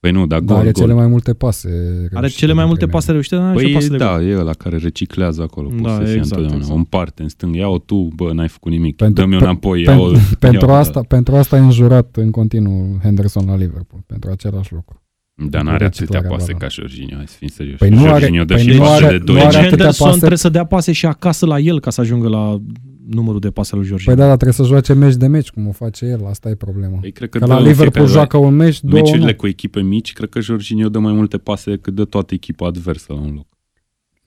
Păi 0.00 0.10
nu, 0.10 0.26
dar 0.26 0.40
Da, 0.40 0.44
gol, 0.44 0.56
are 0.56 0.70
gol. 0.70 0.82
cele 0.82 0.92
mai 0.94 1.06
multe 1.06 1.34
pase. 1.34 1.68
Are 1.68 2.08
reușite 2.20 2.38
cele 2.40 2.52
mai 2.52 2.64
din 2.64 2.70
multe 2.72 2.86
Premier 2.86 2.90
pase 3.00 3.12
reușite, 3.12 3.34
dar 3.36 3.44
n-a 3.44 3.50
nicio 3.52 3.64
Păi 3.64 3.72
pasă 3.74 3.88
de 3.88 3.96
da, 3.96 4.16
gol. 4.18 4.26
e 4.26 4.36
ăla 4.38 4.52
care 4.52 4.76
reciclează 4.76 5.42
acolo 5.42 5.68
Da, 5.68 5.74
posesia 5.76 6.02
exact, 6.02 6.16
întotdeauna. 6.24 6.54
exact. 6.56 6.72
O 6.72 6.76
împarte 6.76 7.22
în 7.22 7.28
stâng, 7.28 7.54
ia-o 7.54 7.78
tu, 7.78 8.08
bă, 8.14 8.32
n-ai 8.32 8.48
făcut 8.48 8.70
nimic. 8.72 8.96
Pentru- 8.96 9.22
Dă-mi-o 9.22 9.38
pe- 9.38 9.44
înapoi, 9.44 9.82
Pen- 9.82 9.84
ia-o. 9.96 10.10
pentru, 10.38 10.68
ia-o, 10.68 10.76
asta, 10.76 11.00
pentru 11.02 11.36
asta 11.36 11.56
e 11.56 11.60
înjurat 11.60 12.16
în 12.16 12.30
continuu 12.30 12.98
Henderson 13.02 13.46
la 13.46 13.56
Liverpool, 13.56 14.02
pentru 14.06 14.30
același 14.30 14.72
lucru. 14.72 15.02
Dar 15.48 15.62
n-are 15.62 15.84
atâtea 15.84 15.88
reciclarea 15.88 16.30
pase 16.30 16.52
balonului. 16.52 16.60
ca 16.60 16.68
Jorginho, 16.68 17.14
hai 17.16 17.24
să 17.28 17.34
fim 17.38 17.48
serioși. 17.48 17.78
Păi 17.78 17.88
nu 17.88 17.98
are- 18.00 18.08
Jorginho 18.20 18.44
dă 18.44 18.54
păi 18.54 18.62
și 18.62 18.68
nu 18.70 18.78
pase 18.78 19.04
are- 19.04 19.12
de 19.12 19.18
nu 19.18 19.24
doi 19.24 19.34
Deci 19.34 19.44
are 19.44 19.56
ani. 19.56 19.66
atâtea 19.66 19.76
Henderson 19.76 20.06
pase- 20.06 20.18
trebuie 20.18 20.38
să 20.38 20.48
dea 20.48 20.64
pase 20.64 20.92
și 20.92 21.06
acasă 21.06 21.46
la 21.46 21.58
el 21.58 21.80
ca 21.80 21.90
să 21.90 22.00
ajungă 22.00 22.28
la 22.28 22.60
numărul 23.08 23.40
de 23.40 23.50
pase 23.50 23.70
al 23.72 23.78
lui 23.78 23.88
Jorginho. 23.88 24.10
Păi 24.14 24.20
da, 24.22 24.26
dar 24.28 24.36
trebuie 24.36 24.66
să 24.66 24.72
joace 24.72 24.92
meci 24.92 25.14
de 25.14 25.26
meci, 25.26 25.50
cum 25.50 25.68
o 25.68 25.72
face 25.72 26.04
el, 26.04 26.26
asta 26.26 26.48
e 26.48 26.54
problema. 26.54 26.96
Păi, 27.00 27.12
cred 27.12 27.28
că, 27.28 27.38
Că 27.38 27.44
dă 27.46 27.52
la 27.52 27.58
în 27.58 27.64
Liverpool 27.66 27.90
fiecare- 28.06 28.12
joacă 28.12 28.36
un 28.36 28.54
meci, 28.54 28.80
două 28.80 29.02
Meciurile 29.02 29.30
nu. 29.30 29.36
cu 29.36 29.46
echipe 29.46 29.80
mici, 29.82 30.12
cred 30.12 30.28
că 30.28 30.40
Jorginho 30.40 30.88
dă 30.88 30.98
mai 30.98 31.12
multe 31.12 31.38
pase 31.38 31.70
decât 31.70 31.94
de 31.94 32.04
toată 32.04 32.34
echipa 32.34 32.66
adversă 32.66 33.12
la 33.12 33.20
un 33.20 33.32
loc. 33.34 33.46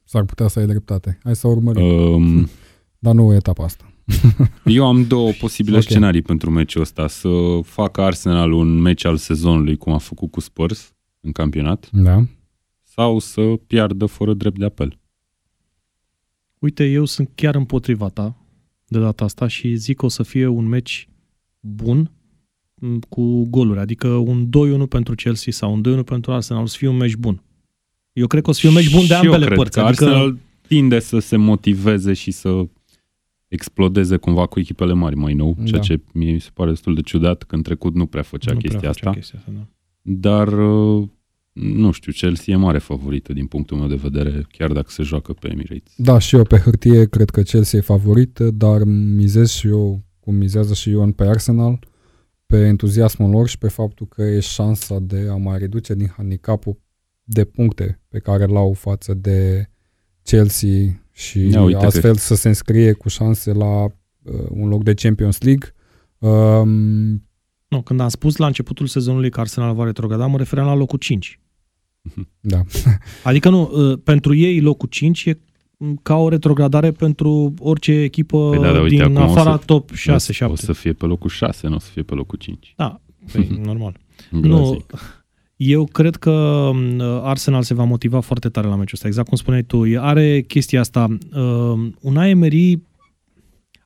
S-ar 0.04 0.24
putea 0.24 0.48
să 0.48 0.60
ai 0.60 0.66
dreptate. 0.66 1.18
Hai 1.24 1.36
să 1.36 1.48
urmărim. 1.48 1.84
Um, 1.86 2.50
Dar 3.00 3.14
nu 3.14 3.34
etapa 3.34 3.64
asta. 3.64 3.84
eu 4.66 4.86
am 4.86 5.06
două 5.08 5.32
posibile 5.40 5.76
Ok. 5.78 5.84
scenarii 5.84 6.22
pentru 6.22 6.50
meciul 6.50 6.82
ăsta. 6.82 7.08
Să 7.08 7.30
facă 7.64 8.02
Arsenal 8.02 8.52
un 8.52 8.82
meci 8.82 9.06
al 9.06 9.18
sezonului, 9.18 9.78
cum 9.78 9.94
a 9.94 9.98
făcut 9.98 10.32
cu 10.32 10.40
Spurs 10.40 10.93
în 11.24 11.32
campionat, 11.32 11.90
Da. 11.92 12.26
sau 12.82 13.20
să 13.20 13.42
piardă 13.68 14.06
fără 14.06 14.34
drept 14.34 14.58
de 14.58 14.66
apel. 14.66 14.98
Uite, 16.60 16.86
eu 16.86 17.06
sunt 17.06 17.30
chiar 17.36 17.56
împotriva 17.56 18.10
ta 18.10 18.38
de 18.88 19.00
data 19.00 19.24
asta 19.24 19.48
și 19.48 19.76
zic 19.76 19.98
că 19.98 20.06
o 20.06 20.10
să 20.10 20.24
fie 20.24 20.48
un 20.48 20.66
meci 20.66 21.08
bun 21.60 22.12
m, 22.76 23.00
cu 23.10 23.46
goluri, 23.50 23.80
adică 23.80 24.08
un 24.08 24.48
2-1 24.86 24.88
pentru 24.90 25.16
Chelsea 25.16 25.52
sau 25.52 25.74
un 25.74 26.02
2-1 26.02 26.04
pentru 26.06 26.32
Arsenal, 26.32 26.64
o 26.64 26.66
să 26.66 26.78
fie 26.78 26.88
un 26.88 26.98
meci 26.98 27.16
bun. 27.16 27.44
Eu 28.14 28.28
cred 28.28 28.44
că 28.44 28.50
o 28.50 28.54
să 28.54 28.60
fie 28.60 28.70
un 28.70 28.76
meci 28.76 28.92
bun 28.92 29.00
de 29.00 29.06
Și 29.06 29.12
eu 29.14 29.20
ambele 29.20 29.46
cred 29.46 29.58
părți. 29.58 29.78
Că 29.80 29.86
Adică, 29.86 30.06
Arsenal 30.06 30.38
tinde 30.68 31.00
să 31.00 31.20
se 31.20 31.36
motiveze 31.36 32.14
și 32.14 32.32
să 32.32 32.68
explodeze 33.48 34.18
cumva 34.18 34.46
cu 34.46 34.60
echipele 34.60 34.94
mari 34.94 35.16
mai 35.16 35.34
nou, 35.34 35.56
ceea 35.66 35.80
Da. 35.80 35.86
ce 35.86 36.02
mie 36.14 36.32
mi 36.32 36.42
se 36.42 36.50
pare 36.54 36.70
destul 36.70 36.94
de 36.96 37.02
ciudat, 37.02 37.44
că 37.44 37.56
în 37.56 37.62
trecut 37.62 37.94
nu 37.96 38.06
prea 38.06 38.24
făcea 38.24 38.54
nu 38.54 38.60
chestia 38.60 38.80
prea 38.80 38.90
asta. 38.90 39.06
facea 39.06 39.20
chestia 39.20 39.40
asta 39.40 39.52
da. 39.52 39.68
Dar, 40.06 40.48
uh, 40.48 41.08
nu 41.52 41.92
știu, 41.92 42.12
Chelsea 42.12 42.54
e 42.54 42.58
mare 42.58 42.78
favorită 42.78 43.34
din 43.34 43.46
punctul 43.46 43.78
meu 43.78 43.88
de 43.88 43.96
vedere, 43.96 44.46
chiar 44.52 44.72
dacă 44.72 44.88
se 44.90 45.04
joacă 45.04 45.34
pe 45.34 45.48
Emirates. 45.52 45.94
Da, 45.98 46.18
și 46.20 46.36
eu 46.36 46.44
pe 46.44 46.58
hârtie 46.58 47.06
cred 47.06 47.30
că 47.30 47.42
Chelsea 47.42 47.80
e 47.80 47.82
favorit, 47.82 48.40
dar 48.40 48.84
mizez 49.16 49.50
și 49.50 49.68
eu, 49.68 50.04
cum 50.20 50.36
mizează 50.36 50.74
și 50.74 50.90
Ion 50.90 51.12
pe 51.12 51.24
Arsenal, 51.24 51.80
pe 52.46 52.58
entuziasmul 52.58 53.30
lor 53.30 53.48
și 53.48 53.58
pe 53.58 53.68
faptul 53.68 54.08
că 54.08 54.22
e 54.22 54.40
șansa 54.40 55.00
de 55.00 55.28
a 55.32 55.36
mai 55.36 55.58
reduce 55.58 55.94
din 55.96 56.14
handicapul 56.18 56.78
de 57.24 57.44
puncte 57.46 58.02
pe 58.10 58.20
care 58.20 58.46
l-au 58.46 58.74
față 58.74 59.14
de 59.14 59.70
Chelsea 60.24 61.04
și 61.12 61.48
Ia 61.50 61.62
uite 61.64 61.80
că- 61.80 61.86
astfel 61.86 62.16
să 62.16 62.36
se 62.36 62.48
înscrie 62.48 62.92
cu 62.94 63.10
șanse 63.10 63.52
la 63.54 63.84
uh, 63.84 63.90
un 64.50 64.68
loc 64.68 64.84
de 64.84 64.94
Champions 64.94 65.42
League. 65.42 65.74
Um, 66.18 67.28
Nu, 67.74 67.82
când 67.82 68.00
am 68.00 68.08
spus 68.10 68.36
la 68.36 68.46
începutul 68.46 68.88
sezonului 68.88 69.30
că 69.30 69.40
Arsenal 69.40 69.74
va 69.76 69.84
retrograda, 69.84 70.26
mă 70.26 70.38
refeream 70.38 70.68
la 70.68 70.76
locul 70.76 70.98
5. 71.00 71.40
da. 72.40 72.62
Adică 73.24 73.50
nu, 73.50 73.72
uh, 73.92 73.98
pentru 74.04 74.36
ei 74.36 74.60
locul 74.62 74.88
5 74.90 75.26
e 75.26 75.40
m, 75.78 75.96
ca 76.04 76.16
o 76.16 76.30
retrogradare 76.30 76.92
pentru 76.92 77.54
orice 77.60 77.92
echipă 77.92 78.50
Păi 78.50 78.60
da, 78.60 78.72
dar 78.72 78.82
uite, 78.82 78.96
din 78.96 79.04
acum 79.04 79.16
o 79.16 79.20
afara 79.32 79.58
să- 79.58 79.64
top 79.66 79.90
O 80.08 80.14
6-7. 80.16 80.54
să 80.54 80.74
fie 80.74 80.94
pe 80.94 81.06
locul 81.06 81.30
6, 81.30 81.68
nu 81.68 81.76
o 81.76 81.80
să 81.80 81.90
fie 81.92 82.04
pe 82.04 82.14
locul 82.14 82.38
5. 82.38 82.74
Da, 82.78 83.02
păi, 83.32 83.60
normal. 83.64 83.98
Nu, 84.30 84.40
Groaznic. 84.40 84.94
eu 85.56 85.86
cred 85.86 86.16
că 86.16 86.70
m, 86.74 87.02
Arsenal 87.02 87.62
se 87.64 87.74
va 87.74 87.84
motiva 87.84 88.20
foarte 88.20 88.50
tare 88.50 88.68
la 88.68 88.76
meciul 88.76 88.92
ăsta, 88.94 89.08
exact 89.08 89.28
cum 89.28 89.38
spuneai 89.38 89.64
tu. 89.64 89.86
E- 89.86 90.00
Are 90.00 90.42
chestia 90.42 90.80
asta. 90.80 91.18
Uh, 91.36 91.88
Unai 92.02 92.30
Emery 92.30 92.82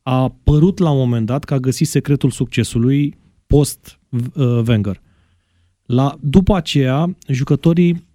a 0.04 0.22
apărut 0.22 0.78
la 0.78 0.90
un 0.92 0.98
moment 0.98 1.26
dat 1.26 1.44
că 1.44 1.54
a 1.54 1.58
găsit 1.58 1.88
secretul 1.88 2.30
succesului 2.30 3.18
post-Wenger. 3.48 5.02
La, 5.86 6.18
după 6.22 6.56
aceea, 6.56 7.16
jucătorii 7.28 8.06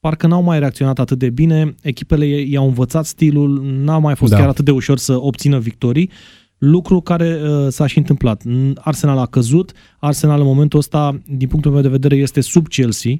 parcă 0.00 0.26
n-au 0.26 0.42
mai 0.42 0.58
reacționat 0.58 0.98
atât 0.98 1.18
de 1.18 1.30
bine, 1.30 1.74
echipele 1.82 2.26
i- 2.26 2.50
i-au 2.52 2.66
învățat 2.66 3.06
stilul, 3.06 3.62
n-a 3.64 3.98
mai 3.98 4.14
fost 4.16 4.30
Da. 4.30 4.36
da. 4.36 4.42
chiar 4.42 4.52
atât 4.52 4.64
de 4.64 4.70
ușor 4.70 4.98
să 4.98 5.20
obțină 5.20 5.58
victorii, 5.58 6.10
lucru 6.58 7.00
care 7.00 7.40
uh, 7.42 7.66
s-a 7.72 7.86
și 7.86 7.98
întâmplat. 7.98 8.42
N- 8.48 8.72
Arsenal 8.74 9.18
a 9.18 9.26
căzut, 9.26 9.72
Arsenal 9.98 10.40
în 10.40 10.46
momentul 10.46 10.78
ăsta, 10.78 11.20
din 11.26 11.48
punctul 11.48 11.72
meu 11.72 11.80
de 11.80 11.88
vedere, 11.88 12.16
este 12.16 12.40
sub 12.40 12.68
Chelsea 12.68 13.12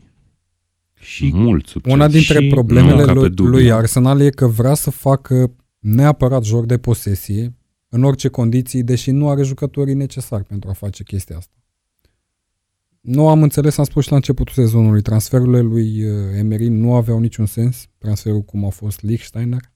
și 1.01 1.31
Mult 1.35 1.67
sub 1.67 1.87
Una 1.87 2.07
Chelsea. 2.07 2.19
dintre 2.21 2.45
și- 2.47 2.51
problemele 2.55 3.01
Nu, 3.01 3.05
ca 3.07 3.13
pe 3.13 3.19
lui, 3.19 3.29
dubiu. 3.31 3.53
lui 3.53 3.73
Arsenal 3.73 4.21
e 4.21 4.31
că 4.31 4.47
vrea 4.47 4.75
să 4.75 4.91
facă 4.91 5.53
neapărat 5.79 6.45
joc 6.45 6.67
de 6.67 6.79
posesie 6.79 7.55
în 7.89 8.03
orice 8.05 8.29
condiții, 8.29 8.83
deși 8.83 9.11
nu 9.11 9.29
are 9.29 9.43
jucătorii 9.43 9.95
necesari 9.95 10.45
pentru 10.45 10.69
a 10.71 10.73
face 10.73 11.03
chestia 11.03 11.37
asta. 11.37 11.53
Nu 13.01 13.29
am 13.29 13.43
înțeles, 13.43 13.79
am 13.79 13.85
spus 13.85 14.05
și 14.05 14.11
la 14.11 14.17
începutul 14.17 14.55
sezonului, 14.55 15.03
transferurile 15.03 15.61
lui 15.61 16.05
uh, 16.05 16.39
Emery 16.39 16.69
nu 16.69 16.95
aveau 16.95 17.19
niciun 17.19 17.47
sens, 17.47 17.87
transferul 17.99 18.43
cum 18.43 18.65
a 18.65 18.71
fost 18.71 19.03
Lichtsteiner, 19.03 19.73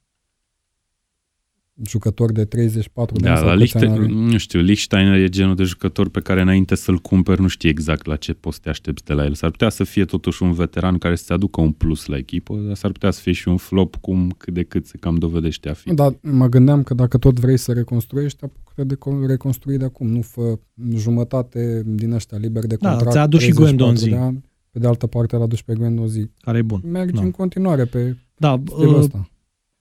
jucător 1.88 2.32
de 2.32 2.44
34 2.44 3.16
de 3.16 3.22
Da, 3.24 3.30
ani 3.30 3.38
sau 3.38 3.48
la 3.48 3.54
câți 3.56 3.76
ani 3.76 3.84
Lichte, 3.86 4.00
are. 4.02 4.12
nu 4.30 4.36
știu, 4.38 4.60
Lichtsteiner 4.60 5.14
e 5.20 5.28
genul 5.28 5.54
de 5.54 5.62
jucător 5.62 6.08
pe 6.08 6.20
care 6.20 6.40
înainte 6.40 6.74
să-l 6.74 6.98
cumperi 6.98 7.40
nu 7.40 7.46
știi 7.48 7.68
exact 7.68 8.06
la 8.06 8.16
ce 8.16 8.32
poți 8.32 8.54
să 8.56 8.60
te 8.62 8.68
aștepți 8.68 9.04
de 9.04 9.12
la 9.12 9.24
el. 9.24 9.34
S-ar 9.34 9.50
putea 9.50 9.68
să 9.68 9.84
fie 9.84 10.04
totuși 10.04 10.42
un 10.42 10.52
veteran 10.52 10.98
care 10.98 11.14
să-ți 11.16 11.32
aducă 11.32 11.60
un 11.60 11.70
plus 11.72 12.06
la 12.06 12.16
echipă, 12.16 12.54
dar 12.66 12.74
s-ar 12.76 12.92
putea 12.92 13.10
să 13.10 13.20
fie 13.20 13.32
și 13.32 13.48
un 13.48 13.56
flop 13.56 13.96
cum 13.96 14.34
cât 14.38 14.54
de 14.54 14.62
cât 14.62 14.86
se 14.86 14.96
cam 15.00 15.14
dovedește 15.14 15.68
a 15.68 15.72
fi. 15.72 15.94
Dar 15.94 16.14
mă 16.22 16.48
gândeam 16.48 16.82
că 16.82 16.94
dacă 16.94 17.18
tot 17.18 17.38
vrei 17.40 17.56
să 17.56 17.72
reconstruiești, 17.72 18.44
apucă 18.44 18.84
de 18.84 18.94
con- 18.94 19.26
reconstrui 19.26 19.78
de 19.78 19.84
acum, 19.84 20.06
nu 20.06 20.20
fă 20.20 20.58
jumătate 20.96 21.82
din 21.86 22.12
ăștia 22.12 22.38
liber 22.38 22.66
de 22.66 22.76
Da, 22.80 22.88
contract. 22.88 23.12
ți-a 23.12 23.22
adus 23.22 23.40
și 23.40 23.50
34 23.50 23.84
Guendouzi. 23.84 24.08
de 24.08 24.16
ani. 24.26 24.50
Pe 24.70 24.78
de 24.78 24.86
altă 24.86 25.06
parte, 25.06 25.36
l-a 25.36 25.46
dus 25.46 25.62
pe 25.62 25.74
Guendouzi. 25.74 26.30
care 26.40 26.58
e 26.58 26.62
bun. 26.62 26.80
Mergi 26.90 27.14
Da. 27.14 27.22
în 27.22 27.30
continuare 27.30 27.84
pe 27.84 28.16
Da, 28.36 28.62
stilul 28.66 28.92
uh, 28.94 28.98
ăsta. 28.98 29.30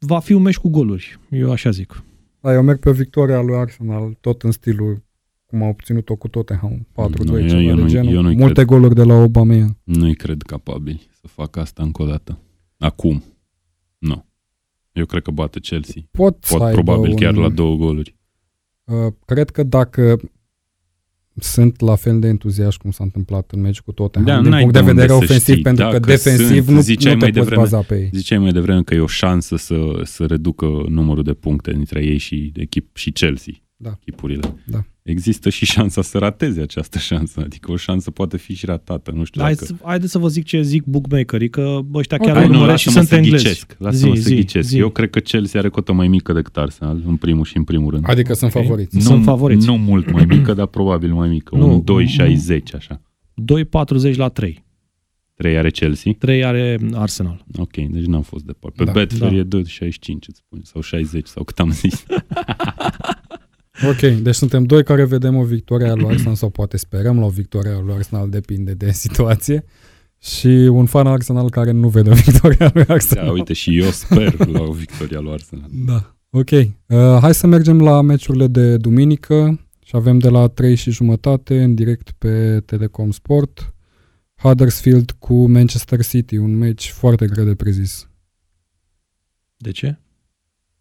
Va 0.06 0.20
fi 0.20 0.34
un 0.34 0.42
meci 0.42 0.58
cu 0.58 0.70
goluri, 0.70 1.20
eu 1.30 1.52
așa 1.52 1.70
zic. 1.70 2.04
Da, 2.40 2.54
eu 2.54 2.62
merg 2.64 2.80
pe 2.80 2.92
victoria 2.92 3.42
lui 3.42 3.56
Arsenal, 3.56 4.18
tot 4.22 4.42
în 4.44 4.52
stilul 4.52 5.04
cum 5.46 5.64
a 5.64 5.68
obținut-o 5.68 6.16
cu 6.16 6.28
Tottenham, 6.28 6.88
4-2, 6.94 7.26
Nu, 7.26 7.40
eu- 7.40 7.48
ceva 7.48 7.62
eu 7.62 7.76
de 7.76 7.82
nu- 7.82 7.88
genul. 7.88 8.14
eu 8.14 8.22
nu-i 8.22 8.36
Multe 8.36 8.54
cred. 8.54 8.66
goluri 8.66 8.96
de 8.96 9.04
la 9.04 9.14
Aubameyang. 9.14 9.76
Nu-i 9.84 10.16
cred 10.16 10.42
capabili 10.42 11.10
să 11.22 11.28
facă 11.28 11.60
asta 11.60 11.84
încă 11.84 12.02
o 12.02 12.06
dată. 12.06 12.40
Acum. 12.78 13.24
Nu. 13.98 14.26
Eu 14.92 15.06
cred 15.06 15.22
că 15.24 15.32
bate 15.32 15.60
Chelsea. 15.60 16.02
Pot, 16.12 16.38
să 16.44 16.54
Pot 16.54 16.62
aibă 16.68 16.82
probabil 16.82 17.10
un, 17.10 17.16
chiar 17.16 17.34
la 17.34 17.50
două 17.50 17.76
goluri. 17.76 18.16
Uh, 18.84 19.14
cred 19.26 19.50
că 19.50 19.64
dacă 19.64 20.20
sunt 21.36 21.80
la 21.82 21.96
fel 21.96 22.20
de 22.20 22.28
entuziaști 22.28 22.82
cum 22.82 22.92
s-a 22.92 23.04
întâmplat 23.04 23.52
în 23.52 23.62
meci 23.62 23.80
cu 23.82 23.92
Tottenham, 23.92 24.36
Da, 24.36 24.42
din 24.42 24.50
n-ai 24.50 24.60
punct 24.62 24.74
de 24.76 24.82
de 24.82 24.90
unde 24.90 25.02
vedere 25.02 25.18
să 25.20 25.24
ofensiv, 25.24 25.54
știi. 25.54 25.64
pentru 25.64 25.86
că 25.86 25.92
Dacă 25.92 26.06
defensiv 26.06 26.64
sunt, 26.64 26.76
nu, 26.76 26.82
ziceai 26.82 27.14
nu 27.14 27.20
te 27.20 27.26
mai 27.26 27.32
poți 27.34 27.40
devreme. 27.50 27.62
baza 27.62 27.78
pe 27.82 27.96
ei. 28.00 28.10
Ziceai 28.14 28.40
mai 28.40 28.52
devreme 28.52 28.84
că 28.84 28.94
e 28.94 29.00
o 29.00 29.08
șansă 29.08 29.56
să, 29.56 29.76
să 30.04 30.26
reducă 30.26 30.66
numărul 30.90 31.24
de 31.24 31.34
puncte 31.34 31.72
dintre 31.72 32.04
ei 32.06 32.18
și 32.18 32.52
echip 32.56 32.96
și 32.98 33.12
Chelsea. 33.12 33.54
Da. 33.82 33.98
Echipurile. 34.00 34.56
Da. 34.66 34.80
Există 35.04 35.50
și 35.50 35.66
șansa 35.66 36.02
să 36.02 36.18
rateze 36.18 36.62
această 36.62 36.98
șansă. 36.98 37.40
Adică 37.44 37.72
o 37.72 37.76
șansă 37.76 38.12
poate 38.12 38.38
fi 38.38 38.54
și 38.54 38.66
ratată. 38.66 39.12
Nu 39.12 39.24
știu 39.24 39.42
Hai, 39.42 39.54
dacă... 39.54 39.66
să- 39.66 39.74
haideți 39.84 40.12
să 40.12 40.18
vă 40.18 40.28
zic 40.28 40.46
ce 40.46 40.62
zic 40.62 40.84
bookmakerii, 40.84 41.50
că 41.50 41.80
ăștia 41.94 42.18
Ok. 42.20 42.26
chiar 42.26 42.36
Hai, 42.36 42.44
okay, 42.44 42.56
nu, 42.56 42.60
urmăresc 42.62 42.82
și 42.82 42.88
lasă-mă 42.88 43.06
sunt 43.06 43.20
să 43.20 43.26
englezi. 43.26 43.44
ghicesc. 43.44 43.76
Lasă-mă 43.80 44.16
Zi, 44.16 44.22
să 44.22 44.28
zi, 44.30 44.36
ghicesc. 44.36 44.68
zi. 44.68 44.78
Eu 44.78 44.90
cred 44.90 45.10
că 45.10 45.20
Chelsea 45.20 45.60
are 45.60 45.70
cotă 45.70 45.94
mai 45.94 46.08
mică 46.08 46.34
decât 46.34 46.58
Arsenal, 46.58 47.02
în 47.06 47.16
primul 47.16 47.46
și 47.46 47.58
în 47.58 47.64
primul 47.64 47.92
rând. 47.92 48.10
Adică 48.10 48.34
sunt 48.34 48.56
Ok. 48.56 48.62
favoriți. 48.62 48.96
Nu. 48.96 49.02
Sunt 49.02 49.24
favoriți. 49.24 49.66
Nu 49.66 49.78
mult 49.78 50.12
mai 50.12 50.26
mică, 50.26 50.54
dar 50.54 50.66
probabil 50.66 51.14
mai 51.14 51.28
mică. 51.30 51.56
Nu, 51.56 51.74
Un 51.74 51.82
2,60 51.84 52.74
așa. 52.76 53.02
2,40 53.34 54.16
la 54.16 54.28
3. 54.28 54.64
3 55.36 55.58
are 55.58 55.70
Chelsea. 55.70 56.12
3 56.20 56.46
are 56.46 56.78
Arsenal. 56.94 57.46
Ok, 57.58 57.76
deci 57.76 58.06
n-am 58.06 58.22
fost 58.22 58.44
departe. 58.46 58.78
Pe 58.78 58.84
Da, 58.84 58.92
Betfair 58.92 59.32
da. 59.32 59.38
e 59.38 59.44
2,65 59.44 60.28
îți 60.28 60.38
spun, 60.46 60.60
sau 60.64 60.82
60 60.82 61.28
sau 61.28 61.44
cât 61.44 61.60
am 61.60 61.72
zis. 61.72 62.04
Ok, 63.90 64.22
deci 64.22 64.36
suntem 64.36 64.64
doi 64.64 64.84
care 64.84 65.06
vedem 65.06 65.36
o 65.36 65.44
victorie 65.44 65.88
a 65.88 65.94
lui 65.94 66.10
Arsenal 66.10 66.36
sau 66.36 66.50
poate 66.50 66.78
sperăm 66.78 67.20
la 67.20 67.26
o 67.26 67.30
victorie 67.30 67.72
a 67.72 67.80
lui 67.80 67.94
Arsenal, 67.94 68.30
depinde 68.30 68.74
de 68.74 68.92
situație. 68.92 69.66
Și 70.20 70.48
un 70.48 70.86
fan 70.86 71.08
al 71.08 71.14
Arsenal 71.14 71.50
care 71.50 71.72
nu 71.72 71.88
vede 71.88 72.10
o 72.10 72.14
victorie 72.14 72.66
a 72.66 72.72
lui 72.74 72.86
Arsenal. 72.88 73.26
Da, 73.26 73.32
uite, 73.32 73.54
și 73.54 73.78
eu 73.78 73.90
sper 73.90 74.48
la 74.48 74.62
o 74.62 74.72
victorie 74.72 75.18
a 75.18 75.20
lui 75.20 75.32
Arsenal. 75.32 75.70
Da. 75.86 76.16
Ok. 76.30 76.52
Uh, 76.52 76.68
hai 77.22 77.34
să 77.34 77.48
mergem 77.48 77.82
la 77.82 78.02
meciurile 78.02 78.48
de 78.48 78.78
duminică 78.78 79.60
și 79.86 79.96
avem 79.96 80.20
de 80.20 80.30
la 80.30 80.48
3 80.48 80.76
și 80.76 80.92
jumătate 80.92 81.64
în 81.64 81.76
direct 81.76 82.12
pe 82.12 82.60
Telecom 82.66 83.12
Sport. 83.12 83.74
Huddersfield 84.36 85.12
cu 85.12 85.48
Manchester 85.48 86.06
City, 86.06 86.38
un 86.38 86.58
meci 86.58 86.90
foarte 86.90 87.26
greu 87.26 87.46
de 87.46 87.56
prezis. 87.56 88.10
De 89.58 89.72
ce? 89.72 89.98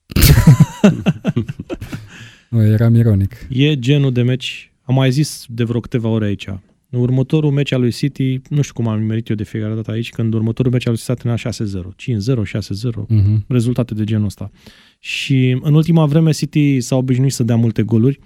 Nu, 2.51 2.63
eram 2.63 2.95
ironic. 2.95 3.47
E 3.49 3.79
genul 3.79 4.13
de 4.13 4.23
meci, 4.23 4.73
am 4.83 4.95
mai 4.95 5.11
zis 5.11 5.45
de 5.49 5.65
vreo 5.65 5.81
câteva 5.81 6.09
ore 6.09 6.27
aici. 6.27 6.47
Următorul 6.91 7.51
meci 7.51 7.73
al 7.73 7.81
lui 7.81 7.91
City, 7.91 8.41
nu 8.49 8.61
știu 8.63 8.75
cum 8.75 8.89
am 8.89 9.03
merit 9.03 9.29
eu 9.29 9.37
de 9.37 9.45
fiecare 9.45 9.75
dată 9.75 9.91
aici, 9.91 10.11
când 10.11 10.35
următorul 10.35 10.73
meci 10.73 10.87
al 10.87 10.93
lui 10.93 11.01
City 11.01 11.15
termina 11.15 11.37
6-0, 11.37 11.95
5-0, 11.97 12.43
6-0, 12.45 13.07
Uh-huh. 13.07 13.47
rezultate 13.49 13.95
de 13.95 14.05
genul 14.05 14.25
ăsta. 14.25 14.51
Și 14.99 15.59
în 15.63 15.75
ultima 15.75 16.07
vreme 16.07 16.31
City 16.31 16.81
s-a 16.81 16.97
obișnuit 16.97 17.33
să 17.33 17.43
dea 17.43 17.57
multe 17.57 17.83
goluri. 17.83 18.19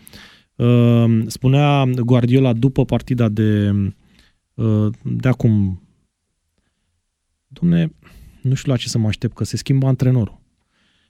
Uh, 0.56 1.22
Spunea 1.26 1.84
Guardiola 1.84 2.52
după 2.52 2.84
partida 2.84 3.28
de, 3.28 3.70
uh, 4.54 4.86
de 5.02 5.28
acum, 5.28 5.82
domne, 7.48 7.92
nu 8.40 8.54
știu 8.54 8.72
la 8.72 8.78
ce 8.78 8.88
să 8.88 8.98
mă 8.98 9.06
aștept, 9.06 9.34
că 9.34 9.44
se 9.44 9.56
schimbă 9.56 9.86
antrenorul. 9.86 10.40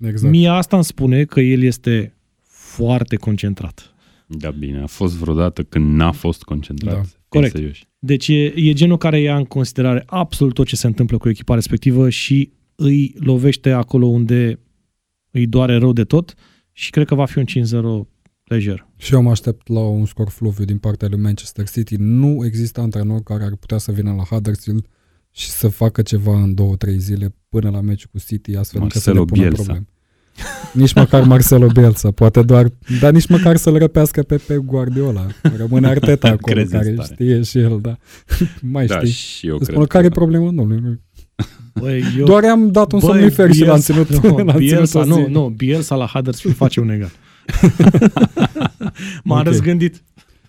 Exact. 0.01 0.33
Mie 0.33 0.49
asta 0.49 0.77
îmi 0.77 0.85
spune 0.85 1.25
că 1.25 1.41
el 1.41 1.63
este 1.63 2.15
foarte 2.77 3.17
concentrat. 3.17 3.95
Da, 4.27 4.51
bine. 4.51 4.81
A 4.81 4.87
fost 4.87 5.15
vreodată 5.15 5.63
când 5.63 5.95
n-a 5.95 6.13
fost 6.13 6.43
concentrat. 6.43 6.95
Da. 6.95 7.01
Fim 7.03 7.19
Corect. 7.29 7.55
serioși. 7.55 7.87
Deci 7.99 8.29
e, 8.29 8.53
e 8.57 8.73
genul 8.73 8.97
care 8.97 9.21
ia 9.21 9.37
în 9.37 9.45
considerare 9.45 10.03
absolut 10.07 10.55
tot 10.55 10.67
ce 10.67 10.77
se 10.77 10.87
întâmplă 10.87 11.19
cu 11.19 11.29
echipa 11.29 11.55
respectivă 11.55 12.09
și 12.09 12.53
îi 12.75 13.15
lovește 13.19 13.71
acolo 13.71 14.07
unde 14.07 14.59
îi 15.31 15.47
doare 15.47 15.77
rău 15.77 15.93
de 15.93 16.05
tot 16.05 16.35
și 16.73 16.91
cred 16.91 17.07
că 17.07 17.15
va 17.15 17.25
fi 17.25 17.39
un 17.39 17.45
5-0 18.05 18.09
lejer. 18.45 18.87
Și 18.97 19.15
eu 19.15 19.23
mă 19.23 19.31
aștept 19.31 19.69
la 19.69 19.81
un 19.81 20.05
scor 20.07 20.29
fluviu 20.29 20.65
din 20.65 20.79
partea 20.79 21.09
lui 21.09 21.21
Manchester 21.21 21.69
City. 21.69 21.95
Nu 21.99 22.45
există 22.45 22.81
antrenor 22.81 23.23
care 23.23 23.45
ar 23.45 23.57
putea 23.57 23.79
să 23.79 23.93
vină 23.93 24.13
la 24.13 24.23
Huddersfield 24.23 24.87
și 25.31 25.51
să 25.51 25.69
facă 25.69 26.03
ceva 26.03 26.43
în 26.43 26.55
două, 26.55 26.77
trei 26.77 26.99
zile 26.99 27.35
până 27.49 27.71
la 27.71 27.81
meciul 27.81 28.09
cu 28.13 28.19
City, 28.19 28.57
astfel 28.57 28.83
încât 28.83 29.01
să 29.01 29.13
le 29.13 29.19
Marcelo 29.19 29.25
pună 29.25 29.49
Bielsa. 29.49 29.63
probleme. 29.63 29.89
Nici 30.73 30.93
măcar 30.95 31.23
Marcelo 31.23 31.67
Bielsa, 31.67 32.11
poate 32.11 32.43
doar, 32.43 32.69
dar 33.01 33.13
nici 33.13 33.27
măcar 33.27 33.57
să-l 33.57 33.79
răpească 33.79 34.23
pe 34.23 34.37
Pep 34.47 34.59
Guardiola. 34.59 35.27
Rămâne 35.57 35.87
Arteta 35.87 36.29
acolo, 36.39 36.55
Crezi 36.55 36.73
care 36.73 36.95
asta. 36.99 37.15
știe 37.15 37.43
și 37.43 37.59
el, 37.59 37.79
da. 37.83 37.97
Mai 38.73 38.87
Da, 38.87 38.97
știi. 38.99 39.11
și 39.11 39.47
eu 39.47 39.55
Îți 39.55 39.63
cred 39.65 39.75
spun 39.75 39.87
care 39.87 40.05
e 40.05 40.09
că... 40.09 40.15
problema 40.15 40.51
domnule. 40.51 41.01
Băi, 41.81 42.03
eu... 42.19 42.25
Doar 42.25 42.43
i-am 42.43 42.71
dat 42.71 42.93
un 42.93 43.01
somnifer 43.01 43.53
și 43.53 43.65
l-am 43.65 43.79
ținut, 43.81 44.23
nu, 44.23 44.29
l-am 44.37 44.37
ținut 44.47 44.57
Bielsa, 44.57 44.99
o 44.99 45.03
zi. 45.03 45.09
nu, 45.09 45.29
nu, 45.29 45.49
Bielsa 45.57 45.95
la 45.95 46.07
Huddersfield 46.07 46.57
face 46.57 46.81
un 46.81 46.91
egal. 46.91 47.11
M-am 49.25 49.39
Ok. 49.39 49.45
răzgândit. 49.45 50.03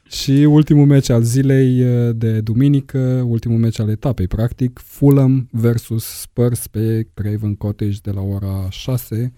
Și 0.10 0.32
ultimul 0.32 0.86
meci 0.86 1.10
al 1.10 1.22
zilei 1.24 1.82
uh, 1.84 2.10
de 2.16 2.40
duminică, 2.40 3.24
ultimul 3.28 3.58
meci 3.58 3.80
al 3.80 3.90
etapei, 3.90 4.28
practic, 4.28 4.82
Fulham 4.84 5.48
versus 5.52 6.04
Spurs 6.06 6.68
pe 6.68 7.08
Craven 7.14 7.56
Cottage 7.56 7.98
de 8.02 8.12
la 8.12 8.22
ora 8.22 8.68
6, 8.70 9.34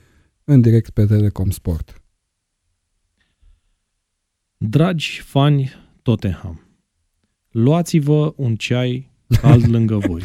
în 0.49 0.61
direct 0.61 0.90
pe 0.90 1.06
Telecom 1.06 1.49
Sport. 1.49 2.02
Dragi 4.57 5.19
fani 5.22 5.72
Tottenham, 6.02 6.61
luați-vă 7.49 8.34
un 8.36 8.56
ceai 8.56 9.11
cald 9.41 9.65
lângă 9.76 9.98
voi. 9.98 10.22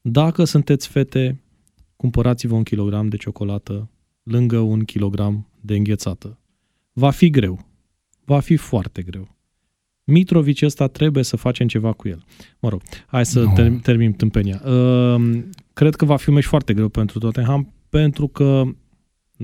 Dacă 0.00 0.44
sunteți 0.44 0.88
fete, 0.88 1.40
cumpărați-vă 1.96 2.54
un 2.54 2.62
kilogram 2.62 3.08
de 3.08 3.16
ciocolată 3.16 3.90
lângă 4.22 4.58
un 4.58 4.84
kilogram 4.84 5.48
de 5.60 5.76
înghețată. 5.76 6.38
Va 6.92 7.10
fi 7.10 7.30
greu. 7.30 7.66
Va 8.24 8.40
fi 8.40 8.56
foarte 8.56 9.02
greu. 9.02 9.36
Mitrovic 10.04 10.62
ăsta 10.62 10.86
trebuie 10.86 11.24
să 11.24 11.36
facem 11.36 11.66
ceva 11.68 11.92
cu 11.92 12.08
el. 12.08 12.24
Mă 12.60 12.68
rog, 12.68 12.82
hai 13.06 13.26
să 13.26 13.42
No. 13.42 13.52
ter- 13.52 13.80
termin 13.82 14.12
tâmpenia. 14.12 14.62
Uh, 14.64 15.42
cred 15.72 15.94
că 15.94 16.04
va 16.04 16.16
fi 16.16 16.28
un 16.28 16.34
meci 16.34 16.44
foarte 16.44 16.74
greu 16.74 16.88
pentru 16.88 17.18
Tottenham, 17.18 17.72
pentru 17.88 18.28
că 18.28 18.62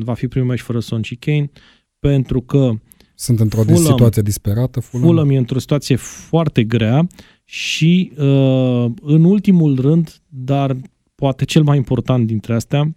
va 0.05 0.15
fi 0.15 0.29
primul 0.29 0.49
meci 0.49 0.61
fără 0.61 0.81
Son 0.81 1.03
și 1.03 1.15
Kane, 1.15 1.51
pentru 1.99 2.41
că 2.41 2.73
Sunt 3.15 3.41
într-o 3.41 3.63
Fulham- 3.65 3.75
situație 3.75 4.23
disperată. 4.23 4.81
Fulham. 4.81 5.09
Fulham 5.09 5.31
e 5.31 5.37
într-o 5.37 5.59
situație 5.59 5.97
foarte 5.97 6.65
grea 6.65 7.07
și 7.45 8.13
uh, 8.17 8.85
în 9.03 9.25
ultimul 9.25 9.81
rând, 9.81 10.21
dar 10.29 10.77
poate 11.15 11.45
cel 11.45 11.63
mai 11.63 11.77
important 11.77 12.27
dintre 12.27 12.55
astea, 12.55 12.97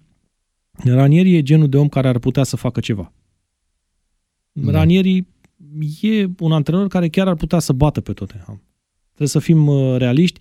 Ranieri 0.83 1.35
e 1.35 1.41
genul 1.41 1.69
de 1.69 1.77
om 1.77 1.87
care 1.87 2.07
ar 2.07 2.19
putea 2.19 2.43
să 2.43 2.55
facă 2.55 2.79
ceva. 2.79 3.13
Da. 4.51 4.71
Ranieri 4.71 5.25
e 6.01 6.27
un 6.39 6.51
antrenor 6.51 6.87
care 6.87 7.09
chiar 7.09 7.27
ar 7.27 7.35
putea 7.35 7.59
să 7.59 7.73
bată 7.73 8.01
pe 8.01 8.13
Tottenham. 8.13 8.63
Trebuie 9.07 9.27
să 9.27 9.39
fim 9.39 9.67
uh, 9.67 9.97
realiști. 9.97 10.39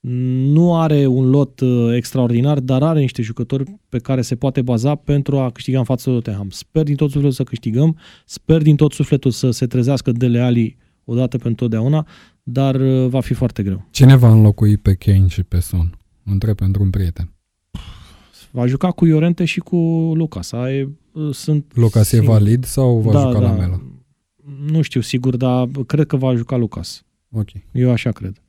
Nu 0.00 0.76
are 0.76 1.06
un 1.06 1.30
lot 1.30 1.60
uh, 1.60 1.94
extraordinar, 1.94 2.60
dar 2.60 2.82
are 2.82 3.00
niște 3.00 3.22
jucători 3.22 3.64
pe 3.88 3.98
care 3.98 4.22
se 4.22 4.36
poate 4.36 4.62
baza 4.62 4.94
pentru 4.94 5.38
a 5.38 5.50
câștiga 5.50 5.78
în 5.78 5.84
fața 5.84 6.10
Tottenham. 6.10 6.50
Sper 6.50 6.82
din 6.82 6.96
tot 6.96 7.10
sufletul 7.10 7.32
să 7.32 7.44
câștigăm, 7.44 7.98
sper 8.24 8.62
din 8.62 8.76
tot 8.76 8.92
sufletul 8.92 9.30
să 9.30 9.50
se 9.50 9.66
trezească 9.66 10.12
Dele 10.12 10.40
Ali 10.40 10.76
odată 11.04 11.38
pentru 11.38 11.64
totdeauna, 11.64 12.06
dar 12.42 12.74
uh, 12.74 13.08
va 13.08 13.20
fi 13.20 13.34
foarte 13.34 13.62
greu. 13.62 13.86
Cine 13.90 14.16
va 14.16 14.32
înlocui 14.32 14.76
pe 14.76 14.94
Kane 14.94 15.26
și 15.26 15.42
pe 15.42 15.60
Son? 15.60 15.98
Întreb 16.24 16.56
pentru 16.56 16.82
un 16.82 16.90
prieten. 16.90 17.32
Va 18.50 18.66
juca 18.66 18.90
cu 18.90 19.06
Iorente 19.06 19.44
și 19.44 19.60
cu 19.60 19.76
Lucas. 20.14 20.52
Ai, 20.52 20.82
uh, 21.12 21.34
sunt 21.34 21.72
Lucas 21.74 22.12
e 22.12 22.16
sigur. 22.16 22.32
valid 22.32 22.64
sau 22.64 22.98
va 22.98 23.10
juca 23.10 23.38
la 23.38 23.52
Mela? 23.52 23.82
Nu 24.70 24.82
știu 24.82 25.00
sigur, 25.00 25.36
dar 25.36 25.68
cred 25.86 26.06
că 26.06 26.16
va 26.16 26.34
juca 26.34 26.56
Lucas. 26.56 27.04
Ok. 27.30 27.48
Eu 27.72 27.90
așa 27.90 28.10
cred. 28.10 28.42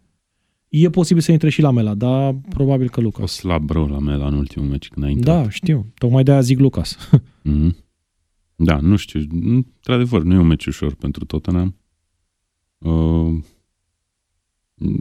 E 0.70 0.90
posibil 0.90 1.22
să 1.22 1.32
intre 1.32 1.50
și 1.50 1.62
la 1.62 1.72
Mela, 1.72 1.94
dar 1.94 2.36
probabil 2.50 2.90
că 2.90 3.00
O 3.00 3.04
Lucas. 3.04 3.32
slab 3.32 3.70
rău 3.70 3.86
la 3.88 4.00
Mela 4.00 4.28
în 4.28 4.34
ultimul 4.34 4.68
meci 4.68 4.88
când 4.88 5.06
a 5.06 5.10
intrat. 5.10 5.44
Da, 5.44 5.50
știu. 5.50 5.86
Tocmai 5.98 6.24
de-aia 6.24 6.42
zic 6.42 6.60
Lucas. 6.60 6.98
Mhm. 7.44 7.76
Da, 8.56 8.80
nu 8.80 8.96
știu. 8.96 9.22
Într-adevăr, 9.44 10.24
nu 10.24 10.34
e 10.34 10.38
un 10.38 10.48
meci 10.48 10.66
ușor 10.66 10.94
pentru 10.96 11.26
Tottenham. 11.26 11.76
Uh, 12.78 13.38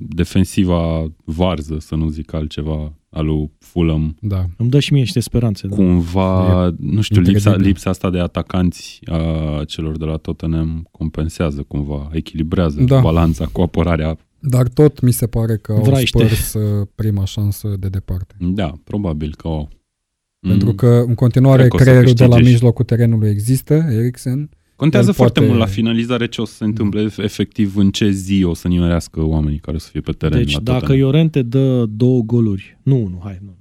defensiva 0.08 1.12
varză, 1.24 1.76
să 1.78 1.94
nu 1.94 2.08
zic 2.08 2.32
altceva, 2.32 2.92
al 3.10 3.26
lui 3.26 3.50
Fulham, 3.58 4.16
Da. 4.20 4.44
Îmi 4.56 4.70
dă 4.70 4.80
și 4.80 4.92
mie 4.92 5.02
niște 5.02 5.20
speranțe. 5.20 5.66
Da. 5.66 5.76
cumva, 5.76 6.68
nu 6.78 7.00
știu, 7.00 7.20
lipsa, 7.20 7.36
incredibil. 7.36 7.66
lipsa 7.66 7.90
asta 7.90 8.10
de 8.10 8.18
atacanți 8.18 9.00
a 9.04 9.62
celor 9.66 9.96
de 9.96 10.04
la 10.04 10.16
Tottenham 10.16 10.88
compensează 10.90 11.62
cumva, 11.62 12.08
echilibrează 12.12 12.82
Da. 12.82 13.00
balanța 13.00 13.46
cu 13.46 13.60
apărarea. 13.60 14.18
Dar 14.40 14.68
tot 14.68 15.00
mi 15.00 15.10
se 15.12 15.26
pare 15.26 15.56
că 15.56 15.72
au 15.72 15.82
Vraiște. 15.82 16.18
spărs 16.18 16.52
uh, 16.54 16.86
prima 16.94 17.24
șansă 17.24 17.76
de 17.78 17.88
departe. 17.88 18.34
Da, 18.40 18.72
probabil 18.84 19.34
că 19.36 19.48
o. 19.48 19.68
Pentru 20.40 20.72
că 20.74 21.04
în 21.06 21.14
continuare 21.14 21.58
Cred 21.58 21.68
că 21.70 21.76
o 21.76 21.78
să 21.78 21.84
creierul 21.84 22.12
de 22.12 22.22
la 22.22 22.28
câștige 22.28 22.46
și- 22.48 22.52
mijlocul 22.54 22.84
terenului 22.84 23.30
există, 23.30 23.74
Eriksen. 23.90 24.50
Contează 24.76 25.08
el 25.08 25.14
foarte 25.14 25.38
poate- 25.38 25.54
mult 25.54 25.64
la 25.66 25.72
finalizare 25.72 26.26
ce 26.28 26.40
o 26.40 26.44
să 26.44 26.54
se 26.54 26.64
întâmple, 26.64 27.08
efectiv 27.16 27.76
în 27.76 27.90
ce 27.90 28.10
zi 28.10 28.42
o 28.44 28.54
să 28.54 28.68
nimerească 28.68 29.22
oamenii 29.22 29.58
care 29.58 29.76
o 29.76 29.78
să 29.80 29.88
fie 29.90 30.00
pe 30.00 30.12
teren 30.12 30.38
Deci 30.38 30.52
la 30.52 30.60
dacă 30.60 30.78
Tottenham. 30.78 30.98
Iorente 31.06 31.42
dă 31.42 31.84
două 31.86 32.20
goluri, 32.22 32.78
nu, 32.82 32.96
nu, 33.06 33.20
hai, 33.24 33.38
nu. 33.44 33.56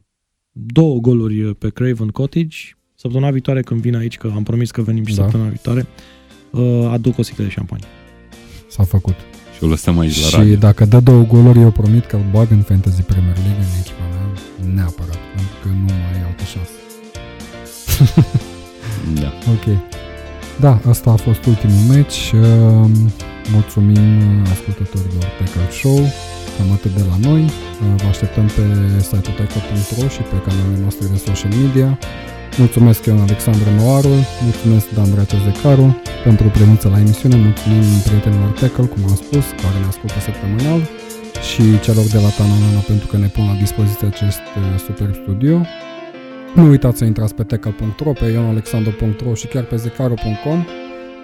Două 0.51 0.99
goluri 0.99 1.43
uh, 1.43 1.55
pe 1.57 1.69
Craven 1.69 2.07
Cottage, 2.07 2.57
săptămâna 2.95 3.31
viitoare 3.31 3.61
când 3.61 3.81
vin 3.81 3.95
aici, 3.95 4.17
că 4.17 4.31
am 4.35 4.43
promis 4.43 4.71
că 4.71 4.81
venim 4.81 5.05
și 5.05 5.15
Da. 5.15 5.21
săptămâna 5.21 5.49
viitoare, 5.49 5.85
uh, 6.51 6.87
aduc 6.91 7.17
o 7.17 7.21
sticlă 7.21 7.43
de 7.43 7.49
șampanie. 7.49 7.85
S-a 8.67 8.83
făcut. 8.83 9.15
Și 9.57 9.63
o 9.63 9.67
lăsăm 9.67 9.99
aici 9.99 10.21
la 10.21 10.27
Și 10.27 10.35
radio. 10.35 10.55
dacă 10.55 10.85
dă 10.85 10.99
două 10.99 11.23
goluri, 11.23 11.59
eu 11.59 11.71
promit 11.71 12.05
că 12.05 12.15
îl 12.15 12.25
bag 12.31 12.47
în 12.51 12.61
Fantasy 12.61 13.01
Premier 13.01 13.35
League 13.45 13.63
în 13.67 13.73
echipa 13.81 14.05
mea, 14.13 14.25
neapărat, 14.75 15.21
pentru 15.35 15.55
că 15.61 15.67
nu 15.81 15.85
mai 15.85 16.11
ai 16.13 16.23
altă 16.29 16.43
șansă. 16.53 16.75
Da. 19.21 19.31
Ok. 19.55 19.65
Da, 20.59 20.73
asta 20.89 21.09
a 21.11 21.15
fost 21.27 21.45
ultimul 21.45 21.83
meci. 21.95 22.19
Um, 22.33 22.91
Mulțumim 23.57 24.07
uh, 24.41 24.49
ascultătorilor 24.55 25.25
Tackle 25.37 25.67
Show. 25.79 25.99
Cam 26.55 26.69
atât 26.77 26.91
de 26.99 27.03
la 27.11 27.17
noi. 27.29 27.41
Uh, 27.43 27.51
Vă 28.01 28.07
așteptăm 28.13 28.45
pe 28.55 28.63
site-ul 29.09 29.35
tackle.ro 29.37 30.07
și 30.15 30.21
pe 30.31 30.37
canalele 30.45 30.79
noastre 30.85 31.05
de 31.13 31.17
social 31.27 31.51
media. 31.63 31.89
Mulțumesc 32.57 33.05
eu, 33.05 33.17
Alexandru 33.21 33.69
Noaru, 33.79 34.15
mulțumesc 34.43 34.89
Dan 34.89 35.09
Dracea 35.13 35.37
Zecaru 35.45 36.01
pentru 36.23 36.47
prezența 36.47 36.89
la 36.89 36.99
emisiune, 36.99 37.35
mulțumim 37.35 37.83
prietenilor 38.07 38.49
Tackle, 38.59 38.85
cum 38.85 39.01
am 39.09 39.15
spus, 39.15 39.45
care 39.61 39.77
ne 39.81 39.87
ascultă 39.87 40.19
săptămânal 40.27 40.81
și 41.49 41.79
celor 41.85 42.05
de 42.05 42.19
la 42.25 42.29
Tananana 42.37 42.81
pentru 42.91 43.07
că 43.07 43.17
ne 43.17 43.27
pun 43.27 43.45
la 43.51 43.55
dispoziție 43.65 44.07
acest 44.07 44.43
uh, 44.57 44.79
super 44.85 45.09
studio. 45.21 45.57
Nu 46.55 46.67
uitați 46.69 46.97
să 46.97 47.05
intrați 47.05 47.35
pe 47.35 47.43
tackle.ro, 47.43 48.11
pe 48.11 48.25
ionalexandru.ro 48.25 49.33
și 49.33 49.47
chiar 49.47 49.63
pe 49.63 49.75
zecaru.com 49.75 50.65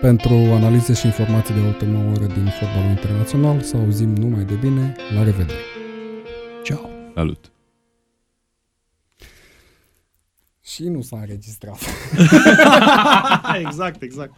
pentru 0.01 0.33
analize 0.33 0.93
și 0.93 1.05
informații 1.05 1.53
de 1.53 1.59
ultimă 1.59 1.97
oră 2.15 2.25
din 2.25 2.51
fotbalul 2.59 2.89
internațional. 2.89 3.61
Să 3.61 3.77
auzim 3.77 4.09
numai 4.15 4.43
de 4.43 4.53
bine. 4.53 4.95
La 5.15 5.23
revedere! 5.23 5.59
Ciao! 6.63 6.89
Salut! 7.15 7.52
Și 10.63 10.83
nu 10.83 11.01
s-a 11.01 11.17
înregistrat. 11.19 11.79
exact, 13.65 14.01
exact. 14.01 14.33